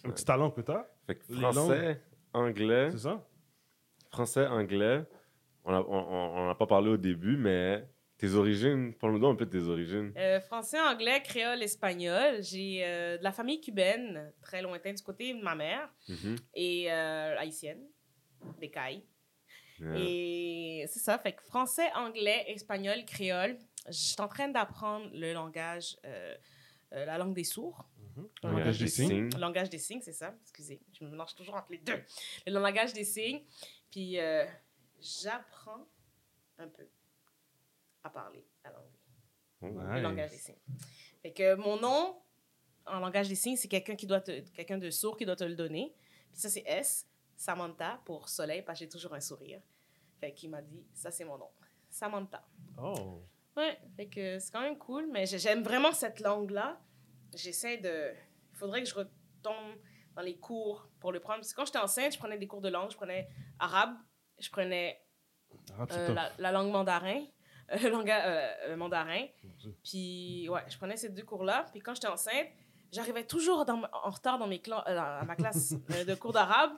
Un 0.05 0.11
petit 0.11 0.25
talent 0.25 0.51
que 0.51 0.61
t'as, 0.61 0.85
Fait 1.07 1.17
que 1.17 1.25
français, 1.35 2.01
anglais, 2.33 2.91
c'est 2.91 2.99
ça? 2.99 3.27
français, 4.11 4.47
anglais. 4.47 5.05
On 5.65 5.71
n'a 5.73 5.81
on, 5.81 5.93
on- 5.95 6.39
on 6.43 6.47
n'a 6.49 6.55
pas 6.55 6.67
parlé 6.67 6.91
au 6.91 6.97
début, 6.97 7.37
mais 7.37 7.87
tes 8.19 8.35
origines, 8.35 8.95
parle-nous 8.95 9.19
donc 9.21 9.35
un 9.35 9.37
peu 9.37 9.47
de 9.47 9.51
tes 9.59 9.67
origines. 9.69 10.13
euh, 10.17 10.41
français, 10.41 10.81
anglais, 10.81 11.23
créole, 11.23 11.63
espagnol. 11.63 12.43
J'ai 12.43 12.83
euh, 12.85 13.19
de 13.19 13.23
la 13.25 13.33
famille 13.33 13.61
cubaine, 13.61 14.33
très 14.43 14.61
lointaine 14.63 14.95
du 14.97 15.03
côté 15.03 15.35
de 15.35 15.43
ma 15.43 15.55
mère. 15.55 15.89
Mhm. 16.09 16.37
Et 16.55 16.91
euh, 16.93 17.37
haïtienne, 17.39 17.83
des 18.61 18.71
cailles. 18.71 19.05
Et 19.97 20.85
c'est 20.89 21.01
ça, 21.01 21.19
fait 21.19 21.33
que 21.33 21.43
français, 21.43 21.91
anglais, 21.97 22.45
espagnol, 22.49 23.05
créole. 23.05 23.57
Je 23.89 23.93
suis 23.93 24.21
en 24.21 24.29
train 24.29 24.49
d'apprendre 24.49 25.07
le 25.13 25.33
langage, 25.33 25.97
euh, 26.93 27.05
la 27.05 27.19
langue 27.19 27.35
des 27.35 27.45
sourds. 27.45 27.89
Mhm. 27.97 28.29
Le 28.43 28.49
Langage 28.49 28.59
langage 28.59 28.79
des 28.79 28.85
des 28.85 28.91
signes. 28.91 29.31
Le 29.33 29.39
langage 29.41 29.71
des 29.71 29.79
signes, 29.79 30.01
c'est 30.03 30.13
ça. 30.13 30.35
Excusez, 30.43 30.81
je 30.93 31.05
me 31.05 31.11
mélange 31.11 31.35
toujours 31.35 31.55
entre 31.55 31.71
les 31.71 31.79
deux. 31.79 32.03
Le 32.47 32.59
langage 32.59 32.93
des 32.93 33.05
signes. 33.05 33.43
Puis 33.91 34.19
euh, 34.19 34.45
j'apprends 35.01 35.87
un 36.59 36.69
peu 36.69 36.87
à 38.05 38.11
parler 38.11 38.47
la 38.65 38.73
langue, 38.73 38.91
oh, 39.63 39.95
le 39.95 40.01
langage 40.01 40.31
des 40.31 40.39
signes. 40.39 40.59
Fait 41.23 41.33
que 41.33 41.55
mon 41.55 41.79
nom 41.81 42.23
en 42.87 42.99
langage 42.99 43.29
des 43.29 43.35
signes, 43.35 43.57
c'est 43.57 43.69
quelqu'un 43.69 43.95
qui 43.95 44.07
doit 44.07 44.21
te, 44.21 44.41
quelqu'un 44.51 44.79
de 44.79 44.91
sourd 44.91 45.17
qui 45.17 45.25
doit 45.25 45.37
te 45.37 45.45
le 45.45 45.55
donner. 45.55 45.95
Puis 46.33 46.41
ça, 46.41 46.49
c'est 46.49 46.65
S, 46.67 47.07
Samantha 47.37 48.01
pour 48.05 48.29
soleil, 48.29 48.63
parce 48.63 48.79
que 48.79 48.85
j'ai 48.85 48.89
toujours 48.89 49.15
un 49.15 49.21
sourire. 49.21 49.61
Fait 50.19 50.33
qu'il 50.33 50.51
m'a 50.51 50.63
dit, 50.63 50.85
ça 50.95 51.11
c'est 51.11 51.25
mon 51.25 51.39
nom. 51.39 51.51
Samantha. 51.91 52.45
Oh. 52.79 53.23
Ouais, 53.57 53.79
fait 53.97 54.07
que 54.07 54.39
c'est 54.39 54.51
quand 54.53 54.63
même 54.63 54.79
cool, 54.79 55.07
mais 55.13 55.27
j'ai- 55.27 55.39
j'aime 55.39 55.63
vraiment 55.63 55.93
cette 55.93 56.21
langue-là. 56.21 56.81
J'essaie 57.35 57.77
de. 57.79 58.13
Il 58.53 58.57
faudrait 58.57 58.83
que 58.83 58.89
je 58.89 58.95
retombe 58.95 59.77
dans 60.15 60.23
les 60.23 60.37
cours 60.39 60.89
pour 61.01 61.13
le 61.13 61.21
prendre. 61.21 61.41
Parce 61.41 61.53
que 61.53 61.57
quand 61.57 61.67
j'étais 61.67 61.79
enceinte, 61.79 62.13
je 62.15 62.19
prenais 62.19 62.39
des 62.39 62.47
cours 62.47 62.61
de 62.63 62.69
langue. 62.69 62.91
Je 62.91 62.97
prenais 62.97 63.29
arabe, 63.59 63.95
je 64.39 64.49
prenais 64.51 65.01
Arabe, 65.75 65.89
euh, 65.93 66.15
la, 66.15 66.31
la 66.39 66.53
langue 66.53 66.71
mandarin, 66.73 67.25
euh, 67.73 67.91
langage, 67.91 68.23
euh, 68.27 68.71
euh, 68.73 68.77
mandarin. 68.77 69.27
Puis, 69.85 70.49
ouais, 70.49 70.63
je 70.69 70.77
prenais 70.79 70.97
ces 70.97 71.11
deux 71.11 71.25
cours-là. 71.25 71.67
Puis 71.73 71.81
quand 71.81 71.95
j'étais 71.95 72.09
enceinte, 72.09 72.47
j'arrivais 72.91 73.25
toujours 73.27 73.65
dans- 73.67 73.83
en 73.93 74.11
retard 74.11 74.39
dans, 74.39 74.47
mes 74.47 74.59
cla- 74.59 74.83
euh, 74.89 74.95
dans- 74.95 75.21
à 75.21 75.25
ma 75.25 75.37
classe 75.37 75.73
de 76.07 76.15
cours 76.15 76.33
d'arabe. 76.33 76.73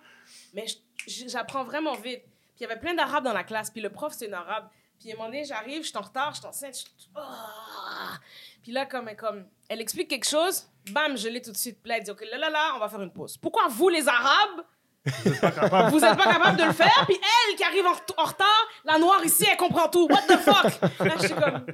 Mais 0.55 0.67
j'apprends 1.07 1.63
vraiment 1.65 1.95
vite. 1.95 2.23
Puis 2.25 2.61
il 2.61 2.63
y 2.63 2.67
avait 2.67 2.79
plein 2.81 2.95
d'arabes 2.95 3.25
dans 3.25 3.33
la 3.33 3.45
classe. 3.45 3.71
Puis 3.71 3.81
le 3.81 3.91
prof, 3.91 4.13
c'est 4.13 4.29
un 4.29 4.33
arabe. 4.39 4.69
Puis 5.05 5.13
à 5.13 5.17
un 5.17 5.19
moment 5.19 5.29
donné, 5.29 5.45
j'arrive, 5.45 5.83
je 5.83 5.89
suis 5.89 5.99
en 5.99 6.01
retard, 6.01 6.33
je 6.33 6.39
suis 6.39 6.47
enceinte. 6.47 6.75
je- 6.77 7.05
Ah! 7.15 8.19
Puis 8.63 8.73
là, 8.73 8.87
comme, 8.87 9.15
comme 9.17 9.47
elle 9.69 9.83
explique 9.83 10.09
quelque 10.09 10.27
chose, 10.27 10.67
bam, 10.93 11.15
je 11.19 11.29
l'ai 11.29 11.43
tout 11.43 11.53
de 11.53 11.57
suite. 11.59 11.83
Puis 11.83 11.91
là, 11.91 11.99
elle 11.99 12.05
dit, 12.05 12.11
OK, 12.11 12.25
là, 12.31 12.39
là, 12.39 12.49
là, 12.49 12.73
on 12.77 12.79
va 12.79 12.89
faire 12.89 13.03
une 13.03 13.13
pause. 13.13 13.37
Pourquoi 13.37 13.69
vous, 13.69 13.91
les 13.91 14.09
arabes, 14.09 14.65
Vous 15.05 15.29
êtes 15.29 15.41
pas 15.43 15.51
capable. 15.51 15.93
n'êtes 15.93 16.17
capable 16.17 16.57
de 16.57 16.65
le 16.65 16.73
faire? 16.73 17.05
Puis 17.07 17.17
elle, 17.21 17.57
qui 17.57 17.65
arrive 17.65 17.85
en, 17.85 17.93
ret- 17.93 18.15
en 18.17 18.25
retard, 18.25 18.69
la 18.85 18.99
noire 18.99 19.23
ici, 19.23 19.45
elle 19.51 19.59
comprend 19.59 19.89
tout. 19.89 20.09
What 20.11 20.23
the 20.23 20.39
fuck? 20.39 20.81
Là, 21.01 21.15
je 21.21 21.27
suis 21.27 21.35
comme... 21.35 21.67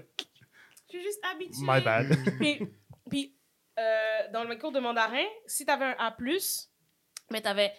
Je 0.93 0.99
suis 0.99 1.03
juste 1.05 1.21
habituée. 1.33 1.61
My 1.63 1.81
bad. 1.81 2.09
Puis, 2.41 2.61
puis 3.09 3.37
euh, 3.79 4.29
dans 4.33 4.43
le 4.43 4.57
cours 4.57 4.73
de 4.73 4.81
mandarin, 4.81 5.25
si 5.47 5.65
tu 5.65 5.71
avais 5.71 5.85
un 5.85 5.95
A, 6.01 6.17
mais 7.31 7.41
tu 7.41 7.47
avais 7.47 7.73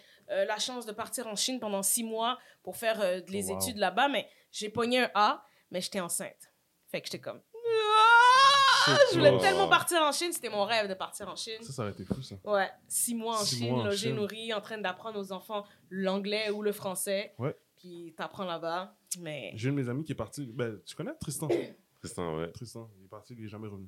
la 0.45 0.57
chance 0.59 0.85
de 0.85 0.93
partir 0.93 1.27
en 1.27 1.35
Chine 1.35 1.59
pendant 1.59 1.83
six 1.83 2.05
mois 2.05 2.39
pour 2.63 2.77
faire 2.77 3.01
euh, 3.01 3.19
les 3.27 3.47
Wow. 3.49 3.57
études 3.59 3.77
là-bas, 3.77 4.07
mais 4.07 4.29
j'ai 4.51 4.69
pogné 4.69 4.99
un 4.99 5.11
A, 5.15 5.45
mais 5.71 5.81
j'étais 5.81 5.99
enceinte. 5.99 6.51
Fait 6.87 7.01
que 7.01 7.07
j'étais 7.07 7.19
comme. 7.21 7.41
Ah! 7.55 8.97
Je 9.11 9.17
voulais 9.17 9.31
Oh. 9.31 9.39
tellement 9.39 9.67
partir 9.67 10.01
en 10.01 10.11
Chine, 10.11 10.33
c'était 10.33 10.49
mon 10.49 10.63
rêve 10.65 10.87
de 10.89 10.93
partir 10.95 11.27
en 11.29 11.35
Chine. 11.35 11.61
Ça, 11.61 11.71
ça 11.71 11.81
aurait 11.83 11.91
été 11.91 12.03
fou, 12.03 12.21
ça. 12.21 12.35
Ouais, 12.43 12.69
six 12.87 13.13
mois 13.15 13.35
en 13.39 13.43
Six 13.43 13.57
Chine, 13.57 13.69
mois 13.71 13.81
en 13.81 13.85
logé, 13.85 14.07
Chine. 14.07 14.15
nourri, 14.15 14.53
en 14.53 14.61
train 14.61 14.77
d'apprendre 14.79 15.19
aux 15.19 15.31
enfants 15.31 15.65
l'anglais 15.89 16.49
ou 16.49 16.61
le 16.63 16.71
français. 16.71 17.33
Ouais. 17.37 17.55
Puis 17.77 18.13
t'apprends 18.17 18.45
là-bas, 18.45 18.95
mais... 19.19 19.51
J'ai 19.55 19.69
un 19.69 19.71
de 19.73 19.77
mes 19.81 19.89
amis 19.89 20.03
qui 20.03 20.11
est 20.11 20.15
parti. 20.15 20.45
Ben, 20.53 20.79
tu 20.85 20.95
connais 20.95 21.13
Tristan? 21.19 21.47
Tristan, 21.99 22.37
ouais. 22.37 22.51
Tristan, 22.51 22.89
il 22.99 23.05
est 23.05 23.07
parti, 23.07 23.35
il 23.37 23.45
est 23.45 23.47
jamais 23.47 23.67
revenu. 23.67 23.87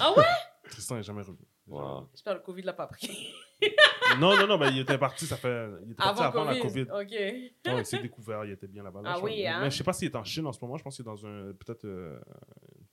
Ah 0.00 0.12
ouais? 0.16 0.24
Tristan 0.70 0.98
est 0.98 1.02
jamais 1.02 1.22
revenu. 1.22 1.38
Wow. 1.66 2.08
J'espère 2.12 2.34
que 2.34 2.38
le 2.38 2.44
Covid 2.44 2.62
l'a 2.62 2.72
pas 2.72 2.86
pris. 2.88 3.32
Non, 4.20 4.36
non, 4.36 4.46
non, 4.46 4.58
ben, 4.58 4.70
il 4.70 4.80
était 4.80 4.98
parti, 4.98 5.26
ça 5.26 5.36
fait. 5.36 5.68
Il 5.84 5.92
était 5.92 5.94
parti 6.02 6.22
Avant, 6.22 6.40
avant, 6.40 6.44
la 6.50 6.58
COVID. 6.60 6.86
COVID. 6.86 6.90
OK. 6.92 7.70
Non, 7.72 7.78
il 7.78 7.86
s'est 7.86 7.98
découvert, 8.00 8.44
il 8.44 8.52
était 8.52 8.66
bien 8.68 8.82
là-bas. 8.82 9.02
Là, 9.02 9.12
Ah 9.14 9.18
je 9.18 9.24
oui, 9.24 9.46
hein? 9.46 9.60
Mais 9.60 9.70
je 9.70 9.76
sais 9.76 9.84
pas 9.84 9.92
s'il 9.92 10.08
est 10.08 10.16
en 10.16 10.24
Chine 10.24 10.46
en 10.46 10.52
ce 10.52 10.60
moment, 10.62 10.76
je 10.76 10.82
pense 10.84 10.96
qu'il 10.96 11.02
est 11.04 11.06
dans 11.06 11.26
un. 11.26 11.52
Peut-être 11.54 11.84
euh, 11.84 12.18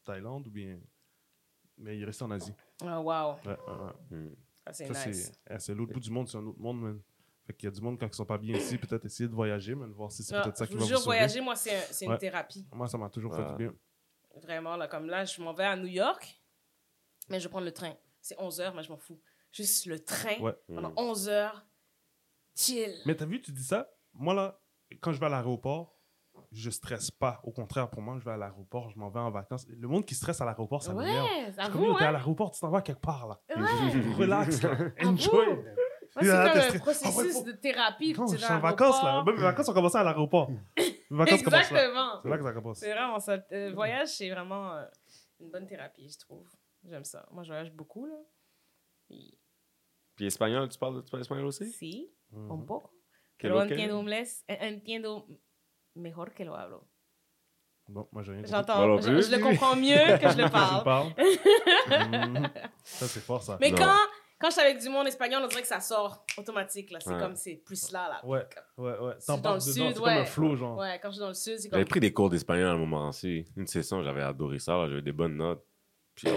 Thaïlande 0.04 0.48
ou 0.48 0.52
bien. 0.52 0.80
Mais 1.78 1.96
il 1.98 2.02
est 2.02 2.06
resté 2.06 2.24
en 2.24 2.32
Asie. 2.32 2.54
Oh, 2.84 2.88
wow. 2.88 3.04
Ouais, 3.46 3.48
ouais, 3.48 3.56
ouais. 3.56 4.18
Hmm. 4.18 4.36
Ça, 4.68 4.74
c'est 4.74 4.90
nice. 4.90 5.32
c'est 5.48 5.54
eh, 5.56 5.60
c'est 5.60 5.74
l'autre 5.74 5.94
bout 5.94 6.00
du 6.00 6.12
monde, 6.12 6.28
c'est 6.28 6.38
un 6.38 6.46
autre 6.46 6.60
monde, 6.60 6.82
man. 6.82 7.02
Fait 7.48 7.54
qu'il 7.54 7.68
y 7.68 7.72
a 7.72 7.72
du 7.74 7.82
monde, 7.82 7.98
quand 8.00 8.06
ils 8.08 8.14
sont 8.14 8.26
pas 8.26 8.38
bien 8.38 8.56
ici, 8.56 8.78
peut-être 8.78 9.06
essayer 9.06 9.28
de 9.28 9.34
voyager, 9.34 9.74
man, 9.74 9.92
voir 9.94 10.12
si 10.12 10.22
c'est 10.24 10.36
Non, 10.36 10.44
peut-être 10.44 10.58
ça 10.58 10.68
qui 10.68 10.74
va 10.74 10.80
vous 10.82 10.86
sauver. 10.88 11.04
voyager, 11.06 11.42
moi, 11.42 11.56
c'est 11.56 12.06
un- 12.06 12.12
une 12.14 12.18
thérapie. 12.20 12.68
Moi, 12.72 12.88
ça 12.88 12.98
m'a 12.98 13.10
toujours 13.10 13.34
fait 13.36 13.44
du 13.46 13.56
bien. 13.56 13.74
Vraiment, 14.44 14.76
là, 14.76 14.88
comme 14.88 15.08
là, 15.08 15.26
je 15.26 15.42
m'en 15.42 15.54
vais 15.54 15.64
à 15.64 15.76
New 15.76 15.88
York, 15.88 16.40
mais 17.30 17.40
je 17.40 17.46
vais 17.46 17.50
prendre 17.50 17.66
le 17.66 17.72
train. 17.72 17.94
C'est 18.22 18.36
11 18.40 18.60
heures, 18.62 18.76
mais 18.76 18.84
je 18.84 18.90
m'en 18.92 18.98
fous. 18.98 19.20
Juste 19.52 19.86
le 19.88 20.00
train, 20.04 20.40
Ouais. 20.42 20.54
pendant 20.68 20.90
Hmm. 20.92 20.98
11 20.98 21.30
heures, 21.30 21.66
chill. 22.56 22.94
Mais 23.06 23.16
t'as 23.16 23.26
vu, 23.26 23.42
tu 23.42 23.52
dis 23.52 23.64
ça? 23.64 23.90
Moi, 24.14 24.34
là, 24.34 24.60
quand 25.02 25.12
je 25.12 25.20
vais 25.20 25.26
à 25.26 25.30
l'aéroport, 25.30 25.96
je 26.52 26.70
stresse 26.70 27.12
pas. 27.12 27.40
Au 27.44 27.52
contraire, 27.52 27.90
pour 27.90 28.02
moi, 28.02 28.18
je 28.20 28.24
vais 28.26 28.32
à 28.32 28.38
l'aéroport, 28.38 28.90
je 28.90 28.98
m'en 29.00 29.10
vais 29.10 29.20
en 29.20 29.32
vacances. 29.32 29.66
Le 29.68 29.88
monde 29.88 30.06
qui 30.06 30.16
stresse 30.16 30.40
à 30.42 30.46
l'aéroport, 30.46 30.84
ça 30.84 30.94
m'énerve. 30.94 31.26
Ouais, 31.26 31.52
ça 31.52 31.64
suis 31.66 31.74
comme, 31.74 31.98
t'es 31.98 32.04
à 32.04 32.10
hein? 32.10 32.12
l'aéroport, 32.12 32.52
tu 32.52 32.60
t'en 32.60 32.70
vas 32.70 32.82
quelque 32.82 33.02
part, 33.02 33.28
là. 33.28 33.40
Ouais. 33.56 33.56
Relax, 34.18 34.62
là. 34.64 34.72
Ah 35.00 35.08
Enjoy. 35.08 35.46
bon? 35.46 35.56
Moi, 36.16 36.24
c'est 36.24 36.30
Ah, 36.32 36.50
comme 36.68 36.76
un 36.76 36.80
processus 36.80 37.14
Ah 37.16 37.18
ouais, 37.22 37.30
faut- 37.32 37.44
de 37.44 37.52
thérapie. 37.52 38.14
Non, 38.14 38.28
je 38.28 38.38
suis 38.38 38.52
en 38.54 38.60
vacances, 38.60 39.04
là. 39.04 39.24
Même 39.24 39.36
mes 39.36 39.42
vacances 39.42 39.70
ont 39.70 39.74
commencé 39.74 39.98
à 39.98 40.04
l'aéroport. 40.04 40.50
Mes 40.50 41.18
vacances. 41.18 41.42
Exactement. 41.42 42.20
C'est 42.24 42.30
là 42.30 42.38
que 42.38 42.44
ça 42.44 42.54
commence. 42.54 42.78
C'est 42.80 42.92
vraiment 42.94 43.20
ça. 43.20 43.38
Le 43.52 43.74
voyage, 43.74 44.08
c'est 44.10 44.30
vraiment 44.30 44.74
euh, 44.74 44.86
une 45.40 45.50
bonne 45.52 45.68
thérapie, 45.68 46.10
je 46.10 46.18
trouve. 46.20 46.48
J'aime 46.84 47.04
ça. 47.04 47.28
Moi, 47.32 47.44
je 47.44 47.50
voyage 47.50 47.72
beaucoup, 47.74 48.06
là. 48.06 48.16
Et 49.10 49.38
Puis 50.16 50.26
espagnol, 50.28 50.68
tu 50.70 50.78
parles, 50.78 51.04
tu 51.04 51.10
parles 51.12 51.22
espagnol 51.22 51.46
aussi? 51.46 51.72
sí, 51.72 52.12
Mhm. 52.32 52.52
un 52.52 52.66
poco. 52.66 52.92
Que 53.38 53.48
Pero 53.48 53.56
lo 53.56 53.68
que? 53.68 53.74
entiendo 53.74 54.00
inglés, 54.02 54.44
eh, 54.48 54.58
entiendo 54.74 55.26
mejor 55.96 56.34
que 56.34 56.44
lo 56.46 56.56
hablo. 56.56 56.88
Bon, 57.88 58.08
moi, 58.12 58.22
j'ai 58.22 58.34
rien 58.34 58.44
compris. 58.44 59.02
Je, 59.02 59.22
je 59.22 59.32
le 59.36 59.40
comprends 59.42 59.76
mieux 59.76 60.18
que 60.20 60.30
je 60.30 60.38
le 60.38 60.50
parle. 60.52 60.84
parles. 60.84 61.14
Mhm. 61.90 62.50
Ça, 62.84 63.08
c'est 63.08 63.20
fort, 63.22 63.42
ça. 63.42 63.58
Mais 63.60 63.72
Non. 63.72 63.78
quand, 63.78 63.96
quand 64.40 64.48
je 64.50 64.54
suis 64.54 64.62
avec 64.62 64.80
du 64.80 64.90
monde 64.90 65.08
espagnol, 65.08 65.42
on 65.44 65.48
dirait 65.48 65.62
que 65.64 65.68
ça 65.68 65.80
sort 65.80 66.24
automatique. 66.38 66.92
là. 66.92 67.00
C'est 67.00 67.12
Ouais. 67.14 67.20
comme 67.20 67.36
c'est 67.36 67.56
plus 67.56 67.92
là. 67.92 68.10
là. 68.10 68.26
Ouais, 68.26 68.46
ouais, 68.78 69.00
ouais. 69.00 69.14
Si 69.20 69.26
T'en 69.28 69.38
dans 69.38 69.42
parles 69.42 69.56
le 69.56 69.62
dedans, 69.62 69.74
sud, 69.88 69.88
c'est 69.88 69.94
comme 69.96 70.04
ouais. 70.04 70.20
un 70.20 70.26
flow, 70.26 70.56
genre. 70.56 70.78
Ouais, 70.78 71.00
quand 71.02 71.10
je 71.10 71.14
suis 71.14 71.20
dans 71.22 71.28
le 71.30 71.34
sud, 71.34 71.58
c'est 71.58 71.70
J'avais 71.70 71.84
comme. 71.84 71.90
pris 71.90 72.00
des 72.00 72.14
cours 72.14 72.30
d'espagnol 72.30 72.68
à 72.68 72.72
un 72.74 72.78
moment 72.78 73.08
aussi. 73.10 73.46
Une 73.58 73.66
session, 73.68 74.04
j'avais 74.04 74.22
adoré 74.22 74.60
ça. 74.60 74.88
J'avais 74.88 75.02
des 75.02 75.12
bonnes 75.14 75.38
notes. 75.38 75.66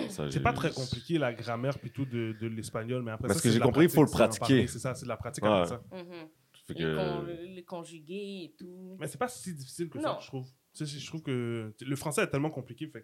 Ça, 0.09 0.31
C'est 0.31 0.43
pas 0.43 0.53
très 0.53 0.71
compliqué, 0.73 1.19
la 1.19 1.33
grammaire 1.33 1.79
puis 1.79 1.91
tout 1.91 2.05
de, 2.05 2.37
de 2.41 2.47
l'espagnol, 2.49 3.03
mais 3.03 3.11
après 3.13 3.29
Parce 3.29 3.41
ça, 3.41 3.49
que 3.49 3.53
j'ai 3.55 3.61
compris, 3.61 3.85
il 3.85 3.91
faut 3.91 4.03
le 4.05 4.11
pratiquer. 4.11 4.67
C'est 4.67 4.79
ça, 4.79 4.95
c'est 4.95 5.05
de 5.05 5.09
la 5.09 5.17
pratique 5.17 5.45
Ouais. 5.45 5.51
avec 5.51 5.69
ça. 5.69 5.83
Mhm. 5.93 6.29
Fait 6.67 6.75
Les, 6.75 6.95
con- 6.95 7.25
que... 7.27 7.31
les 7.55 7.65
conjugués 7.65 8.45
et 8.45 8.55
tout. 8.59 8.97
Mais 9.01 9.09
c'est 9.09 9.19
pas 9.19 9.27
si 9.29 9.53
difficile 9.55 9.89
que 9.89 9.99
Non. 9.99 10.15
ça, 10.15 10.19
je 10.21 10.27
trouve. 10.29 10.47
Tu 10.75 10.87
sais, 10.87 10.99
je 10.99 11.07
trouve 11.07 11.23
que 11.23 11.75
le 11.81 11.97
français 11.97 12.23
est 12.23 12.29
tellement 12.29 12.51
compliqué, 12.51 12.87
fait 12.87 13.03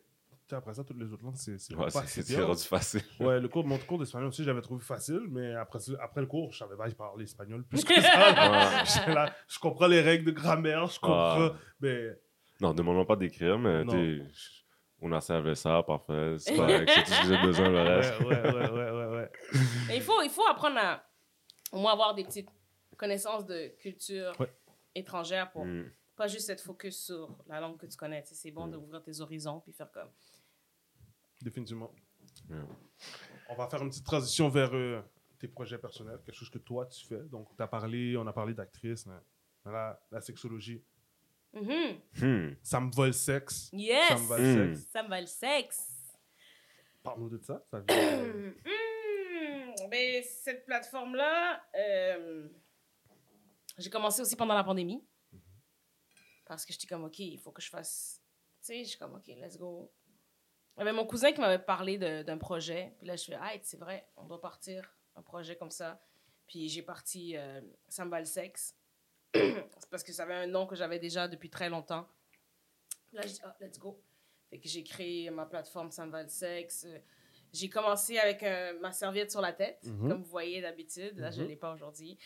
que, 0.48 0.54
après 0.54 0.72
ça, 0.74 0.84
toutes 0.84 0.98
les 0.98 1.12
autres 1.12 1.24
langues, 1.24 1.36
c'est 1.36 1.58
c'est 1.58 1.74
Ouais, 1.74 1.90
pas 1.92 2.04
c'est 2.06 2.40
rendu 2.42 2.62
facile. 2.62 3.02
Ouais, 3.20 3.40
le 3.40 3.48
cours, 3.48 3.66
mon 3.66 3.76
cours 3.78 3.98
d'espagnol 3.98 4.28
aussi, 4.28 4.44
j'avais 4.44 4.62
trouvé 4.62 4.82
facile, 4.82 5.22
mais 5.28 5.54
après, 5.54 5.78
après 6.00 6.20
le 6.22 6.26
cours, 6.28 6.52
je 6.52 6.58
savais 6.58 6.76
pas, 6.76 6.88
je 6.88 6.94
parlais 6.94 7.24
espagnol 7.24 7.64
plus 7.64 7.84
que 7.84 8.00
ça. 8.00 8.84
J'étais 8.84 9.12
là, 9.12 9.34
je 9.48 9.58
comprends 9.58 9.88
les 9.88 10.00
règles 10.00 10.24
de 10.26 10.30
grammaire, 10.30 10.86
je 10.86 11.00
comprends, 11.00 11.48
Ah. 11.48 11.56
mais 11.80 12.16
Non, 12.60 12.72
demande 12.72 13.06
pas 13.06 13.16
d'écrire, 13.16 13.58
mais 13.58 13.84
on 15.01 15.12
a 15.12 15.20
servi 15.20 15.55
ça, 15.57 15.82
parfait. 15.82 16.36
C'est 16.38 16.57
correct, 16.57 16.90
c'est 16.92 17.03
tout 17.05 17.11
ce 17.12 17.20
que 17.22 17.26
j'ai 17.28 17.42
besoin, 17.42 17.70
le 17.70 17.80
reste. 17.82 18.20
ouais, 18.20 18.42
ouais, 18.42 18.70
ouais, 18.70 18.90
ouais, 18.90 19.07
ouais. 19.16 19.30
Mais 19.88 19.96
il 19.96 20.03
faut, 20.03 20.20
il 20.22 20.30
faut 20.30 20.46
apprendre 20.46 20.78
à 20.78 21.05
au 21.72 21.78
moins 21.78 21.92
avoir 21.92 22.14
des 22.14 22.24
petites 22.24 22.49
connaissances 22.96 23.44
de 23.46 23.68
culture 23.78 24.32
Ouais. 24.40 24.53
étrangère 24.94 25.51
pour 25.51 25.64
Mm. 25.66 25.90
pas 26.16 26.26
juste 26.26 26.51
être 26.51 26.61
focus 26.62 27.05
sur 27.07 27.36
la 27.46 27.61
langue 27.61 27.76
que 27.78 27.86
tu 27.86 27.96
connais. 27.96 28.22
Tu 28.22 28.30
sais, 28.30 28.34
C'est 28.34 28.51
bon 28.51 28.66
Mm. 28.66 28.70
d'ouvrir 28.72 29.03
tes 29.03 29.20
horizons 29.20 29.61
puis 29.61 29.72
faire 29.72 29.90
comme. 29.92 30.11
Définitivement. 31.42 31.92
On 33.49 33.55
va 33.55 33.68
faire 33.68 33.82
une 33.82 33.90
petite 33.90 34.05
transition 34.05 34.49
vers 34.49 34.74
euh, 34.74 35.01
tes 35.38 35.49
projets 35.49 35.78
personnels, 35.78 36.18
quelque 36.24 36.34
chose 36.34 36.51
que 36.51 36.59
toi 36.59 36.86
tu 36.86 37.07
fais. 37.07 37.20
Donc, 37.24 37.55
tu 37.57 37.62
as 37.62 37.68
parlé, 37.68 38.16
on 38.16 38.26
a 38.26 38.32
parlé 38.32 38.55
d'actrice, 38.55 39.07
mais 39.07 39.14
voilà, 39.64 40.01
la 40.11 40.20
sexologie. 40.20 40.82
Mhm. 41.61 42.00
Hmm. 42.20 42.54
Ça 42.62 42.80
me 42.80 42.90
va 42.92 43.06
le 43.06 43.12
sexe. 43.12 43.70
Yes! 43.72 44.09
Ça 44.09 44.16
me 44.18 44.26
va 44.28 44.38
le 44.38 44.74
sexe. 44.74 44.90
Ça 44.90 45.02
me 45.02 45.09
va 45.09 45.20
le 45.20 45.26
sexe. 45.26 45.92
Parle-nous 47.02 47.28
de 47.30 47.38
ça. 47.38 47.62
ça 47.70 47.80
vient- 47.80 48.22
Hmm, 48.64 49.88
ben, 49.90 50.22
cette 50.22 50.64
plateforme-là, 50.66 51.62
euh, 51.74 52.48
j'ai 53.78 53.90
commencé 53.90 54.20
aussi 54.22 54.36
pendant 54.36 54.54
la 54.54 54.64
pandémie. 54.64 55.04
Parce 56.46 56.64
que 56.64 56.72
j'étais 56.72 56.86
comme, 56.86 57.04
OK, 57.04 57.18
il 57.18 57.38
faut 57.38 57.52
que 57.52 57.61
je 57.62 57.68
fasse. 57.68 58.22
Tu 58.61 58.66
sais, 58.66 58.84
je 58.84 58.88
suis 58.90 58.98
comme, 58.98 59.14
OK, 59.14 59.26
let's 59.28 59.59
go. 59.59 59.92
Il 60.76 60.80
y 60.80 60.82
avait 60.82 60.92
mon 60.92 61.06
cousin 61.06 61.32
qui 61.32 61.40
m'avait 61.40 61.59
parlé 61.59 61.98
de- 61.98 62.22
d'un 62.22 62.38
projet. 62.38 62.94
Puis 62.98 63.06
là, 63.06 63.16
je 63.16 63.24
fais, 63.24 63.34
ah, 63.40 63.52
c'est 63.62 63.76
vrai, 63.78 64.09
on 64.16 64.24
doit 64.26 64.40
partir 64.40 64.94
un 65.16 65.22
projet 65.22 65.56
comme 65.56 65.70
ça. 65.70 66.00
Puis 66.46 66.68
j'ai 66.68 66.82
parti 66.82 67.36
euh, 67.36 67.61
Ça 67.88 68.04
me 68.04 68.11
va 68.11 68.20
le 68.20 68.24
sexe. 68.26 68.74
C'est 69.34 69.90
parce 69.90 70.02
que 70.02 70.12
ça 70.12 70.22
avait 70.24 70.34
un 70.34 70.46
nom 70.46 70.66
que 70.66 70.76
j'avais 70.76 70.98
déjà 70.98 71.28
depuis 71.28 71.50
très 71.50 71.68
longtemps. 71.68 72.08
Là, 73.12 73.22
je 73.22 73.28
dis, 73.28 73.40
ah, 73.44 73.56
let's 73.60 73.78
go. 73.78 74.00
Fait 74.50 74.58
que 74.58 74.68
j'ai 74.68 74.82
créé 74.82 75.30
ma 75.30 75.46
plateforme 75.46 75.90
Ça 75.90 76.06
me 76.06 76.10
va 76.10 76.22
le 76.22 76.28
sexe. 76.28 76.84
Euh, 76.86 76.98
J'ai 77.52 77.70
commencé 77.70 78.18
avec 78.18 78.42
euh, 78.42 78.78
ma 78.80 78.92
serviette 78.92 79.30
sur 79.30 79.40
la 79.40 79.52
tête, 79.54 79.82
Mhm. 79.84 80.08
comme 80.10 80.22
vous 80.22 80.30
voyez 80.30 80.60
d'habitude. 80.60 81.18
Là, 81.18 81.30
je 81.30 81.38
ne 81.38 81.44
Mhm. 81.44 81.48
l'ai 81.50 81.56
pas 81.56 81.72
aujourd'hui. 81.72 82.18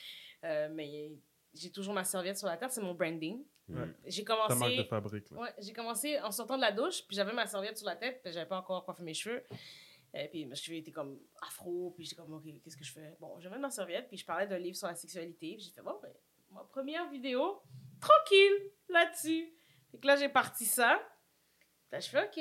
Euh, 0.45 0.69
mais 0.73 1.13
j'ai 1.55 1.71
toujours 1.71 1.95
ma 1.95 2.03
serviette 2.05 2.37
sur 2.39 2.49
la 2.49 2.57
tête, 2.57 2.73
c'est 2.73 2.81
mon 2.81 2.95
branding. 2.95 3.45
Ouais. 3.69 3.87
J'ai 4.07 4.25
Ta 4.25 4.35
marque 4.35 4.51
de 4.51 4.55
commencé, 4.55 4.85
fabrique. 4.85 5.31
là. 5.31 5.39
ouais, 5.41 5.55
j'ai 5.61 5.73
commencé 5.73 6.19
en 6.21 6.33
sortant 6.33 6.57
de 6.57 6.63
la 6.63 6.73
douche, 6.73 7.07
puis 7.07 7.15
j'avais 7.15 7.33
ma 7.33 7.47
serviette 7.47 7.79
sur 7.79 7.87
la 7.87 7.95
tête, 7.95 8.21
puis 8.23 8.33
j'avais 8.33 8.49
pas 8.49 8.59
encore 8.59 8.85
coiffé 8.85 9.05
mes 9.05 9.15
cheveux. 9.15 9.45
Et 10.15 10.27
puis 10.29 10.45
mes 10.45 10.57
cheveux 10.57 10.77
étaient 10.79 10.91
comme 10.91 11.21
afro, 11.41 11.93
puis 11.93 12.05
j'étais 12.05 12.17
comme, 12.17 12.35
OK, 12.35 12.45
qu'est-ce 12.63 12.77
que 12.77 12.85
je 12.85 12.93
fais? 12.93 13.17
Bon, 13.21 13.39
je 13.39 13.49
mets 13.49 13.59
ma 13.59 13.71
serviette, 13.71 14.09
puis 14.09 14.17
je 14.17 14.27
parlais 14.27 14.49
d'un 14.49 14.59
livre 14.59 14.77
sur 14.77 14.89
la 14.89 14.97
sexualité, 14.97 15.55
puis 15.55 15.61
j'ai 15.65 15.71
fait, 15.71 15.83
bon, 15.83 15.99
ben, 16.03 16.13
ma 16.53 16.65
première 16.65 17.09
vidéo, 17.09 17.63
tranquille, 18.01 18.73
là-dessus. 18.89 19.53
Fait 19.91 19.99
que 19.99 20.07
là, 20.07 20.17
j'ai 20.17 20.29
parti 20.29 20.65
ça. 20.65 21.01
Là, 21.91 22.01
je 22.01 22.09
fais, 22.09 22.25
OK, 22.25 22.41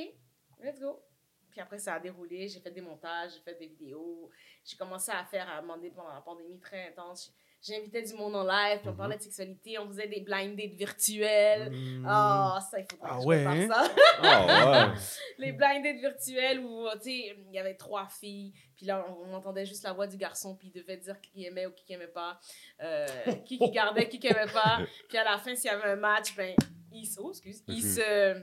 let's 0.63 0.79
go. 0.79 1.03
Puis 1.49 1.59
après, 1.59 1.77
ça 1.77 1.95
a 1.95 1.99
déroulé. 1.99 2.47
J'ai 2.47 2.61
fait 2.61 2.71
des 2.71 2.81
montages, 2.81 3.33
j'ai 3.33 3.41
fait 3.41 3.55
des 3.55 3.67
vidéos. 3.67 4.29
J'ai 4.63 4.77
commencé 4.77 5.11
à 5.11 5.23
faire, 5.25 5.49
à 5.49 5.61
demander 5.61 5.91
pendant 5.91 6.13
la 6.13 6.21
pandémie 6.21 6.59
très 6.59 6.87
intense. 6.87 7.33
J'invitais 7.61 8.01
du 8.01 8.13
monde 8.15 8.35
en 8.35 8.43
live, 8.43 8.79
puis 8.79 8.89
on 8.89 8.91
Mhm. 8.91 8.97
parlait 8.97 9.17
de 9.17 9.21
sexualité, 9.21 9.77
on 9.79 9.87
faisait 9.87 10.07
des 10.07 10.21
blind 10.21 10.55
dates 10.57 10.73
virtuels. 10.73 11.69
Mm. 11.71 12.05
Ah, 12.07 12.59
ça, 12.71 12.79
il 12.79 12.85
faudrait 12.89 13.09
Ah 13.09 13.15
que 13.17 13.21
je 13.21 13.27
ouais, 13.27 13.45
hein? 13.45 13.67
ça. 13.67 13.83
Ah, 14.21 14.87
ouais. 14.93 14.99
les 15.37 15.51
blind 15.51 15.83
dates 15.83 15.97
virtuels 15.99 16.59
où, 16.59 16.87
tu 16.93 16.99
sais, 17.03 17.35
il 17.47 17.53
y 17.53 17.59
avait 17.59 17.75
trois 17.75 18.07
filles, 18.07 18.53
puis 18.75 18.85
là, 18.85 19.05
on, 19.09 19.29
on 19.29 19.33
entendait 19.33 19.65
juste 19.65 19.83
la 19.83 19.93
voix 19.93 20.07
du 20.07 20.17
garçon, 20.17 20.55
puis 20.55 20.71
il 20.73 20.81
devait 20.81 20.97
dire 20.97 21.19
qui 21.21 21.45
aimait 21.45 21.67
ou 21.67 21.71
qui 21.71 21.91
aimait 21.93 22.07
pas, 22.07 22.39
euh, 22.81 23.05
qui 23.45 23.57
qui 23.59 23.69
gardait, 23.71 24.07
qui 24.09 24.25
aimait 24.25 24.51
pas. 24.51 24.79
Puis 25.09 25.17
à 25.17 25.23
la 25.23 25.37
fin, 25.37 25.53
s'il 25.55 25.69
y 25.69 25.73
avait 25.73 25.89
un 25.91 25.95
match, 25.95 26.35
ben, 26.35 26.55
il, 26.91 27.05
se- 27.05 27.19
oh, 27.19 27.29
excuse, 27.31 27.63
il 27.67 27.75
Mhm. 27.75 27.81
se, 27.81 28.41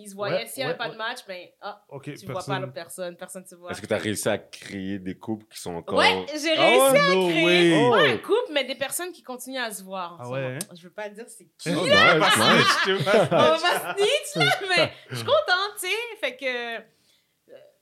il 0.00 0.08
se. 0.08 0.16
Ouais, 0.16 0.46
S'il 0.46 0.64
n'y 0.64 0.68
avait 0.70 0.78
pas 0.78 0.86
ouais. 0.86 0.92
de 0.92 0.98
match, 0.98 1.18
ben, 1.26 1.46
ah, 1.60 1.84
tu 2.02 2.10
vois 2.26 2.34
personne. 2.34 2.54
pas 2.54 2.60
l'autre 2.60 2.72
personne, 2.72 3.16
personne 3.16 3.44
te 3.44 3.54
voit. 3.54 3.70
Est-ce 3.70 3.80
que 3.80 3.86
tu 3.86 3.94
as 3.94 3.98
réussi 3.98 4.28
à 4.28 4.38
créer 4.38 4.98
des 4.98 5.16
couples 5.16 5.46
qui 5.46 5.60
sont 5.60 5.74
encore. 5.74 5.98
Ouais, 5.98 6.26
j'ai 6.40 6.56
Ah 6.56 6.62
réussi 6.62 6.96
à 6.96 7.14
no 7.14 7.28
créer 7.28 7.44
way. 7.44 7.82
Oh. 7.86 7.90
pas 7.90 8.08
un 8.08 8.18
couple, 8.18 8.52
mais 8.52 8.64
des 8.64 8.74
personnes 8.74 9.12
qui 9.12 9.22
continuent 9.22 9.60
à 9.60 9.70
se 9.70 9.82
voir. 9.82 10.16
Ah 10.20 10.28
ouais, 10.30 10.56
hein? 10.56 10.74
Je 10.74 10.82
veux 10.82 10.92
pas 10.92 11.08
dire 11.08 11.26
c'est 11.28 11.48
qui. 11.58 11.70
Oh, 11.70 11.80
on 11.80 11.84
nice, 11.84 12.96
nice. 12.96 13.04
Pas. 13.04 13.24
va 13.26 13.58
pas 13.58 13.94
snitch, 13.94 14.36
là, 14.36 14.66
mais 14.76 14.92
je 15.10 15.16
suis 15.16 15.24
contente, 15.24 15.74
tu 15.78 15.86
sais. 15.86 16.16
Fait 16.20 16.36
que 16.36 16.78
euh, 16.78 16.80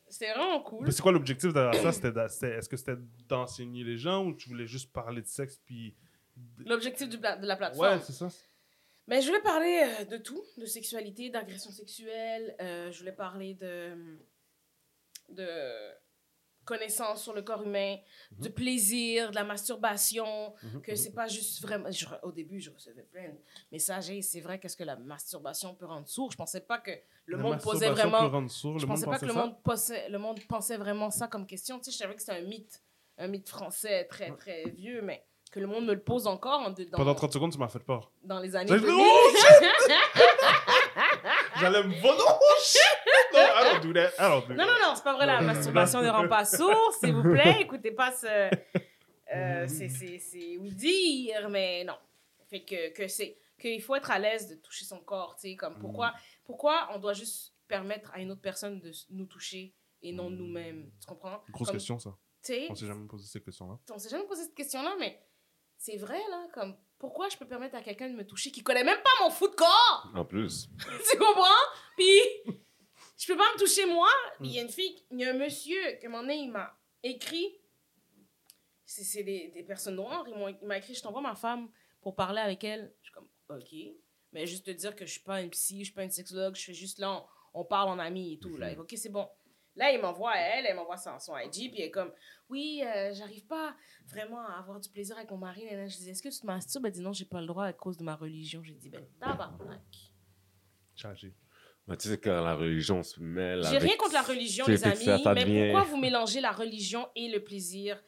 c'était 0.08 0.32
vraiment 0.32 0.60
cool. 0.60 0.86
Mais 0.86 0.90
c'est 0.90 1.02
quoi 1.02 1.12
l'objectif 1.12 1.52
derrière 1.52 1.74
ça? 1.74 1.92
C'était 1.92 2.08
Est-ce 2.18 2.68
que 2.68 2.76
c'était 2.76 2.96
d'enseigner 3.28 3.84
les 3.84 3.96
gens 3.96 4.24
ou 4.24 4.34
tu 4.34 4.48
voulais 4.48 4.66
juste 4.66 4.92
parler 4.92 5.22
de 5.22 5.26
sexe 5.26 5.60
puis... 5.64 5.94
L'objectif 6.58 7.08
de 7.08 7.18
la 7.20 7.56
plateforme. 7.56 7.96
Ouais, 7.96 8.00
c'est 8.00 8.12
ça. 8.12 8.28
Mais 9.08 9.20
je 9.22 9.26
voulais 9.28 9.40
parler 9.42 9.82
euh, 10.00 10.04
de 10.04 10.16
tout, 10.18 10.42
de 10.58 10.66
sexualité, 10.66 11.30
d'agression 11.30 11.70
sexuelle. 11.70 12.54
euh, 12.60 12.92
je 12.92 12.98
voulais 13.00 13.12
parler 13.12 13.54
de, 13.54 14.18
de 15.30 15.48
connaissances 16.64 17.22
sur 17.22 17.32
le 17.32 17.40
corps 17.40 17.62
humain, 17.62 17.96
Mhm. 18.32 18.40
du 18.42 18.50
plaisir, 18.50 19.30
de 19.30 19.34
la 19.34 19.44
masturbation, 19.44 20.52
Mhm, 20.62 20.82
que 20.82 20.90
mhm. 20.92 20.96
c'est 20.96 21.12
pas 21.14 21.26
juste 21.26 21.62
vraiment. 21.62 21.90
je- 21.90 22.04
au 22.22 22.30
début, 22.32 22.60
je 22.60 22.68
recevais 22.70 23.04
plein 23.04 23.30
de 23.30 23.38
messages. 23.72 24.12
C'est 24.20 24.40
vrai, 24.42 24.60
qu'est-ce 24.60 24.76
que 24.76 24.84
la 24.84 24.96
masturbation 24.96 25.74
peut 25.74 25.86
rendre 25.86 26.06
sourd? 26.06 26.30
Je 26.30 26.36
pensais 26.36 26.60
pas 26.60 26.78
que 26.78 26.90
le 27.24 27.36
La 27.38 27.42
monde 27.42 27.62
posait 27.62 27.86
masturbation 27.88 28.10
vraiment. 28.10 28.28
peut 28.28 28.36
rendre 28.36 28.50
sourd, 28.50 28.78
Je 28.78 28.86
pensais 28.86 29.06
pas 29.06 29.18
que 29.18 29.24
le 29.24 29.32
monde, 29.32 29.62
pensait, 29.62 30.08
le 30.10 30.18
monde 30.18 30.40
pensait 30.46 30.76
vraiment 30.76 31.10
ça 31.10 31.26
comme 31.28 31.46
question. 31.46 31.78
Tu 31.78 31.84
sais, 31.84 31.92
je 31.92 31.96
savais 31.96 32.14
que 32.14 32.20
c'était 32.20 32.32
un 32.32 32.42
mythe, 32.42 32.82
un 33.16 33.28
mythe 33.28 33.48
français 33.48 34.04
très, 34.04 34.36
très 34.36 34.64
vieux, 34.68 35.00
mais 35.00 35.24
que 35.50 35.60
le 35.60 35.66
monde 35.66 35.86
me 35.86 35.94
le 35.94 36.00
pose 36.00 36.26
encore 36.26 36.60
en, 36.60 36.70
dans, 36.70 36.84
Pendant 36.92 37.14
30 37.14 37.32
secondes, 37.32 37.52
tu 37.52 37.58
m'as 37.58 37.68
fait 37.68 37.78
peur. 37.78 38.10
dans 38.24 38.38
les 38.40 38.54
années 38.56 38.68
J'ai 38.68 38.80
2000. 38.80 38.94
dit, 38.94 39.00
oh! 39.00 39.30
J'allais 41.60 41.82
me 41.82 41.94
voler. 42.00 42.18
Oh 42.26 42.54
shit! 42.62 42.80
No, 43.32 43.38
I 43.40 43.72
don't 43.72 43.80
do 43.82 43.92
that. 43.94 44.10
I 44.18 44.28
don't 44.30 44.46
do 44.48 44.54
Non, 44.54 44.66
non, 44.66 44.72
non, 44.82 44.94
c'est 44.94 45.04
pas 45.04 45.14
vrai, 45.14 45.26
la 45.26 45.40
masturbation 45.40 46.02
ne 46.02 46.08
rend 46.10 46.28
pas 46.28 46.44
sourd, 46.44 46.92
s'il 47.00 47.14
vous 47.14 47.22
plaît. 47.22 47.56
Écoutez 47.60 47.90
pas 47.92 48.12
ce. 48.12 48.26
Euh, 49.34 49.66
c'est- 49.68 50.56
oui 50.58 50.70
dire, 50.72 51.48
mais 51.50 51.84
non. 51.84 51.96
Fait 52.48 52.62
que, 52.64 52.90
que 52.92 53.08
c'est. 53.08 53.36
Qu'il 53.60 53.82
faut 53.82 53.96
être 53.96 54.10
à 54.12 54.18
l'aise 54.20 54.48
de 54.48 54.54
toucher 54.54 54.84
son 54.84 55.00
corps, 55.00 55.34
tu 55.34 55.50
sais. 55.50 55.56
Comme 55.56 55.74
Mm. 55.74 55.80
pourquoi, 55.80 56.14
pourquoi 56.44 56.88
on 56.94 56.98
doit 56.98 57.12
juste 57.12 57.54
permettre 57.66 58.12
à 58.14 58.20
une 58.20 58.30
autre 58.30 58.40
personne 58.40 58.78
de 58.80 58.92
nous 59.10 59.26
toucher 59.26 59.74
et 60.00 60.12
non 60.12 60.30
Mm. 60.30 60.34
nous-mêmes. 60.36 60.90
Tu 61.00 61.06
comprends? 61.08 61.42
Grosse 61.50 61.66
Comme, 61.68 61.76
question, 61.76 61.98
ça. 61.98 62.10
On 62.70 62.74
s'est 62.76 62.86
jamais 62.86 63.06
posé 63.08 63.26
ces 63.26 63.40
questions-là. 63.42 63.78
on 63.92 63.98
s'est 63.98 64.08
jamais 64.08 64.24
posé 64.26 64.44
cette 64.44 64.54
question-là, 64.54 64.94
mais 64.98 65.20
c'est 65.78 65.96
vrai, 65.96 66.20
là. 66.30 66.46
Comme 66.52 66.76
pourquoi 66.98 67.28
je 67.28 67.36
peux 67.36 67.46
permettre 67.46 67.76
à 67.76 67.82
quelqu'un 67.82 68.10
de 68.10 68.14
me 68.14 68.26
toucher 68.26 68.50
qui 68.50 68.62
connaît 68.62 68.84
même 68.84 69.00
pas 69.02 69.24
mon 69.24 69.30
de 69.30 69.54
corps? 69.54 70.10
En 70.14 70.24
plus. 70.24 70.68
tu 71.10 71.18
comprends? 71.18 71.64
Puis, 71.96 72.20
je 73.16 73.26
peux 73.26 73.36
pas 73.36 73.50
me 73.54 73.58
toucher 73.58 73.86
moi. 73.86 74.10
Puis, 74.38 74.48
il 74.48 74.54
y 74.54 74.58
a 74.58 74.62
une 74.62 74.68
fille, 74.68 75.02
il 75.10 75.20
y 75.20 75.24
a 75.24 75.30
un 75.30 75.38
monsieur, 75.38 75.80
que 76.02 76.08
moment 76.08 76.22
donné, 76.22 76.36
il 76.36 76.50
m'a 76.50 76.76
écrit. 77.02 77.58
C'est 78.84 79.04
c'est 79.04 79.22
des, 79.22 79.48
des 79.48 79.62
personnes 79.62 79.96
noires. 79.96 80.24
Il 80.26 80.66
m'a 80.66 80.78
écrit 80.78 80.94
Je 80.94 81.02
t'envoie 81.02 81.20
ma 81.20 81.34
femme 81.34 81.68
pour 82.00 82.16
parler 82.16 82.40
avec 82.40 82.64
elle. 82.64 82.92
Je 83.00 83.06
suis 83.06 83.14
comme 83.14 83.28
OK. 83.50 83.74
Mais 84.32 84.46
juste 84.46 84.66
te 84.66 84.70
dire 84.70 84.94
que 84.94 85.06
je 85.06 85.12
suis 85.12 85.22
pas 85.22 85.40
une 85.40 85.50
psy, 85.50 85.80
je 85.80 85.84
suis 85.84 85.94
pas 85.94 86.04
une 86.04 86.10
sexologue, 86.10 86.54
je 86.54 86.62
fais 86.62 86.74
juste 86.74 86.98
là, 86.98 87.12
on, 87.12 87.60
on 87.60 87.64
parle 87.64 87.88
en 87.88 87.98
ami 87.98 88.34
et 88.34 88.38
tout. 88.38 88.56
Là. 88.56 88.72
OK, 88.78 88.92
c'est 88.96 89.08
bon. 89.08 89.28
Là, 89.78 89.92
il 89.92 90.00
m'envoie 90.00 90.32
à 90.32 90.38
elle, 90.38 90.66
elle 90.66 90.76
m'envoie 90.76 90.96
son, 90.98 91.18
son 91.18 91.36
IG, 91.38 91.70
puis 91.70 91.74
elle 91.78 91.86
est 91.86 91.90
comme 91.90 92.12
Oui, 92.50 92.82
euh, 92.84 93.14
j'arrive 93.14 93.46
pas 93.46 93.74
vraiment 94.06 94.40
à 94.46 94.58
avoir 94.58 94.78
du 94.80 94.90
plaisir 94.90 95.16
avec 95.16 95.30
mon 95.30 95.38
mari. 95.38 95.64
Là, 95.70 95.76
là. 95.76 95.86
Je 95.86 95.96
dis 95.96 96.10
Est-ce 96.10 96.22
que 96.22 96.28
tu 96.28 96.40
te 96.40 96.46
masturbes? 96.46 96.84
Elle 96.86 96.92
dit 96.92 97.00
Non, 97.00 97.12
j'ai 97.12 97.24
pas 97.24 97.40
le 97.40 97.46
droit 97.46 97.64
à 97.64 97.72
cause 97.72 97.96
de 97.96 98.02
ma 98.04 98.16
religion. 98.16 98.62
J'ai 98.62 98.74
dit 98.74 98.90
Ben, 98.90 99.06
tabarnak. 99.20 99.80
Chargé. 100.94 101.32
Mais 101.86 101.96
tu 101.96 102.08
sais, 102.08 102.18
quand 102.18 102.42
la 102.42 102.54
religion 102.54 103.02
se 103.02 103.18
mêle. 103.20 103.62
J'ai 103.62 103.76
avec- 103.76 103.82
rien 103.90 103.96
contre 103.96 104.12
la 104.14 104.22
religion, 104.22 104.66
les 104.66 104.84
amis, 104.84 105.04
ça- 105.04 105.32
mais 105.32 105.44
devient- 105.44 105.70
pourquoi 105.72 105.84
vous 105.88 105.96
mélangez 105.96 106.40
la 106.40 106.52
religion 106.52 107.08
et 107.14 107.28
le 107.28 107.42
plaisir? 107.42 108.02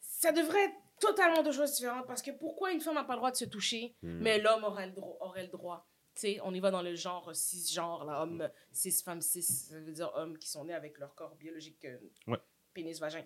Ça 0.00 0.32
devrait 0.32 0.64
être 0.64 0.74
totalement 1.00 1.42
deux 1.42 1.52
choses 1.52 1.72
différentes 1.74 2.06
parce 2.06 2.22
que 2.22 2.30
pourquoi 2.32 2.72
une 2.72 2.80
femme 2.80 2.94
n'a 2.94 3.04
pas 3.04 3.12
le 3.12 3.18
droit 3.18 3.30
de 3.30 3.36
se 3.36 3.44
toucher, 3.44 3.94
Hmm. 4.02 4.18
mais 4.22 4.38
l'homme 4.40 4.64
aurait 4.64 4.86
le, 4.86 4.92
droit, 4.92 5.16
aurait 5.20 5.42
le 5.42 5.48
droit? 5.50 5.86
Tu 5.86 5.93
sais, 6.20 6.40
on 6.42 6.52
y 6.54 6.60
va 6.60 6.70
dans 6.70 6.82
le 6.82 6.94
genre 6.94 7.34
cisgenre, 7.34 8.04
là, 8.04 8.22
homme, 8.22 8.48
cis, 8.72 8.92
femme, 9.02 9.20
cis, 9.20 9.42
ça 9.42 9.78
veut 9.80 9.92
dire 9.92 10.10
hommes 10.14 10.38
qui 10.38 10.48
sont 10.48 10.64
nés 10.64 10.74
avec 10.74 10.98
leur 10.98 11.14
corps 11.14 11.34
biologique, 11.36 11.84
euh, 11.84 11.98
Ouais. 12.26 12.38
pénis, 12.72 12.98
vagin. 13.00 13.24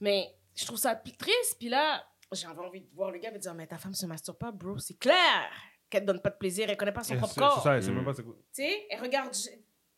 Mais 0.00 0.34
je 0.54 0.64
trouve 0.64 0.78
ça 0.78 0.94
triste, 0.96 1.56
puis 1.58 1.68
là, 1.68 2.04
j'avais 2.32 2.58
envie 2.60 2.80
de 2.80 2.88
voir 2.94 3.10
le 3.10 3.18
gars 3.18 3.30
et 3.30 3.34
de 3.34 3.38
dire, 3.38 3.54
mais 3.54 3.66
ta 3.66 3.78
femme 3.78 3.94
se 3.94 4.06
masturbe 4.06 4.38
pas, 4.38 4.50
bro, 4.52 4.78
c'est 4.78 4.98
clair 4.98 5.50
qu'elle 5.88 6.02
te 6.02 6.06
donne 6.06 6.20
pas 6.20 6.30
de 6.30 6.36
plaisir, 6.36 6.68
elle 6.68 6.76
connaît 6.76 6.92
pas 6.92 7.04
son 7.04 7.14
C'est 7.14 7.18
propre 7.18 7.34
c'est 7.34 7.40
corps. 7.40 7.62
ça, 7.62 7.80
c'est 7.80 7.90
Mm. 7.90 7.94
même 7.96 8.04
pas 8.04 8.14
c'est 8.14 8.24
quoi. 8.24 8.34
Tu 8.34 8.62
sais, 8.62 8.86
et 8.90 8.96
regarde, 8.96 9.32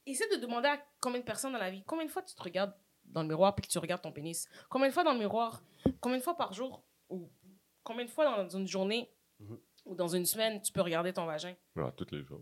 essaie 0.04 0.28
de 0.28 0.36
demander 0.40 0.68
à 0.68 0.84
combien 1.00 1.20
de 1.20 1.24
personnes 1.24 1.52
dans 1.52 1.58
la 1.58 1.70
vie, 1.70 1.82
combien 1.86 2.04
de 2.04 2.10
fois 2.10 2.22
tu 2.22 2.34
te 2.34 2.42
regardes 2.42 2.74
dans 3.04 3.22
le 3.22 3.28
miroir 3.28 3.54
puis 3.54 3.64
que 3.66 3.70
tu 3.72 3.78
regardes 3.78 4.02
ton 4.02 4.12
pénis? 4.12 4.48
Combien 4.68 4.88
de 4.88 4.92
fois 4.92 5.04
dans 5.04 5.14
le 5.14 5.18
miroir, 5.18 5.62
combien 6.00 6.18
de 6.18 6.22
fois 6.22 6.36
par 6.36 6.52
jour? 6.52 6.84
Ou 7.08 7.30
combien 7.82 8.04
de 8.04 8.10
fois 8.10 8.24
dans 8.26 8.48
une 8.58 8.66
journée? 8.68 9.10
Mhm. 9.40 9.58
Ou 9.88 9.94
dans 9.94 10.08
une 10.08 10.26
semaine 10.26 10.60
tu 10.62 10.72
peux 10.72 10.82
regarder 10.82 11.12
ton 11.12 11.26
vagin. 11.26 11.54
Ah, 11.76 11.92
tous 11.96 12.06
les 12.12 12.22
jours. 12.22 12.40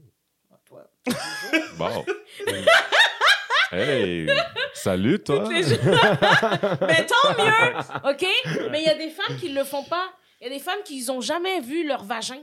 Ah, 0.53 0.59
Toi, 0.65 0.91
tous 1.05 1.13
les 1.53 1.59
jours. 1.63 1.77
Bon. 1.79 2.05
hey! 3.73 4.27
Salut, 4.75 5.23
toi! 5.23 5.45
Tous 5.45 5.51
les 5.51 5.63
jours. 5.63 5.79
Mais 6.83 7.07
tant 7.07 7.31
mieux, 7.39 8.11
OK? 8.11 8.27
Mais 8.71 8.83
il 8.83 8.87
y 8.87 8.89
a 8.89 8.95
des 8.95 9.11
femmes 9.11 9.37
qui 9.39 9.49
le 9.51 9.65
font 9.65 9.85
pas. 9.85 10.13
Il 10.41 10.45
y 10.45 10.47
a 10.49 10.51
des 10.51 10.61
femmes 10.63 10.83
qui 10.85 11.05
n'ont 11.07 11.21
jamais 11.21 11.61
vu 11.61 11.87
leur 11.87 12.05
vagin. 12.05 12.43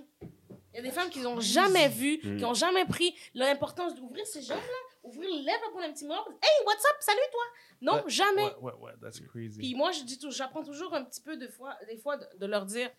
Il 0.74 0.78
y 0.78 0.80
a 0.80 0.82
des 0.82 0.92
femmes 0.92 1.10
qui 1.10 1.20
n'ont 1.20 1.40
jamais 1.40 1.88
vu, 1.88 2.18
Mm. 2.24 2.38
qui 2.38 2.42
n'ont 2.44 2.56
jamais 2.56 2.86
pris 2.86 3.16
l'importance 3.36 3.94
d'ouvrir 3.94 4.26
ces 4.26 4.42
jambes-là, 4.42 4.80
ouvrir 5.04 5.30
les 5.30 5.44
lèvres 5.44 5.70
pour 5.72 5.82
un 5.82 5.92
petit 5.92 6.04
miroir. 6.06 6.28
Hey, 6.42 6.66
what's 6.66 6.84
up? 6.86 6.96
Salut, 7.00 7.20
toi! 7.32 7.42
Non, 7.82 8.04
jamais. 8.08 8.46
Ouais, 8.46 8.54
ouais, 8.62 8.74
ouais, 8.80 8.92
that's 9.02 9.20
crazy. 9.28 9.60
Puis 9.60 9.76
moi, 9.76 9.92
je 9.92 10.02
dis 10.04 10.18
tout, 10.18 10.32
j'apprends 10.32 10.64
toujours 10.64 10.94
un 10.96 11.04
petit 11.04 11.22
peu 11.22 11.38
de 11.38 11.48
fois, 11.48 11.76
des 11.88 11.98
fois 11.98 12.18
de, 12.18 12.26
de 12.40 12.46
leur 12.48 12.66
dire 12.66 12.90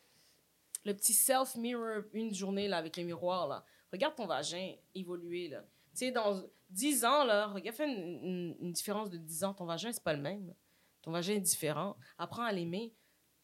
le 0.85 0.95
petit 0.95 1.13
self-mirror 1.13 2.03
une 2.13 2.35
journée 2.35 2.69
là, 2.69 2.79
avec 2.79 2.97
le 2.97 3.05
miroir. 3.05 3.49
Là. 3.49 3.65
Regarde 3.93 4.15
ton 4.15 4.27
vagin 4.27 4.75
évoluer. 4.95 5.49
Là. 5.49 5.63
Tu 5.93 5.99
sais, 6.07 6.11
dans 6.13 6.43
10 6.71 7.05
ans, 7.05 7.25
là, 7.25 7.47
regarde, 7.49 7.77
fais 7.77 7.87
une, 7.87 8.25
une- 8.25 8.57
une 8.61 8.73
différence 8.73 9.11
de 9.11 9.17
10 9.17 9.45
ans. 9.45 9.55
Ton 9.55 9.65
vagin, 9.67 9.93
c'est 9.93 10.03
pas 10.03 10.13
le 10.15 10.21
même. 10.23 10.55
Ton 11.03 11.11
vagin 11.13 11.35
est 11.35 11.41
différent. 11.41 11.97
Apprends 12.19 12.43
à 12.45 12.53
l'aimer. 12.53 12.93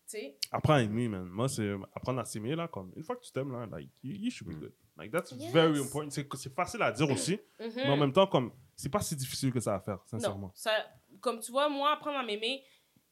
Tu 0.09 0.19
sais, 0.19 0.37
Apprends 0.51 0.73
à 0.75 0.83
aimer, 0.83 1.07
man. 1.09 1.25
Moi, 1.25 1.49
c'est 1.49 1.71
apprendre 1.95 2.19
à 2.21 2.25
s'aimer, 2.25 2.57
là, 2.57 2.67
comme 2.67 2.93
une 2.97 3.05
fois 3.05 3.15
que 3.17 3.23
tu 3.23 3.31
t'aimes, 3.31 3.53
là, 3.53 3.67
like, 3.67 3.91
you, 4.03 4.15
you 4.17 4.31
should 4.31 4.49
be 4.49 4.59
good. 4.59 4.73
Like, 4.97 5.13
that's 5.13 5.31
Yes. 5.33 5.53
very 5.53 5.79
important. 5.79 6.11
C'est 6.11 6.27
c'est 6.37 6.53
facile 6.55 6.83
à 6.83 6.91
dire 6.91 7.09
aussi, 7.09 7.39
Mhm. 7.61 7.71
mais 7.77 7.89
en 7.91 7.97
même 7.97 8.13
temps, 8.13 8.27
comme, 8.27 8.53
c'est 8.75 8.89
pas 8.89 9.01
si 9.01 9.15
difficile 9.15 9.53
que 9.53 9.61
ça 9.61 9.77
à 9.77 9.81
faire, 9.81 9.99
Non, 9.99 10.03
sincèrement. 10.07 10.51
ça, 10.55 10.73
comme 11.21 11.39
tu 11.39 11.53
vois, 11.53 11.69
moi, 11.69 11.93
apprendre 11.93 12.19
à 12.19 12.25
m'aimer, 12.25 12.65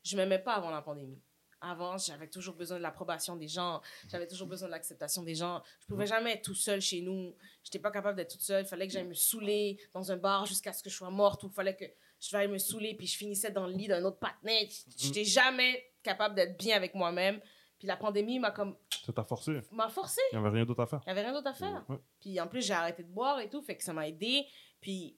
je 0.03 0.17
m'aimais 0.17 0.41
pas 0.41 0.55
avant 0.55 0.71
la 0.71 0.83
pandémie. 0.83 1.23
Avant, 1.61 1.99
j'avais 1.99 2.29
toujours 2.29 2.55
besoin 2.55 2.79
de 2.79 2.83
l'approbation 2.83 3.35
des 3.35 3.49
gens, 3.49 3.81
j'avais 4.09 4.27
toujours 4.29 4.47
besoin 4.47 4.69
de 4.69 4.73
l'acceptation 4.73 5.23
des 5.23 5.35
gens. 5.35 5.63
Je 5.81 5.87
pouvais 5.87 6.07
jamais 6.07 6.35
être 6.35 6.43
tout 6.43 6.55
seul 6.55 6.81
chez 6.81 7.01
nous. 7.01 7.35
J'étais 7.65 7.81
pas 7.81 7.91
capable 7.91 8.17
d'être 8.17 8.31
toute 8.31 8.43
seule. 8.43 8.65
Il 8.65 8.69
fallait 8.69 8.87
que 8.87 8.93
j'aille 8.93 9.09
me 9.09 9.15
saouler 9.15 9.79
dans 9.93 10.13
un 10.13 10.17
bar 10.17 10.47
jusqu'à 10.47 10.73
ce 10.73 10.83
que 10.83 10.91
je 10.91 10.95
sois 10.97 11.11
morte 11.11 11.43
ou 11.43 11.49
il 11.49 11.53
fallait 11.53 11.75
que 11.77 11.85
je 12.21 12.37
aille 12.37 12.49
me 12.49 12.59
saouler 12.59 12.95
puis 12.95 13.07
je 13.07 13.17
finissais 13.17 13.51
dans 13.51 13.67
le 13.67 13.73
lit 13.73 13.89
d'un 13.89 14.05
autre 14.05 14.19
partenaire. 14.19 14.67
J'étais 14.97 15.25
jamais 15.25 15.85
capable 16.03 16.35
d'être 16.35 16.57
bien 16.57 16.77
avec 16.77 16.95
moi-même. 16.95 17.41
Puis 17.79 17.87
la 17.87 17.97
pandémie 17.97 18.39
m'a 18.41 18.51
comme 18.51 18.77
Ça 19.05 19.13
t'a 19.13 19.23
forcé. 19.23 19.61
m'a 19.71 19.89
forcé. 19.89 20.21
Il 20.33 20.39
n'y 20.39 20.45
avait 20.45 20.57
rien 20.57 20.65
d'autre 20.65 20.81
à 20.83 20.87
faire. 20.87 21.01
Il 21.07 21.09
y 21.09 21.13
avait 21.13 21.23
rien 21.23 21.33
d'autre 21.33 21.49
à 21.49 21.55
faire. 21.55 21.85
Ouais. 21.89 21.99
Puis 22.21 22.41
en 22.41 22.49
plus, 22.49 22.65
j'ai 22.67 22.73
arrêté 22.73 23.05
de 23.05 23.09
boire 23.09 23.39
et 23.41 23.49
tout, 23.49 23.63
fait 23.63 23.77
que 23.77 23.85
ça 23.85 23.93
m'a 23.93 24.09
aidé. 24.09 24.47
Puis 24.81 25.17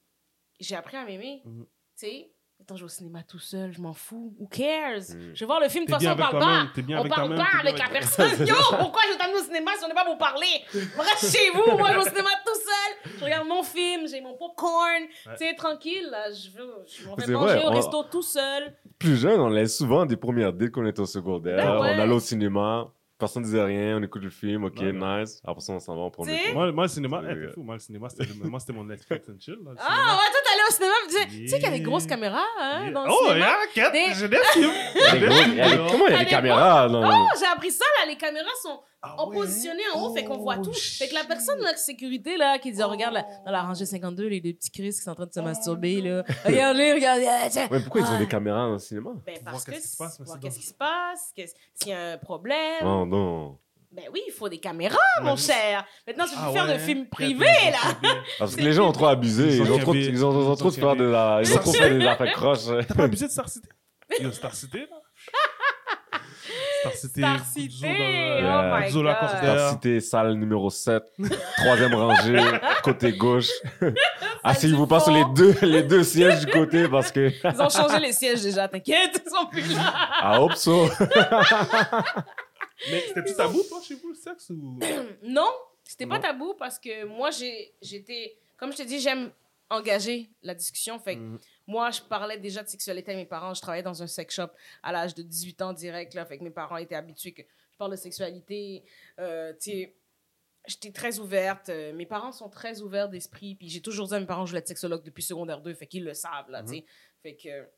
j'ai 0.59 0.75
appris 0.75 0.97
à 0.97 1.05
m'aimer. 1.05 1.41
Mhm. 1.43 1.65
Tu 1.65 1.71
sais, 1.95 2.33
attends, 2.61 2.75
je 2.75 2.81
vais 2.81 2.85
au 2.85 2.89
cinéma 2.89 3.23
tout 3.23 3.39
seul, 3.39 3.73
je 3.73 3.81
m'en 3.81 3.93
fous. 3.93 4.33
Who 4.39 4.47
cares? 4.47 4.99
Mhm. 5.09 5.31
Je 5.33 5.39
vais 5.39 5.45
voir 5.45 5.59
le 5.59 5.67
film, 5.69 5.85
de 5.85 5.91
toute 5.91 6.01
façon, 6.01 6.13
on 6.13 6.17
parle 6.17 6.39
pas. 6.39 6.67
On 6.99 7.07
parle 7.09 7.35
pas 7.35 7.47
avec 7.59 7.77
la 7.77 7.89
personne. 7.89 8.31
Yo, 8.47 8.55
pourquoi 8.77 9.01
je 9.11 9.17
t'amène 9.17 9.35
au 9.35 9.43
cinéma 9.43 9.71
si 9.77 9.83
on 9.83 9.87
n'est 9.87 9.93
pas 9.93 10.05
pour 10.05 10.17
parler? 10.17 10.61
Reste 10.73 11.35
chez 11.35 11.49
vous, 11.53 11.77
moi 11.77 11.89
je 11.89 11.93
vais 11.93 11.99
au 12.01 12.03
cinéma 12.09 12.29
tout 12.45 12.55
seul. 12.55 13.11
Je 13.19 13.23
regarde 13.25 13.47
mon 13.47 13.63
film, 13.63 14.07
j'ai 14.07 14.21
mon 14.21 14.35
popcorn. 14.37 15.01
Ouais. 15.03 15.33
Tu 15.37 15.45
sais, 15.45 15.55
tranquille, 15.55 16.07
là, 16.11 16.31
je, 16.31 16.49
je 17.01 17.07
m'en 17.07 17.15
vais 17.15 17.27
manger 17.27 17.53
vrai, 17.55 17.65
au 17.65 17.69
on- 17.69 17.75
resto 17.75 18.03
tout 18.11 18.21
seul. 18.23 18.75
Plus 18.99 19.15
jeune, 19.17 19.39
on 19.39 19.49
laisse 19.49 19.77
souvent 19.77 20.05
des 20.05 20.17
premières 20.17 20.53
dates 20.53 20.71
qu'on 20.71 20.85
est 20.85 20.99
au 20.99 21.05
secondaire. 21.05 21.57
Ben 21.57 21.79
ouais. 21.81 21.93
On 21.95 21.99
allait 21.99 22.13
au 22.13 22.19
cinéma. 22.19 22.87
Personne 23.21 23.43
disait 23.43 23.63
rien, 23.63 23.97
on 23.97 24.03
écoute 24.03 24.23
le 24.23 24.29
film, 24.29 24.65
ok, 24.65 24.81
nice. 24.81 25.41
Après 25.45 25.61
ça, 25.61 25.71
on 25.73 25.79
s'en 25.79 25.95
va, 25.95 26.01
on 26.01 26.11
prend 26.11 26.25
le 26.25 26.33
film. 26.33 26.53
Moi, 26.53 26.71
moi, 26.73 26.83
le 26.83 26.89
cinéma, 26.89 27.21
t'es 27.25 27.47
fou. 27.53 27.63
Moi, 27.63 27.75
le 27.75 27.79
cinéma, 27.79 28.09
c'était 28.09 28.25
moi, 28.43 28.59
c'était 28.59 28.73
mon 28.73 28.83
Netflix 28.83 29.29
and 29.29 29.39
chill. 29.39 29.57
là, 29.63 29.71
Ah, 29.77 29.85
cinéma. 29.85 30.11
ouais, 30.11 30.29
toi, 30.31 30.41
t'allais 30.43 30.67
au 30.67 30.73
cinéma, 30.73 30.93
tu 31.07 31.13
sais- 31.13 31.27
tu 31.27 31.47
sais 31.47 31.55
qu'il 31.55 31.63
y 31.63 31.67
a 31.67 31.69
des 31.71 31.77
Yeah. 31.77 31.85
grosses 31.85 32.05
caméras, 32.07 32.43
hein, 32.59 32.81
Yeah. 32.83 32.91
dans 32.91 33.05
le 33.05 33.11
Oh, 33.11 33.27
cinéma? 33.27 33.45
yeah, 33.45 33.57
Kat, 33.73 33.89
Des- 33.91 34.23
a 34.23 34.27
des- 34.27 34.37
Comment 35.91 36.07
il 36.07 36.13
y 36.13 36.15
a 36.15 36.19
des 36.19 36.25
caméras 36.25 36.89
dans 36.89 37.01
Oh, 37.09 37.25
j'ai 37.39 37.45
appris 37.45 37.71
ça, 37.71 37.85
là, 37.99 38.09
les 38.11 38.17
caméras 38.17 38.49
sont 38.61 38.79
Ah 39.03 39.15
en 39.19 39.29
ouais? 39.31 39.37
en 39.95 39.99
haut, 40.03 40.13
fait 40.13 40.23
qu'on 40.25 40.37
voit 40.37 40.57
Oh, 40.59 40.63
tout. 40.65 40.73
Fait 40.73 41.07
que 41.07 41.13
la 41.15 41.21
shit. 41.21 41.29
personne 41.29 41.57
de 41.57 41.63
la 41.63 41.75
sécurité, 41.75 42.37
là, 42.37 42.59
qui 42.59 42.71
dit, 42.71 42.81
oh, 42.83 42.87
regarde, 42.87 43.15
là, 43.15 43.25
dans 43.45 43.51
la 43.51 43.63
rangée 43.63 43.85
52, 43.87 44.27
les 44.27 44.41
deux 44.41 44.53
petits 44.53 44.69
Chris 44.69 44.89
qui 44.91 44.97
sont 45.01 45.09
en 45.11 45.15
train 45.15 45.25
de 45.25 45.33
se 45.33 45.39
masturber, 45.39 46.01
là. 46.01 46.23
Regardez, 46.45 46.93
regardez, 46.93 47.25
ah. 47.27 47.47
Ouais, 47.71 47.79
pourquoi 47.81 48.01
ils 48.01 48.07
ont 48.07 48.09
Ah. 48.13 48.17
des 48.19 48.27
caméras 48.27 48.67
dans 48.67 48.73
le 48.73 48.77
cinéma? 48.79 49.09
Ben, 49.25 49.33
Pour 49.35 49.43
parce 49.45 49.55
voir 49.55 49.65
que 49.65 49.71
qu'est-ce 49.71 49.83
qui 49.87 49.91
se 49.91 49.97
passe, 49.97 50.21
voir 50.21 50.39
qu'est-ce 50.39 50.59
qui 50.59 50.65
se 50.67 50.73
passe, 50.75 51.31
qu'est-ce- 51.35 51.55
s'il 51.73 51.91
y 51.91 51.93
a 51.93 52.11
un 52.13 52.17
problème. 52.19 52.83
Non, 52.83 53.05
non. 53.07 53.57
Ben 53.91 54.05
oui, 54.13 54.21
il 54.27 54.31
faut 54.31 54.47
des 54.47 54.59
caméras, 54.59 54.97
mon 55.21 55.35
cher. 55.35 55.83
Maintenant, 56.07 56.23
tu 56.23 56.29
peux 56.31 56.37
Ah 56.39 56.45
plus 56.45 56.53
faire 56.53 56.67
de 56.67 56.71
ouais? 56.73 56.79
films 56.79 57.07
Très 57.09 57.25
privés, 57.25 57.71
là. 57.71 58.13
Parce 58.39 58.55
que 58.55 58.61
les 58.61 58.71
gens 58.71 58.87
ont 58.87 58.93
trop 58.93 59.07
abusé. 59.07 59.47
Ils 59.47 59.55
Ils 59.55 59.61
ont 59.71 59.77
trop, 59.79 59.93
ils 59.93 60.23
ont, 60.25 60.31
ils 60.31 60.47
ont 60.47 60.53
Ils 60.53 60.57
trop 60.57 60.67
ont 60.85 60.93
de 60.95 60.99
de 60.99 61.03
la, 61.05 61.41
ils 61.43 61.51
ont 61.53 61.57
trop 61.57 61.73
fait 61.73 61.97
des 61.97 62.05
affaires 62.05 62.31
croches. 62.33 62.67
T'as 62.87 62.93
pas 62.95 63.03
abusé 63.03 63.25
de 63.25 63.31
Star 63.31 63.49
City? 63.49 63.67
Yo, 64.21 64.31
Star 64.31 64.53
City, 64.55 64.77
là? 64.77 65.00
Star 66.81 66.93
City. 66.93 67.19
Star 67.21 67.45
City, 67.45 67.85
Yeah. 67.85 68.73
oh 68.73 68.79
my 68.79 68.85
Guzzo 68.87 69.03
la 69.03 69.13
God. 69.19 69.29
Star 69.29 69.69
City, 69.71 70.01
salle 70.01 70.33
numéro 70.35 70.69
7, 70.69 71.03
troisième 71.57 71.93
rangée, 71.95 72.39
côté 72.83 73.13
gauche. 73.13 73.49
Asseyez-vous 74.43 74.87
pas 74.87 74.99
sur 74.99 75.11
les 75.13 75.23
deux, 75.35 75.55
les 75.61 75.83
deux 75.83 76.03
sièges 76.03 76.45
du 76.45 76.51
côté 76.51 76.87
parce 76.87 77.11
que. 77.11 77.31
Ils 77.43 77.61
ont 77.61 77.69
changé 77.69 77.99
les 77.99 78.13
sièges 78.13 78.41
déjà, 78.41 78.67
t'inquiète, 78.67 79.21
ils 79.25 79.29
sont 79.29 79.45
plus 79.47 79.73
là. 79.75 80.09
I 80.23 80.37
hope 80.39 80.55
so. 80.55 80.87
Mais 82.89 83.03
c'était-tu 83.07 83.35
tabou, 83.35 83.61
toi, 83.69 83.79
chez 83.87 83.95
vous, 83.95 84.09
le 84.09 84.15
sexe? 84.15 84.49
Ou... 84.49 84.79
Non, 85.23 85.49
c'était 85.83 86.07
pas 86.07 86.19
tabou 86.19 86.55
parce 86.57 86.79
que 86.79 87.05
moi, 87.05 87.29
j'étais. 87.81 88.35
Comme 88.57 88.71
je 88.71 88.77
te 88.77 88.83
dis, 88.83 88.99
j'aime 88.99 89.29
engager 89.69 90.29
la 90.43 90.53
discussion. 90.55 90.99
Fait 90.99 91.15
que 91.15 91.21
Mm. 91.21 91.39
Moi, 91.71 91.89
je 91.89 92.01
parlais 92.01 92.37
déjà 92.37 92.61
de 92.61 92.67
sexualité 92.67 93.13
à 93.13 93.15
mes 93.15 93.25
parents. 93.25 93.53
Je 93.53 93.61
travaillais 93.61 93.83
dans 93.83 94.03
un 94.03 94.07
sex 94.07 94.35
shop 94.35 94.49
à 94.83 94.91
l'âge 94.91 95.15
de 95.15 95.23
18 95.23 95.61
ans 95.61 95.73
direct. 95.73 96.13
Là, 96.13 96.25
fait 96.25 96.37
que 96.37 96.43
mes 96.43 96.51
parents 96.51 96.75
étaient 96.75 96.95
habitués 96.95 97.31
que 97.31 97.43
je 97.43 97.77
parle 97.77 97.91
de 97.91 97.95
sexualité. 97.95 98.83
Euh, 99.19 99.53
j'étais 100.67 100.91
très 100.91 101.19
ouverte. 101.19 101.69
Euh, 101.69 101.93
mes 101.93 102.05
parents 102.05 102.33
sont 102.33 102.49
très 102.49 102.81
ouverts 102.81 103.07
d'esprit. 103.07 103.55
Puis 103.55 103.69
j'ai 103.69 103.81
toujours 103.81 104.07
dit 104.09 104.15
à 104.15 104.19
mes 104.19 104.25
parents 104.25 104.41
que 104.41 104.47
je 104.47 104.51
voulais 104.51 104.59
être 104.59 104.67
sexologue 104.67 105.03
depuis 105.03 105.23
secondaire 105.23 105.61
2. 105.61 105.73
Fait 105.73 105.87
qu'ils 105.87 106.03
le 106.03 106.13
savent, 106.13 106.49
là, 106.49 106.61
sais. 106.67 106.83
Fait 107.23 107.35
que 107.37 107.69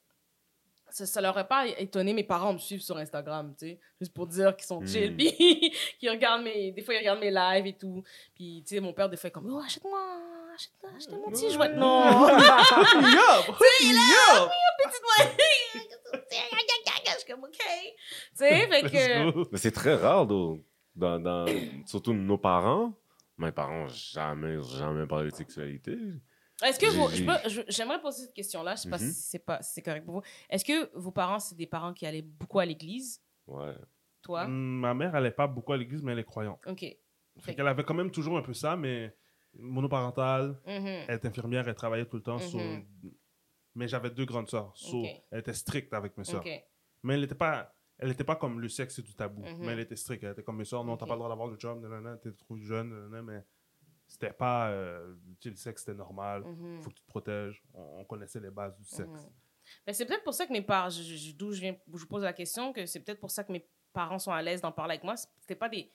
ça, 0.90 1.06
ça 1.06 1.22
leur 1.22 1.38
a 1.38 1.44
pas 1.44 1.68
étonné. 1.68 2.14
Mes 2.14 2.24
parents 2.24 2.54
me 2.54 2.58
suivent 2.58 2.82
sur 2.82 2.98
Instagram, 2.98 3.54
tu 3.60 3.68
sais. 3.68 3.80
Juste 4.02 4.14
pour 4.14 4.26
dire 4.26 4.56
qu'ils 4.56 4.66
sont 4.66 4.84
chill. 4.84 5.14
Mm. 5.14 5.18
Puis 5.18 5.72
qu'ils 6.00 6.10
regardent 6.10 6.44
mes... 6.44 6.72
Des 6.72 6.82
fois, 6.82 6.96
ils 6.96 7.00
regardent 7.00 7.20
mes 7.20 7.32
lives 7.32 7.68
et 7.68 7.78
tout. 7.78 8.04
Puis, 8.34 8.64
tu 8.68 8.74
sais, 8.74 8.82
mon 8.82 8.94
père, 8.94 9.08
des 9.08 9.18
fois, 9.18 9.28
est 9.28 9.32
comme, 9.32 9.54
oh, 9.54 9.60
achète-moi... 9.60 10.33
Achète-moi 10.54 10.92
achète 10.96 11.12
mon 11.12 11.32
petit 11.32 11.52
jouet. 11.52 11.70
Non! 11.76 12.28
Yup! 12.30 13.48
Yup! 13.82 14.50
Je 17.06 17.20
suis 17.20 17.32
comme, 17.32 17.44
OK. 17.44 17.52
Tu 17.52 17.60
sais, 18.36 18.68
fait 18.68 18.82
que... 18.84 19.52
Mais 19.52 19.58
c'est 19.58 19.72
très 19.72 19.96
rare, 19.96 20.28
though. 20.28 20.60
Dans, 20.96 21.20
dans, 21.20 21.46
surtout 21.86 22.14
nos 22.14 22.38
parents. 22.38 22.94
Mes 23.38 23.52
parents, 23.52 23.88
jamais, 23.88 24.62
jamais 24.62 25.08
parlé 25.08 25.32
de 25.32 25.36
sexualité. 25.36 25.98
Est-ce 26.64 26.80
que 26.80 26.86
vous... 26.88 27.64
J'aimerais 27.68 28.00
poser 28.00 28.24
cette 28.26 28.34
question-là. 28.34 28.76
Je 28.76 28.82
sais 28.82 28.90
pas 28.90 28.98
Mhm. 29.00 29.08
si 29.12 29.14
c'est 29.22 29.40
pas 29.40 29.62
si 29.62 29.74
c'est 29.74 29.82
correct 29.82 30.06
pour 30.06 30.16
vous. 30.16 30.22
Est-ce 30.50 30.64
que 30.64 30.92
vos 30.96 31.12
parents, 31.12 31.40
c'est 31.40 31.56
des 31.56 31.66
parents 31.66 31.94
qui 31.94 32.06
allaient 32.06 32.22
beaucoup 32.22 32.60
à 32.60 32.66
l'église? 32.66 33.22
Ouais. 33.48 33.74
Toi? 34.22 34.46
Mm, 34.48 34.80
Ma 34.80 34.94
mère, 34.94 35.16
elle 35.16 35.26
est 35.26 35.32
pas 35.32 35.48
beaucoup 35.48 35.74
à 35.74 35.78
l'église, 35.78 36.04
mais 36.04 36.12
elle 36.14 36.20
est 36.20 36.24
croyante. 36.24 36.60
OK. 36.68 36.86
Fait 37.40 37.56
qu'elle 37.56 37.68
avait 37.68 37.84
quand 37.84 37.96
même 37.96 38.12
toujours 38.12 38.38
un 38.38 38.44
peu 38.44 38.54
ça, 38.54 38.76
mais 38.76 39.16
monoparentale, 39.56 40.60
Mhm. 40.66 40.86
elle 41.08 41.16
est 41.16 41.26
infirmière, 41.26 41.68
elle 41.68 41.76
travaillait 41.76 42.06
tout 42.06 42.18
le 42.18 42.24
temps. 42.24 42.40
so- 42.40 42.58
Mhm. 42.60 42.86
Mais 43.76 43.88
j'avais 43.88 44.12
deux 44.12 44.26
grandes 44.26 44.50
sœurs. 44.50 44.72
so. 44.76 45.04
Elle 45.32 45.40
était 45.40 45.54
stricte 45.54 45.94
avec 45.94 46.16
mes 46.18 46.24
sœurs. 46.24 46.44
Mais 47.02 47.16
elle 47.16 47.22
n'était 47.22 47.34
pas, 47.36 47.74
elle 47.98 48.12
était 48.12 48.24
pas 48.24 48.36
comme 48.36 48.60
le 48.60 48.70
sexe, 48.70 48.96
c'est 48.96 49.02
du 49.02 49.16
tabou. 49.16 49.42
Mhm. 49.42 49.58
Mais 49.60 49.74
elle 49.74 49.80
était 49.80 49.96
stricte. 49.96 50.24
Elle 50.24 50.32
était 50.34 50.44
comme 50.44 50.58
mes 50.58 50.66
sœurs. 50.66 50.84
Non, 50.84 50.96
t'as 50.96 51.06
pas 51.08 51.14
le 51.14 51.20
droit 51.20 51.30
d'avoir 51.30 51.48
le 51.48 51.58
job. 51.60 51.82
T'es 52.22 52.32
trop 52.34 52.56
jeune. 52.58 53.10
mais 53.24 53.44
c'était 54.08 54.32
pas. 54.34 54.70
euh, 54.70 55.16
tu 55.40 55.44
sais, 55.44 55.50
le 55.50 55.56
sexe, 55.56 55.84
c'était 55.86 55.98
normal. 55.98 56.44
Faut 56.82 56.90
que 56.92 56.96
tu 56.96 57.02
te 57.02 57.08
protèges. 57.08 57.64
On, 57.74 58.02
on 58.02 58.06
connaissait 58.06 58.40
les 58.40 58.52
bases 58.52 58.76
du 58.78 58.84
sexe. 58.86 59.10
Mhm. 59.10 59.32
Ben, 59.88 59.94
c'est 59.94 60.06
peut-être 60.06 60.24
pour 60.24 60.34
ça 60.34 60.46
que 60.46 60.52
mes 60.54 60.62
parents, 60.62 60.90
d'où 61.38 61.52
je 61.54 61.62
viens, 61.62 61.76
je 61.96 62.06
pose 62.06 62.22
la 62.24 62.34
question, 62.34 62.74
que 62.74 62.86
c'est 62.86 63.00
peut-être 63.00 63.20
pour 63.22 63.32
ça 63.32 63.44
que 63.44 63.52
mes 63.52 63.66
parents 63.94 64.20
sont 64.20 64.32
à 64.32 64.42
l'aise 64.42 64.62
d'en 64.62 64.72
parler 64.74 64.94
avec 64.94 65.04
moi. 65.04 65.16
C'était 65.40 65.56
pas 65.56 65.70
des. 65.70 65.90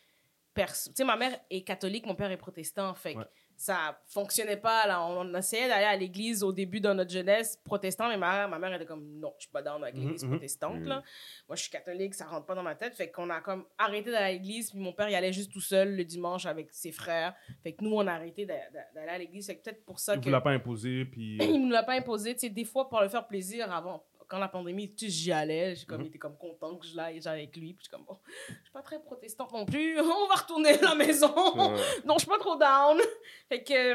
Tu 0.56 0.64
sais, 0.66 1.04
ma 1.04 1.16
mère 1.16 1.38
est 1.50 1.62
catholique, 1.62 2.04
mon 2.06 2.16
père 2.16 2.30
est 2.32 2.36
protestant. 2.38 2.92
Fait 2.94 3.14
que 3.14 3.18
Ouais. 3.20 3.26
Ça 3.60 4.00
fonctionnait 4.06 4.56
pas. 4.56 4.86
Là. 4.86 5.04
On, 5.04 5.34
essayait 5.34 5.66
d'aller 5.66 5.84
à 5.84 5.96
l'église 5.96 6.44
au 6.44 6.52
début 6.52 6.80
de 6.80 6.92
notre 6.92 7.10
jeunesse 7.10 7.56
protestant, 7.64 8.08
mais 8.08 8.16
ma, 8.16 8.46
ma 8.46 8.56
mère 8.60 8.72
était 8.72 8.86
comme 8.86 9.04
non, 9.18 9.34
je 9.36 9.42
suis 9.42 9.50
pas 9.52 9.62
down 9.62 9.82
avec 9.82 9.96
Mhm, 9.96 10.02
l'église 10.02 10.22
mhm. 10.24 10.30
protestante. 10.30 10.80
Là. 10.84 11.02
Moi, 11.48 11.56
je 11.56 11.62
suis 11.62 11.70
catholique, 11.70 12.14
ça 12.14 12.26
rentre 12.26 12.46
pas 12.46 12.54
dans 12.54 12.62
ma 12.62 12.76
tête. 12.76 12.94
Fait 12.94 13.10
qu'on 13.10 13.28
a 13.30 13.40
comme 13.40 13.64
arrêté 13.76 14.12
d'aller 14.12 14.24
à 14.26 14.32
l'église, 14.32 14.70
puis 14.70 14.78
mon 14.78 14.92
père 14.92 15.08
y 15.10 15.16
allait 15.16 15.32
juste 15.32 15.50
tout 15.52 15.60
seul 15.60 15.96
le 15.96 16.04
dimanche 16.04 16.46
avec 16.46 16.68
ses 16.72 16.92
frères. 16.92 17.34
Fait 17.64 17.72
que 17.72 17.82
nous, 17.82 17.92
on 17.94 18.06
a 18.06 18.12
arrêté 18.12 18.46
d'a- 18.46 18.70
d'a- 18.70 18.86
d'aller 18.94 19.08
à 19.10 19.18
l'église. 19.18 19.48
Fait 19.48 19.56
que 19.56 19.64
peut-être 19.64 19.84
pour 19.84 19.98
ça 19.98 20.14
Il 20.14 20.20
que 20.20 20.24
vous 20.26 20.30
l'a 20.30 20.40
pas 20.40 20.52
imposé. 20.52 21.04
Puis. 21.04 21.38
il 21.40 21.60
nous 21.64 21.70
l'a 21.70 21.82
pas 21.82 21.94
imposé. 21.94 22.34
Tu 22.34 22.40
sais, 22.40 22.50
des 22.50 22.64
fois, 22.64 22.88
pour 22.88 23.00
le 23.00 23.08
faire 23.08 23.26
plaisir, 23.26 23.72
avant, 23.72 24.04
quand 24.28 24.38
la 24.38 24.48
pandémie, 24.48 24.94
tu 24.94 25.08
j'y 25.08 25.32
allais. 25.32 25.74
J'ai 25.74 25.86
comme, 25.86 25.98
Mhm. 25.98 26.04
Il 26.04 26.08
était 26.08 26.18
comme 26.18 26.36
content 26.36 26.76
que 26.76 26.86
je 26.86 26.94
l'aille 26.94 27.26
avec 27.26 27.56
lui. 27.56 27.72
Puis 27.74 27.84
je 27.84 27.88
suis 27.88 27.90
comme, 27.90 28.04
bon, 28.04 28.18
je 28.48 28.52
suis 28.54 28.72
pas 28.72 28.82
très 28.82 29.00
protestante 29.02 29.52
non 29.52 29.64
plus. 29.64 29.98
On 30.00 30.28
va 30.28 30.34
retourner 30.34 30.78
à 30.78 30.82
la 30.82 30.94
maison. 30.94 31.34
Ouais. 31.56 31.80
non, 32.04 32.14
je 32.14 32.20
suis 32.20 32.28
pas 32.28 32.38
trop 32.38 32.56
down. 32.56 32.98
Fait 33.48 33.62
que 33.64 33.94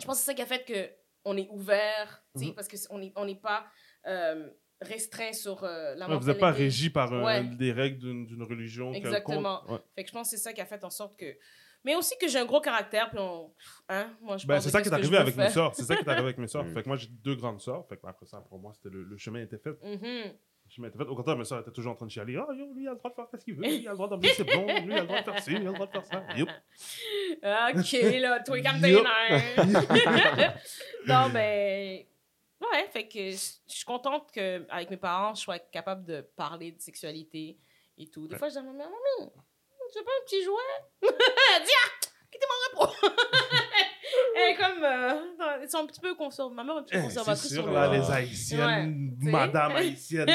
je 0.00 0.06
pense 0.06 0.18
que 0.18 0.20
c'est 0.24 0.26
ça 0.26 0.34
qui 0.34 0.42
a 0.42 0.46
fait 0.46 0.64
que 0.64 0.90
on 1.24 1.36
est 1.36 1.48
ouvert, 1.50 2.22
tu 2.34 2.40
sais, 2.44 2.46
Mhm. 2.48 2.54
parce 2.54 2.68
qu'on 2.68 2.98
n'est 2.98 3.12
on 3.16 3.34
pas 3.34 3.66
euh, 4.06 4.48
restreint 4.80 5.34
sur 5.34 5.62
euh, 5.64 5.94
la 5.96 6.08
Ouais, 6.08 6.16
vous 6.16 6.26
n'êtes 6.28 6.38
pas 6.38 6.50
régi 6.52 6.88
par 6.88 7.12
euh, 7.12 7.22
Ouais. 7.22 7.44
des 7.44 7.72
règles 7.72 7.98
d'une 7.98 8.42
religion. 8.42 8.92
Exactement. 8.94 9.62
Ouais. 9.70 9.78
Fait 9.94 10.04
que 10.04 10.08
je 10.08 10.14
pense 10.14 10.30
que 10.30 10.36
c'est 10.36 10.42
ça 10.42 10.52
qui 10.54 10.60
a 10.62 10.66
fait 10.66 10.82
en 10.84 10.90
sorte 10.90 11.18
que. 11.18 11.36
Mais 11.84 11.94
aussi 11.96 12.14
que 12.20 12.28
j'ai 12.28 12.38
un 12.38 12.44
gros 12.44 12.60
caractère, 12.60 13.08
puis 13.10 13.18
on. 13.18 13.52
Hein? 13.88 14.10
Moi, 14.20 14.36
je 14.36 14.46
Ben, 14.46 14.54
pense 14.56 14.64
c'est 14.64 14.70
ça 14.70 14.82
qui 14.82 14.88
est 14.88 14.92
arrivé 14.92 15.16
avec 15.16 15.36
mes 15.36 15.48
sœurs. 15.50 15.74
C'est 15.74 15.84
ça 15.84 15.96
qui 15.96 16.02
est 16.04 16.08
arrivé 16.08 16.24
avec 16.26 16.38
mes 16.38 16.46
sœurs. 16.48 16.64
Mm. 16.64 16.74
Fait 16.74 16.82
que 16.82 16.88
moi, 16.88 16.96
j'ai 16.96 17.08
deux 17.08 17.34
grandes 17.36 17.60
sœurs. 17.60 17.86
Fait 17.88 17.96
que 17.96 18.06
après 18.06 18.26
ça, 18.26 18.38
pour 18.48 18.58
moi, 18.58 18.72
c'était 18.74 18.90
le, 18.94 19.02
le 19.04 19.16
chemin 19.16 19.40
était 19.42 19.58
fait. 19.58 19.70
Mhm. 19.82 20.00
Le 20.02 20.70
chemin 20.74 20.88
était 20.88 20.98
fait. 20.98 21.04
Au 21.04 21.16
contraire, 21.16 21.36
mes 21.36 21.44
sœurs 21.44 21.60
étaient 21.60 21.72
toujours 21.72 21.92
en 21.92 21.96
train 21.96 22.06
de 22.06 22.10
chialer. 22.10 22.36
Ah, 22.36 22.52
yo, 22.54 22.72
lui, 22.74 22.84
il 22.84 22.88
a 22.88 22.92
le 22.92 22.96
droit 22.98 23.10
de 23.10 23.14
faire 23.14 23.26
ce 23.32 23.44
qu'il 23.44 23.54
veut. 23.54 23.62
Lui, 23.62 23.76
il 23.76 23.88
a 23.88 23.90
le 23.90 23.96
droit 23.96 24.08
d'emmener 24.08 24.28
ses 24.28 24.44
blondes. 24.44 24.68
Lui, 24.68 24.84
il 24.86 24.92
a 24.92 25.00
le 25.00 25.06
droit 25.06 25.20
de 25.20 25.24
faire 25.24 25.42
ci. 25.42 25.50
Lui, 25.50 25.56
il 25.62 25.66
a 25.66 25.70
le 25.70 25.74
droit 25.74 25.86
de 25.86 25.92
faire 25.92 26.04
ça. 26.04 26.22
Yup. 26.36 26.48
Ok, 27.76 28.20
là, 28.20 28.40
toi, 28.40 28.60
comme 28.62 28.84
Yup. 28.88 29.06
Non, 31.06 31.28
mais. 31.32 32.06
Ouais, 32.60 32.86
fait 32.92 33.08
que 33.08 33.30
je 33.30 33.36
suis 33.66 33.84
contente 33.86 34.30
qu'avec 34.32 34.90
mes 34.90 34.98
parents, 34.98 35.34
je 35.34 35.40
sois 35.40 35.58
capable 35.58 36.04
de 36.04 36.20
parler 36.36 36.72
de 36.72 36.80
sexualité 36.80 37.58
et 37.96 38.06
tout. 38.10 38.28
Des 38.28 38.36
fois, 38.36 38.48
je 38.48 38.52
dis 38.52 38.58
à 38.58 38.62
ma 38.62 38.72
mère, 38.74 38.88
Maman, 39.18 39.32
tu 39.92 39.98
veux 39.98 40.04
pas 40.04 40.10
un 40.20 40.24
petit 40.26 40.42
jouet 40.44 40.54
Elle 41.02 41.64
dit 41.64 41.70
Ah, 41.84 42.06
quittez 42.32 42.46
mon 42.46 42.80
repos 42.80 42.94
Elle 44.36 44.50
est 44.52 44.56
comme. 44.56 44.84
euh, 44.84 45.14
ils 45.62 45.70
sont 45.70 45.78
un 45.78 45.86
petit 45.86 46.00
peu 46.00 46.14
conservatrices. 46.14 46.56
Ma 46.56 46.64
mère 46.64 46.76
est 46.76 46.78
un 46.78 46.82
petit 46.82 46.92
peu 46.92 46.98
Eh, 46.98 47.00
C'est 47.00 47.06
conservatrice 47.08 47.52
sûr, 47.52 47.62
sur 47.64 47.72
là, 47.72 47.86
le. 47.88 47.98
les 47.98 48.10
haïtiennes, 48.10 49.16
Ouais, 49.22 49.30
madame 49.30 49.72
haïtienne. 49.76 50.30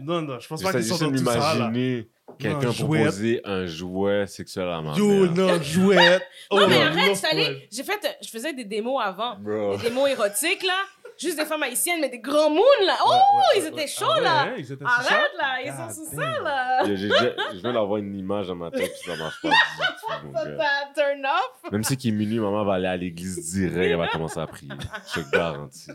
Non, 0.00 0.22
non, 0.22 0.38
je 0.40 0.48
pense 0.48 0.62
pas 0.62 0.72
qu'ils 0.72 0.84
sont 0.84 0.98
dans 0.98 1.10
tout 1.10 1.24
ça, 1.24 1.36
là. 1.38 1.54
m'imaginer 1.70 2.08
quelqu'un 2.38 2.68
Un 2.68 2.72
jouet. 2.72 2.98
proposer 3.00 3.40
un 3.44 3.66
jouet 3.66 4.26
sexuel 4.26 4.68
à 4.68 4.80
ma 4.80 4.94
Yo, 4.94 5.06
mère. 5.26 5.32
non, 5.32 5.62
jouette. 5.62 6.22
Non, 6.52 6.58
Oh, 6.62 6.66
mais 6.68 6.82
arrête, 6.82 7.08
je 7.10 7.14
suis 7.14 7.26
allée-. 7.26 7.68
J'ai 7.70 7.82
fait. 7.82 8.18
Je 8.22 8.28
faisais 8.28 8.52
des 8.52 8.64
démos 8.64 9.00
avant. 9.02 9.36
Bro. 9.36 9.76
Des 9.76 9.84
démos 9.88 10.08
érotiques, 10.08 10.62
là. 10.62 10.78
Juste 11.20 11.36
des 11.38 11.44
femmes 11.44 11.62
haïtiennes, 11.62 12.00
mais 12.00 12.08
des 12.08 12.18
grands 12.18 12.48
moons, 12.48 12.62
là. 12.86 12.96
Oh, 13.04 13.10
Ouais, 13.10 13.16
ouais, 13.60 13.62
ils 13.62 13.66
étaient 13.66 13.86
chauds, 13.86 14.06
Ah 14.16 14.20
là. 14.20 14.54
Ils 14.56 14.72
étaient. 14.72 14.84
Arrête, 14.84 15.30
là. 15.38 15.60
Ils 15.62 15.72
sont 15.72 16.04
sous 16.04 16.16
damn. 16.16 16.34
ça, 16.34 16.40
là. 16.42 16.84
J'ai- 16.86 16.96
j'ai- 16.96 17.34
Je 17.52 17.58
viens 17.58 17.72
d'avoir 17.74 17.98
une 17.98 18.14
image 18.14 18.46
dans 18.48 18.54
ma 18.54 18.70
tête, 18.70 18.90
puis 19.02 19.10
ça 19.12 19.16
marche 19.16 19.42
pas 19.42 19.50
Ça 20.08 20.90
turn 20.94 21.26
off? 21.26 21.70
Même 21.72 21.84
si 21.84 21.96
qu'il 21.98 22.14
est 22.14 22.16
minuit, 22.16 22.38
maman 22.38 22.64
va 22.64 22.74
aller 22.74 22.86
à 22.86 22.96
l'église 22.96 23.52
direct, 23.52 23.76
elle 23.90 23.96
va 23.96 24.08
commencer 24.12 24.40
à 24.40 24.46
prier. 24.46 24.72
Je 25.14 25.20
te 25.20 25.30
garantis. 25.30 25.90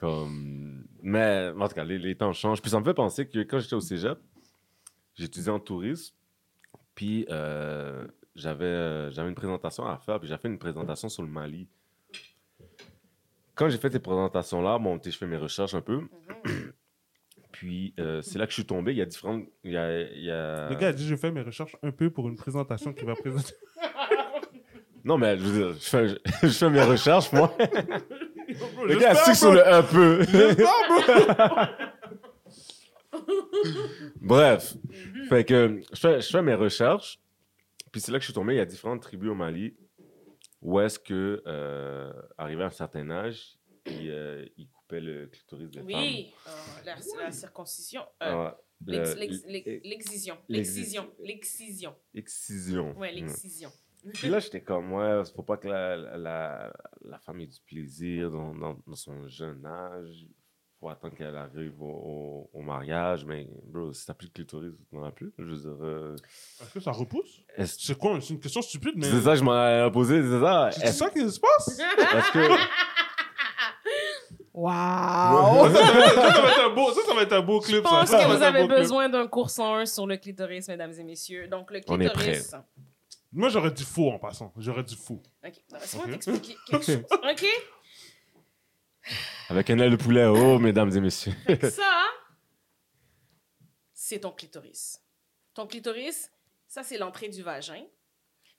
Comme... 0.00 0.84
Mais, 1.02 1.50
en 1.58 1.68
tout 1.68 1.74
cas, 1.74 1.84
les, 1.84 1.98
les 1.98 2.14
temps 2.16 2.32
changent. 2.32 2.60
Puis 2.62 2.70
ça 2.70 2.78
me 2.78 2.84
fait 2.84 2.94
penser 2.94 3.26
que 3.28 3.40
quand 3.40 3.58
j'étais 3.58 3.74
au 3.74 3.80
cégep, 3.80 4.18
j'étudiais 5.16 5.50
en 5.50 5.58
tourisme, 5.60 6.14
puis 6.94 7.26
euh, 7.30 8.06
j'avais, 8.36 8.64
euh, 8.64 9.10
j'avais 9.10 9.28
une 9.28 9.34
présentation 9.34 9.84
à 9.86 9.98
faire, 9.98 10.18
puis 10.20 10.28
j'ai 10.28 10.36
fait 10.38 10.48
une 10.48 10.58
présentation 10.58 11.08
sur 11.08 11.22
le 11.22 11.28
Mali. 11.28 11.68
Quand 13.54 13.68
j'ai 13.68 13.78
fait 13.78 13.90
ces 13.92 14.00
présentations-là, 14.00 14.78
bon, 14.78 14.98
je 15.04 15.10
fais 15.10 15.26
mes 15.26 15.36
recherches 15.36 15.74
un 15.74 15.80
peu, 15.82 16.00
puis 17.52 17.94
euh, 18.00 18.22
c'est 18.22 18.38
là 18.38 18.46
que 18.46 18.50
je 18.50 18.54
suis 18.54 18.64
tombé. 18.66 18.92
Il 18.92 18.98
y 18.98 19.02
a 19.02 19.06
différentes... 19.06 19.44
Il 19.64 19.72
y 19.72 19.76
a, 19.76 20.00
il 20.00 20.24
y 20.24 20.30
a- 20.30 20.68
Le 20.70 20.76
gars 20.76 20.88
a 20.88 20.92
dit 20.92 21.06
Je 21.06 21.16
fais 21.16 21.30
mes 21.30 21.42
recherches 21.42 21.76
un 21.82 21.90
peu 21.90 22.10
pour 22.10 22.28
une 22.28 22.36
présentation 22.36 22.92
qu'il 22.92 23.06
va 23.06 23.14
présenter. 23.14 23.54
Non, 25.04 25.18
mais 25.18 25.36
je 25.36 25.42
veux 25.42 25.58
dire, 25.72 25.80
je 25.80 25.88
fais, 25.88 26.08
je 26.44 26.46
fais 26.48 26.70
mes 26.70 26.80
recherches, 26.80 27.32
moi. 27.32 27.52
Le 28.86 28.96
gars 29.00 29.16
stick 29.16 29.34
sur 29.34 29.52
le 29.52 29.66
un 29.66 29.82
peu. 29.82 30.24
Bref, 34.20 34.74
fait 35.28 35.44
que 35.44 35.80
je 35.92 35.98
fais, 35.98 36.20
je 36.20 36.28
fais 36.28 36.42
mes 36.42 36.54
recherches, 36.54 37.18
puis 37.90 38.00
c'est 38.00 38.12
là 38.12 38.18
que 38.18 38.22
je 38.22 38.26
suis 38.26 38.34
tombé. 38.34 38.54
Il 38.54 38.58
y 38.58 38.60
a 38.60 38.64
différentes 38.64 39.02
tribus 39.02 39.30
au 39.30 39.34
Mali 39.34 39.74
où 40.62 40.80
est-ce 40.80 40.98
que, 40.98 41.42
euh, 41.46 42.12
arrivé 42.38 42.62
à 42.62 42.66
un 42.66 42.70
certain 42.70 43.10
âge, 43.10 43.58
euh, 43.88 44.46
ils 44.56 44.68
coupaient 44.70 45.00
le 45.00 45.26
clitoris 45.26 45.68
des 45.70 45.78
femmes? 45.80 45.86
Oui, 45.86 46.32
euh, 46.46 46.50
la, 46.86 46.96
la 47.24 47.30
circoncision. 47.32 48.02
euh, 48.02 48.06
Ah, 48.30 48.58
L'excision. 48.86 50.38
L'excision. 50.48 51.08
L'excision. 51.20 51.96
Excision. 52.14 52.98
Ouais, 52.98 53.12
l'excision. 53.12 53.70
Puis 54.14 54.28
là, 54.28 54.40
j'étais 54.40 54.62
comme, 54.62 54.92
ouais, 54.92 55.22
faut 55.36 55.44
pas 55.44 55.56
que 55.56 55.68
la, 55.68 55.96
la, 55.96 56.72
la 57.02 57.18
femme 57.20 57.40
ait 57.40 57.46
du 57.46 57.60
plaisir 57.60 58.30
dans, 58.32 58.52
dans, 58.54 58.76
dans 58.86 58.96
son 58.96 59.28
jeune 59.28 59.64
âge. 59.64 60.26
Faut 60.82 60.88
attendre 60.88 61.14
qu'elle 61.16 61.36
arrive 61.36 61.80
au, 61.80 61.86
au, 61.86 62.50
au 62.52 62.60
mariage. 62.60 63.24
Mais, 63.24 63.46
bro, 63.66 63.92
si 63.92 64.04
t'as 64.04 64.14
plus 64.14 64.26
de 64.28 64.32
clitoris, 64.32 64.72
tu 64.90 64.96
n'en 64.96 65.04
as 65.04 65.12
plus. 65.12 65.32
Je 65.38 65.44
veux 65.44 65.56
dire, 65.56 65.76
euh, 65.80 66.16
Est-ce 66.60 66.74
que 66.74 66.80
ça 66.80 66.90
repousse? 66.90 67.40
C'est 67.64 67.96
quoi 67.96 68.18
C'est 68.20 68.30
une 68.34 68.40
question 68.40 68.60
stupide, 68.62 68.94
mais. 68.96 69.06
c'est 69.06 69.20
ça 69.20 69.32
que 69.34 69.38
je 69.38 69.44
m'en 69.44 69.54
ai 69.86 69.90
posé, 69.92 70.20
c'est 70.22 70.40
ça. 70.40 70.70
C'est 70.72 70.82
Est-ce 70.86 70.98
ça 70.98 71.10
qui 71.10 71.20
se 71.30 71.38
passe? 71.38 71.78
est-ce 71.78 72.32
que. 72.32 72.48
Waouh! 74.54 75.72
ça, 75.72 75.86
ça 75.86 75.92
va 75.92 76.06
être- 76.06 76.14
ça, 76.14 76.34
ça 76.34 76.42
va 76.42 76.48
être 76.50 76.64
un 76.70 76.74
beau, 76.74 76.92
ça, 76.92 77.00
ça 77.06 77.14
va 77.14 77.22
être 77.22 77.32
un 77.32 77.40
beau 77.40 77.60
Je 77.62 77.66
clip. 77.68 77.82
pense 77.82 78.10
ça. 78.10 78.18
Que 78.24 78.36
vous 78.36 78.42
avez 78.42 78.58
clip. 78.66 78.70
besoin 78.70 79.08
d'un 79.08 79.26
cours 79.26 79.48
101 79.50 79.86
sur 79.86 80.06
le 80.06 80.16
clitoris, 80.18 80.68
mesdames 80.68 80.92
et 80.98 81.04
messieurs. 81.04 81.48
Donc, 81.48 81.70
le 81.70 81.80
On 81.88 81.98
est 82.00 82.08
clitoris. 82.10 82.54
Moi, 83.32 83.48
j'aurais 83.48 83.70
dit 83.70 83.84
faux 83.84 84.10
en 84.10 84.18
passant. 84.18 84.52
J'aurais 84.58 84.82
dit 84.82 84.94
faux. 84.96 85.22
Ok, 85.46 85.54
laisse-moi 85.72 86.04
t'expliquer 86.06 86.54
quelque 86.66 86.84
chose. 86.84 87.02
Ok? 87.10 87.46
Avec 89.48 89.68
un 89.70 89.78
aile 89.78 89.90
de 89.90 89.96
poulet, 89.96 90.24
oh, 90.26 90.58
mesdames 90.58 90.90
et 90.96 91.00
messieurs. 91.00 91.32
Ça, 91.70 92.04
c'est 93.94 94.20
ton 94.20 94.30
clitoris. 94.32 95.00
Ton 95.54 95.66
clitoris, 95.66 96.30
ça, 96.68 96.82
c'est 96.82 96.98
l'entrée 96.98 97.28
du 97.28 97.42
vagin. 97.42 97.84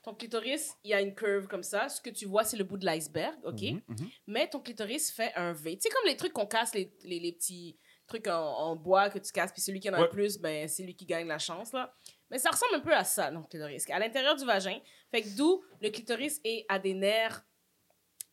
Ton 0.03 0.13
clitoris, 0.13 0.75
il 0.83 0.91
y 0.91 0.93
a 0.93 1.01
une 1.01 1.15
curve 1.15 1.47
comme 1.47 1.63
ça. 1.63 1.87
Ce 1.87 2.01
que 2.01 2.09
tu 2.09 2.25
vois, 2.25 2.43
c'est 2.43 2.57
le 2.57 2.65
bout 2.65 2.77
de 2.77 2.85
l'iceberg, 2.85 3.35
OK? 3.45 3.61
Mhm, 3.61 3.81
mhm. 3.87 4.09
Mais 4.27 4.49
ton 4.49 4.59
clitoris 4.59 5.11
fait 5.11 5.33
un 5.35 5.53
V. 5.53 5.77
Tu 5.77 5.83
sais, 5.83 5.89
comme 5.89 6.05
les 6.07 6.17
trucs 6.17 6.33
qu'on 6.33 6.45
casse, 6.45 6.75
les, 6.75 6.93
les, 7.03 7.19
les 7.19 7.31
petits 7.31 7.77
trucs 8.05 8.27
en, 8.27 8.33
en 8.57 8.75
bois 8.75 9.09
que 9.09 9.17
tu 9.19 9.31
casses, 9.31 9.53
puis 9.53 9.61
celui 9.61 9.79
qui 9.79 9.89
en 9.89 9.93
a 9.93 9.97
le 9.99 10.03
Ouais. 10.03 10.09
plus, 10.09 10.37
ben, 10.37 10.67
c'est 10.67 10.83
lui 10.83 10.93
qui 10.95 11.05
gagne 11.05 11.27
la 11.27 11.39
chance, 11.39 11.71
là. 11.71 11.95
Mais 12.29 12.37
ça 12.37 12.49
ressemble 12.49 12.75
un 12.75 12.79
peu 12.81 12.93
à 12.93 13.05
ça, 13.05 13.31
donc 13.31 13.49
clitoris. 13.49 13.89
À 13.89 13.99
l'intérieur 13.99 14.35
du 14.35 14.43
vagin. 14.43 14.77
Fait 15.09 15.21
que 15.21 15.29
d'où 15.37 15.63
le 15.81 15.89
clitoris 15.89 16.41
est 16.43 16.65
à 16.67 16.79
des 16.79 16.93
nerfs, 16.93 17.45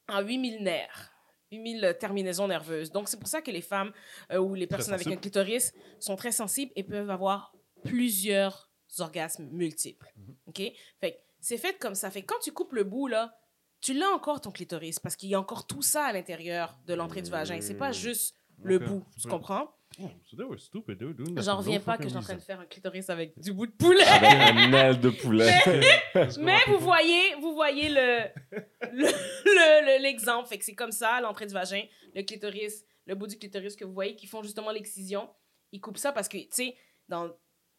en 0.08 0.22
8000 0.22 0.64
nerfs. 0.64 1.09
8000 1.52 1.96
terminaisons 1.98 2.48
nerveuses. 2.48 2.90
Donc, 2.90 3.08
c'est 3.08 3.18
pour 3.18 3.28
ça 3.28 3.42
que 3.42 3.50
les 3.50 3.60
femmes 3.60 3.92
euh, 4.32 4.38
ou 4.38 4.54
les 4.54 4.66
personnes 4.66 4.94
avec 4.94 5.06
un 5.06 5.16
clitoris 5.16 5.72
sont 5.98 6.16
très 6.16 6.32
sensibles 6.32 6.72
et 6.76 6.84
peuvent 6.84 7.10
avoir 7.10 7.52
plusieurs 7.84 8.70
orgasmes 8.98 9.48
multiples. 9.50 10.12
OK? 10.46 10.62
Fait 11.00 11.24
c'est 11.40 11.56
fait 11.56 11.78
comme 11.78 11.94
ça. 11.94 12.10
Fait 12.10 12.22
que 12.22 12.26
quand 12.26 12.40
tu 12.42 12.52
coupes 12.52 12.74
le 12.74 12.84
bout, 12.84 13.06
là, 13.06 13.34
tu 13.80 13.94
l'as 13.94 14.10
encore 14.10 14.40
ton 14.40 14.50
clitoris 14.50 14.98
parce 14.98 15.16
qu'il 15.16 15.30
y 15.30 15.34
a 15.34 15.40
encore 15.40 15.66
tout 15.66 15.82
ça 15.82 16.04
à 16.04 16.12
l'intérieur 16.12 16.78
de 16.86 16.94
l'entrée 16.94 17.22
du 17.22 17.30
vagin. 17.30 17.60
C'est 17.60 17.74
pas 17.74 17.92
juste 17.92 18.36
le 18.62 18.78
bout. 18.78 19.04
Tu 19.20 19.26
comprends? 19.28 19.74
So 20.24 20.36
they 20.36 20.44
were 20.44 20.58
stupid, 20.58 20.98
they 20.98 21.06
were 21.06 21.14
doing 21.14 21.34
that 21.34 21.42
J'en 21.42 21.52
no 21.54 21.58
reviens 21.58 21.80
pas 21.80 21.96
que 21.96 22.04
je 22.04 22.08
suis 22.08 22.16
en 22.18 22.22
train 22.22 22.34
de 22.36 22.40
faire 22.40 22.60
un 22.60 22.66
clitoris 22.66 23.08
avec 23.10 23.38
du 23.38 23.52
bout 23.52 23.66
de 23.66 23.72
poulet. 23.78 24.04
Avec 24.04 24.30
un 24.30 24.72
aile 24.72 25.00
de 25.00 25.10
poulet. 25.10 25.52
Mais 26.40 26.58
vous 26.68 26.78
voyez, 26.78 27.34
vous 27.40 27.54
voyez 27.54 27.88
le 27.88 28.24
le- 28.92 29.04
le- 29.04 29.98
le- 29.98 30.02
l'exemple. 30.02 30.48
fait 30.48 30.58
que 30.58 30.64
c'est 30.64 30.74
comme 30.74 30.92
ça, 30.92 31.20
l'entrée 31.20 31.46
du 31.46 31.54
vagin, 31.54 31.82
le 32.14 32.22
clitoris, 32.22 32.84
le 33.06 33.14
bout 33.14 33.26
du 33.26 33.38
clitoris 33.38 33.76
que 33.76 33.84
vous 33.84 33.92
voyez 33.94 34.14
qui 34.16 34.26
font 34.26 34.42
justement 34.42 34.70
l'excision. 34.70 35.28
Ils 35.72 35.80
coupent 35.80 35.98
ça 35.98 36.12
parce 36.12 36.28
que, 36.28 36.38
tu 36.38 36.46
sais, 36.50 36.76
dans, 37.08 37.30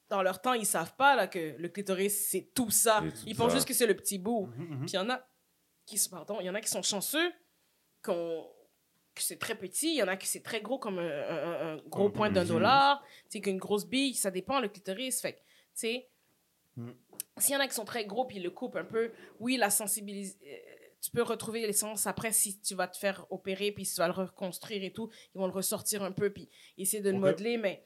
dans 0.09 0.21
leur 0.21 0.41
temps, 0.41 0.53
ils 0.53 0.65
savent 0.65 0.95
pas 0.95 1.15
là, 1.15 1.27
que 1.27 1.55
le 1.57 1.69
clitoris, 1.69 2.27
c'est 2.29 2.51
tout 2.53 2.69
ça. 2.71 3.01
Tout 3.03 3.15
Ils 3.27 3.35
pensent 3.35 3.51
ça. 3.51 3.57
juste 3.57 3.67
que 3.67 3.73
c'est 3.73 3.87
le 3.87 3.95
petit 3.95 4.17
bout. 4.17 4.47
Mhm, 4.57 4.63
mhm. 4.69 4.79
Puis 4.85 4.91
il 4.91 4.95
y 4.95 4.99
en 4.99 5.09
a 5.09 5.21
qui, 5.85 5.99
pardon, 6.09 6.37
il 6.39 6.45
y 6.45 6.49
en 6.49 6.55
a 6.55 6.61
qui 6.61 6.69
sont 6.69 6.81
chanceux, 6.83 7.31
qu'on- 8.03 8.47
que 9.13 9.21
c'est 9.21 9.37
très 9.39 9.55
petit, 9.55 9.89
il 9.89 9.97
y 9.97 10.03
en 10.03 10.07
a 10.07 10.15
qui 10.17 10.27
c'est 10.27 10.41
très 10.43 10.61
gros 10.61 10.79
comme 10.79 10.99
un, 10.99 11.03
un- 11.03 11.73
un 11.73 11.77
gros 11.89 12.09
point 12.09 12.29
d'un 12.29 12.45
dollar, 12.45 13.03
tu 13.29 13.37
sais, 13.37 13.41
qu'une 13.41 13.57
grosse 13.57 13.85
bille, 13.85 14.13
ça 14.15 14.31
dépend 14.31 14.59
le 14.59 14.69
clitoris. 14.69 15.21
Fait 15.21 15.33
que, 15.33 15.37
tu 15.39 15.43
sais, 15.73 16.07
Mm. 16.77 16.91
s'il 17.37 17.53
y 17.53 17.57
en 17.57 17.59
a 17.59 17.67
qui 17.67 17.73
sont 17.75 17.83
très 17.83 18.05
gros 18.05 18.23
puis 18.23 18.37
ils 18.37 18.43
le 18.43 18.49
coupent 18.49 18.77
un 18.77 18.85
peu, 18.85 19.11
oui, 19.41 19.57
la 19.57 19.69
sensibilité, 19.69 20.63
tu 21.01 21.11
peux 21.11 21.21
retrouver 21.21 21.67
l'essence 21.67 22.07
après 22.07 22.31
si 22.31 22.61
tu 22.61 22.75
vas 22.75 22.87
te 22.87 22.95
faire 22.97 23.25
opérer 23.29 23.73
puis 23.73 23.83
si 23.83 23.95
tu 23.95 23.99
vas 23.99 24.07
le 24.07 24.13
reconstruire 24.13 24.81
et 24.81 24.93
tout, 24.93 25.09
ils 25.35 25.37
vont 25.39 25.47
le 25.47 25.51
ressortir 25.51 26.01
un 26.01 26.13
peu 26.13 26.31
puis 26.31 26.47
essayer 26.77 27.03
de 27.03 27.09
le 27.09 27.17
modeler, 27.19 27.57
mais 27.57 27.83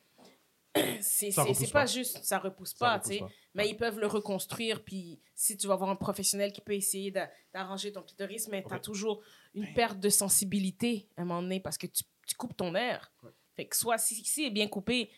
c'est 1.02 1.34
pas 1.36 1.46
pas. 1.72 1.86
juste, 1.86 2.24
ça 2.24 2.38
repousse 2.40 2.72
Ça 2.72 2.76
pas, 2.80 2.94
repousse 2.96 3.08
tu 3.10 3.14
sais. 3.16 3.20
pas. 3.20 3.30
Mais 3.54 3.70
ils 3.70 3.78
peuvent 3.78 4.00
le 4.00 4.08
reconstruire, 4.08 4.84
puis 4.84 5.20
si 5.34 5.56
tu 5.58 5.68
vas 5.68 5.76
voir 5.76 5.90
un 5.90 5.96
professionnel 5.96 6.52
qui 6.52 6.62
peut 6.62 6.74
essayer 6.74 7.12
d'a- 7.12 7.30
d'arranger 7.54 7.92
ton 7.92 8.02
clitoris, 8.02 8.48
mais 8.50 8.64
tu 8.68 8.74
as 8.74 8.80
toujours 8.80 9.22
une 9.54 9.74
perte 9.74 10.00
de 10.00 10.10
sensibilité 10.10 11.08
à 11.18 11.22
un 11.22 11.26
moment 11.26 11.42
donné 11.42 11.60
parce 11.60 11.78
que 11.78 11.88
tu, 11.88 12.04
tu 12.28 12.36
coupes 12.36 12.56
ton 12.58 12.76
air. 12.76 13.12
Ouais. 13.24 13.32
Fait 13.56 13.66
que 13.66 13.76
soit 13.76 13.98
si, 13.98 14.16
si 14.26 14.46
est 14.46 14.50
bien 14.52 14.68
coupé, 14.68 15.08
tu 15.08 15.14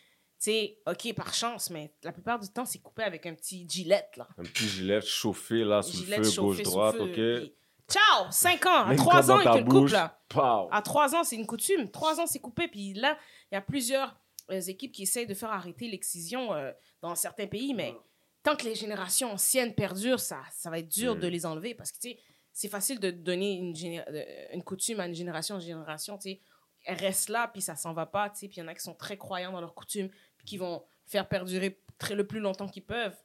sais, 0.51 0.77
ok, 0.85 1.13
par 1.15 1.33
chance, 1.33 1.71
mais 1.71 1.91
la 2.03 2.11
plupart 2.11 2.37
du 2.39 2.47
temps, 2.49 2.65
c'est 2.65 2.77
coupé 2.79 3.01
avec 3.01 3.25
un 3.25 3.33
petit 3.33 3.65
gilet, 3.67 4.07
là. 4.15 4.27
Un 4.37 4.43
petit 4.43 4.67
gilet 4.67 5.01
chauffé, 5.01 5.63
là, 5.63 5.81
sous 5.81 6.05
le 6.05 6.23
feu, 6.23 6.41
gauche-droite, 6.41 6.95
feu, 6.97 7.01
ok? 7.03 7.13
puis 7.41 7.53
Ciao! 7.89 8.29
5 8.29 8.65
ans! 8.67 8.83
À 8.83 8.85
Même 8.89 8.97
3 8.97 9.13
quand 9.23 9.29
ans, 9.31 9.43
ta 9.43 9.53
te 9.53 9.57
le 9.59 9.63
bouche, 9.63 9.91
là. 9.93 10.19
pow! 10.29 10.67
À 10.71 10.81
3 10.83 11.15
ans, 11.15 11.23
c'est 11.23 11.37
une 11.37 11.47
coutume. 11.47 11.89
3 11.89 12.19
ans, 12.19 12.27
c'est 12.27 12.39
coupé. 12.41 12.67
Puis 12.67 12.93
là, 12.93 13.17
il 13.51 13.55
y 13.55 13.57
a 13.57 13.61
plusieurs 13.61 14.15
équipes 14.55 14.91
qui 14.91 15.03
essayent 15.03 15.27
de 15.27 15.33
faire 15.33 15.51
arrêter 15.51 15.87
l'excision 15.87 16.53
euh, 16.53 16.71
dans 17.01 17.15
certains 17.15 17.47
pays, 17.47 17.73
mais 17.73 17.95
tant 18.43 18.55
que 18.55 18.63
les 18.63 18.75
générations 18.75 19.31
anciennes 19.31 19.75
perdurent, 19.75 20.19
ça, 20.19 20.41
ça 20.53 20.69
va 20.69 20.79
être 20.79 20.87
dur 20.87 21.15
Mm. 21.15 21.19
de 21.19 21.27
les 21.27 21.45
enlever 21.45 21.75
parce 21.75 21.91
que, 21.91 21.99
tu 21.99 22.09
sais, 22.11 22.19
c'est 22.53 22.69
facile 22.69 22.99
de 22.99 23.11
donner 23.11 23.53
une, 23.53 24.03
euh, 24.07 24.61
coutume 24.61 24.99
à 24.99 25.07
une 25.07 25.13
génération 25.13 25.55
en 25.55 25.59
génération, 25.59 26.17
tu 26.17 26.29
sais. 26.31 26.41
Elle 26.85 26.97
reste 26.97 27.29
là, 27.29 27.49
puis 27.49 27.61
ça 27.61 27.75
s'en 27.75 27.93
va 27.93 28.05
pas, 28.05 28.29
tu 28.29 28.39
sais. 28.39 28.47
Puis 28.47 28.57
il 28.57 28.59
y 28.61 28.63
en 28.63 28.67
a 28.67 28.73
qui 28.73 28.81
sont 28.81 28.95
très 28.95 29.17
croyants 29.17 29.51
dans 29.51 29.59
leurs 29.59 29.75
coutumes, 29.75 30.09
puis 30.37 30.45
qui 30.45 30.57
vont 30.57 30.83
faire 31.05 31.27
perdurer 31.27 31.81
très, 31.97 32.15
le 32.15 32.25
plus 32.25 32.39
longtemps 32.39 32.67
qu'ils 32.67 32.85
peuvent. 32.85 33.17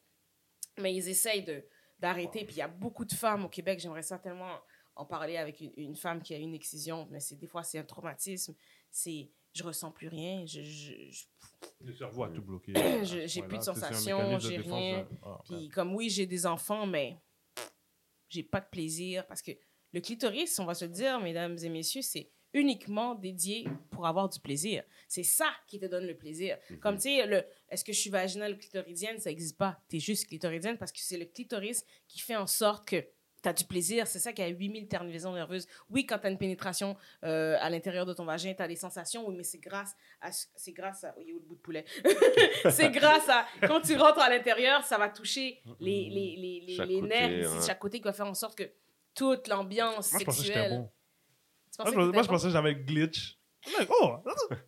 Mais 0.79 0.95
ils 0.95 1.09
essayent 1.09 1.45
de 1.45 1.65
d'arrêter. 2.01 2.45
Puis 2.45 2.57
il 2.57 2.59
y 2.59 2.63
a 2.63 2.69
beaucoup 2.69 3.05
de 3.05 3.13
femmes 3.13 3.45
au 3.45 3.49
Québec, 3.49 3.79
j'aimerais 3.79 4.03
ça 4.03 4.19
tellement 4.19 4.59
en 4.97 5.07
parler 5.07 5.37
avec 5.37 5.61
une, 5.61 5.73
une 5.77 5.97
femme 5.97 6.21
qui 6.21 6.35
a 6.35 6.37
une 6.37 6.55
excision, 6.55 7.07
mais 7.11 7.21
c'est 7.21 7.37
des 7.37 7.47
fois 7.47 7.63
c'est 7.63 7.79
un 7.79 7.85
traumatisme, 7.85 8.55
c'est 8.91 9.31
je 9.53 9.63
ressens 9.65 9.91
plus 9.91 10.09
rien, 10.09 10.45
je, 10.47 10.63
je, 10.63 10.93
je- 11.11 11.25
Le 11.81 11.93
cerveau 11.93 12.25
a 12.25 12.29
tout 12.31 12.43
bloqué. 12.43 12.73
Je- 13.05 13.27
j'ai 13.27 13.43
plus 13.43 13.59
de 13.59 13.63
sensations, 13.63 14.39
j'ai 14.39 14.57
rien. 14.59 15.01
euh, 15.01 15.05
ah, 15.23 15.39
puis 15.45 15.55
ouais. 15.55 15.69
comme 15.69 15.95
oui, 15.95 16.09
j'ai 16.11 16.27
des 16.27 16.47
enfants, 16.47 16.87
mais 16.87 17.17
j'ai 18.29 18.43
pas 18.43 18.61
de 18.61 18.67
plaisir 18.71 19.27
parce 19.27 19.43
que 19.43 19.53
le 19.93 20.01
clitoris, 20.01 20.59
on 20.59 20.65
va 20.65 20.75
se 20.75 20.85
le 20.87 20.91
dire, 20.91 21.21
mesdames 21.21 21.57
et 21.63 21.69
messieurs, 21.69 22.03
c'est 22.03 22.31
uniquement 22.55 23.15
dédié 23.15 23.67
pour 23.91 24.07
avoir 24.07 24.29
du 24.29 24.39
plaisir. 24.41 24.85
C'est 25.09 25.23
ça 25.23 25.51
qui 25.67 25.79
te 25.79 25.87
donne 25.87 26.07
le 26.07 26.17
plaisir. 26.17 26.59
Comme 26.81 26.97
tu 26.97 27.03
sais, 27.03 27.27
le 27.27 27.45
est-ce 27.69 27.85
que 27.85 27.93
je 27.93 27.99
suis 28.01 28.11
vaginale 28.11 28.55
ou 28.55 28.57
clitoridienne, 28.59 29.19
ça 29.19 29.31
n'existe 29.31 29.57
pas. 29.57 29.81
Tu 29.89 29.97
es 29.97 30.01
juste 30.01 30.27
clitoridienne 30.29 30.77
parce 30.79 30.93
que 30.93 30.99
c'est 31.01 31.19
le 31.19 31.25
clitoris 31.27 31.85
qui 32.09 32.21
fait 32.21 32.37
en 32.37 32.47
sorte 32.47 32.89
que 32.89 33.05
tu 33.43 33.49
as 33.49 33.53
du 33.53 33.65
plaisir. 33.65 34.07
C'est 34.07 34.19
ça 34.19 34.33
qui 34.33 34.41
a 34.43 34.49
8000 34.49 34.87
terminaisons 34.89 35.33
nerveuses. 35.35 35.67
Oui, 35.91 36.07
quand 36.07 36.19
tu 36.19 36.27
as 36.27 36.31
une 36.31 36.39
pénétration 36.39 36.97
euh, 37.25 37.57
à 37.61 37.69
l'intérieur 37.71 38.07
de 38.07 38.13
ton 38.15 38.25
vagin, 38.25 38.55
tu 38.55 38.63
as 38.63 38.69
des 38.69 38.77
sensations, 38.77 39.27
oui, 39.29 39.35
mais 39.37 39.43
c'est 39.43 39.59
grâce 39.59 39.95
à. 40.21 40.31
ce- 40.33 40.47
C'est 40.55 40.73
grâce 40.73 41.05
à. 41.05 41.15
Oui, 41.19 41.33
au 41.33 41.41
bout 41.41 41.57
de 41.57 41.61
poulet? 41.61 41.85
c'est 42.71 42.91
grâce 42.91 43.29
à. 43.29 43.47
Quand 43.67 43.81
tu 43.81 43.97
rentres 43.97 44.21
à 44.21 44.29
l'intérieur, 44.31 44.85
ça 44.85 44.99
va 44.99 45.09
toucher 45.09 45.61
les, 45.81 46.09
les, 46.11 46.37
les, 46.37 46.65
les, 46.67 46.77
Chaque 46.77 46.89
les 46.89 47.01
côté, 47.01 47.09
nerfs 47.09 47.41
ici, 47.47 47.55
ouais. 47.59 47.67
chaque 47.67 47.79
côté, 47.79 47.99
qui 47.99 48.05
va 48.05 48.13
faire 48.13 48.27
en 48.27 48.35
sorte 48.35 48.57
que 48.57 48.71
toute 49.15 49.49
l'ambiance 49.49 50.13
Moi, 50.13 50.21
je 50.21 50.25
pensais 50.25 50.39
que 50.41 50.47
j'étais 50.47 50.59
sexuelle. 50.61 50.79
bon. 50.79 50.91
Moi, 52.13 52.23
je, 52.23 52.29
pensais 52.29 52.47
que 52.49 52.53
j'avais 52.53 52.75
glitch. 52.77 53.39
Oh! 53.89 54.17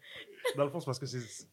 Dans 0.56 0.64
le 0.64 0.70
fond, 0.70 0.80
c'est 0.80 0.86
parce 0.86 0.98
que 0.98 1.06
c'est. 1.06 1.18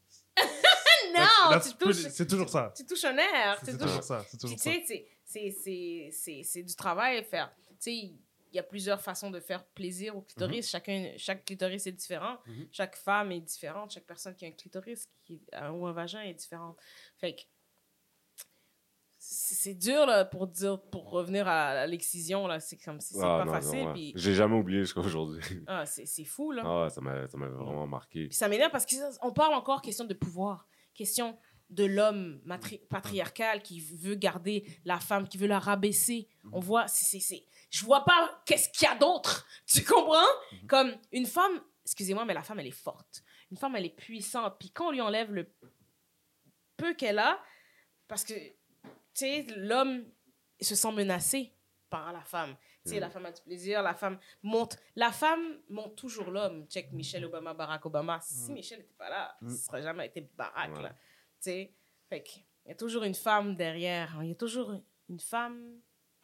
Non, 1.14 1.60
tu 1.60 1.74
touches, 1.78 1.96
C'est 2.10 2.26
toujours 2.28 2.48
ça. 2.50 2.74
tu 2.76 2.86
touches 2.86 3.04
un 3.04 3.14
nerf. 3.14 3.60
C'est 3.66 3.78
toujours 3.78 4.02
ça. 4.04 4.24
C'est 4.30 4.38
toujours 4.38 4.56
tu 4.58 4.64
ça. 4.64 4.72
sais, 4.88 5.06
c'est- 5.32 6.64
du 6.64 6.76
travail 6.76 7.18
à 7.18 7.24
faire. 7.24 7.54
Tu 7.70 7.76
sais, 7.80 7.96
il 7.96 8.56
y 8.56 8.60
a 8.60 8.64
plusieurs 8.64 9.00
façons 9.02 9.32
de 9.32 9.40
faire 9.40 9.66
plaisir 9.66 10.16
au 10.18 10.22
clitoris. 10.22 10.70
Chacun, 10.70 11.14
chaque 11.18 11.46
clitoris 11.46 11.88
est 11.88 11.92
différent. 11.94 12.38
Mhm. 12.48 12.68
Chaque 12.72 12.96
femme 12.98 13.32
est 13.32 13.40
différente. 13.40 13.92
Chaque 13.92 14.06
personne 14.06 14.36
qui 14.36 14.46
a 14.46 14.50
un 14.50 14.52
clitoris 14.52 15.10
qui, 15.24 15.42
a- 15.54 15.72
ou 15.72 15.86
un 15.88 15.94
vagin 15.94 16.22
est 16.22 16.34
différente. 16.34 16.78
Fait 17.18 17.34
que 17.36 17.42
c'est 19.24 19.76
dur 19.76 20.06
là, 20.08 20.26
pour 20.26 20.48
dire 20.48 20.82
pour 20.90 21.12
revenir 21.12 21.48
à, 21.48 21.86
l'excision 21.86 22.48
là 22.48 22.60
c'est 22.60 22.78
comme 22.78 23.00
c'est 23.00 23.20
Ah, 23.20 23.38
pas 23.40 23.46
non, 23.46 23.52
facile 23.54 23.88
ouais. 23.88 24.12
J'ai 24.16 24.34
jamais 24.34 24.56
oublié 24.58 24.80
jusqu'à 24.82 25.00
aujourd'hui. 25.02 25.42
ah, 25.68 25.86
c'est 25.86 26.26
fou 26.26 26.52
là 26.52 26.64
Ah, 26.66 26.90
ça 26.90 27.02
m'a 27.02 27.26
vraiment 27.28 27.86
marqué. 27.86 28.30
ça 28.32 28.48
m'énerve 28.48 28.72
parce 28.72 28.86
qu'on 28.88 29.32
parle 29.32 29.54
encore 29.54 29.82
question 29.84 30.06
de 30.06 30.16
pouvoir, 30.16 30.68
question 30.96 31.38
de 31.72 31.86
l'homme 31.86 32.42
matri- 32.46 32.82
patriarcal 32.90 33.62
qui 33.64 33.80
veut 33.82 34.16
garder 34.16 34.66
la 34.86 35.00
femme, 35.00 35.28
qui 35.28 35.38
veut 35.38 35.48
la 35.48 35.60
rabaisser. 35.60 36.28
On 36.52 36.60
voit, 36.60 36.88
c'est, 36.88 37.20
je 37.70 37.84
vois 37.86 38.06
pas 38.06 38.42
qu'est-ce 38.46 38.70
qu'il 38.70 38.88
y 38.88 38.92
a 38.92 38.96
d'autre. 38.96 39.48
Tu 39.66 39.84
comprends? 39.84 40.28
Comme 40.68 40.96
une 41.12 41.26
femme, 41.26 41.62
excusez-moi, 41.86 42.26
mais 42.26 42.34
la 42.34 42.44
femme, 42.44 42.60
elle 42.60 42.68
est 42.68 42.72
forte. 42.72 43.24
Une 43.50 43.58
femme, 43.58 43.76
elle 43.76 43.86
est 43.86 43.96
puissante. 43.96 44.56
Puis 44.60 44.70
quand 44.72 44.88
on 44.90 44.92
lui 44.92 45.02
enlève 45.02 45.32
le, 45.34 45.50
peu 46.78 46.94
qu'elle 46.94 47.20
a, 47.20 47.40
parce 48.08 48.24
que, 48.24 48.34
tu 48.34 48.52
sais, 49.14 49.46
l'homme 49.56 50.06
se 50.60 50.76
sent 50.76 50.92
menacé 50.92 51.54
par 51.90 52.12
la 52.14 52.22
femme. 52.22 52.56
Tu 52.84 52.92
sais, 52.92 53.00
la 53.00 53.10
femme 53.10 53.26
a 53.28 53.32
du 53.32 53.42
plaisir, 53.42 53.84
la 53.84 53.94
femme 53.94 54.18
monte. 54.42 54.78
La 54.96 55.12
femme 55.12 55.60
monte 55.70 55.96
toujours 55.96 56.32
l'homme. 56.32 56.66
Check 56.68 56.92
Michelle 56.94 57.26
Obama, 57.26 57.54
Barack 57.54 57.86
Obama. 57.86 58.20
Si 58.22 58.52
Michelle 58.52 58.80
n'était 58.80 58.94
pas 58.98 59.10
là, 59.10 59.38
ce 59.48 59.56
serait 59.56 59.84
jamais 59.84 60.08
été 60.08 60.22
Barack, 60.36 60.72
là. 60.82 60.96
Sais, 61.42 61.74
fait 62.10 62.22
qu'il 62.24 62.44
y 62.68 62.72
a 62.72 62.76
toujours 62.76 63.04
une 63.04 63.16
femme 63.16 63.56
derrière. 63.56 64.16
Il 64.22 64.30
y 64.30 64.32
a 64.32 64.36
toujours 64.36 64.74
une 65.10 65.20
femme 65.20 65.60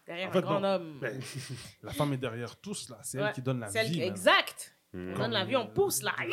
derrière 0.05 0.29
En 0.29 0.31
fait, 0.31 0.37
un 0.37 0.41
grand 0.41 0.59
non. 0.59 0.67
homme. 0.75 0.99
Ben, 1.01 1.19
la 1.83 1.91
femme 1.93 2.13
est 2.13 2.17
derrière 2.17 2.55
tous, 2.57 2.89
là. 2.89 2.99
C'est 3.01 3.19
Ouais. 3.19 3.25
elle 3.27 3.33
qui 3.33 3.41
donne 3.41 3.59
la 3.59 3.67
C'est 3.69 3.79
elle 3.79 3.87
vie. 3.87 3.93
qui-. 3.93 4.01
Exact. 4.03 4.73
On 4.93 5.13
donne 5.17 5.31
la 5.31 5.43
vie, 5.43 5.55
on 5.55 5.67
pousse, 5.67 6.01
là. 6.01 6.13
Like, 6.17 6.29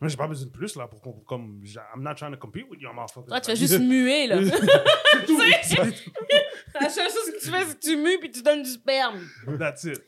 Moi, 0.00 0.08
j'ai 0.08 0.16
pas 0.16 0.26
besoin 0.26 0.46
de 0.46 0.52
plus, 0.52 0.74
là, 0.76 0.88
pour 0.88 1.00
qu'on. 1.00 1.12
Comme. 1.12 1.62
I'm 1.94 2.02
not 2.02 2.14
trying 2.14 2.32
to 2.32 2.36
compete 2.36 2.68
with 2.68 2.80
you, 2.80 2.88
I'm 2.90 2.98
off. 2.98 3.12
Toi, 3.14 3.40
tu 3.40 3.50
fais 3.50 3.56
juste 3.56 3.78
muer, 3.78 4.26
là. 4.26 4.38
C'est 4.42 5.26
tout. 5.26 5.38
La 6.80 6.88
seule 6.90 7.08
chose 7.10 7.32
que 7.32 7.40
tu 7.44 7.50
fais, 7.50 7.64
c'est 7.64 7.78
que 7.78 7.84
tu 7.84 7.96
mues 7.96 8.18
puis 8.18 8.30
tu 8.30 8.42
donnes 8.42 8.62
du 8.62 8.68
sperme. 8.70 9.20
That's 9.58 9.84
it. 9.84 10.02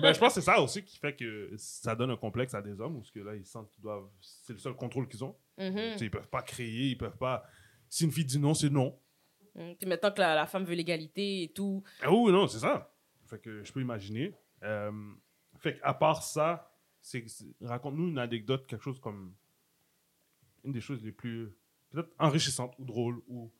Mais 0.00 0.14
je 0.14 0.18
pense 0.18 0.34
que 0.34 0.40
c'est 0.40 0.46
ça 0.50 0.60
aussi 0.60 0.82
qui 0.82 0.98
fait 0.98 1.14
que 1.14 1.50
ça 1.56 1.94
donne 1.94 2.10
un 2.10 2.16
complexe 2.16 2.54
à 2.54 2.62
des 2.62 2.80
hommes, 2.80 2.96
parce 2.98 3.10
que 3.10 3.20
là, 3.20 3.34
ils 3.36 3.46
sentent 3.46 3.70
qu'ils 3.70 3.82
doivent. 3.82 4.08
C'est 4.20 4.54
le 4.54 4.58
seul 4.58 4.74
contrôle 4.74 5.06
qu'ils 5.06 5.22
ont. 5.22 5.36
Mhm. 5.58 5.98
Sais, 5.98 6.06
Ils 6.06 6.10
peuvent 6.10 6.28
pas 6.28 6.42
créer, 6.42 6.90
ils 6.90 6.98
peuvent 6.98 7.16
pas. 7.18 7.44
Si 7.88 8.04
une 8.04 8.12
fille 8.12 8.24
dit 8.24 8.38
non, 8.38 8.54
c'est 8.54 8.70
non. 8.70 8.98
Mm. 9.54 9.74
Puis 9.78 9.86
maintenant 9.88 10.10
que 10.12 10.20
la, 10.20 10.34
la 10.34 10.46
femme 10.46 10.64
veut 10.64 10.74
l'égalité 10.74 11.42
et 11.44 11.52
tout. 11.52 11.82
Ah 12.02 12.12
oui, 12.12 12.32
non, 12.32 12.46
c'est 12.48 12.58
ça. 12.60 12.94
Fait 13.26 13.38
que 13.38 13.62
je 13.62 13.72
peux 13.72 13.80
imaginer. 13.80 14.34
Euh, 14.62 14.90
fait 15.58 15.78
à 15.82 15.92
part 15.94 16.22
ça, 16.22 16.72
c'est, 17.00 17.26
c'est- 17.28 17.54
raconte-nous 17.60 18.08
une 18.08 18.18
anecdote, 18.18 18.66
quelque 18.66 18.82
chose 18.82 19.00
comme 19.00 19.34
une 20.64 20.72
des 20.72 20.80
choses 20.80 21.02
les 21.04 21.12
plus 21.12 21.52
peut-être 21.90 22.10
enrichissantes 22.18 22.74
ou 22.78 22.84
drôles 22.84 23.20
ou 23.26 23.52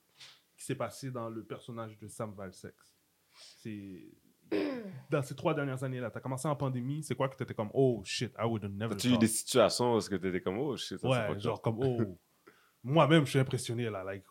qui 0.57 0.65
s'est 0.65 0.75
passé 0.77 1.11
dans 1.11 1.29
le 1.29 1.43
personnage 1.45 1.99
de 1.99 2.07
Sam 2.09 2.33
Valsex. 2.35 2.75
C'est 3.59 4.05
dans 5.11 5.23
ces 5.23 5.35
trois 5.35 5.55
dernières 5.55 5.83
années 5.85 6.01
là, 6.01 6.11
t'as 6.11 6.21
commencé 6.21 6.47
en 6.49 6.57
pandémie, 6.57 7.03
c'est 7.03 7.15
quoi 7.15 7.29
que 7.29 7.37
t'étais 7.37 7.55
comme 7.55 7.71
oh 7.75 8.01
shit, 8.05 8.33
I 8.39 8.45
would 8.45 8.65
have 8.65 8.73
never 8.73 8.95
As-tu 8.95 9.09
eu 9.09 9.19
des 9.19 9.27
situations 9.29 9.95
où 9.95 9.99
est-ce 9.99 10.11
que 10.11 10.17
t'étais 10.17 10.41
comme, 10.41 10.59
oh 10.59 10.77
shit, 10.77 10.99
ça, 10.99 11.09
Ouais, 11.09 11.39
genre 11.41 11.61
comme 11.61 11.79
oh 11.83 11.99
moi-même 12.85 13.25
je 13.25 13.31
suis 13.31 13.39
impressionné 13.39 13.89
là, 13.91 14.03
like 14.05 14.25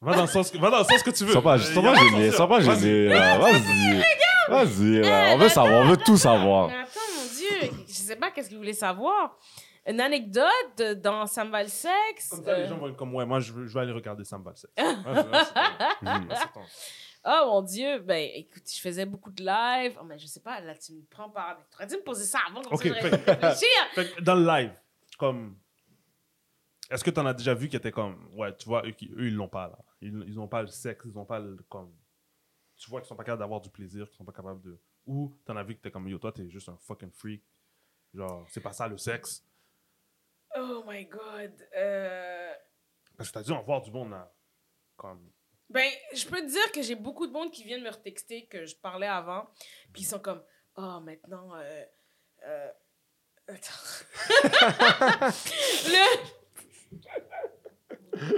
Va 0.00 0.14
dans 0.16 0.22
le 0.22 0.28
sens 0.28 0.50
que, 0.50 0.58
va 0.58 0.68
dans 0.70 0.78
le 0.78 0.84
sens 0.84 1.02
que 1.02 1.10
tu 1.10 1.24
veux. 1.24 1.32
Sois 1.32 1.40
pas, 1.42 1.54
Euh, 1.56 1.58
sois 1.62 1.82
pas 1.82 1.94
gêné, 1.94 2.30
sois 2.30 2.46
pas 2.46 2.58
Vas-y. 2.60 2.80
gêné. 2.80 3.08
Vas-y. 3.08 4.00
Vas-y, 4.50 5.00
là. 5.00 5.30
On 5.34 5.38
veut 5.38 5.48
savoir, 5.48 5.80
on 5.86 5.88
veut 5.88 5.96
tout 5.96 6.18
savoir. 6.18 6.68
Mais 6.68 6.74
attends, 6.74 7.00
mon 7.16 7.24
Dieu, 7.34 7.70
je 7.88 7.92
sais 7.94 8.16
pas 8.16 8.30
qu'est-ce 8.30 8.48
que 8.50 8.54
vous 8.54 8.60
voulez 8.60 8.74
savoir. 8.74 9.38
Une 9.86 10.00
anecdote 10.00 10.82
dans 11.02 11.26
Sam 11.26 11.50
Valsex. 11.50 12.28
Comme 12.30 12.44
ça, 12.44 12.56
les 12.56 12.64
euh, 12.64 12.68
gens 12.68 12.78
vont 12.78 12.88
être 12.88 12.96
comme, 12.96 13.14
ouais, 13.14 13.26
moi, 13.26 13.40
je, 13.40 13.52
veux- 13.52 13.66
je 13.66 13.74
vais 13.74 13.80
aller 13.80 13.92
regarder 13.92 14.24
Sam 14.24 14.42
Valsex. 14.42 14.72
Ton- 16.54 16.60
Oh 17.26 17.42
mon 17.46 17.62
Dieu, 17.62 18.00
ben 18.00 18.30
écoute, 18.34 18.64
je 18.70 18.78
faisais 18.80 19.06
beaucoup 19.06 19.30
de 19.30 19.42
live. 19.42 19.96
Oh, 19.98 20.04
mais 20.04 20.18
je 20.18 20.26
sais 20.26 20.40
pas, 20.40 20.60
là, 20.60 20.74
tu 20.76 20.92
me 20.92 21.02
prends 21.08 21.30
par. 21.30 21.56
Tu 21.70 21.76
aurais 21.76 21.86
dû 21.86 21.96
me 21.96 22.02
poser 22.02 22.24
ça 22.24 22.38
avant, 22.46 22.60
comme 22.60 22.74
Ok, 22.74 22.86
ça, 22.86 22.94
fait-. 22.94 23.94
Fait 23.94 24.22
dans 24.22 24.34
le 24.34 24.44
live, 24.46 24.72
comme. 25.18 25.56
Est-ce 26.90 27.02
que 27.02 27.10
tu 27.10 27.18
en 27.18 27.24
as 27.24 27.32
déjà 27.32 27.54
vu 27.54 27.68
qui 27.68 27.76
étaient 27.76 27.92
comme. 27.92 28.28
Ouais, 28.34 28.54
tu 28.54 28.66
vois, 28.66 28.84
eux, 28.86 28.90
eux 28.90 29.26
ils 29.28 29.34
l'ont 29.34 29.48
pas, 29.48 29.68
là. 29.68 29.78
Ils, 30.02 30.22
ils 30.26 30.38
ont 30.38 30.48
pas 30.48 30.60
le 30.60 30.68
sexe, 30.68 31.06
ils 31.08 31.16
ont 31.18 31.24
pas 31.24 31.38
le. 31.38 31.56
Comme, 31.70 31.94
tu 32.76 32.90
vois 32.90 33.00
qu'ils 33.00 33.08
sont 33.08 33.16
pas 33.16 33.24
capables 33.24 33.40
d'avoir 33.40 33.62
du 33.62 33.70
plaisir, 33.70 34.06
qu'ils 34.06 34.16
sont 34.18 34.24
pas 34.26 34.32
capables 34.32 34.60
de. 34.60 34.78
Ou 35.06 35.34
t'en 35.46 35.56
as 35.56 35.62
vu 35.62 35.76
que 35.76 35.80
t'es 35.80 35.90
comme, 35.90 36.06
yo, 36.08 36.18
toi, 36.18 36.30
t'es 36.30 36.50
juste 36.50 36.68
un 36.68 36.76
fucking 36.76 37.10
freak. 37.10 37.42
Genre, 38.12 38.44
c'est 38.50 38.60
pas 38.60 38.72
ça 38.72 38.86
le 38.86 38.98
sexe. 38.98 39.42
Oh 40.56 40.84
my 40.86 41.04
god. 41.06 41.52
Euh... 41.76 42.52
Parce 43.16 43.30
que 43.30 43.34
t'as 43.34 43.42
dû 43.42 43.52
en 43.52 43.62
voir 43.62 43.82
du 43.82 43.90
monde, 43.90 44.10
là. 44.10 44.32
Comme. 44.96 45.30
Ben, 45.70 45.90
je 46.14 46.26
peux 46.26 46.40
te 46.40 46.46
dire 46.46 46.72
que 46.72 46.82
j'ai 46.82 46.94
beaucoup 46.94 47.26
de 47.26 47.32
monde 47.32 47.50
qui 47.50 47.64
viennent 47.64 47.82
me 47.82 47.90
retexter 47.90 48.46
que 48.46 48.64
je 48.64 48.76
parlais 48.76 49.06
avant, 49.06 49.48
puis 49.92 50.02
ils 50.02 50.06
sont 50.06 50.20
comme, 50.20 50.42
oh, 50.76 51.00
maintenant, 51.00 51.54
euh, 51.56 51.84
euh, 52.44 52.70
attends. 53.48 53.72
Le... 55.88 56.44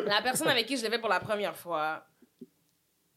La 0.07 0.23
personne 0.23 0.49
avec 0.49 0.67
qui 0.67 0.77
je 0.77 0.85
l'ai 0.85 0.91
fait 0.91 0.99
pour 0.99 1.11
la 1.11 1.21
première 1.21 1.57
fois 1.57 2.07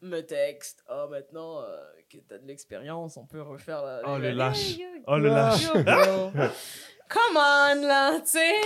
me 0.01 0.21
texte, 0.21 0.83
oh, 0.89 1.07
maintenant 1.09 1.61
euh, 1.61 1.85
que 2.09 2.17
t'as 2.17 2.37
de 2.39 2.47
l'expérience, 2.47 3.15
on 3.15 3.25
peut 3.25 3.41
refaire 3.41 3.81
la... 3.83 4.01
Oh, 4.05 4.17
le 4.17 4.31
lâche. 4.31 4.77
Oh, 5.07 5.17
le 5.17 5.29
lâche. 5.29 5.69
Come 7.09 7.35
on, 7.37 7.81
là, 7.87 8.19
tu 8.21 8.27
sais. 8.27 8.61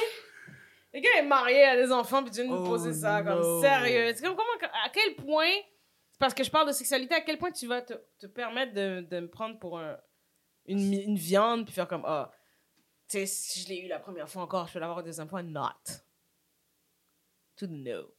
Le 0.93 0.99
gars 0.99 1.09
est 1.17 1.23
marié, 1.23 1.63
a 1.63 1.75
des 1.77 1.91
enfants, 1.91 2.21
puis 2.21 2.31
tu 2.31 2.41
viens 2.41 2.51
de 2.51 2.55
nous 2.55 2.65
Oh, 2.65 2.69
poser 2.69 2.93
ça, 2.93 3.23
no. 3.23 3.31
comme 3.41 3.61
sérieux. 3.61 4.13
C'est 4.15 4.21
comme 4.23 4.35
comment, 4.35 4.69
à 4.85 4.89
quel 4.89 5.15
point, 5.15 5.49
parce 6.19 6.33
que 6.33 6.43
je 6.43 6.51
parle 6.51 6.67
de 6.67 6.71
sexualité, 6.73 7.15
à 7.15 7.21
quel 7.21 7.37
point 7.39 7.51
tu 7.51 7.65
vas 7.67 7.81
te, 7.81 7.93
te 8.19 8.27
permettre 8.27 8.73
de, 8.73 9.01
de 9.09 9.19
me 9.21 9.27
prendre 9.29 9.57
pour 9.59 9.79
un- 9.79 9.97
une, 10.65 10.93
une 10.93 11.15
viande, 11.17 11.65
puis 11.65 11.73
faire 11.73 11.87
comme, 11.87 12.03
ah, 12.05 12.31
tu 13.09 13.17
sais, 13.19 13.25
si 13.25 13.61
je 13.61 13.69
l'ai 13.69 13.79
eu 13.79 13.87
la 13.87 13.99
première 13.99 14.29
fois 14.29 14.43
encore, 14.43 14.67
je 14.67 14.73
vais 14.73 14.79
l'avoir 14.81 14.97
la 14.99 15.03
deuxième 15.03 15.27
fois, 15.29 15.41
not. 15.41 15.71
To 17.57 17.67
know. 17.67 18.13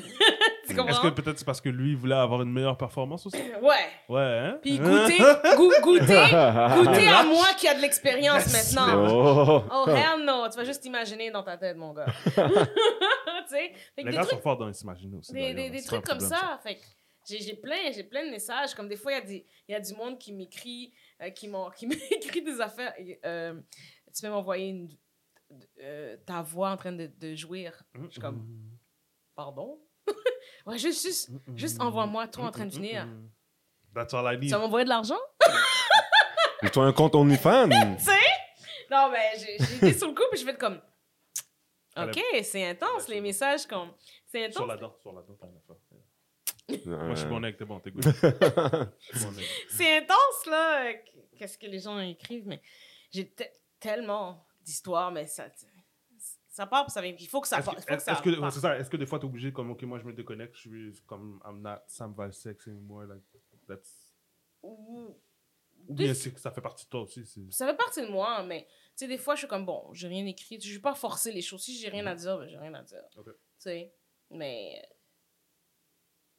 tu 0.68 0.80
Est-ce 0.80 1.00
que 1.00 1.08
peut-être 1.10 1.38
c'est 1.38 1.44
parce 1.44 1.60
que 1.60 1.68
lui, 1.68 1.94
voulait 1.94 2.14
avoir 2.14 2.42
une 2.42 2.52
meilleure 2.52 2.76
performance 2.76 3.26
aussi? 3.26 3.36
Ouais. 3.62 3.74
Ouais, 4.08 4.22
hein? 4.22 4.58
Puis 4.62 4.78
Hein? 4.78 4.82
goûter, 4.82 5.18
goût- 5.56 5.72
goûter, 5.82 6.04
goûter 6.76 7.08
à 7.08 7.24
moi 7.24 7.46
qui 7.58 7.66
a 7.68 7.74
de 7.74 7.80
l'expérience 7.80 8.52
maintenant. 8.52 9.06
Oh. 9.08 9.62
Oh, 9.72 9.90
hell 9.90 10.24
no! 10.24 10.48
Tu 10.48 10.56
vas 10.56 10.64
juste 10.64 10.82
t'imaginer 10.82 11.30
dans 11.30 11.42
ta 11.42 11.56
tête, 11.56 11.76
mon 11.76 11.92
gars. 11.92 12.06
tu 12.06 12.30
sais? 12.32 13.72
Fait 13.94 14.02
que 14.02 14.04
Les 14.04 14.04
des 14.04 14.10
gars 14.12 14.22
trucs, 14.22 14.30
sont 14.36 14.40
forts 14.42 14.56
dans 14.58 14.72
s'imaginer 14.72 15.16
aussi. 15.18 15.32
des, 15.32 15.40
d'ailleurs. 15.40 15.54
des, 15.56 15.70
des 15.70 15.78
C'est 15.78 15.90
pas 15.90 15.96
un 15.96 16.00
trucs 16.00 16.06
comme 16.18 16.18
problème, 16.28 16.40
ça. 16.40 16.58
Fait 16.62 16.76
que 16.76 16.82
j'ai 17.28 17.40
j'ai 17.40 17.54
plein, 17.54 17.90
j'ai 17.94 18.04
plein 18.04 18.24
de 18.24 18.30
messages. 18.30 18.74
Comme 18.74 18.88
des 18.88 18.96
fois, 18.96 19.12
il 19.12 19.14
y, 19.16 19.18
a 19.18 19.24
des- 19.24 19.46
il 19.68 19.72
y 19.72 19.74
a 19.74 19.80
du 19.80 19.94
monde 19.94 20.18
qui 20.18 20.32
m'écrit, 20.32 20.92
euh, 21.22 21.30
qui 21.30 21.48
m'écrit 21.86 22.42
des 22.42 22.60
affaires. 22.60 22.92
et, 22.98 23.18
euh, 23.24 23.54
tu 24.14 24.22
peux 24.22 24.28
m'envoyer 24.30 24.68
une, 24.68 24.88
euh, 25.80 26.16
ta 26.26 26.42
voix 26.42 26.70
en 26.70 26.76
train 26.76 26.92
de, 26.92 27.06
de 27.18 27.34
jouir. 27.34 27.82
Je 27.94 28.08
suis 28.10 28.20
comme, 28.20 28.46
pardon? 29.34 29.78
ouais, 30.66 30.78
juste, 30.78 31.02
juste, 31.06 31.30
juste 31.54 31.80
envoie-moi 31.80 32.26
toi 32.28 32.44
en 32.46 32.50
train 32.50 32.66
de 32.66 32.72
finir. 32.72 33.06
That's 33.94 34.12
all 34.14 34.26
I 34.34 34.38
need. 34.38 34.48
Tu 34.48 34.54
vas 34.54 34.58
m'envoyer 34.58 34.84
de 34.84 34.90
l'argent? 34.90 35.18
Et 36.62 36.70
toi, 36.70 36.84
un 36.84 36.92
compte 36.92 37.14
OnlyFans? 37.14 37.68
tu 37.98 38.04
sais? 38.04 38.18
Non, 38.90 39.10
mais 39.10 39.32
été 39.36 39.92
sur 39.98 40.08
le 40.08 40.14
coup, 40.14 40.22
puis 40.30 40.40
je 40.40 40.44
vais 40.44 40.52
être 40.52 40.58
comme. 40.58 40.80
Ok, 41.96 42.20
c'est 42.42 42.66
intense, 42.68 43.08
les 43.08 43.20
messages 43.20 43.66
comme. 43.66 43.90
C'est 44.26 44.52
Sur 44.52 44.62
intense. 44.62 44.68
la 44.68 44.76
dent, 44.76 44.96
sur 45.00 45.12
la 45.12 45.22
dent, 45.22 45.36
t'as 45.40 45.46
faire. 45.46 46.92
Euh, 46.92 47.06
Moi, 47.06 47.14
je 47.14 47.20
suis 47.20 47.28
bon 47.28 47.42
avec, 47.42 47.56
t'es 47.56 47.64
bon, 47.64 47.80
t'es 47.80 47.90
good. 47.90 48.04
C'est 49.70 49.98
intense, 49.98 50.46
là. 50.46 50.92
Qu'est-ce 51.38 51.56
que 51.56 51.66
les 51.66 51.78
gens 51.80 51.98
écrivent, 52.00 52.46
mais 52.46 52.60
j'ai 53.10 53.28
te- 53.30 53.44
tellement 53.80 54.44
d'histoires, 54.62 55.10
mais 55.10 55.26
ça. 55.26 55.46
Ça 56.56 56.64
part, 56.66 56.86
puis 56.86 56.92
ça 56.92 57.02
vient. 57.02 57.14
Il 57.18 57.28
faut 57.28 57.42
que 57.42 57.48
ça 57.48 57.58
Est-ce 57.58 57.66
parte. 57.66 57.76
que, 57.76 57.82
faut 57.82 57.86
que 57.88 57.92
est-ce 57.92 58.04
ça 58.60 58.84
que, 58.88 58.96
des 58.96 59.04
fois, 59.04 59.18
t'es 59.18 59.26
obligé, 59.26 59.52
comme, 59.52 59.72
ok, 59.72 59.82
moi, 59.82 59.98
je 59.98 60.04
me 60.04 60.14
déconnecte, 60.14 60.56
je 60.56 60.90
suis 60.90 61.02
comme, 61.04 61.38
I'm 61.44 61.60
not 61.60 61.80
Sam 61.86 62.14
Valsex 62.14 62.66
anymore, 62.68 63.04
like, 63.04 63.22
that's... 63.68 64.14
Ou- 64.62 65.14
bien 65.86 66.14
c'est 66.14 66.36
ça 66.38 66.50
fait 66.50 66.62
partie 66.62 66.86
de 66.86 66.88
toi 66.88 67.02
aussi. 67.02 67.26
Ça 67.50 67.66
fait 67.66 67.76
partie 67.76 68.00
de 68.00 68.06
moi, 68.06 68.42
mais 68.42 68.62
tu 68.62 68.70
sais, 68.94 69.06
des 69.06 69.18
fois, 69.18 69.34
je 69.34 69.40
suis 69.40 69.48
comme, 69.48 69.66
bon, 69.66 69.92
j'ai 69.92 70.08
rien 70.08 70.24
écrit. 70.24 70.58
Je 70.58 70.72
vais 70.72 70.80
pas 70.80 70.94
forcer 70.94 71.30
les 71.30 71.42
choses. 71.42 71.62
Si 71.62 71.76
j'ai 71.76 71.90
rien 71.90 72.06
à 72.06 72.14
dire, 72.14 72.38
ben, 72.38 72.48
j'ai 72.48 72.56
rien 72.56 72.72
à 72.72 72.82
dire. 72.82 73.04
Ok. 73.18 73.26
Tu 73.26 73.32
sais, 73.58 73.92
mais 74.30 74.82
euh, 74.82 74.94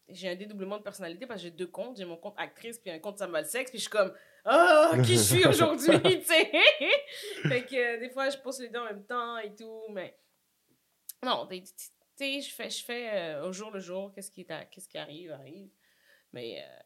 j'ai 0.10 0.30
un 0.30 0.36
dédoublement 0.36 0.80
de 0.80 0.84
personnalité 0.84 1.28
parce 1.28 1.42
que 1.42 1.44
j'ai 1.44 1.52
deux 1.52 1.68
comptes. 1.68 1.96
J'ai 1.98 2.06
mon 2.06 2.18
compte 2.18 2.34
actrice 2.38 2.80
puis 2.80 2.90
un 2.90 2.98
compte 2.98 3.20
Samuel 3.20 3.46
Sex. 3.46 3.70
Puis 3.70 3.78
je 3.78 3.84
suis 3.84 3.92
comme, 3.92 4.12
ah, 4.50 4.92
qui 5.04 5.18
je 5.18 5.22
suis 5.22 5.46
aujourd'hui, 5.48 6.00
tu 6.02 6.24
sais? 6.24 6.52
fait 7.44 7.66
que 7.66 7.76
euh, 7.76 8.00
des 8.00 8.10
fois, 8.10 8.30
je 8.30 8.38
pose 8.38 8.60
les 8.62 8.70
deux 8.70 8.80
en 8.80 8.86
même 8.86 9.06
temps 9.06 9.38
et 9.40 9.54
tout, 9.54 9.82
mais 9.90 10.18
non, 11.24 11.48
tu 11.48 11.62
sais, 12.16 12.42
je 12.42 12.54
fais, 12.54 12.70
je 12.70 12.84
fais 12.84 13.10
euh, 13.14 13.48
au 13.48 13.52
jour 13.52 13.72
le 13.72 13.80
jour. 13.80 14.12
Qu'est-ce 14.14 14.32
qui, 14.32 14.46
qu'est-ce 14.46 14.88
qui 14.88 14.98
arrive, 14.98 15.32
arrive. 15.32 15.70
Mais 16.32 16.62
euh, 16.62 16.80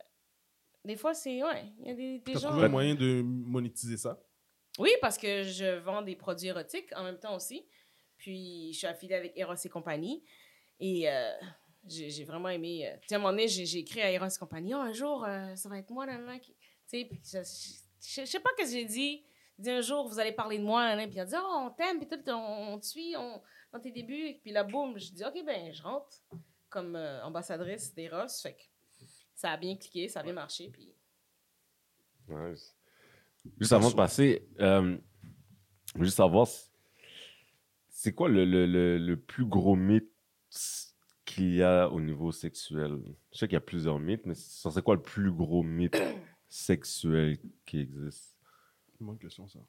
des 0.86 0.96
fois, 0.96 1.14
c'est, 1.14 1.44
ouais, 1.44 1.72
il 1.80 1.88
y 1.88 1.92
a 1.92 1.94
des, 1.94 2.20
des 2.20 2.34
gens. 2.34 2.50
trouvé 2.50 2.66
un 2.66 2.70
moyen 2.70 2.96
de 2.96 3.22
monétiser 3.22 3.98
ça? 3.98 4.20
Oui, 4.80 4.90
parce 5.00 5.18
que 5.18 5.44
je 5.44 5.78
vends 5.80 6.02
des 6.02 6.16
produits 6.16 6.48
érotiques 6.48 6.92
en 6.96 7.04
même 7.04 7.20
temps 7.20 7.36
aussi. 7.36 7.68
Puis, 8.18 8.72
je 8.74 8.78
suis 8.80 8.88
affiliée 8.88 9.16
avec 9.16 9.38
Eros 9.38 9.54
et 9.54 9.70
compagnie. 9.70 10.24
Et 10.80 11.10
euh, 11.10 11.32
j'ai 11.86 12.24
vraiment 12.24 12.50
aimé. 12.50 12.90
tu 13.02 13.08
sais, 13.08 13.16
à 13.16 13.18
un 13.18 13.22
moment 13.22 13.32
donné, 13.32 13.48
j'ai 13.48 13.66
j'ai 13.66 13.80
écrit 13.80 14.02
à 14.02 14.12
Eros 14.12 14.28
et 14.28 14.40
compagnie, 14.40 14.74
oh, 14.74 14.80
un 14.80 14.94
jour, 14.94 15.26
euh, 15.26 15.56
ça 15.56 15.70
va 15.70 15.78
être 15.78 15.90
moi, 15.90 16.06
là, 16.06 16.18
là, 16.18 16.40
qui... 16.40 16.56
Tu 16.92 17.00
sais, 17.00 17.06
puis 17.06 17.22
je, 17.24 18.26
sais 18.26 18.40
pas 18.40 18.50
ce 18.58 18.64
que 18.64 18.70
j'ai 18.70 18.86
dit. 18.86 19.24
J'ai 19.58 19.64
dit 19.64 19.70
un 19.70 19.82
jour, 19.82 20.08
vous 20.08 20.20
allez 20.20 20.34
parler 20.34 20.58
de 20.58 20.64
moi, 20.64 20.96
là. 20.96 21.08
puis 21.08 21.16
il 21.16 21.20
a 21.20 21.26
dit, 21.26 21.36
oh, 21.38 21.68
on 21.68 21.70
t'aime, 21.70 22.00
puis 22.00 22.08
tout, 22.08 22.30
on, 22.30 22.74
on 22.74 22.80
te 22.80 22.86
suit 22.86 23.16
on, 23.16 23.42
dans 23.72 23.80
tes 23.80 23.92
débuts. 23.92 24.28
Et 24.28 24.40
puis 24.42 24.52
là, 24.52 24.64
boum, 24.64 24.98
je 25.00 25.12
dis, 25.14 25.24
ok, 25.24 25.46
ben, 25.46 25.72
je 25.72 25.82
rentre 25.84 26.22
comme 26.70 26.96
euh, 26.96 27.24
ambassadrice 27.24 27.94
d'Eros. 27.94 28.28
Fait 28.42 28.54
que 28.54 28.62
ça 29.36 29.52
a 29.52 29.58
bien 29.58 29.78
cliqué, 29.78 30.10
ça 30.10 30.20
a 30.20 30.24
bien 30.24 30.34
marché. 30.34 30.70
Puis 30.70 30.94
Nice. 32.28 32.76
Juste 33.60 33.74
avant 33.74 33.90
de 33.90 33.96
passer, 33.96 34.48
euh, 34.60 34.98
juste 36.00 36.18
savoir, 36.18 36.48
C'est 37.90 38.14
quoi 38.14 38.30
le, 38.30 38.46
le, 38.46 38.66
le, 38.66 38.98
le 38.98 39.20
plus 39.20 39.46
gros 39.46 39.76
mythe 39.76 40.12
qu'il 41.26 41.56
y 41.56 41.64
a 41.64 41.90
au 41.90 42.02
niveau 42.02 42.32
sexuel? 42.32 43.00
Je 43.32 43.38
sais 43.38 43.48
qu'il 43.48 43.54
y 43.54 43.58
a 43.58 43.62
plusieurs 43.62 44.00
mythes, 44.00 44.26
mais 44.26 44.36
c'est 44.36 44.82
quoi 44.84 44.96
le 44.96 45.02
plus 45.02 45.32
gros 45.32 45.64
mythe? 45.64 45.98
sexuel 46.56 47.38
qui 47.66 47.80
existe? 47.80 48.36
Bonne 49.00 49.18
question, 49.18 49.48
ça. 49.48 49.60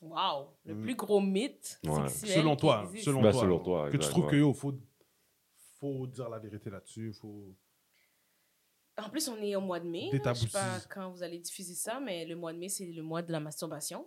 Wow, 0.00 0.48
le 0.64 0.74
Mm. 0.74 0.82
plus 0.82 0.94
gros 0.96 1.20
mythe 1.20 1.78
Ouais. 1.86 2.08
sexuel. 2.08 2.40
Selon 2.40 2.56
toi, 2.56 2.82
Ben, 2.92 3.02
toi. 3.02 3.32
selon 3.32 3.58
toi, 3.60 3.90
Que 3.90 3.96
tu 3.98 4.08
trouves 4.08 4.24
ouais. 4.24 4.30
que 4.32 4.36
yo, 4.36 4.52
faut, 4.52 4.74
faut 5.78 6.06
dire 6.08 6.28
la 6.28 6.38
vérité 6.40 6.70
là-dessus. 6.70 7.12
Faut... 7.12 7.54
En 8.98 9.08
plus, 9.10 9.28
on 9.28 9.36
est 9.36 9.54
au 9.54 9.60
mois 9.60 9.78
de 9.78 9.86
mai. 9.88 10.08
Des 10.10 10.18
là. 10.18 10.32
Je 10.34 10.40
sais 10.40 10.48
pas 10.48 10.80
quand 10.90 11.10
vous 11.10 11.22
allez 11.22 11.38
diffuser 11.38 11.74
ça, 11.74 12.00
mais 12.00 12.24
le 12.24 12.34
mois 12.34 12.52
de 12.52 12.58
mai, 12.58 12.68
c'est 12.68 12.86
le 12.86 13.02
mois 13.02 13.22
de 13.22 13.30
la 13.30 13.38
masturbation. 13.40 14.06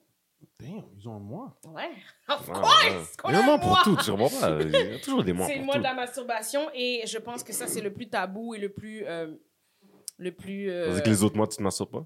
Damn, 0.59 0.83
ils 0.97 1.07
ont 1.07 1.15
un 1.15 1.19
mois. 1.19 1.57
Ouais. 1.63 1.91
Of 2.27 2.45
course! 2.45 2.83
ouais. 2.85 3.01
Il 3.29 3.31
y 3.31 3.35
a 3.35 3.39
un 3.39 3.45
mois 3.45 3.57
pour 3.59 3.81
tout, 3.83 3.95
comprends 3.95 4.29
pas? 4.29 4.61
Il 4.61 4.69
y 4.71 4.75
a 4.95 4.99
toujours 4.99 5.23
des 5.23 5.31
mois 5.31 5.47
C'est 5.47 5.57
le 5.59 5.63
mois 5.63 5.75
tout. 5.75 5.79
de 5.79 5.83
la 5.85 5.93
masturbation 5.93 6.69
et 6.73 7.03
je 7.07 7.17
pense 7.19 7.41
que 7.43 7.53
ça, 7.53 7.67
c'est 7.67 7.81
le 7.81 7.93
plus 7.93 8.09
tabou 8.09 8.53
et 8.53 8.59
le 8.59 8.69
plus. 8.69 9.05
euh, 9.05 9.33
le 10.17 10.31
plus. 10.33 10.69
euh, 10.69 10.99
que 10.99 11.09
les 11.09 11.23
autres 11.23 11.35
mois, 11.37 11.47
tu 11.47 11.57
te 11.57 11.63
masturbes 11.63 11.91
pas? 11.91 12.05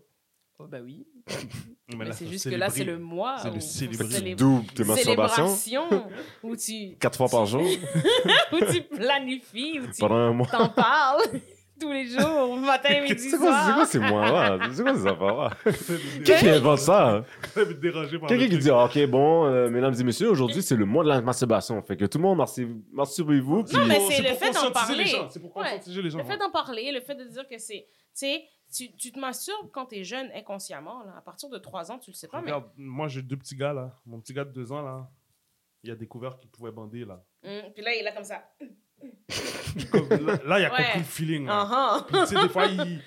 Oh, 0.59 0.67
ben 0.67 0.83
oui. 0.83 1.05
Mais 1.97 2.11
c'est 2.11 2.27
juste 2.27 2.49
que 2.49 2.55
là, 2.55 2.69
c'est 2.69 2.83
le 2.83 2.99
mois. 2.99 3.37
C'est 3.39 3.51
le 3.53 3.59
célébrer. 3.59 4.05
où 4.05 4.07
Tu 4.07 4.13
célé- 4.13 4.35
doubles 4.35 4.65
tes 4.73 4.83
masturbations? 4.83 5.47
Célébration 5.47 6.07
où 6.43 6.55
tu, 6.55 6.95
quatre 6.99 7.17
fois 7.17 7.27
par 7.29 7.45
jour? 7.45 7.63
où 8.53 8.57
tu 8.71 8.81
planifies, 8.83 9.79
où 9.79 9.87
tu 9.87 9.99
pendant 9.99 10.15
un 10.15 10.33
mois. 10.33 10.47
t'en 10.47 10.69
parles 10.69 11.23
tous 11.79 11.93
les 11.93 12.07
jours, 12.07 12.57
matin, 12.57 13.01
midi, 13.03 13.17
C'est 13.29 13.37
quoi, 13.37 13.57
c'est 13.65 13.73
quoi 13.73 13.85
soir. 13.85 13.87
ces 13.87 13.99
mois-là? 13.99 14.59
C'est 14.73 14.83
quoi 14.83 14.95
ces 14.95 15.07
affaires-là? 15.07 15.49
Qui 16.25 16.33
Qui 16.35 16.49
invente 16.49 16.79
ça? 16.79 17.23
par 17.55 17.63
Quelqu'un 18.27 18.49
qui 18.49 18.57
dit, 18.57 18.69
Ah, 18.69 18.83
OK, 18.83 19.05
bon, 19.07 19.45
euh, 19.45 19.69
mesdames 19.69 19.95
et 19.97 20.03
messieurs, 20.03 20.29
aujourd'hui, 20.29 20.61
c'est 20.61 20.75
le 20.75 20.83
mois 20.85 21.05
de 21.05 21.09
la 21.09 21.21
masturbation. 21.21 21.81
Fait 21.81 21.95
que 21.95 22.03
tout 22.03 22.17
le 22.17 22.23
monde, 22.23 22.37
mastur- 22.39 22.67
masturbez-vous. 22.91 23.63
Puis... 23.63 23.77
Non, 23.77 23.85
mais 23.85 24.01
c'est 24.09 24.21
le 24.21 24.35
fait 24.35 24.51
d'en 24.51 24.71
parler. 24.71 25.05
C'est 25.29 25.39
pour 25.39 25.53
conscientiser 25.53 26.01
les 26.01 26.09
gens. 26.09 26.17
Le 26.17 26.25
fait 26.25 26.37
d'en 26.37 26.51
parler, 26.51 26.91
le 26.91 26.99
fait 26.99 27.15
de 27.15 27.23
dire 27.23 27.47
que 27.47 27.57
c'est. 27.57 27.85
Tu 27.87 28.25
sais, 28.25 28.43
tu, 28.71 28.91
tu 28.95 29.11
te 29.11 29.19
masturbes 29.19 29.69
quand 29.71 29.85
t'es 29.87 30.03
jeune 30.03 30.29
inconsciemment. 30.33 31.03
Là. 31.03 31.15
À 31.17 31.21
partir 31.21 31.49
de 31.49 31.57
3 31.57 31.91
ans, 31.91 31.99
tu 31.99 32.11
le 32.11 32.15
sais 32.15 32.27
pas, 32.27 32.41
mais. 32.41 32.51
Regarde, 32.51 32.71
moi 32.77 33.07
j'ai 33.07 33.21
deux 33.21 33.37
petits 33.37 33.55
gars 33.55 33.73
là. 33.73 33.95
Mon 34.05 34.19
petit 34.21 34.33
gars 34.33 34.45
de 34.45 34.51
deux 34.51 34.71
ans 34.71 34.81
là, 34.81 35.09
il 35.83 35.91
a 35.91 35.95
découvert 35.95 36.37
qu'il 36.37 36.49
pouvait 36.49 36.71
bander 36.71 37.05
là. 37.05 37.23
Hum, 37.43 37.71
puis 37.73 37.83
là, 37.83 37.93
il 37.93 37.99
est 37.99 38.03
là 38.03 38.11
comme 38.11 38.23
ça. 38.25 38.43
Comme, 39.91 40.09
là, 40.09 40.37
là, 40.45 40.59
il 40.59 40.65
a 40.65 40.71
Ouais. 40.73 40.77
compris 40.83 40.97
le 40.99 41.03
feeling 41.05 41.45
là. 41.45 41.67
Ah 41.71 42.05
Puis, 42.07 42.19
tu 42.21 42.25
sais, 42.27 42.41
des 42.41 42.49
fois, 42.49 42.65
il, 42.65 43.01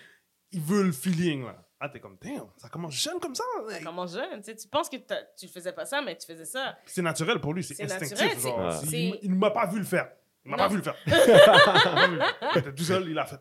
il 0.52 0.60
veut 0.60 0.84
le 0.84 0.92
feeling 0.92 1.44
là. 1.44 1.56
Ah, 1.84 1.88
t'es 1.88 1.98
comme, 1.98 2.16
damn, 2.22 2.46
ça 2.56 2.68
commence 2.68 2.94
jeune 2.94 3.18
comme 3.18 3.34
ça. 3.34 3.42
hey. 3.70 3.82
Comment 3.82 4.06
jeune, 4.06 4.40
tu 4.40 4.68
penses 4.70 4.88
que 4.88 4.96
tu 5.36 5.48
faisais 5.48 5.72
pas 5.72 5.84
ça, 5.84 6.00
mais 6.00 6.16
tu 6.16 6.24
faisais 6.26 6.44
ça. 6.44 6.78
C'est 6.86 7.02
naturel 7.02 7.40
pour 7.40 7.52
lui, 7.54 7.64
c'est 7.64 7.82
instinctif. 7.82 8.20
naturel, 8.20 8.38
genre. 8.40 8.82
Il- 8.84 9.18
Il, 9.22 9.30
ne 9.32 9.36
m'a 9.36 9.50
pas 9.50 9.66
vu 9.66 9.80
le 9.80 9.84
faire. 9.84 10.12
Il 10.44 10.50
m'a 10.52 10.56
pas 10.58 10.68
vu 10.68 10.76
le 10.76 10.82
faire. 10.82 10.94
Était 12.56 12.72
tout 12.72 12.84
seul, 12.84 13.08
il 13.08 13.14
l'a 13.14 13.26
fait. 13.26 13.40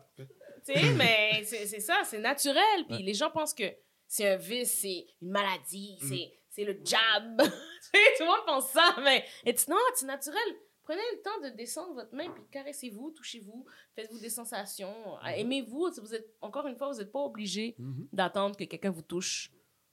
Tu 0.66 0.72
sais, 0.74 0.92
mais 0.94 1.42
c'est 1.44 1.80
ça, 1.80 2.02
c'est 2.04 2.18
naturel. 2.18 2.86
Puis 2.88 3.02
les 3.02 3.14
gens 3.14 3.30
pensent 3.30 3.54
que 3.54 3.64
c'est 4.06 4.28
un 4.28 4.36
vice, 4.36 4.78
c'est 4.80 5.06
une 5.20 5.30
maladie, 5.30 5.98
Mm. 6.02 6.08
c'est 6.08 6.32
c'est 6.50 6.64
le 6.64 6.78
jab. 6.84 7.38
tout 7.38 8.20
le 8.20 8.26
monde 8.26 8.44
pense 8.46 8.68
ça, 8.70 8.94
mais 9.02 9.24
it's 9.46 9.66
not, 9.68 9.76
c'est 9.94 10.04
naturel. 10.06 10.38
Prenez 10.82 11.00
le 11.14 11.22
temps 11.22 11.40
de 11.48 11.56
descendre 11.56 11.94
votre 11.94 12.14
main, 12.14 12.28
puis 12.30 12.42
caressez-vous, 12.50 13.12
touchez-vous, 13.12 13.64
faites-vous 13.94 14.18
des 14.18 14.28
sensations, 14.28 14.92
Mm-hmm. 15.22 15.38
aimez-vous. 15.38 15.90
Vous 16.02 16.14
êtes, 16.14 16.28
encore 16.42 16.66
une 16.66 16.76
fois, 16.76 16.90
vous 16.92 16.98
n'êtes 16.98 17.10
pas 17.12 17.20
obligé 17.20 17.74
Mhm. 17.78 18.08
d'attendre 18.12 18.56
que 18.56 18.64
quelqu'un 18.64 18.90
vous 18.90 19.00
touche 19.02 19.50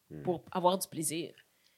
Mhm. 0.10 0.24
pour 0.24 0.44
avoir 0.52 0.78
du 0.78 0.88
plaisir. 0.88 1.34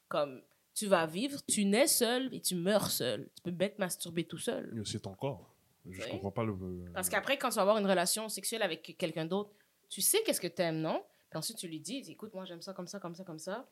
Comme 0.07 0.41
tu 0.73 0.87
vas 0.87 1.05
vivre, 1.05 1.39
tu 1.47 1.65
nais 1.65 1.85
seul 1.87 2.33
et 2.33 2.41
tu 2.41 2.55
meurs 2.55 2.89
seul. 2.89 3.29
Tu 3.35 3.41
peux 3.43 3.51
bien 3.51 3.69
te 3.69 3.77
masturber 3.77 4.23
tout 4.23 4.37
seul. 4.39 4.81
C'est 4.85 5.01
ton 5.01 5.13
corps. 5.13 5.50
Je 5.89 6.01
Ouais. 6.01 6.09
comprends 6.11 6.31
pas 6.31 6.43
le. 6.43 6.53
Parce 6.93 7.09
qu'après, 7.09 7.37
quand 7.37 7.49
tu 7.49 7.55
vas 7.55 7.61
avoir 7.63 7.77
une 7.77 7.87
relation 7.87 8.29
sexuelle 8.29 8.61
avec 8.61 8.95
quelqu'un 8.97 9.25
d'autre, 9.25 9.51
tu 9.89 10.01
sais 10.01 10.21
qu'est-ce 10.23 10.41
que 10.41 10.47
t'aimes, 10.47 10.79
non? 10.79 11.03
Puis 11.29 11.37
ensuite, 11.37 11.57
tu 11.57 11.67
lui 11.67 11.79
dis, 11.79 12.03
écoute, 12.09 12.33
moi, 12.33 12.45
j'aime 12.45 12.61
ça 12.61 12.73
comme 12.73 12.87
ça, 12.87 12.99
comme 12.99 13.15
ça, 13.15 13.23
comme 13.23 13.39
ça. 13.39 13.65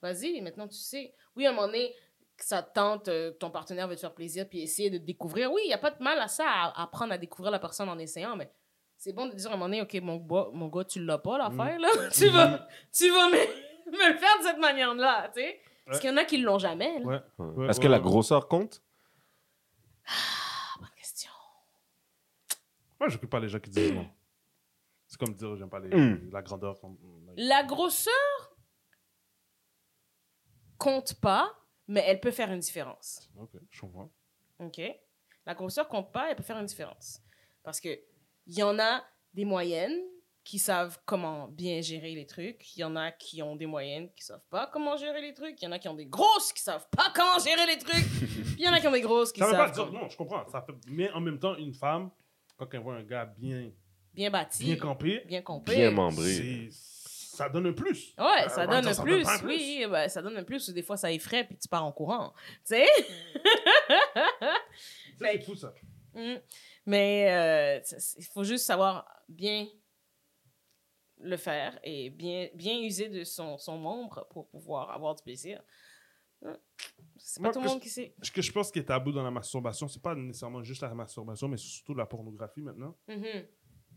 Vas-y, 0.00 0.40
maintenant, 0.40 0.68
tu 0.68 0.76
sais. 0.76 1.14
Oui, 1.36 1.46
à 1.46 1.50
un 1.50 1.52
moment 1.52 1.66
donné, 1.66 1.94
que 2.36 2.44
ça 2.44 2.62
te 2.62 2.72
tente, 2.74 3.08
euh, 3.08 3.30
ton 3.32 3.50
partenaire 3.50 3.88
veut 3.88 3.94
te 3.96 4.00
faire 4.00 4.14
plaisir, 4.14 4.48
puis 4.48 4.60
essayer 4.62 4.90
de 4.90 4.98
découvrir. 4.98 5.52
Oui, 5.52 5.62
il 5.64 5.68
n'y 5.68 5.74
a 5.74 5.78
pas 5.78 5.90
de 5.90 6.02
mal 6.02 6.18
à 6.18 6.28
ça, 6.28 6.44
à 6.46 6.82
apprendre 6.82 7.12
à 7.12 7.18
découvrir 7.18 7.50
la 7.50 7.58
personne 7.58 7.88
en 7.88 7.98
essayant, 7.98 8.36
mais 8.36 8.50
c'est 8.96 9.12
bon 9.12 9.26
de 9.26 9.34
dire 9.34 9.50
à 9.50 9.54
un 9.54 9.56
moment 9.56 9.66
donné, 9.66 9.82
OK, 9.82 9.94
mon 10.02 10.16
gars, 10.16 10.48
mon 10.52 10.68
gars 10.68 10.84
tu 10.84 11.04
l'as 11.04 11.18
pas, 11.18 11.38
l'affaire, 11.38 11.78
là. 11.78 11.88
tu 12.12 12.28
vas, 12.28 12.66
tu 12.92 13.08
vas 13.10 13.28
me, 13.28 13.36
me 13.90 14.12
le 14.12 14.18
faire 14.18 14.38
de 14.38 14.44
cette 14.44 14.58
manière-là, 14.58 15.30
tu 15.34 15.40
sais. 15.40 15.60
Parce 15.86 15.98
qu'il 15.98 16.10
y 16.10 16.12
en 16.12 16.16
a 16.16 16.24
qui 16.24 16.38
l'ont 16.38 16.58
jamais, 16.58 16.98
là. 17.00 17.24
Ouais. 17.38 17.68
Est-ce 17.68 17.78
ouais, 17.78 17.84
que 17.84 17.88
la 17.88 17.98
grosseur 18.00 18.48
compte? 18.48 18.82
Moi, 23.02 23.08
je 23.08 23.18
pas 23.18 23.40
les 23.40 23.48
gens 23.48 23.58
qui 23.58 23.68
disent 23.70 23.92
non. 23.94 24.08
C'est 25.08 25.18
comme 25.18 25.34
dire, 25.34 25.56
j'aime 25.56 25.68
pas 25.68 25.80
les, 25.80 25.88
Mm. 25.88 26.30
la 26.32 26.40
grandeur. 26.40 26.78
comme- 26.80 26.96
La 27.36 27.64
grosseur 27.64 28.54
compte 30.78 31.14
pas, 31.20 31.52
mais 31.88 32.02
elle 32.06 32.20
peut 32.20 32.30
faire 32.30 32.50
une 32.52 32.60
différence. 32.60 33.28
Ok, 33.36 33.50
je 33.70 33.80
comprends. 33.80 34.10
OK? 34.60 34.80
La 35.44 35.54
grosseur 35.54 35.88
compte 35.88 36.12
pas, 36.12 36.30
elle 36.30 36.36
peut 36.36 36.44
faire 36.44 36.58
une 36.58 36.66
différence. 36.66 37.20
Parce 37.64 37.80
que 37.80 37.88
il 38.46 38.56
y 38.56 38.62
en 38.62 38.78
a 38.78 39.02
des 39.34 39.44
moyennes 39.44 40.00
qui 40.44 40.60
savent 40.60 41.00
comment 41.04 41.48
bien 41.48 41.80
gérer 41.80 42.14
les 42.14 42.26
trucs. 42.26 42.76
Il 42.76 42.80
y 42.80 42.84
en 42.84 42.94
a 42.94 43.10
qui 43.10 43.42
ont 43.42 43.56
des 43.56 43.66
moyennes 43.66 44.12
qui 44.14 44.24
savent 44.24 44.44
pas 44.48 44.68
comment 44.68 44.96
gérer 44.96 45.20
les 45.22 45.34
trucs. 45.34 45.60
Il 45.60 45.64
y 45.64 45.68
en 45.68 45.72
a 45.72 45.78
qui 45.80 45.88
ont 45.88 45.94
des 45.94 46.06
grosses 46.06 46.52
qui 46.52 46.62
savent 46.62 46.88
pas 46.96 47.12
comment 47.14 47.38
gérer 47.40 47.66
les 47.66 47.78
trucs. 47.78 47.94
Il 48.58 48.64
y 48.64 48.68
en 48.68 48.72
a 48.72 48.78
qui 48.80 48.86
ont 48.86 48.92
des 48.92 49.00
grosses 49.00 49.32
qui 49.32 49.40
Ça 49.40 49.46
veut 49.46 49.52
pas 49.52 49.66
savent 49.66 49.74
dire, 49.74 49.84
comment- 49.86 50.00
non, 50.02 50.08
je 50.08 50.16
comprends. 50.16 50.46
Ça 50.48 50.62
fait, 50.62 50.72
mais 50.86 51.10
en 51.10 51.20
même 51.20 51.38
temps, 51.40 51.56
une 51.56 51.74
femme, 51.74 52.10
quand 52.66 52.78
elle 52.78 52.82
voit 52.82 52.96
un 52.96 53.02
gars 53.02 53.26
bien, 53.26 53.70
bien 54.14 54.30
bâti, 54.30 54.64
bien 54.64 54.76
campé, 54.76 55.22
bien 55.26 55.42
compris. 55.42 55.76
Bien 55.76 55.90
membré. 55.90 56.68
ça 56.70 57.48
donne 57.48 57.66
un 57.66 57.72
plus. 57.72 58.14
Ouais, 58.18 58.24
Euh, 58.44 58.48
ça 58.48 58.66
donne 58.66 58.84
temps, 58.84 58.90
un 58.90 58.94
ça 58.94 59.02
plus. 59.02 59.24
Oui, 59.44 59.86
ben, 59.90 60.08
ça 60.08 60.22
donne 60.22 60.36
un 60.36 60.44
plus. 60.44 60.70
Des 60.70 60.82
fois, 60.82 60.96
ça 60.96 61.10
effraie, 61.10 61.44
puis 61.44 61.56
tu 61.56 61.68
pars 61.68 61.84
en 61.84 61.92
courant. 61.92 62.32
Tu 62.66 62.74
sais? 62.74 62.86
Ça, 64.14 65.26
C'est 65.32 65.42
fou, 65.42 65.54
ça. 65.54 65.72
Mm. 66.14 66.34
Mais 66.86 67.30
euh, 67.30 67.80
il 68.18 68.24
faut 68.24 68.44
juste 68.44 68.64
savoir 68.64 69.06
bien 69.28 69.66
le 71.18 71.36
faire 71.36 71.78
et 71.84 72.10
bien, 72.10 72.48
bien 72.54 72.80
user 72.80 73.08
de 73.08 73.24
son, 73.24 73.56
son 73.56 73.78
membre 73.78 74.26
pour 74.30 74.48
pouvoir 74.48 74.90
avoir 74.90 75.14
du 75.14 75.22
plaisir. 75.22 75.62
C'est 77.16 77.40
pas 77.40 77.48
Moi, 77.48 77.52
tout 77.52 77.60
le 77.60 77.66
monde 77.66 77.80
qui 77.80 77.88
sait. 77.88 78.14
Ce 78.20 78.30
que 78.30 78.42
je 78.42 78.52
pense 78.52 78.70
qui 78.70 78.80
est 78.80 78.84
tabou 78.84 79.12
dans 79.12 79.22
la 79.22 79.30
masturbation, 79.30 79.88
c'est 79.88 80.02
pas 80.02 80.14
nécessairement 80.14 80.62
juste 80.62 80.82
la 80.82 80.94
masturbation, 80.94 81.48
mais 81.48 81.56
surtout 81.56 81.94
la 81.94 82.06
pornographie 82.06 82.62
maintenant. 82.62 82.96
Mhm. 83.08 83.46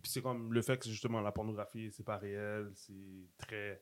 Puis 0.02 0.12
c'est 0.12 0.22
comme 0.22 0.54
le 0.54 0.62
fait 0.62 0.78
que 0.78 0.88
justement 0.88 1.22
la 1.22 1.32
pornographie, 1.32 1.92
c'est 1.92 2.04
pas 2.04 2.18
réel, 2.18 2.72
c'est 2.76 2.94
très. 3.38 3.82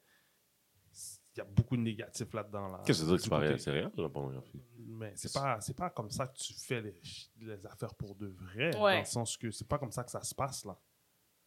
Il 1.35 1.39
y 1.39 1.41
a 1.41 1.45
beaucoup 1.45 1.75
de 1.75 1.81
négatifs 1.81 2.31
là-dedans. 2.33 2.67
Là, 2.69 2.81
Qu'est-ce 2.85 3.01
que 3.01 3.07
dire 3.07 3.15
que 3.15 3.21
c'est 3.23 3.29
pas 3.29 3.39
réel? 3.39 3.59
C'est 3.59 3.71
réel, 3.71 3.91
la 3.97 4.09
pornographie? 4.09 4.61
Mais 4.77 5.11
c'est 5.15 5.33
pas, 5.33 5.59
c'est 5.59 5.75
pas 5.75 5.89
comme 5.89 6.11
ça 6.11 6.27
que 6.27 6.37
tu 6.37 6.53
fais 6.53 6.81
les, 6.81 7.01
les 7.41 7.65
affaires 7.65 7.95
pour 7.95 8.15
de 8.15 8.27
vrai. 8.27 8.75
Ouais. 8.77 8.93
Dans 8.93 8.99
le 8.99 9.05
sens 9.05 9.35
que 9.37 9.49
c'est 9.51 9.67
pas 9.67 9.79
comme 9.79 9.91
ça 9.91 10.03
que 10.03 10.11
ça 10.11 10.21
se 10.21 10.35
passe 10.35 10.63
là. 10.65 10.79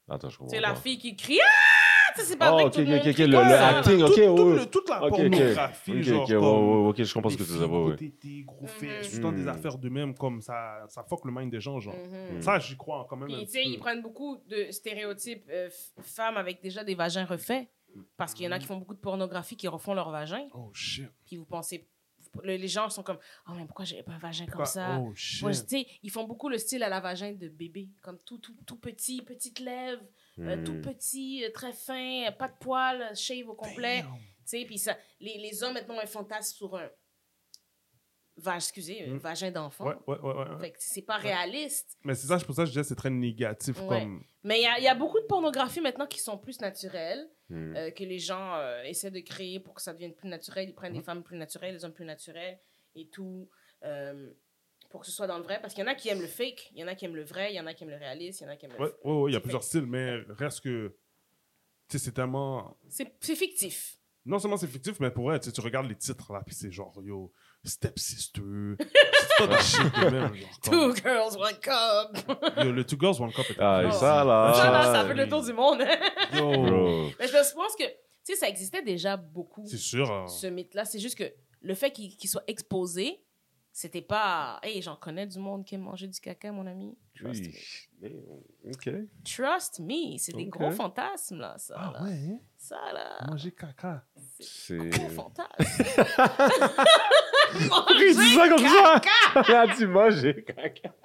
Attends, 0.09 0.29
je 0.29 0.39
comprends 0.39 0.53
C'est 0.53 0.61
la 0.61 0.75
fille 0.75 0.99
qui 0.99 1.17
crie 1.17 1.39
Ah! 2.17 2.21
Ça, 2.21 2.25
c'est 2.25 2.37
pas 2.37 2.51
Oh, 2.51 2.55
vrai 2.55 2.65
ok, 2.65 2.71
que 2.73 2.77
tout 2.77 2.85
le 2.91 2.97
ok, 2.97 3.03
ok, 3.03 3.09
ok, 3.11 3.19
le- 3.19 3.27
le 3.27 3.55
acting, 3.55 4.03
ok, 4.03 4.09
Tout- 4.09 4.15
tout 4.15 4.43
ouais. 4.51 4.57
le- 4.57 4.67
toute 4.67 4.89
la 4.89 4.97
Ok, 5.05 5.13
ok. 5.13 5.17
pornographie, 5.31 5.93
Ok, 5.93 6.03
genre. 6.03 6.87
ok, 6.89 7.03
je 7.03 7.15
comprends 7.15 7.31
ce 7.31 7.37
que 7.37 7.43
tu 7.43 7.49
veux 7.51 7.59
dire, 7.59 7.71
ouais, 7.73 7.79
gros 7.79 7.89
ouais. 7.91 7.97
tétés, 7.97 8.43
gros 8.47 8.67
fesses, 8.67 9.11
tout 9.11 9.17
le 9.17 9.23
temps 9.23 9.33
des 9.33 9.49
affaires 9.49 9.79
de 9.79 9.89
même, 9.89 10.15
comme 10.15 10.41
ça, 10.41 10.85
ça 10.89 11.03
fuck 11.05 11.25
le 11.25 11.33
mind 11.33 11.51
des 11.51 11.61
gens, 11.61 11.79
genre. 11.81 11.95
Mhm. 11.95 12.39
Mm. 12.39 12.43
Ça, 12.43 12.59
j'y 12.59 12.77
crois 12.77 13.07
quand 13.09 13.17
même. 13.17 13.29
Puis, 13.29 13.45
tu 13.47 13.53
sais, 13.53 13.65
ils 13.65 13.79
prennent 13.79 14.03
beaucoup 14.03 14.39
de 14.49 14.71
stéréotypes 14.71 15.45
euh, 15.51 15.69
femmes 16.01 16.37
avec 16.37 16.63
déjà 16.63 16.83
des 16.85 16.95
vagins 16.95 17.25
refaits. 17.25 17.69
Parce 18.19 18.35
qu'il 18.35 18.45
y 18.45 18.49
en 18.49 18.53
a 18.53 18.59
qui 18.59 18.67
font 18.67 18.77
beaucoup 18.77 18.93
de 18.95 19.01
pornographie 19.01 19.57
qui 19.57 19.69
refont 19.69 19.95
leur 19.95 20.11
vagin. 20.11 20.47
Oh 20.53 20.71
shit. 20.75 21.07
Puis 21.25 21.37
vous 21.37 21.47
pensez. 21.47 21.89
le- 22.43 22.57
Les 22.57 22.69
gens 22.69 22.91
sont 22.91 23.03
comme 23.03 23.17
Oh, 23.49 23.53
mais 23.57 23.65
pourquoi 23.65 23.87
j'ai 23.87 24.03
pas 24.03 24.13
un 24.13 24.19
vagin 24.19 24.45
comme 24.47 24.67
ça? 24.67 24.99
Oh 25.01 25.13
shit. 25.15 25.41
Moi, 25.43 25.53
tu 25.53 25.59
sais, 25.67 25.87
ils 26.03 26.11
font 26.11 26.25
beaucoup 26.25 26.51
le 26.51 26.59
style 26.59 26.83
à 26.83 26.91
la 26.91 27.01
vagin 27.01 27.33
de 27.33 27.49
bébé, 27.49 27.89
comme 28.03 28.19
tout, 28.27 28.37
tout, 28.37 28.55
tout 28.67 28.77
petit, 28.77 29.23
petite 29.23 29.61
lèvres, 29.61 30.03
euh, 30.39 30.57
Hmm. 30.57 30.65
tout 30.65 30.81
petit, 30.83 31.45
euh, 31.45 31.51
très 31.53 31.73
fin, 31.73 32.27
euh, 32.29 32.31
pas 32.33 32.49
de 32.49 32.57
poils, 32.61 33.15
shave 33.17 33.49
au 33.49 33.55
complet. 33.55 34.03
Damn. 34.03 34.15
Tu 34.17 34.59
sais, 34.61 34.65
puis 34.65 34.79
ça, 34.79 34.97
les, 35.21 35.39
les 35.39 35.63
hommes 35.63 35.75
maintenant, 35.75 36.01
ils 36.01 36.07
fantasment 36.07 36.57
sur 36.57 36.77
un 36.77 36.89
vagin, 38.37 38.57
excusez, 38.57 39.05
un 39.09 39.15
Mm. 39.15 39.19
vagin 39.19 39.51
d'enfant. 39.51 39.87
Ouais, 39.87 39.95
ouais, 40.07 40.73
c'est 40.79 41.03
pas 41.03 41.17
réaliste. 41.17 41.97
Mais 42.05 42.15
c'est 42.15 42.27
ça, 42.27 42.39
pour 42.39 42.55
ça 42.55 42.63
que 42.63 42.67
je 42.67 42.73
disais 42.73 42.85
c'est 42.85 42.95
très 42.95 43.11
négatif 43.11 43.81
Ouais. 43.83 44.01
comme. 44.03 44.23
Mais 44.45 44.61
il 44.61 44.63
y 44.63 44.67
a, 44.67 44.79
il 44.79 44.85
y 44.85 44.89
a 44.89 44.95
beaucoup 44.95 45.19
de 45.21 45.25
pornographie 45.27 45.81
maintenant 45.81 46.07
qui 46.07 46.21
sont 46.21 46.39
plus 46.39 46.61
naturelles, 46.61 47.29
Hmm. 47.49 47.77
euh, 47.77 47.91
que 47.93 48.03
les 48.05 48.19
gens 48.19 48.57
euh, 48.57 48.83
essaient 48.83 49.11
de 49.13 49.21
créer 49.21 49.61
pour 49.61 49.73
que 49.75 49.81
ça 49.81 49.93
devienne 49.93 50.15
plus 50.15 50.29
naturel. 50.29 50.69
Ils 50.69 50.75
prennent 50.75 50.93
des 50.95 51.01
femmes 51.03 51.23
plus 51.23 51.37
naturelles, 51.39 51.77
des 51.77 51.85
hommes 51.85 51.93
plus 51.95 52.05
naturels 52.05 52.59
et 52.97 53.09
tout, 53.09 53.49
euh, 53.85 54.33
pour 54.91 55.01
que 55.01 55.07
ce 55.07 55.13
soit 55.13 55.27
dans 55.27 55.39
le 55.39 55.45
vrai. 55.45 55.59
Parce 55.61 55.75
qu'il 55.75 55.85
y 55.85 55.87
en 55.87 55.91
a 55.91 55.95
qui 55.95 56.09
aiment 56.09 56.21
le 56.23 56.27
fake, 56.27 56.71
il 56.75 56.81
y 56.81 56.85
en 56.85 56.89
a 56.89 56.95
qui 56.95 57.05
aiment 57.05 57.17
le 57.17 57.25
vrai, 57.25 57.53
il 57.53 57.57
y 57.57 57.61
en 57.61 57.67
a 57.67 57.75
qui 57.75 57.85
aiment 57.85 57.91
le 57.91 57.97
réaliste, 57.97 58.41
il 58.41 58.45
y 58.45 58.47
en 58.47 58.51
a 58.53 58.57
qui 58.57 58.67
aiment 58.67 58.73
le 58.79 58.85
Ouais, 58.85 58.93
ouais, 59.05 59.13
ouais, 59.23 59.31
il 59.31 59.35
y 59.35 59.37
a 59.37 59.41
plusieurs 59.41 59.63
styles, 59.65 59.87
mais 59.87 60.19
reste 60.31 60.61
que. 60.61 60.97
Tu 61.89 61.99
sais, 61.99 62.05
c'est 62.07 62.13
tellement. 62.13 62.77
C'est 62.89 63.15
c'est 63.21 63.37
fictif. 63.37 63.99
Non 64.25 64.41
seulement 64.41 64.57
c'est 64.57 64.67
fictif, 64.67 64.99
mais 64.99 65.11
pour 65.13 65.25
vrai, 65.27 65.39
tu 65.39 65.47
sais, 65.47 65.53
tu 65.53 65.61
regardes 65.61 65.87
les 65.87 65.95
titres 65.95 66.33
là, 66.33 66.43
puis 66.45 66.53
c'est 66.53 66.73
genre, 66.73 66.93
yo, 67.05 67.33
stepsister. 67.65 68.43
C'est 69.39 69.47
pas 69.47 69.57
de 69.59 69.63
shit 69.63 69.83
de 69.83 70.09
même. 70.11 70.35
genre, 70.35 70.61
Two 70.63 70.95
girls, 70.97 71.37
one 71.37 71.59
cup. 71.61 72.65
Yo, 72.65 72.73
le 72.73 72.85
Two 72.85 72.97
Girls 72.99 73.21
One 73.21 73.33
Cup 73.33 73.45
est 73.51 73.57
Ah, 73.61 73.91
ça 73.93 74.25
là. 74.25 74.53
ça, 74.55 74.71
là, 74.71 74.83
ça 74.95 75.07
fait 75.07 75.15
le 75.15 75.29
tour 75.29 75.45
du 75.45 75.53
monde. 75.53 75.81
Yo, 76.35 76.51
Bro. 76.63 77.11
Mais 77.21 77.29
je 77.29 77.55
pense 77.55 77.77
que, 77.77 77.85
tu 77.85 77.93
sais, 78.25 78.35
ça 78.37 78.49
existait 78.49 78.83
déjà 78.83 79.17
beaucoup, 79.19 79.67
c'est 79.67 79.77
sûr. 79.77 80.11
hein. 80.11 80.27
ce 80.27 80.47
mythe-là. 80.47 80.87
C'est 80.87 80.99
juste 80.99 81.19
que 81.19 81.31
le 81.61 81.75
fait 81.75 81.91
qu'il 81.91 82.17
qu'il 82.17 82.31
soit 82.31 82.43
exposé, 82.47 83.21
c'était 83.79 84.01
pas. 84.01 84.59
Hey, 84.63 84.81
j'en 84.81 84.97
connais 84.97 85.27
du 85.27 85.39
monde 85.39 85.63
qui 85.67 85.75
aime 85.75 85.83
manger 85.83 86.07
du 86.09 86.19
caca, 86.19 86.51
mon 86.51 86.67
ami. 86.67 86.97
Trust 87.15 87.45
Oui. 88.01 88.11
me. 88.65 88.73
Ok. 88.73 88.89
Trust 89.23 89.81
me. 89.81 90.17
C'est 90.17 90.33
des 90.35 90.47
gros 90.47 90.71
fantasmes, 90.71 91.37
là. 91.41 91.59
Ça, 91.59 91.75
Ah 91.77 91.93
là. 91.93 92.03
ouais, 92.05 92.13
hein? 92.31 92.39
Ça, 92.57 92.79
là. 92.95 93.27
Manger 93.29 93.53
caca. 93.53 94.03
C'est. 94.41 94.79
Des 94.79 94.89
gros 94.89 95.11
fantasmes. 95.11 95.51
Pourquoi 97.69 97.95
dis 97.99 98.35
ça 98.35 98.49
comme 98.49 98.67
ça? 98.67 99.01
Là, 99.53 99.75
tu 99.77 99.87
manges, 99.87 100.17
j'ai 100.21 100.43
caca. 100.45 100.91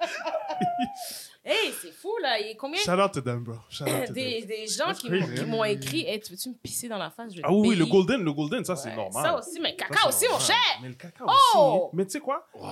Hey, 1.44 1.72
c'est 1.82 1.90
fou, 1.90 2.16
là. 2.22 2.38
Il 2.38 2.46
y 2.46 2.50
a 2.50 2.54
combien 2.54 2.78
Shout 2.80 2.92
out 2.92 3.10
to 3.12 3.20
them, 3.20 3.42
bro. 3.42 3.56
Shout 3.68 3.82
out 3.82 3.88
to 3.88 3.92
them. 4.06 4.14
des, 4.14 4.42
des 4.46 4.66
gens 4.68 4.86
That's 4.86 5.00
qui 5.00 5.10
m'ont- 5.10 5.26
qui 5.26 5.40
hein? 5.40 5.46
m'ont 5.46 5.64
écrit 5.64 6.06
Hey, 6.06 6.20
tu 6.20 6.30
veux-tu 6.30 6.50
me 6.50 6.54
pisser 6.54 6.86
dans 6.88 6.98
la 6.98 7.10
face? 7.10 7.34
Je 7.34 7.40
Ah 7.42 7.52
oui, 7.52 7.70
oui, 7.70 7.74
le 7.76 7.84
golden, 7.86 8.22
le 8.22 8.32
golden, 8.32 8.64
ça 8.64 8.76
c'est 8.76 8.94
normal. 8.94 9.24
Ça 9.24 9.36
aussi, 9.36 9.58
mais 9.58 9.70
Ça, 9.70 9.86
caca 9.88 9.98
c'est 10.02 10.08
aussi, 10.08 10.24
mon 10.26 10.30
normal. 10.38 10.46
cher. 10.46 10.78
Mais 10.82 10.88
le 10.90 10.94
caca 10.94 11.24
Oh! 11.26 11.86
aussi. 11.88 11.96
Mais 11.96 12.04
tu 12.04 12.10
sais 12.12 12.20
quoi? 12.20 12.48
Wow. 12.54 12.68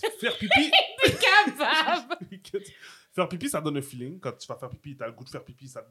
Faire 0.20 0.36
pipi. 0.36 0.70
Capable. 1.04 2.18
faire 3.14 3.28
pipi, 3.28 3.48
ça 3.48 3.60
donne 3.60 3.76
un 3.76 3.82
feeling. 3.82 4.18
Quand 4.18 4.32
tu 4.32 4.48
vas 4.48 4.56
faire 4.56 4.68
pipi, 4.70 4.96
t'as 4.96 5.06
le 5.06 5.12
goût 5.12 5.22
de 5.22 5.28
faire 5.30 5.44
pipi, 5.44 5.68
ça, 5.68 5.86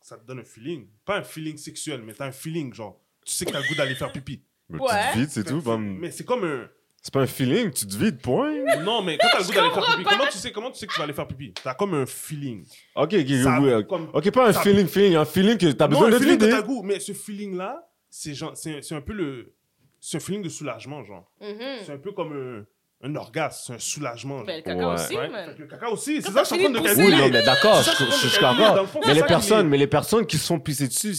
ça 0.00 0.16
te 0.16 0.24
donne 0.26 0.38
un 0.38 0.44
feeling. 0.44 0.88
Pas 1.04 1.18
un 1.18 1.22
feeling 1.22 1.58
sexuel, 1.58 2.00
mais 2.02 2.14
t'as 2.14 2.24
un 2.28 2.32
feeling, 2.32 2.72
genre, 2.72 2.98
tu 3.26 3.32
sais 3.34 3.44
que 3.44 3.50
t'as 3.50 3.60
le 3.60 3.68
goût 3.68 3.74
d'aller 3.74 3.94
faire 3.94 4.10
pipi. 4.10 4.42
Mais 4.68 4.78
Ouais. 4.80 4.88
tu 4.88 5.12
te 5.12 5.18
vides, 5.18 5.30
c'est 5.30 5.44
tout. 5.44 5.62
comme- 5.62 5.98
Mais 5.98 6.10
c'est 6.10 6.24
comme 6.24 6.44
un. 6.44 6.68
C'est 7.02 7.12
pas 7.14 7.20
un 7.20 7.26
feeling, 7.26 7.70
tu 7.70 7.86
te 7.86 7.96
vides, 7.96 8.20
point. 8.20 8.52
Non, 8.82 9.00
mais 9.00 9.16
quand 9.16 9.28
t'as 9.30 9.38
le 9.38 9.44
goût 9.44 9.52
d'aller 9.52 9.70
faire 9.70 9.96
pipi, 9.96 10.04
comment 10.10 10.24
tu, 10.28 10.38
sais, 10.38 10.50
comment 10.50 10.70
tu 10.72 10.78
sais 10.80 10.86
que 10.88 10.92
tu 10.92 10.98
vas 10.98 11.04
aller 11.04 11.12
faire 11.12 11.28
pipi? 11.28 11.52
T'as 11.62 11.74
comme 11.74 11.94
un 11.94 12.04
feeling. 12.06 12.64
Ok, 12.96 13.14
ok, 13.14 13.28
Ça- 13.44 13.60
oui, 13.60 13.72
ok. 13.74 13.86
comme- 13.86 14.08
Ok, 14.12 14.30
pas 14.32 14.48
un 14.48 14.52
ça- 14.52 14.60
feeling, 14.62 14.88
feeling, 14.88 15.14
un 15.14 15.24
feeling 15.24 15.56
que 15.56 15.70
t'as 15.70 15.86
besoin 15.86 16.08
un 16.08 16.10
de 16.10 16.16
te 16.18 16.22
feeling 16.24 16.38
que 16.38 16.44
vider. 16.46 16.56
t'as 16.56 16.62
le 16.62 16.66
goût, 16.66 16.82
mais 16.82 16.98
ce 16.98 17.12
feeling-là, 17.12 17.88
c'est 18.10 18.34
genre- 18.34 18.56
c'est 18.56 18.82
c'est 18.82 18.94
un 18.96 19.00
peu 19.00 19.12
le. 19.12 19.54
C'est 20.00 20.16
un 20.16 20.20
feeling 20.20 20.42
de 20.42 20.48
soulagement, 20.48 21.04
genre. 21.04 21.30
Mhm. 21.40 21.58
C'est 21.84 21.92
un 21.92 21.98
peu 21.98 22.10
comme 22.10 22.32
un, 22.32 23.06
un 23.08 23.14
orgasme, 23.14 23.62
c'est 23.68 23.72
un 23.74 23.78
soulagement. 23.78 24.38
genre. 24.38 24.46
Ben, 24.46 24.56
le 24.56 24.62
caca 24.62 24.88
Ouais. 24.88 24.94
aussi, 24.94 25.16
Ouais. 25.16 25.28
man. 25.28 25.50
Fait 25.50 25.54
que 25.56 25.62
le 25.62 25.68
caca 25.68 25.88
aussi, 25.90 26.22
c'est 26.22 26.32
ça 26.32 26.42
que 26.42 26.48
je 26.48 26.54
suis 26.54 26.54
en 26.56 26.58
train 26.58 26.68
de 26.70 26.86
t'as 26.88 26.94
fini 26.94 26.96
de 26.96 27.02
Oui, 27.02 27.10
calculer. 27.10 27.16
non, 27.30 27.38
mais 27.38 27.44
d'accord, 27.44 27.76
C'est 27.84 27.90
je, 27.92 27.96
ça 27.98 28.04
je, 28.04 28.10
que 28.10 28.16
je 28.16 28.26
suis 28.28 28.40
dans 28.40 28.54
d'accord. 28.56 28.82
le 28.82 28.86
fond, 28.88 28.98
Mais 29.00 29.06
c'est 29.06 29.14
les 29.14 29.20
ça 29.20 29.26
personnes, 29.26 29.58
qui 29.60 29.66
est- 29.66 29.70
mais 29.70 29.78
les 29.78 29.86
personnes 29.86 30.26
qui 30.26 30.38
se 30.38 30.46
font 30.46 30.58
pisser 30.58 30.88
dessus, 30.88 31.14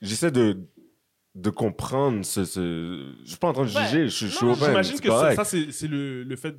j'essaie 0.00 0.32
de 0.32 0.58
de 1.34 1.50
comprendre 1.50 2.24
ce, 2.24 2.44
ce... 2.44 3.14
je 3.24 3.28
suis 3.28 3.38
pas 3.38 3.48
en 3.48 3.52
train 3.52 3.64
de 3.64 3.70
Ouais. 3.72 3.84
juger, 3.86 4.08
je, 4.08 4.26
je 4.26 4.36
suis 4.36 4.46
open, 4.46 4.64
J'imagine 4.66 5.00
que 5.00 5.08
ça, 5.08 5.14
correct. 5.14 5.36
ça, 5.36 5.44
c'est 5.44 5.70
c'est 5.72 5.86
le, 5.88 6.24
le 6.24 6.36
fait 6.36 6.56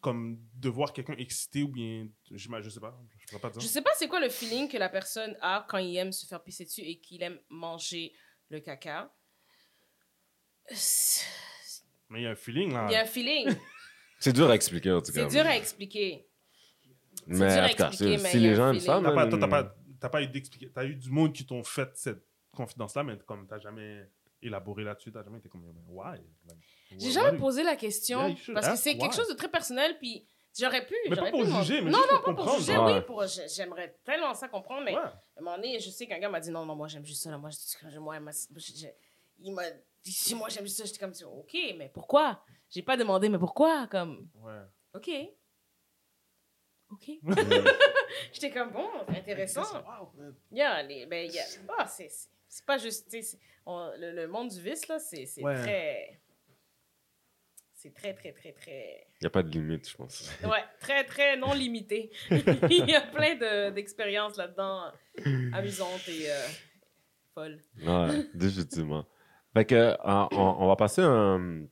comme 0.00 0.38
de 0.54 0.68
voir 0.68 0.92
quelqu'un 0.92 1.14
excité 1.18 1.62
ou 1.62 1.68
bien. 1.68 2.08
j'ima- 2.32 2.60
Je 2.60 2.70
sais 2.70 2.80
pas, 2.80 2.98
je 3.18 3.26
pourrais 3.26 3.40
pas 3.40 3.50
dire. 3.50 3.60
Je 3.60 3.66
sais 3.66 3.82
pas 3.82 3.90
c'est 3.96 4.08
quoi 4.08 4.20
le 4.20 4.28
feeling 4.28 4.68
que 4.68 4.76
la 4.76 4.88
personne 4.88 5.36
a 5.40 5.66
quand 5.68 5.78
il 5.78 5.96
aime 5.96 6.12
se 6.12 6.26
faire 6.26 6.42
pisser 6.42 6.64
dessus 6.64 6.82
et 6.82 6.98
qu'il 6.98 7.22
aime 7.22 7.38
manger 7.48 8.12
le 8.50 8.60
caca? 8.60 9.12
Mais 12.10 12.20
il 12.20 12.22
y 12.22 12.26
a 12.26 12.30
un 12.30 12.34
feeling 12.36 12.72
là. 12.72 12.86
Il 12.88 12.92
y 12.92 12.96
a 12.96 13.02
un 13.02 13.06
feeling. 13.06 13.48
C'est 14.20 14.32
dur 14.32 14.50
à 14.50 14.54
expliquer 14.54 14.90
en 14.92 15.00
tout 15.00 15.12
cas. 15.12 15.28
C'est 15.28 15.36
dur 15.36 15.46
à 15.46 15.56
expliquer. 15.56 16.26
Mais 17.26 17.36
dur 17.38 17.46
à 17.62 17.66
expliquer, 17.70 18.16
si 18.18 18.22
mais 18.22 18.30
si 18.30 18.36
il 18.38 18.42
y 18.42 18.46
a 18.46 18.50
les 18.50 18.56
gens 18.56 18.70
aiment 18.70 18.80
ça, 18.80 19.00
T'as 19.02 19.08
pas, 19.10 19.14
man, 19.14 19.28
toi, 19.30 19.38
t'as 19.38 19.48
pas, 19.48 19.76
t'as 20.00 20.08
pas 20.08 20.22
eu 20.22 20.28
d'expliquer. 20.28 20.70
T'as 20.72 20.84
eu 20.86 20.94
du 20.96 21.10
monde 21.10 21.32
qui 21.32 21.44
t'ont 21.46 21.62
fait 21.62 21.90
cette 21.94 22.24
confidence-là, 22.58 23.02
mais 23.04 23.16
comme 23.26 23.46
t'as 23.46 23.58
jamais 23.58 24.06
élaboré 24.42 24.84
là-dessus, 24.84 25.10
t'as 25.10 25.24
jamais 25.24 25.38
été 25.38 25.48
comme, 25.48 25.64
why? 25.88 26.18
Like, 26.46 26.58
J'ai 26.98 27.10
jamais 27.10 27.30
why- 27.32 27.38
posé 27.38 27.62
la 27.62 27.74
question 27.76 28.18
Yeah, 28.20 28.28
you 28.30 28.36
should 28.36 28.54
parce 28.54 28.68
que 28.68 28.76
c'est 28.76 28.96
quelque 28.98 29.14
chose 29.14 29.28
de 29.28 29.34
très 29.34 29.48
personnel 29.50 29.98
puis 29.98 30.26
j'aurais 30.58 30.86
pu 30.86 30.94
Mais 31.10 31.16
pas 31.16 31.30
pour 31.30 31.40
pu 31.42 31.46
juger, 31.50 31.80
mais 31.82 31.90
non 31.90 31.98
juste 31.98 32.12
non 32.12 32.20
pour 32.22 32.34
pas 32.36 32.42
pour 32.44 32.58
juger 32.58 32.76
Ouais. 32.78 32.94
oui 32.94 33.00
pour 33.02 33.26
j'ai- 33.26 33.48
j'aimerais 33.48 33.98
tellement 34.04 34.34
ça 34.34 34.48
comprendre 34.48 34.84
mais 34.84 34.94
Ouais. 34.94 35.00
à 35.02 35.12
un 35.38 35.40
moment 35.42 35.56
donné 35.56 35.80
je 35.80 35.90
sais 35.90 36.06
qu'un 36.06 36.18
gars 36.20 36.28
m'a 36.28 36.40
dit 36.40 36.50
non 36.50 36.64
non 36.66 36.74
moi 36.76 36.86
j'aime 36.88 37.04
juste 37.04 37.22
ça 37.24 37.30
là. 37.30 37.38
moi 37.38 37.50
je- 37.50 37.98
moi 37.98 38.16
il 38.16 38.22
m'a- 38.22 38.30
j'ai- 38.56 38.94
il 39.40 39.52
m'a 39.52 39.68
dit 40.04 40.12
si 40.12 40.34
moi 40.36 40.48
j'aime 40.48 40.64
juste 40.64 40.78
ça 40.78 40.84
j'étais 40.84 40.98
comme 41.00 41.12
ok 41.40 41.54
mais 41.76 41.90
pourquoi? 41.92 42.42
J'ai 42.70 42.82
pas 42.82 42.96
demandé 42.96 43.28
mais 43.28 43.38
pourquoi 43.38 43.86
comme 43.88 44.28
Ouais. 44.36 44.62
ok 44.94 45.10
ok 46.90 47.06
j'étais 48.32 48.50
comme 48.50 48.70
bon 48.70 48.88
intéressant 49.08 49.62
Wow. 49.82 50.12
Yeah, 50.50 50.82
les, 50.82 51.06
ben, 51.06 51.30
yeah. 51.30 51.44
Ah, 51.76 51.86
c'est, 51.86 52.08
c'est, 52.08 52.28
c'est 52.48 52.64
pas 52.64 52.78
juste, 52.78 53.14
on- 53.66 53.90
le, 53.98 54.12
le 54.12 54.26
monde 54.28 54.48
du 54.48 54.60
vice, 54.60 54.88
là, 54.88 54.98
c'est, 54.98 55.26
c'est 55.26 55.42
Ouais. 55.42 55.54
très... 55.62 56.20
C'est 57.74 57.94
très, 57.94 58.12
très, 58.12 58.32
très, 58.32 58.50
très... 58.52 59.06
il 59.20 59.22
n'y 59.22 59.26
a 59.28 59.30
pas 59.30 59.42
de 59.44 59.50
limite, 59.50 59.88
je 59.88 59.96
pense. 59.96 60.28
Ouais, 60.42 60.64
très, 60.80 61.04
très 61.04 61.36
non 61.36 61.52
limité. 61.54 62.10
Il 62.30 62.88
y 62.88 62.94
a 62.96 63.02
plein 63.02 63.36
de, 63.36 63.70
d'expériences 63.70 64.36
là-dedans, 64.36 64.90
amusantes 65.52 66.08
et 66.08 66.28
euh, 66.28 66.46
folles. 67.34 67.62
Ouais, 67.80 68.26
définitivement. 68.34 69.06
Fait 69.54 69.64
que, 69.64 69.76
euh, 69.76 69.94
on, 70.04 70.56
on 70.58 70.66
va 70.66 70.74
passer 70.74 71.02
un- 71.02 71.66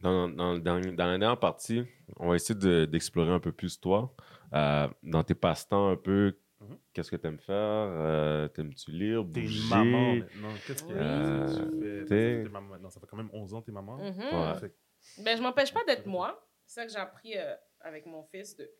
dans, 0.00 0.28
dans, 0.28 0.54
le 0.54 0.60
dernier- 0.60 0.90
dans 0.90 1.06
la 1.06 1.18
dernière 1.18 1.38
partie, 1.38 1.84
on 2.16 2.30
va 2.30 2.34
essayer 2.34 2.58
de- 2.58 2.84
d'explorer 2.86 3.30
un 3.30 3.38
peu 3.38 3.52
plus 3.52 3.78
toi, 3.78 4.16
euh, 4.54 4.88
dans 5.04 5.22
tes 5.22 5.36
passe-temps 5.36 5.90
un 5.90 5.96
peu. 5.96 6.36
Mhm. 6.62 6.78
Qu'est-ce 6.92 7.10
que 7.10 7.16
t'aimes 7.16 7.38
faire? 7.40 7.54
Euh, 7.56 8.48
T'aimes-tu 8.48 8.90
lire, 8.92 9.24
T'es 9.32 9.46
maman 9.68 10.14
maintenant. 10.16 10.54
Qu'est-ce 10.66 10.84
que 10.84 10.92
Euh, 10.92 11.46
tu 11.48 11.54
fais? 11.80 12.04
t'es- 12.04 12.42
T'es 12.44 12.48
maman 12.48 12.68
maintenant. 12.68 12.90
Ça 12.90 13.00
fait 13.00 13.06
quand 13.06 13.16
même 13.16 13.30
11 13.32 13.52
ans, 13.54 13.62
t'es 13.62 13.72
maman. 13.72 13.96
Mhm. 13.98 14.20
Ouais. 14.20 14.60
Fait 14.60 14.70
que- 14.70 15.22
Ben, 15.22 15.36
je 15.36 15.42
m'empêche 15.42 15.72
pas 15.72 15.84
d'être 15.84 16.06
moi. 16.06 16.48
C'est 16.66 16.74
ça 16.80 16.86
que 16.86 16.92
j'ai 16.92 16.98
appris 16.98 17.36
euh, 17.36 17.54
avec 17.80 18.06
mon 18.06 18.22
fils, 18.24 18.56
de 18.56 18.70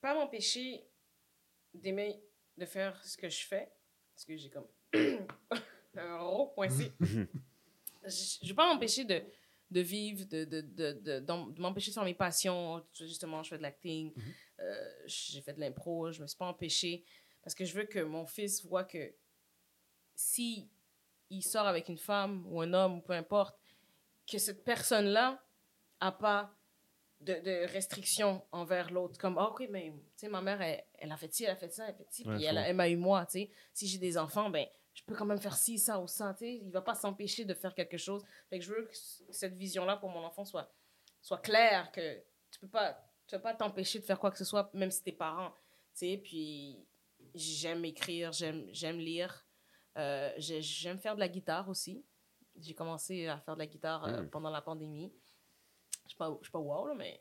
pas 0.00 0.14
m'empêcher 0.14 0.84
d'aimer, 1.74 2.20
de 2.56 2.66
faire 2.66 3.02
ce 3.04 3.16
que 3.16 3.28
je 3.28 3.46
fais. 3.46 3.70
Parce 4.14 4.24
que 4.24 4.36
j'ai 4.36 4.50
comme 4.50 4.66
un 5.96 6.18
gros 6.18 6.48
coincé. 6.48 6.92
je 7.00 8.42
ne 8.42 8.48
vais 8.48 8.54
pas 8.54 8.72
m'empêcher 8.72 9.04
de, 9.04 9.22
de 9.70 9.80
vivre, 9.80 10.24
de, 10.26 10.44
de, 10.44 10.60
de, 10.60 11.20
de, 11.20 11.60
m'empêcher 11.60 11.90
de 11.90 11.94
faire 11.94 12.04
mes 12.04 12.14
passions. 12.14 12.84
Justement, 12.92 13.42
je 13.42 13.50
fais 13.50 13.58
de 13.58 13.62
l'acting, 13.62 14.12
Mhm. 14.16 14.22
Euh, 14.60 14.90
j'ai 15.06 15.40
fait 15.40 15.52
de 15.52 15.60
l'impro, 15.60 16.10
je 16.12 16.22
me 16.22 16.26
suis 16.26 16.36
pas 16.36 16.46
empêchée. 16.46 17.04
Parce 17.42 17.54
que 17.54 17.64
je 17.64 17.74
veux 17.74 17.84
que 17.84 18.00
mon 18.00 18.26
fils 18.26 18.64
voit 18.64 18.84
que 18.84 19.14
si 20.14 20.68
il 21.30 21.42
sort 21.42 21.66
avec 21.66 21.88
une 21.88 21.98
femme 21.98 22.44
ou 22.48 22.60
un 22.60 22.72
homme, 22.72 22.98
ou 22.98 23.00
peu 23.00 23.12
importe, 23.12 23.58
que 24.26 24.38
cette 24.38 24.64
personne-là 24.64 25.42
a 26.00 26.12
pas 26.12 26.56
de, 27.20 27.34
de 27.34 27.72
restrictions 27.72 28.44
envers 28.52 28.90
l'autre. 28.90 29.18
Comme, 29.18 29.38
ah, 29.38 29.48
ok, 29.48 29.66
mais, 29.70 29.92
tu 29.92 30.02
sais, 30.16 30.28
ma 30.28 30.40
mère, 30.40 30.60
elle, 30.60 30.84
elle 30.94 31.12
a 31.12 31.16
fait 31.16 31.32
ci, 31.32 31.44
elle 31.44 31.50
a 31.50 31.56
fait 31.56 31.70
ça, 31.70 31.84
elle 31.84 31.94
a 31.94 31.94
fait 31.94 32.06
ci, 32.10 32.24
puis 32.24 32.44
elle, 32.44 32.74
m'a 32.74 32.88
eu 32.88 32.96
moi, 32.96 33.24
tu 33.26 33.32
sais. 33.32 33.50
Si 33.72 33.86
j'ai 33.86 33.98
des 33.98 34.18
enfants, 34.18 34.50
ben, 34.50 34.66
je 34.94 35.02
peux 35.04 35.14
quand 35.14 35.24
même 35.24 35.40
faire 35.40 35.56
ci, 35.56 35.78
ça 35.78 36.00
ou 36.00 36.06
ça, 36.06 36.34
tu 36.34 36.44
sais. 36.44 36.54
Il 36.56 36.70
va 36.70 36.82
pas 36.82 36.94
s'empêcher 36.94 37.44
de 37.44 37.54
faire 37.54 37.74
quelque 37.74 37.96
chose. 37.96 38.24
Fait 38.50 38.58
que 38.58 38.64
je 38.64 38.72
veux 38.72 38.84
que 38.84 38.96
cette 39.30 39.54
vision-là 39.54 39.96
pour 39.96 40.10
mon 40.10 40.24
enfant 40.24 40.44
soit, 40.44 40.70
soit 41.20 41.38
claire, 41.38 41.90
que 41.92 42.22
tu 42.50 42.60
peux 42.60 42.68
pas, 42.68 43.05
tu 43.26 43.36
peux 43.36 43.42
pas 43.42 43.54
t'empêcher 43.54 43.98
de 43.98 44.04
faire 44.04 44.18
quoi 44.18 44.30
que 44.30 44.38
ce 44.38 44.44
soit, 44.44 44.70
même 44.74 44.90
si 44.90 45.02
t'es 45.02 45.12
parent, 45.12 45.50
tu 45.50 45.56
sais. 46.00 46.20
Puis, 46.22 46.78
j'aime 47.34 47.84
écrire, 47.84 48.32
j'aime 48.32 48.66
j'aime 48.72 48.98
lire. 48.98 49.44
Euh, 49.98 50.32
j'ai- 50.36 50.62
j'aime 50.62 50.98
faire 50.98 51.14
de 51.14 51.20
la 51.20 51.28
guitare 51.28 51.68
aussi. 51.68 52.04
J'ai 52.58 52.74
commencé 52.74 53.26
à 53.26 53.38
faire 53.40 53.54
de 53.54 53.60
la 53.60 53.66
guitare 53.66 54.04
euh, 54.04 54.22
Mm. 54.22 54.30
pendant 54.30 54.50
la 54.50 54.62
pandémie. 54.62 55.12
Je 56.04 56.10
suis 56.10 56.16
pas, 56.16 56.30
pas 56.52 56.58
wow, 56.58 56.88
là, 56.88 56.94
mais... 56.94 57.20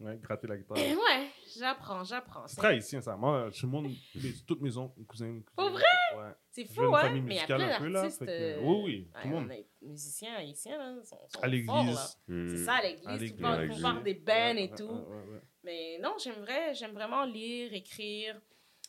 Ouais, 0.00 0.18
gratter 0.18 0.46
la 0.46 0.56
guitare. 0.58 0.76
Ouais, 1.08 1.30
j'apprends, 1.56 2.04
j'apprends. 2.04 2.46
C'est 2.46 2.56
très 2.56 2.68
haïtien, 2.68 3.00
ça. 3.00 3.16
Moi, 3.16 3.50
tout 3.52 3.64
le 3.66 3.72
monde, 3.72 3.92
les- 4.14 4.34
toutes 4.46 4.60
mes 4.60 4.76
oncles, 4.76 5.02
cousins, 5.04 5.26
cousines. 5.30 5.44
Pour 5.56 5.70
vrai? 5.70 5.84
Ouais. 6.16 6.32
C'est 6.50 6.64
fou, 6.64 6.82
une 6.82 6.94
hein? 6.94 7.00
famille 7.00 7.22
Mais 7.22 7.34
il 7.34 7.38
y 7.38 7.40
a 7.40 7.46
plein 7.46 7.90
d'artistes... 7.90 8.22
euh, 8.22 8.58
oui, 8.62 8.80
oui, 8.84 9.10
tout 9.22 9.28
le 9.28 9.34
ouais, 9.34 9.40
monde. 9.40 9.52
musiciens 9.82 10.34
haïtiens, 10.36 10.78
là, 10.78 11.02
sont, 11.04 11.18
sont 11.28 11.40
À 11.40 11.46
l'église. 11.46 12.18
C'est 12.28 12.64
ça, 12.64 12.74
à 12.74 12.82
l'église. 12.82 13.30
Tout 13.36 13.42
le 13.42 13.68
font 13.68 13.76
faire 13.80 14.02
des 14.02 14.12
Ouais, 14.12 14.18
bands 14.20 14.56
et 14.56 14.70
ouais, 14.70 14.76
tout. 14.76 14.84
ouais, 14.84 14.92
ouais, 15.16 15.32
ouais. 15.34 15.40
Mais 15.64 15.98
non, 16.00 16.14
j'aimerais, 16.22 16.74
j'aime 16.74 16.92
vraiment 16.92 17.24
lire, 17.24 17.72
écrire. 17.74 18.40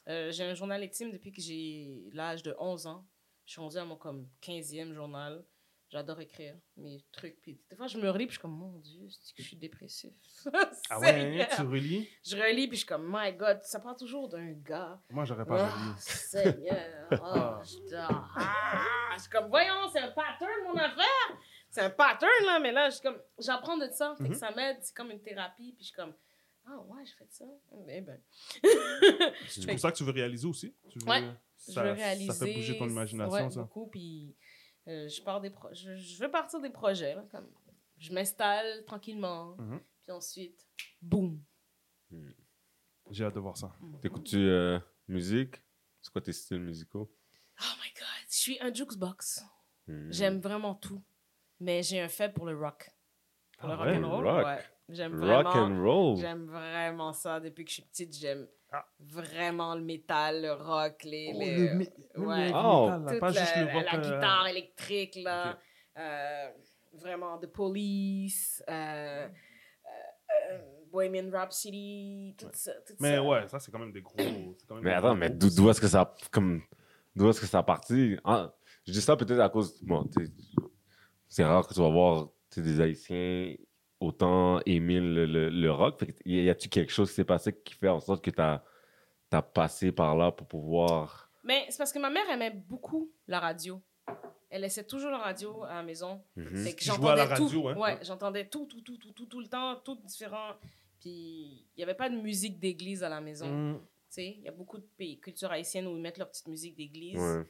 Euh, 0.08 0.32
j'ai 0.32 0.44
un 0.44 0.54
journal 0.54 0.82
intime 0.82 1.12
depuis 1.12 1.32
que 1.32 1.42
j'ai 1.42 2.04
l'âge 2.14 2.42
de 2.44 2.56
11 2.60 2.88
ans. 2.88 3.06
Je 3.46 3.52
suis 3.54 3.62
rendue 3.62 3.78
à 3.78 3.86
mon 3.86 3.98
comme 3.98 4.28
15e 4.42 4.94
journal. 4.94 5.44
J'adore 5.90 6.20
écrire 6.20 6.54
mes 6.76 7.02
trucs. 7.14 7.42
Puis 7.42 7.62
des 7.70 7.76
fois, 7.78 7.88
je 7.88 7.98
me 7.98 8.10
relis, 8.10 8.26
puis 8.26 8.34
je 8.34 8.40
suis 8.40 8.42
comme, 8.42 8.58
mon 8.58 8.78
Dieu, 8.80 9.08
c'est 9.10 9.34
que 9.36 9.42
je 9.42 9.48
suis 9.48 9.56
dépressif? 9.58 10.14
Ah 10.90 11.00
ouais, 11.00 11.48
tu 11.56 11.62
relis? 11.62 12.10
Je 12.26 12.36
relis, 12.36 12.68
puis 12.68 12.76
je 12.76 12.82
suis 12.82 12.86
comme, 12.86 13.08
my 13.10 13.32
God, 13.34 13.60
ça 13.64 13.80
part 13.80 13.96
toujours 13.96 14.28
d'un 14.28 14.52
gars. 14.52 15.02
Moi, 15.10 15.24
j'aurais 15.26 15.46
pas 15.46 15.66
Ah, 15.66 15.70
relié. 15.70 15.94
Seigneur. 15.98 17.08
Ah, 17.24 17.62
je. 17.64 17.96
Ah, 17.96 19.12
je 19.16 19.22
suis 19.22 19.30
comme, 19.30 19.48
voyons, 19.50 19.88
c'est 19.92 20.00
un 20.00 20.12
pattern, 20.12 20.64
mon 20.66 20.76
affaire. 20.76 21.38
C'est 21.70 21.82
un 21.82 21.90
pattern, 21.90 22.46
là, 22.46 22.60
mais 22.60 22.72
là, 22.74 22.90
je 22.90 22.96
suis 22.96 23.04
comme, 23.04 23.20
j'apprends 23.40 23.78
de 23.78 23.88
ça. 23.92 24.14
Fait 24.18 24.26
que 24.26 24.30
Mhm. 24.30 24.36
ça 24.36 24.52
m'aide, 24.52 24.78
c'est 24.82 24.96
comme 24.96 25.12
une 25.12 25.22
thérapie. 25.22 25.72
Puis 25.74 25.84
je 25.84 25.88
suis 25.88 25.96
comme, 25.96 26.14
ah 26.66 26.80
ouais, 26.88 27.06
je 27.06 27.14
fais 27.16 27.28
ça. 27.30 27.46
Eh 27.88 28.02
ben. 28.02 28.20
C'est 29.48 29.66
pour 29.68 29.80
ça 29.80 29.92
que 29.92 29.98
tu 29.98 30.04
veux 30.04 30.12
réaliser 30.12 30.48
aussi? 30.48 30.76
Tu 30.90 31.00
veux, 31.00 31.06
Ouais, 31.08 31.22
ça, 31.56 31.72
je 31.84 31.88
veux 31.90 31.92
réaliser. 31.94 32.32
Ça 32.34 32.46
fait 32.46 32.54
bouger 32.54 32.78
ton 32.78 32.90
imagination, 32.90 33.46
ouais, 33.46 33.52
ça? 33.52 33.62
beaucoup, 33.62 33.88
puis 33.88 34.36
Euh, 34.88 35.08
je, 35.10 35.22
pars 35.22 35.42
des 35.42 35.50
pro- 35.50 35.74
je, 35.74 35.96
je 35.96 36.20
veux 36.24 36.32
partir 36.32 36.62
des 36.62 36.70
projets. 36.70 37.14
là, 37.16 37.26
comme 37.32 37.48
je 37.98 38.14
m'installe 38.14 38.86
tranquillement. 38.86 39.56
Mhm. 39.58 39.82
Puis 40.04 40.12
ensuite, 40.12 40.68
boum. 41.02 41.44
J'ai 43.12 43.26
hâte 43.26 43.36
de 43.36 43.40
voir 43.40 43.58
ça. 43.58 43.74
T'écoutes-tu 44.02 44.38
euh, 44.38 44.80
musique? 45.08 45.56
C'est 46.02 46.12
quoi 46.12 46.22
tes 46.22 46.34
styles 46.34 46.60
musicaux? 46.62 47.14
Oh 47.62 47.74
my 47.84 47.90
god, 47.96 48.28
je 48.30 48.36
suis 48.36 48.58
un 48.62 48.74
jukebox. 48.74 49.44
Hmm. 49.88 50.12
J'aime 50.12 50.40
vraiment 50.40 50.76
tout. 50.76 51.04
Mais 51.60 51.82
j'ai 51.84 52.00
un 52.00 52.08
faible 52.10 52.34
pour 52.34 52.46
le 52.46 52.58
rock. 52.58 52.90
Pour 53.58 53.70
Ah 53.72 53.86
le 53.86 53.92
ouais, 53.92 53.98
rock 53.98 54.06
and 54.06 54.10
roll, 54.10 54.28
rock. 54.28 54.46
ouais. 54.46 54.64
J'aime 54.90 55.14
Rock 55.24 55.48
vraiment. 55.48 55.66
and 55.80 55.84
roll. 55.84 56.18
J'aime 56.18 56.46
vraiment 56.46 57.12
ça 57.14 57.40
depuis 57.40 57.66
que 57.66 57.70
je 57.72 57.76
suis 57.76 57.84
petite. 57.84 58.16
J'aime 58.16 58.48
Ah. 58.50 58.57
Vraiment 59.00 59.76
le 59.76 59.82
métal, 59.82 60.42
le 60.42 60.54
rock, 60.54 61.04
les. 61.04 61.32
Oh, 61.34 61.40
les- 61.40 61.56
le 61.70 61.74
mé- 61.76 61.94
même 62.16 62.28
ouais. 62.28 62.50
le 62.50 62.54
Oh. 62.56 62.86
métal, 62.86 63.04
là, 63.06 63.12
toute 63.12 63.20
pas 63.20 63.30
la, 63.32 63.40
juste 63.42 63.56
le 63.58 63.66
la- 63.66 63.74
rock. 63.74 63.86
la 63.92 63.98
guitare 64.00 64.48
électrique, 64.48 65.16
là. 65.24 65.58
Euh, 65.98 66.50
vraiment, 66.94 67.38
The 67.38 67.48
Police, 67.48 68.64
euh, 68.70 68.74
euh, 69.28 69.30
euh, 70.52 70.60
Bohemian 70.92 71.30
Rhapsody, 71.32 72.36
tout 72.38 72.48
ça. 72.54 72.74
Tout 72.86 72.94
Mais 73.00 73.16
ça. 73.16 73.24
ouais, 73.24 73.48
ça, 73.48 73.60
c'est 73.60 73.72
quand 73.72 73.80
même 73.80 73.92
des 73.92 74.02
gros. 74.02 74.16
c'est 74.18 74.68
quand 74.68 74.76
même 74.76 74.84
Mais 74.84 74.94
attends, 74.94 75.16
mais 75.16 75.30
d'où 75.30 75.70
est-ce 75.70 75.82
que 75.82 75.88
ça 75.88 76.16
comme 76.32 76.62
d'où 77.16 77.30
est-ce 77.30 77.42
que 77.42 77.48
ça 77.48 77.60
a 77.60 77.64
parti? 77.64 78.18
Ah, 78.24 78.54
Je 78.86 78.92
dis 78.92 79.02
ça 79.02 79.16
peut-être 79.18 79.40
à 79.40 79.50
cause 79.50 79.82
bon, 79.84 80.08
c'est 81.28 81.44
rare 81.44 81.68
que 81.68 81.74
tu 81.74 81.80
vas 81.82 81.90
voir 81.90 82.30
des 82.56 82.80
Haïtiens 82.82 83.56
autant 84.00 84.60
aimer 84.66 85.00
le, 85.00 85.26
le, 85.26 85.50
le 85.50 85.72
rock. 85.72 86.00
Fait 86.00 86.16
y 86.26 86.50
a-tu 86.50 86.70
quelque 86.70 86.92
chose 86.92 87.10
qui 87.10 87.16
s'est 87.16 87.26
passé 87.26 87.54
qui 87.54 87.74
fait 87.74 87.90
en 87.90 88.00
sorte 88.00 88.24
que 88.24 88.32
tu 88.32 88.42
as, 88.42 88.62
passé 89.42 89.92
par 89.92 90.16
là 90.16 90.32
pour 90.32 90.48
pouvoir 90.48 91.32
Mais 91.44 91.66
c'est 91.70 91.78
parce 91.78 91.92
que 91.92 92.00
ma 92.00 92.10
mère 92.10 92.30
aimait 92.30 92.52
beaucoup 92.52 93.12
la 93.28 93.40
radio. 93.40 93.82
Elle 94.50 94.62
laissait 94.62 94.86
toujours 94.86 95.12
la 95.12 95.18
radio 95.18 95.64
à 95.64 95.76
la 95.76 95.84
maison. 95.84 96.22
Mhm. 96.36 96.64
Fait 96.64 96.74
que 96.74 96.88
la 96.88 96.94
j'entendais 96.94 97.36
tout. 97.36 97.44
radio, 97.44 97.68
hein? 97.68 97.78
Ouais, 97.78 98.00
j'entendais 98.04 98.48
tout, 98.48 98.66
tout, 98.66 98.82
tout, 98.82 98.98
tout, 98.98 99.12
tout, 99.12 99.26
tout 99.26 99.40
le 99.42 99.48
temps, 99.48 99.76
tout 99.84 99.96
différent. 100.06 100.54
Puis 101.02 101.66
il 101.76 101.78
n'y 101.78 101.84
avait 101.84 101.94
pas 101.94 102.10
de 102.10 102.16
musique 102.16 102.60
d'église 102.60 103.04
à 103.04 103.10
la 103.10 103.20
maison. 103.20 103.48
Mm. 103.48 103.80
Tu 103.80 103.84
sais, 104.10 104.36
il 104.38 104.44
y 104.44 104.48
a 104.48 104.54
beaucoup 104.54 104.78
de 104.78 104.88
pays, 104.98 105.20
cultures 105.20 105.52
haïtiennes 105.52 105.88
où 105.88 105.98
ils 105.98 106.02
mettent 106.02 106.18
leur 106.18 106.30
petite 106.30 106.48
musique 106.48 106.76
d'église. 106.76 107.20
Ouais. 107.20 107.44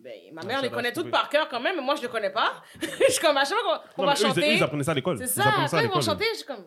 Ben, 0.00 0.32
ma 0.32 0.42
mère 0.42 0.62
les 0.62 0.70
connaît 0.70 0.92
toutes 0.92 1.10
par 1.10 1.28
cœur 1.28 1.48
quand 1.48 1.58
même, 1.60 1.74
mais 1.76 1.82
moi 1.82 1.96
je 1.96 2.02
les 2.02 2.08
connais 2.08 2.30
pas. 2.30 2.62
je 2.80 3.12
suis 3.12 3.20
comme 3.20 3.36
à 3.36 3.44
chaque 3.44 3.58
fois 3.58 3.82
qu'on 3.96 4.06
va 4.06 4.14
chanter. 4.14 4.54
ils 4.54 4.62
apprenaient 4.62 4.84
ça 4.84 4.92
à 4.92 4.94
l'école. 4.94 5.18
C'est 5.18 5.24
Ils 5.24 5.28
ça, 5.42 5.52
quand 5.54 5.76
à 5.76 5.82
ils 5.82 5.88
vont 5.88 6.00
chanter, 6.00 6.24
je 6.32 6.36
suis 6.38 6.46
comme. 6.46 6.66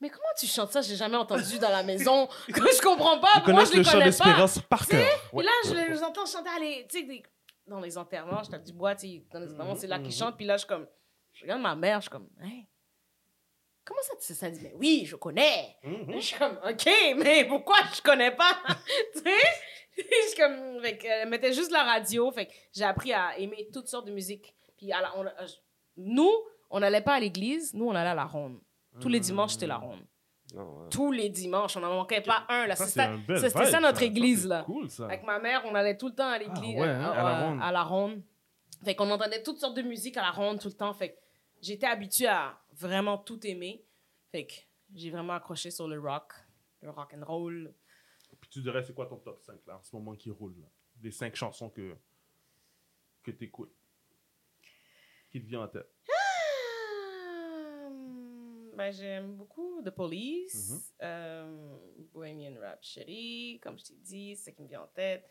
Mais 0.00 0.08
comment 0.10 0.24
tu 0.36 0.46
chantes 0.46 0.72
ça? 0.72 0.80
J'ai 0.80 0.96
jamais 0.96 1.16
entendu 1.16 1.58
dans 1.58 1.68
la 1.68 1.82
maison. 1.82 2.28
je 2.48 2.82
comprends 2.82 3.20
pas. 3.20 3.42
Ils 3.46 3.52
Moi, 3.52 3.64
je 3.66 3.72
les 3.74 3.84
connais 3.84 3.98
pas. 3.98 4.04
d'espérance 4.04 4.58
par 4.60 4.86
cœur. 4.86 5.00
Et 5.00 5.42
là, 5.42 5.50
je 5.66 5.74
les, 5.74 6.02
entends 6.02 6.26
chanter 6.26 6.84
des- 6.90 7.22
dans 7.66 7.78
les 7.80 7.96
enterrements. 7.96 8.42
Je 8.42 8.50
tape 8.50 8.64
du 8.64 8.72
bois, 8.72 8.94
dans 8.94 9.00
les 9.40 9.52
enterrements, 9.52 9.76
c'est 9.76 9.86
là 9.86 9.98
qu'ils 9.98 10.06
Mhm. 10.06 10.12
chantent. 10.12 10.36
Puis 10.36 10.46
là, 10.46 10.56
je 10.56 10.66
comme. 10.66 10.88
Je 11.32 11.42
regarde 11.42 11.60
ma 11.60 11.76
mère, 11.76 11.98
je 11.98 12.02
suis 12.02 12.10
comme. 12.10 12.28
Hein? 12.42 12.62
Comment 13.84 14.00
ça, 14.02 14.14
tu 14.16 14.24
sais 14.24 14.34
ça? 14.34 14.48
Dit, 14.50 14.60
mais 14.62 14.72
oui, 14.76 15.04
je 15.06 15.16
connais. 15.16 15.76
Mhm. 15.84 16.14
Je 16.14 16.20
suis 16.20 16.38
comme, 16.38 16.58
OK, 16.68 16.88
mais 17.18 17.44
pourquoi 17.44 17.76
je 17.94 18.00
connais 18.00 18.30
pas? 18.32 18.58
tu 19.14 19.20
sais? 19.22 19.36
Je 19.98 20.36
comme, 20.36 20.80
fait 20.82 21.04
elle 21.04 21.28
mettait 21.28 21.52
juste 21.52 21.70
la 21.70 21.82
radio. 21.84 22.30
Fait 22.32 22.48
j'ai 22.74 22.84
appris 22.84 23.12
à 23.12 23.38
aimer 23.38 23.68
toutes 23.72 23.88
sortes 23.88 24.06
de 24.06 24.12
musique. 24.12 24.54
Puis 24.76 24.90
à 24.92 25.00
la- 25.00 25.16
on- 25.18 25.24
euh, 25.26 25.30
je- 25.46 25.54
nous, 25.96 26.30
on 26.70 26.80
n'allait 26.80 27.02
pas 27.02 27.14
à 27.14 27.20
l'église, 27.20 27.74
nous, 27.74 27.86
on 27.86 27.94
allait 27.94 28.10
à 28.10 28.14
la 28.14 28.24
ronde. 28.24 28.58
Tous 29.00 29.08
les 29.08 29.20
dimanches, 29.20 29.52
c'était 29.52 29.66
la 29.66 29.76
ronde. 29.76 30.00
Non, 30.54 30.62
ouais. 30.82 30.88
Tous 30.90 31.12
les 31.12 31.30
dimanches, 31.30 31.76
on 31.76 31.80
n'en 31.80 31.94
manquait 31.94 32.20
pas 32.20 32.44
un. 32.50 32.66
Là. 32.66 32.76
C'était 32.76 33.48
ça 33.70 33.80
notre 33.80 33.98
Ça, 34.00 34.04
église, 34.04 34.46
là. 34.46 34.62
cool, 34.64 34.90
ça. 34.90 35.04
Avec 35.06 35.22
ma 35.24 35.38
mère, 35.38 35.62
on 35.64 35.74
allait 35.74 35.96
tout 35.96 36.08
le 36.08 36.14
temps 36.14 36.28
à 36.28 36.38
l'église, 36.38 36.76
Ah 36.76 36.80
ouais, 36.82 36.88
hein, 36.88 37.12
euh, 37.14 37.20
à 37.20 37.22
la 37.22 37.40
euh, 37.40 37.46
ronde. 37.48 37.58
à 37.62 37.72
la 37.72 37.82
ronde. 37.82 38.22
Fait 38.84 38.94
qu'on 38.94 39.10
entendait 39.10 39.42
toutes 39.42 39.58
sortes 39.60 39.76
de 39.76 39.82
musique 39.82 40.16
à 40.18 40.22
la 40.22 40.30
ronde 40.30 40.60
tout 40.60 40.68
le 40.68 40.74
temps. 40.74 40.92
Fait 40.92 41.16
j'étais 41.62 41.86
habituée 41.86 42.26
à 42.28 42.58
vraiment 42.72 43.16
tout 43.16 43.46
aimer. 43.46 43.82
Fait 44.30 44.44
que 44.46 44.52
j'ai 44.94 45.10
vraiment 45.10 45.34
accroché 45.34 45.70
sur 45.70 45.88
le 45.88 45.98
rock, 46.00 46.32
le 46.82 46.90
rock 46.90 47.14
and 47.14 47.24
roll. 47.24 47.72
Tu 48.52 48.60
dirais, 48.60 48.82
c'est 48.84 48.92
quoi 48.94 49.06
ton 49.06 49.16
top 49.18 49.40
5 49.40 49.64
là, 49.66 49.78
en 49.78 49.82
ce 49.82 49.96
moment 49.96 50.14
qui 50.14 50.30
roule 50.30 50.60
là? 50.60 50.66
Les 51.00 51.10
5 51.10 51.34
chansons 51.34 51.70
que, 51.70 51.96
que 53.22 53.30
tu 53.30 53.44
écoutes. 53.44 53.74
Qui 55.30 55.40
te 55.42 55.46
vient 55.46 55.62
en 55.62 55.68
tête. 55.68 55.90
Ah, 56.10 57.88
Ben, 58.74 58.90
j'aime 58.92 59.36
beaucoup 59.36 59.80
The 59.82 59.90
Police, 59.90 60.70
Mhm. 60.70 60.80
euh, 61.02 61.76
Bohemian 62.12 62.58
Rhapsody, 62.60 63.58
comme 63.62 63.78
je 63.78 63.84
t'ai 63.84 63.94
dit, 63.96 64.36
c'est 64.36 64.50
ce 64.50 64.56
qui 64.56 64.62
me 64.62 64.68
vient 64.68 64.82
en 64.82 64.86
tête. 64.88 65.28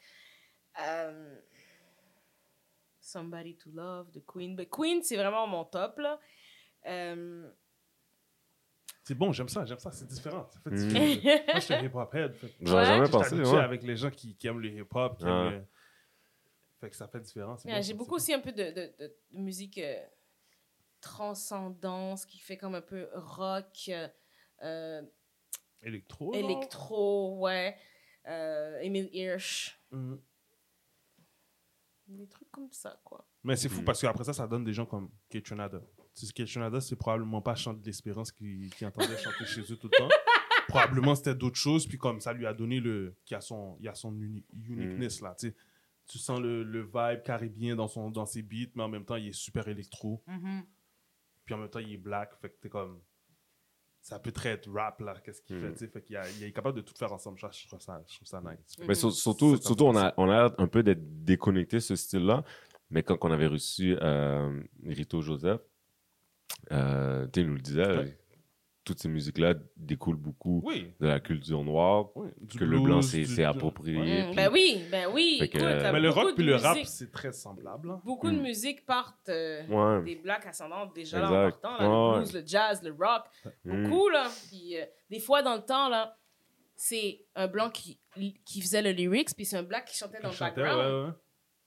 Euh, 0.79 1.39
Somebody 2.99 3.55
to 3.57 3.69
Love, 3.71 4.11
The 4.11 4.23
Queen. 4.25 4.55
Ben, 4.55 4.67
Queen, 4.67 5.01
c'est 5.03 5.15
vraiment 5.17 5.47
mon 5.47 5.65
top, 5.65 5.97
là. 5.99 6.19
Euh, 6.85 7.51
C'est 9.03 9.15
bon, 9.15 9.31
j'aime 9.31 9.49
ça, 9.49 9.65
j'aime 9.65 9.79
ça, 9.79 9.91
c'est 9.91 10.05
différent. 10.07 10.47
Ça 10.51 10.59
fait 10.59 10.69
différent. 10.75 11.05
Moi, 11.47 11.55
je 11.55 11.59
suis 11.59 11.73
un 11.73 11.83
hip-hop 11.83 12.13
head. 12.15 12.35
J'aurais 12.61 12.81
Ouais. 12.81 12.85
jamais 12.87 13.09
pensé. 13.09 13.35
Ouais. 13.35 13.57
avec 13.59 13.81
les 13.83 13.95
gens 13.95 14.11
qui, 14.11 14.35
qui 14.35 14.47
aiment 14.47 14.59
le 14.59 14.69
hip-hop. 14.69 15.17
qui 15.17 15.25
Ouais. 15.25 15.31
aiment 15.31 15.49
le- 15.51 15.65
Fait 16.79 16.89
que 16.89 16.95
ça 16.95 17.07
fait 17.07 17.19
différent. 17.19 17.55
Ouais, 17.65 17.73
bon, 17.75 17.81
J'ai 17.81 17.93
beaucoup 17.95 18.15
aussi 18.15 18.33
un 18.33 18.39
peu 18.39 18.51
de, 18.51 18.63
de, 18.71 18.93
de- 18.99 19.15
de 19.31 19.37
musique 19.39 19.77
euh, 19.79 20.03
transcendance 20.99 22.25
qui 22.25 22.37
fait 22.39 22.57
comme 22.57 22.75
un 22.75 22.81
peu 22.81 23.07
rock, 23.13 23.89
euh. 24.61 25.01
Électro. 25.83 26.33
électro, 26.35 27.39
ouais. 27.39 27.75
Euh, 28.27 28.79
Emile 28.81 29.09
Hirsch. 29.13 29.79
Mhm. 29.89 30.21
Des 32.07 32.27
trucs 32.27 32.51
comme 32.51 32.71
ça, 32.71 32.99
quoi. 33.03 33.25
Mais 33.43 33.55
c'est 33.55 33.69
fou 33.69 33.79
Mhm. 33.79 33.85
parce 33.85 34.01
qu'après 34.01 34.23
ça, 34.23 34.33
ça 34.33 34.47
donne 34.47 34.63
des 34.63 34.73
gens 34.73 34.85
comme 34.85 35.09
Ketchunada. 35.29 35.81
Tu 36.15 36.25
sais, 36.25 36.33
Ketchunada, 36.33 36.81
c'est 36.81 36.95
probablement 36.95 37.41
pas 37.41 37.55
Chant 37.55 37.73
de 37.73 37.85
l'Espérance 37.85 38.31
qui, 38.31 38.69
qui 38.77 38.85
entendait 38.85 39.17
chanter 39.17 39.45
chez 39.45 39.61
eux 39.61 39.77
tout 39.77 39.89
le 39.91 39.97
temps. 39.97 40.09
Probablement 40.67 41.15
c'était 41.15 41.35
d'autres 41.35 41.57
choses, 41.57 41.87
puis 41.87 41.97
comme 41.97 42.19
ça 42.21 42.33
lui 42.33 42.45
a 42.45 42.53
donné 42.53 42.79
le. 42.79 43.15
qui 43.25 43.35
a 43.35 43.41
son, 43.41 43.77
il 43.79 43.87
a 43.89 43.95
son 43.95 44.13
uni- 44.19 44.45
uniqueness 44.67 45.21
là. 45.21 45.35
Tu, 45.39 45.47
sais. 45.49 45.55
tu 46.07 46.17
sens 46.17 46.39
le, 46.39 46.63
le 46.63 46.81
vibe 46.83 47.23
caribien 47.23 47.75
dans, 47.75 47.87
son, 47.87 48.09
dans 48.11 48.25
ses 48.25 48.41
beats, 48.41 48.71
mais 48.75 48.83
en 48.83 48.89
même 48.89 49.05
temps, 49.05 49.15
il 49.15 49.27
est 49.27 49.33
super 49.33 49.67
électro. 49.67 50.23
Puis 51.45 51.53
en 51.55 51.57
même 51.57 51.69
temps, 51.69 51.79
il 51.79 51.93
est 51.93 51.97
black. 51.97 52.33
Fait 52.41 52.49
que 52.49 52.55
t'es 52.61 52.69
comme. 52.69 52.99
Ça 54.03 54.17
peut 54.19 54.31
très 54.31 54.49
être 54.49 54.69
rap 54.71 54.99
là, 55.01 55.13
qu'est-ce 55.23 55.41
qu'il 55.43 55.55
Mhm. 55.57 55.61
fait. 55.61 55.71
tu 55.73 55.77
sais. 55.79 55.87
Fait 55.87 56.01
qu'il 56.01 56.19
il 56.39 56.43
est 56.45 56.51
capable 56.51 56.75
de 56.77 56.81
tout 56.81 56.93
faire 56.97 57.11
ensemble. 57.13 57.37
Je 57.39 57.67
trouve 57.67 57.79
ça, 57.81 58.01
je 58.07 58.15
trouve 58.15 58.27
ça 58.27 58.41
nice. 58.41 58.75
Mais 58.87 58.95
sur- 58.95 59.11
surtout, 59.13 59.57
surtout 59.57 59.83
on, 59.85 59.95
a, 59.97 60.13
on 60.17 60.27
a 60.29 60.43
l'air 60.47 60.55
un 60.57 60.67
peu 60.67 60.81
d'être 60.83 61.23
déconnecté 61.23 61.79
ce 61.79 61.95
style-là. 61.95 62.43
Mais 62.89 63.03
quand 63.03 63.17
on 63.21 63.31
avait 63.31 63.47
reçu 63.47 63.95
euh, 64.01 64.61
Rito 64.85 65.21
Joseph, 65.21 65.61
euh, 66.71 67.25
tu 67.27 67.39
sais, 67.39 67.41
il 67.41 67.47
nous 67.47 67.55
le 67.55 67.61
disait, 67.61 67.87
Ouais. 67.97 68.17
toutes 68.83 68.99
ces 68.99 69.09
musiques-là 69.09 69.53
découlent 69.77 70.15
beaucoup 70.15 70.61
Oui. 70.65 70.91
de 70.99 71.07
la 71.07 71.19
culture 71.19 71.63
noire, 71.63 72.09
oui. 72.15 72.29
Que 72.57 72.63
le 72.63 72.79
blanc 72.79 73.01
s'est 73.01 73.43
approprié. 73.43 74.23
Puis- 74.25 74.35
ben 74.35 74.49
oui, 74.51 74.81
ben 74.89 75.07
oui. 75.13 75.39
Que, 75.51 75.57
euh, 75.59 75.83
euh, 75.83 75.91
Mais 75.93 75.99
le 75.99 76.09
rock 76.09 76.33
puis 76.35 76.43
le 76.43 76.55
rap, 76.55 76.77
c'est 76.85 77.11
très 77.11 77.31
semblable. 77.31 77.91
hein. 77.91 78.01
Beaucoup 78.03 78.31
de 78.31 78.37
Mm. 78.37 78.41
musique 78.41 78.85
partent 78.85 79.29
euh, 79.29 79.65
Ouais. 79.67 80.03
des 80.03 80.15
blacks 80.15 80.45
ascendantes 80.47 80.95
déjà 80.95 81.19
là, 81.19 81.29
en 81.31 81.45
Exact. 81.47 81.61
partant. 81.61 81.77
là, 81.77 81.87
le 81.87 82.11
Ouais, 82.13 82.17
blues, 82.23 82.33
le 82.33 82.43
jazz, 82.45 82.81
le 82.83 82.91
rock. 82.91 83.23
Mm. 83.65 83.83
Beaucoup, 83.83 84.09
là. 84.09 84.27
Puis 84.49 84.77
euh, 84.77 84.85
des 85.09 85.19
fois, 85.19 85.41
dans 85.43 85.55
le 85.55 85.61
temps, 85.61 85.87
là, 85.89 86.17
c'est 86.75 87.23
un 87.35 87.47
blanc 87.47 87.69
qui, 87.69 87.99
qui 88.43 88.61
faisait 88.61 88.81
le 88.81 88.89
lyrics, 88.91 89.35
puis 89.35 89.45
c'est 89.45 89.57
un 89.57 89.63
black 89.63 89.85
qui 89.85 89.95
chantait 89.97 90.19
dans 90.21 90.29
le 90.31 90.39
background. 90.39 91.13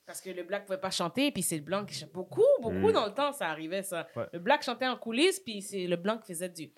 Parce 0.06 0.20
que 0.20 0.31
le 0.31 0.43
black 0.43 0.66
pouvait 0.66 0.78
pas 0.81 0.90
chanter, 0.90 1.32
puis 1.32 1.43
c'est 1.43 1.56
le 1.56 1.62
blanc 1.62 1.85
qui 1.86 1.94
chantait. 1.94 2.12
Beaucoup, 2.12 2.43
beaucoup 2.60 2.89
Mm. 2.89 2.93
dans 2.93 3.06
le 3.06 3.14
temps, 3.14 3.32
ça 3.32 3.48
arrivait, 3.48 3.82
ça. 3.82 4.06
Ouais. 4.14 4.26
Le 4.32 4.39
black 4.39 4.62
chantait 4.62 4.86
en 4.86 4.97
coulisses, 4.98 5.40
puis 5.40 5.62
c'est 5.62 5.86
le 5.86 5.97
blanc 5.97 6.18
qui 6.18 6.26
faisait 6.32 6.48
du... 6.48 6.70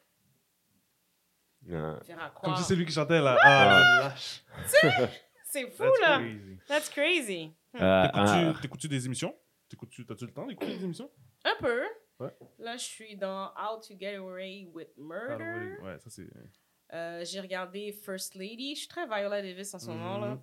À 1.72 2.30
Comme 2.42 2.56
si 2.56 2.62
c'est 2.62 2.76
lui 2.76 2.86
qui 2.86 2.92
chantait 2.92 3.20
là. 3.20 3.36
Ah, 3.42 4.08
lâche. 4.10 4.44
C'est 5.48 5.70
fou, 5.70 5.84
That's 5.84 6.00
là. 6.00 6.18
crazy. 6.18 6.58
That's 6.68 6.88
crazy. 6.90 7.52
Euh, 7.80 8.02
T'écoutes-tu 8.06 8.32
euh, 8.46 8.52
t'écoutes-tu 8.60 8.88
des 8.88 9.06
émissions? 9.06 9.34
T'écoutes-tu- 9.68 10.04
T'as-tu 10.04 10.26
le 10.26 10.32
temps 10.32 10.44
d'écouter 10.46 10.76
des 10.76 10.84
émissions? 10.84 11.10
Un 11.44 11.54
peu. 11.58 11.82
Ouais. 12.20 12.30
Là, 12.58 12.76
je 12.76 12.84
suis 12.84 13.16
dans 13.16 13.46
How 13.56 13.80
to 13.80 13.94
Get 13.98 14.16
Away 14.16 14.68
with 14.74 14.88
Ah, 14.96 15.00
Murder. 15.00 15.76
Ouais, 15.82 15.98
ça 15.98 16.10
c'est. 16.10 16.26
Euh, 16.92 17.24
j'ai 17.24 17.40
regardé 17.40 17.92
First 17.92 18.34
Lady. 18.34 18.74
Je 18.74 18.80
suis 18.80 18.88
très 18.88 19.06
Viola 19.06 19.40
Davis 19.40 19.72
en 19.74 19.78
ce 19.78 19.86
moment, 19.88 20.18
là. 20.18 20.38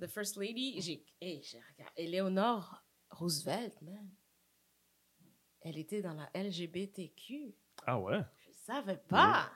The 0.00 0.06
First 0.06 0.36
Lady. 0.36 0.80
J'ai 0.80 1.04
hey, 1.20 1.42
j'ai 1.42 1.60
regardé 1.60 1.92
Eleanor 1.96 2.84
Roosevelt, 3.10 3.80
man. 3.82 4.08
Elle 5.60 5.78
était 5.78 6.02
dans 6.02 6.14
la 6.14 6.30
LGBTQ. 6.34 7.54
Ah 7.86 7.98
ouais? 7.98 8.20
Je 8.46 8.52
savais 8.52 8.96
pas. 8.96 9.50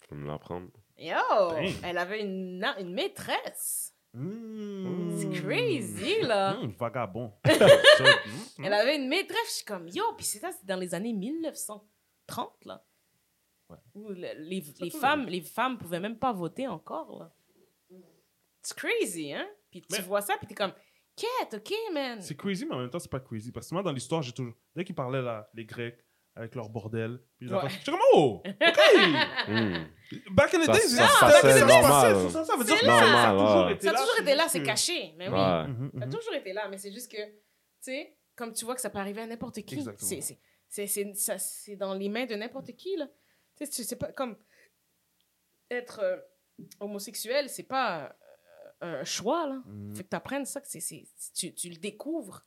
Je 0.00 0.06
peux 0.08 0.16
me 0.16 0.26
l'apprendre. 0.26 0.70
Yo! 0.96 1.14
Dang. 1.18 1.72
Elle 1.82 1.98
avait 1.98 2.22
une, 2.22 2.64
une 2.78 2.94
maîtresse. 2.94 3.94
Mmh. 4.14 5.18
C'est 5.18 5.42
crazy, 5.42 6.22
là. 6.22 6.54
Mmh, 6.54 6.72
vagabond. 6.78 7.32
Mmh, 8.58 8.64
Elle 8.64 8.72
avait 8.72 8.96
une 8.96 9.08
maîtresse. 9.08 9.48
Je 9.48 9.54
suis 9.56 9.64
comme, 9.64 9.88
yo, 9.88 10.04
puis 10.16 10.24
c'est 10.24 10.38
ça, 10.38 10.50
c'est 10.52 10.64
dans 10.66 10.76
les 10.76 10.94
années 10.94 11.12
1930, 11.12 12.64
là. 12.64 12.84
Ouais. 13.68 13.76
Où 13.94 14.10
les, 14.12 14.34
les, 14.80 14.90
femmes, 14.90 15.26
les 15.26 15.42
femmes 15.42 15.76
pouvaient 15.78 16.00
même 16.00 16.18
pas 16.18 16.32
voter 16.32 16.66
encore, 16.66 17.18
là. 17.18 17.34
C'est 18.62 18.76
crazy, 18.76 19.32
hein? 19.32 19.46
Puis 19.80 19.88
tu 19.96 20.00
Mais- 20.00 20.06
vois 20.06 20.20
ça, 20.20 20.36
puis 20.38 20.46
t'es 20.46 20.54
comme, 20.54 20.72
Quête, 21.16 21.54
ok, 21.54 21.72
man. 21.94 22.20
C'est 22.20 22.36
crazy, 22.36 22.66
mais 22.66 22.74
en 22.74 22.78
même 22.80 22.90
temps, 22.90 22.98
c'est 22.98 23.10
pas 23.10 23.20
crazy. 23.20 23.50
Parce 23.50 23.68
que 23.70 23.74
moi, 23.74 23.82
dans 23.82 23.90
l'histoire, 23.92 24.20
j'ai 24.22 24.32
toujours. 24.32 24.52
Dès 24.74 24.84
qu'ils 24.84 24.94
parlaient, 24.94 25.22
là, 25.22 25.48
les 25.54 25.64
Grecs, 25.64 25.98
avec 26.34 26.54
leur 26.54 26.68
bordel, 26.68 27.18
puis 27.38 27.48
les 27.48 27.54
Ouais. 27.54 27.68
j'étais 27.70 27.90
comme, 27.90 28.00
oh, 28.12 28.42
ok. 28.44 28.78
Hmm. 29.48 29.86
Back 30.32 30.52
in 30.52 30.60
the 30.60 30.64
Ça- 30.64 30.72
days, 30.72 30.80
ça 30.88 31.06
se 31.08 31.20
back 31.20 31.22
in 31.22 31.38
the 31.38 31.42
passait 31.42 31.64
days, 31.64 31.80
normal. 31.80 32.14
ça, 32.16 32.30
ça, 32.30 32.44
ça 32.44 32.56
veut 32.58 32.64
dire 32.64 32.74
C'est 32.76 32.80
que 32.82 32.86
là. 32.86 32.98
ça 32.98 33.04
a 33.30 33.32
Normal, 33.32 33.46
toujours 33.46 33.70
été 33.70 33.80
Ça 33.86 33.88
a 33.88 33.92
là. 33.94 33.98
toujours 34.00 34.20
été 34.20 34.34
là, 34.34 34.48
c'est 34.48 34.62
caché. 34.62 35.14
Mais 35.16 35.28
oui. 35.28 35.34
Mhm, 35.34 35.90
Ça 35.98 36.02
a 36.02 36.06
mhm. 36.06 36.12
toujours 36.12 36.34
été 36.34 36.52
là, 36.52 36.68
mais 36.68 36.76
c'est 36.76 36.92
juste 36.92 37.10
que, 37.10 37.16
tu 37.26 37.32
sais, 37.80 38.14
comme 38.36 38.52
tu 38.52 38.66
vois 38.66 38.74
que 38.74 38.82
ça 38.82 38.90
peut 38.90 38.98
arriver 38.98 39.22
à 39.22 39.26
n'importe 39.26 39.62
qui. 39.64 39.82
C'est- 39.96 40.20
c'est- 40.20 40.38
C'est 40.68 40.86
c'est- 40.86 41.14
ça- 41.14 41.38
c'est 41.38 41.76
dans 41.76 41.94
les 41.94 42.10
mains 42.10 42.26
de 42.26 42.34
n'importe 42.34 42.72
qui, 42.76 42.94
là. 42.96 43.06
Tu 43.56 43.64
sais, 43.64 43.82
sais 43.84 43.96
pas, 43.96 44.12
comme 44.12 44.36
être 45.70 46.00
euh, 46.00 46.16
homosexuel, 46.80 47.48
c'est 47.48 47.62
pas 47.62 48.04
euh, 48.04 48.08
un 48.80 49.04
choix, 49.04 49.46
là. 49.46 49.62
Mhm. 49.66 49.96
Fait 49.96 50.04
que 50.04 50.08
t'apprennes 50.08 50.44
ça, 50.46 50.60
que 50.60 50.68
c'est, 50.68 50.80
c'est- 50.80 51.06
tu, 51.34 51.54
tu 51.54 51.68
le 51.70 51.76
découvres. 51.76 52.44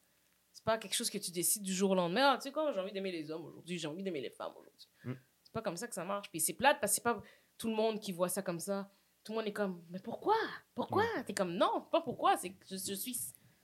C'est 0.54 0.64
pas 0.64 0.78
quelque 0.78 0.94
chose 0.96 1.10
que 1.10 1.18
tu 1.18 1.32
décides 1.32 1.64
du 1.64 1.74
jour 1.74 1.92
au 1.92 1.96
lendemain. 1.96 2.32
Ah, 2.34 2.38
tu 2.38 2.44
sais 2.44 2.52
quoi, 2.52 2.72
j'ai 2.74 2.80
envie 2.80 2.92
d'aimer 2.92 3.12
les 3.12 3.32
hommes 3.32 3.46
aujourd'hui, 3.46 3.78
j'ai 3.78 3.88
envie 3.88 4.04
d'aimer 4.04 4.22
les 4.22 4.30
femmes 4.30 4.52
aujourd'hui. 4.58 4.88
Mm. 5.06 5.14
C'est 5.44 5.54
pas 5.54 5.62
comme 5.62 5.78
ça 5.78 5.88
que 5.88 5.96
ça 5.96 6.04
marche. 6.04 6.30
Puis 6.30 6.40
c'est 6.42 6.54
plate 6.54 6.80
parce 6.82 6.92
que 6.92 6.96
c'est 6.96 7.04
pas 7.04 7.22
tout 7.58 7.70
le 7.70 7.76
monde 7.76 8.00
qui 8.00 8.12
voit 8.12 8.30
ça 8.30 8.42
comme 8.42 8.60
ça. 8.60 8.92
Tout 9.24 9.32
le 9.34 9.38
monde 9.38 9.48
est 9.48 9.54
comme, 9.54 9.84
mais 9.90 10.00
pourquoi? 10.00 10.36
Pourquoi? 10.76 11.04
T'es 11.26 11.34
comme, 11.34 11.54
non, 11.56 11.88
pas 11.92 12.02
pourquoi, 12.02 12.38
c'est 12.38 12.50
que 12.52 12.66
je, 12.70 12.76
je 12.76 12.94
suis, 12.94 13.18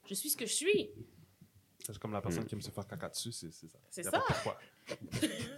je 0.07 0.13
suis 0.13 0.29
ce 0.29 0.37
que 0.37 0.45
je 0.45 0.53
suis. 0.53 0.89
C'est 1.85 1.99
comme 1.99 2.13
la 2.13 2.21
personne 2.21 2.45
qui 2.45 2.55
aime 2.55 2.61
se 2.61 2.71
faire 2.71 2.87
caca 2.87 3.09
dessus, 3.09 3.31
c'est 3.31 3.51
c'est 3.51 3.67
ça. 3.67 3.77
C'est 3.91 4.03
ça. 4.03 4.19
pourquoi. 4.25 4.57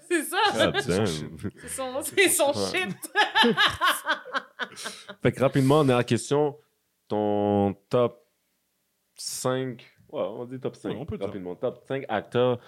C'est 0.10 0.24
ça. 0.24 0.38
C'est 0.82 1.68
son 1.70 2.02
son, 2.02 2.02
c'est 2.16 2.30
son 2.30 2.54
shit. 2.54 2.96
Fait 5.22 5.32
que 5.32 5.40
rapidement, 5.40 5.84
dernière 5.84 6.06
question. 6.06 6.58
Ton 7.08 7.74
top 7.90 8.26
5, 9.16 9.80
ouais, 10.12 10.22
on 10.22 10.46
dit 10.46 10.60
top 10.60 10.76
5. 10.76 10.90
Ouais, 10.90 10.96
on 11.00 11.06
peut 11.06 11.18
dire. 11.18 11.28
rapidement. 11.28 11.56
Top 11.56 11.80
5 11.88 12.06
acteurs 12.10 12.60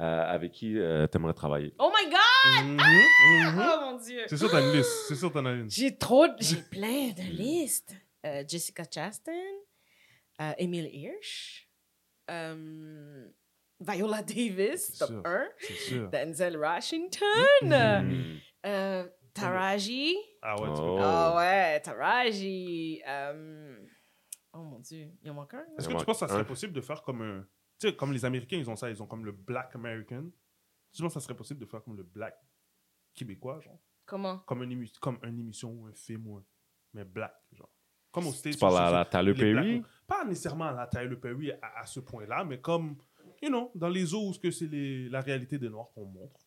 euh, 0.00 0.22
avec 0.32 0.52
qui 0.52 0.78
euh, 0.78 1.06
t'aimerais 1.06 1.34
travailler. 1.34 1.74
Oh 1.78 1.92
my 1.96 2.10
god! 2.10 2.64
Mhm, 2.64 2.76
mhm. 2.76 3.58
Oh 3.58 3.80
mon 3.82 3.98
dieu! 3.98 4.22
C'est 4.26 4.36
sûr, 4.36 4.50
t'as 4.50 4.60
une 4.62 4.72
liste. 4.76 4.90
C'est 5.08 5.14
sûr, 5.14 5.32
t'en 5.32 5.44
as 5.46 5.52
une. 5.52 5.70
J'ai 5.70 5.96
trop, 5.96 6.26
de- 6.26 6.34
j'ai 6.40 6.56
plein 6.70 7.08
de 7.10 7.22
listes. 7.36 7.94
Euh, 8.26 8.44
Jessica 8.46 8.82
Chastain, 8.92 9.32
euh, 10.42 10.52
Emile 10.58 10.90
Hirsch, 10.94 11.68
euh, 12.30 13.26
Viola 13.80 14.22
Davis, 14.22 14.98
top 14.98 15.08
sûr. 15.08 15.22
1, 15.24 15.48
C'est 15.58 15.72
sûr. 15.74 16.10
Denzel 16.10 16.56
Washington, 16.58 17.20
Hmm. 17.62 18.36
Taraji? 19.34 20.16
Ah 20.42 20.54
ouais, 20.60 20.68
tu 20.74 20.80
Oh. 20.80 20.96
peux. 20.96 21.02
Ah 21.02 21.36
ouais, 21.36 21.80
Taraji. 21.80 23.02
euh, 23.06 23.78
oh 24.52 24.58
mon 24.62 24.78
dieu, 24.80 25.10
il 25.22 25.30
en 25.30 25.34
manque 25.34 25.54
un? 25.54 25.64
Est-ce 25.78 25.88
que 25.88 25.94
tu 25.96 26.04
penses 26.04 26.20
que 26.20 26.26
ça 26.26 26.28
serait 26.28 26.46
possible 26.46 26.72
de 26.72 26.80
faire 26.80 27.02
comme 27.02 27.22
un. 27.22 27.46
Tu 27.78 27.88
sais, 27.88 27.96
comme 27.96 28.12
les 28.12 28.24
Américains, 28.24 28.56
ils 28.58 28.68
ont 28.68 28.76
ça, 28.76 28.90
ils 28.90 29.02
ont 29.02 29.06
comme 29.06 29.24
le 29.24 29.32
Black 29.32 29.74
American. 29.74 30.30
Tu 30.92 31.02
penses 31.02 31.14
que 31.14 31.20
ça 31.20 31.24
serait 31.24 31.36
possible 31.36 31.60
de 31.60 31.66
faire 31.66 31.82
comme 31.82 31.96
le 31.96 32.02
Black 32.02 32.36
québécois, 33.14 33.60
genre? 33.60 33.78
Comment? 34.06 34.38
Comme 34.40 34.62
une, 34.64 34.72
émi- 34.82 34.98
comme 34.98 35.18
une 35.22 35.38
émission 35.38 35.70
ou 35.72 35.86
un 35.86 35.94
film 35.94 36.26
ou 36.26 36.36
un. 36.38 36.44
Mais 36.94 37.04
Black, 37.04 37.34
genre. 37.52 37.70
Comme 38.10 38.26
au 38.26 38.32
States. 38.32 38.54
Tu 38.54 38.58
parles 38.58 38.76
à 38.78 38.90
la 38.90 39.04
Tyler 39.04 39.34
Perry? 39.34 39.82
Pas 40.06 40.24
nécessairement 40.24 40.64
à 40.66 40.72
la 40.72 40.86
Tyler 40.88 41.14
Perry 41.16 41.52
à, 41.52 41.78
à 41.80 41.86
ce 41.86 42.00
point-là, 42.00 42.42
mais 42.44 42.60
comme, 42.60 42.96
you 43.40 43.48
know, 43.48 43.70
dans 43.76 43.88
les 43.88 44.12
eaux 44.12 44.28
où 44.30 44.32
ce 44.34 44.40
que 44.40 44.50
c'est 44.50 44.66
la 45.08 45.20
réalité 45.20 45.58
des 45.58 45.68
Noirs 45.68 45.90
qu'on 45.94 46.06
montre. 46.06 46.40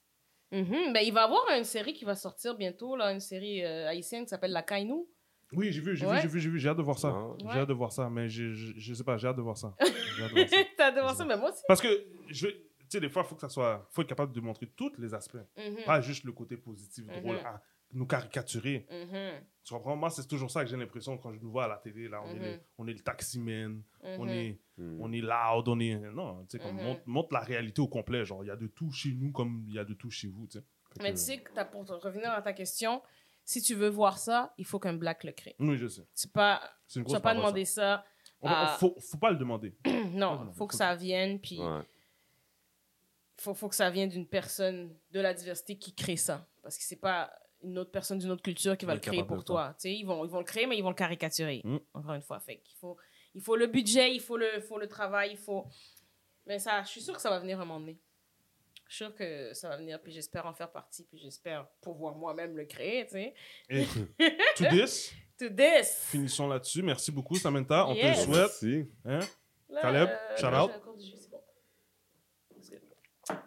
Mhm, 0.54 0.94
ben, 0.94 1.00
il 1.02 1.12
va 1.12 1.22
y 1.22 1.24
avoir 1.24 1.42
une 1.58 1.64
série 1.64 1.94
qui 1.94 2.06
va 2.06 2.16
sortir 2.16 2.56
bientôt, 2.56 2.96
là, 2.96 3.12
une 3.12 3.20
série 3.20 3.64
euh, 3.66 3.88
haïtienne 3.90 4.24
qui 4.24 4.30
s'appelle 4.30 4.52
La 4.52 4.62
Kainou. 4.62 5.10
Oui, 5.52 5.72
j'ai 5.72 5.82
vu, 5.82 5.96
j'ai 5.96 6.06
Ouais. 6.06 6.16
vu, 6.16 6.22
j'ai 6.22 6.28
vu, 6.28 6.40
j'ai 6.40 6.50
vu, 6.50 6.60
j'ai 6.60 6.70
hâte 6.70 6.78
de 6.78 6.84
voir 6.84 6.98
ça. 7.00 7.16
J'ai 7.52 7.60
hâte 7.60 7.68
de 7.68 7.74
voir 7.74 7.92
ça, 7.92 8.10
mais 8.10 8.30
je, 8.30 8.94
sais 8.94 9.04
pas, 9.04 9.18
j'ai 9.18 9.28
hâte 9.28 9.36
de 9.36 9.42
voir 9.42 9.58
ça. 9.58 9.76
J'ai 9.80 10.24
hâte 10.24 10.30
de 10.32 10.36
voir 10.36 10.50
ça. 10.50 10.56
T'as 10.78 10.92
de 10.92 11.00
voir 11.00 11.16
ça, 11.16 11.26
mais 11.26 11.38
moi 11.38 11.50
aussi. 11.52 11.64
Parce 11.68 11.82
que, 11.82 11.88
je, 12.30 12.48
tu 12.48 12.56
sais, 12.90 13.00
des 13.00 13.10
fois, 13.10 13.24
il 13.26 13.30
faut 13.30 13.36
que 13.36 13.42
ça 13.42 13.50
soit, 13.50 13.88
faut 13.92 14.02
être 14.04 14.08
capable 14.10 14.32
de 14.34 14.42
montrer 14.42 14.68
tous 14.68 14.94
les 15.00 15.14
aspects. 15.14 15.38
Mhm, 15.58 15.84
Pas 15.86 16.02
juste 16.02 16.24
le 16.24 16.32
côté 16.32 16.56
positif, 16.58 17.06
Mhm. 17.08 17.22
drôle, 17.22 17.38
à 17.40 17.62
nous 17.94 18.06
caricaturer. 18.06 18.86
mhm, 18.92 19.44
Tu 19.64 19.74
comprends? 19.74 19.96
Moi, 19.96 20.10
c'est 20.10 20.28
toujours 20.28 20.52
ça 20.52 20.64
que 20.64 20.70
j'ai 20.70 20.76
l'impression 20.76 21.18
quand 21.18 21.32
je 21.34 21.40
nous 21.40 21.50
vois 21.52 21.66
à 21.66 21.68
la 21.70 21.78
télé. 21.78 22.10
Là, 22.10 22.22
on, 22.26 22.30
est, 22.32 22.34
Mhm. 22.34 22.42
le, 22.44 22.60
on 22.80 22.88
est 22.88 22.94
le 22.94 23.00
taximan, 23.00 23.82
on, 24.02 24.26
mhm. 24.26 24.30
est, 24.30 24.60
Hmm. 24.78 24.98
on 25.02 25.12
est 25.14 25.22
loud, 25.22 25.68
on 25.70 25.80
est. 25.80 25.96
Non, 26.12 26.44
tu 26.46 26.58
sais, 26.58 26.60
comme 26.64 26.76
Mhm. 26.76 26.84
montre, 26.84 27.02
montre 27.06 27.34
la 27.34 27.40
réalité 27.40 27.80
au 27.82 27.88
complet. 27.88 28.26
Genre, 28.26 28.44
il 28.44 28.48
y 28.48 28.52
a 28.52 28.56
de 28.58 28.68
tout 28.68 28.92
chez 28.92 29.14
nous 29.14 29.32
comme 29.32 29.64
il 29.68 29.76
y 29.76 29.80
a 29.80 29.86
de 29.86 29.94
tout 29.94 30.10
chez 30.10 30.28
vous, 30.28 30.48
tu 30.48 30.58
sais. 30.60 30.66
Mais 31.02 31.12
que- 31.12 31.18
tu 31.18 31.22
sais 31.24 31.38
que 31.42 31.52
t'as- 31.54 31.64
pour 31.66 31.88
revenir 31.88 32.32
à 32.32 32.42
ta 32.42 32.52
question, 32.54 33.02
si 33.46 33.62
tu 33.62 33.74
veux 33.76 33.88
voir 33.90 34.18
ça, 34.18 34.54
il 34.58 34.66
faut 34.66 34.80
qu'un 34.80 34.94
black 34.94 35.24
le 35.24 35.32
crée. 35.32 35.56
Oui, 35.60 35.78
je 35.78 35.88
sais. 35.88 36.06
C'est 36.14 36.32
pas, 36.34 36.62
tu 36.90 37.02
vas 37.04 37.20
pas 37.22 37.34
demander 37.36 37.64
ça. 37.66 38.04
ça. 38.04 38.06
On- 38.42 38.48
à- 38.50 38.74
on- 38.76 38.78
faut, 38.80 38.98
faut 39.00 39.18
pas 39.18 39.32
le 39.32 39.38
demander. 39.38 39.74
non, 40.14 40.52
faut 40.54 40.68
que 40.68 40.76
ça 40.76 40.94
vienne, 40.96 41.40
puis 41.40 41.60
Ouais. 41.62 41.82
faut, 43.38 43.54
faut 43.54 43.70
que 43.70 43.76
ça 43.76 43.90
vienne 43.90 44.10
d'une 44.10 44.28
personne 44.28 44.94
de 45.12 45.20
la 45.20 45.34
diversité 45.34 45.78
qui 45.78 45.94
crée 45.94 46.18
ça. 46.18 46.48
Parce 46.62 46.78
que 46.78 46.84
c'est 46.84 46.96
pas 47.00 47.32
une 47.64 47.78
autre 47.80 47.92
personne 47.92 48.20
d'une 48.20 48.32
autre 48.32 48.44
culture 48.44 48.78
qui 48.78 48.86
va 48.86 48.94
le 48.94 49.00
créer 49.00 49.24
pour 49.24 49.44
toi. 49.44 49.74
Tu 49.80 49.82
sais, 49.90 49.94
ils 49.96 50.04
vont, 50.04 50.24
ils 50.26 50.32
vont 50.32 50.40
le 50.40 50.44
créer, 50.46 50.66
mais 50.68 50.78
ils 50.78 50.82
vont 50.84 50.90
le 50.90 50.96
caricaturer. 50.96 51.62
Mm. 51.64 51.78
Encore 51.94 52.14
une 52.14 52.22
fois. 52.22 52.40
Fait 52.40 52.58
qu'il 52.58 52.76
faut, 52.78 52.98
il 53.34 53.42
faut 53.42 53.56
le 53.56 53.68
budget, 53.68 54.14
il 54.14 54.20
faut 54.22 54.38
le, 54.38 54.60
faut 54.62 54.78
le 54.78 54.88
travail, 54.88 55.32
il 55.32 55.38
faut. 55.38 55.66
Mais 56.46 56.60
ça, 56.60 56.84
je 56.84 56.90
suis 56.90 57.02
sûre 57.02 57.16
que 57.16 57.22
ça 57.22 57.30
va 57.30 57.40
venir 57.40 57.60
un 57.60 57.66
moment 57.66 57.80
donné. 57.80 57.98
Je 58.90 58.96
suis 58.96 59.06
sûre 59.06 59.16
que 59.16 59.54
ça 59.54 59.70
va 59.70 59.78
venir, 59.78 60.00
puis 60.02 60.12
j'espère 60.12 60.46
en 60.46 60.54
faire 60.54 60.72
partie, 60.72 61.04
puis 61.06 61.18
j'espère 61.18 61.68
pouvoir 61.82 62.16
moi-même 62.16 62.56
le 62.56 62.66
créer, 62.66 63.06
tu 63.06 63.12
sais. 63.14 63.34
Et 63.70 63.86
to 64.58 64.66
this, 64.70 65.14
To 65.40 65.50
this! 65.50 66.06
finissons 66.12 66.48
là-dessus. 66.48 66.84
Merci 66.84 67.12
beaucoup, 67.12 67.36
Samantha. 67.36 67.88
On 67.88 67.96
Yes. 67.96 68.26
te 68.26 68.28
le 68.30 68.34
souhaite. 68.36 68.52
Merci. 68.62 68.92
Hein? 69.06 69.20
Là, 69.70 69.82
Caleb, 69.82 70.10
euh, 70.10 70.38
shout 70.38 70.44
là, 70.52 70.66
out. 70.66 70.72
jus, 71.00 71.28
bon. 71.32 71.40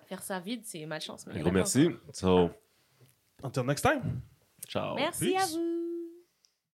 Faire 0.06 0.22
ça 0.22 0.40
vide, 0.40 0.62
c'est 0.64 0.84
malchance. 0.86 1.26
mais 1.26 1.40
gros 1.40 1.52
merci. 1.52 1.90
So, 2.12 2.50
Until 3.42 3.64
next 3.64 3.82
time. 3.82 4.22
ciao. 4.68 4.94
Merci 4.96 5.36
à 5.36 5.46
vous. 5.46 5.85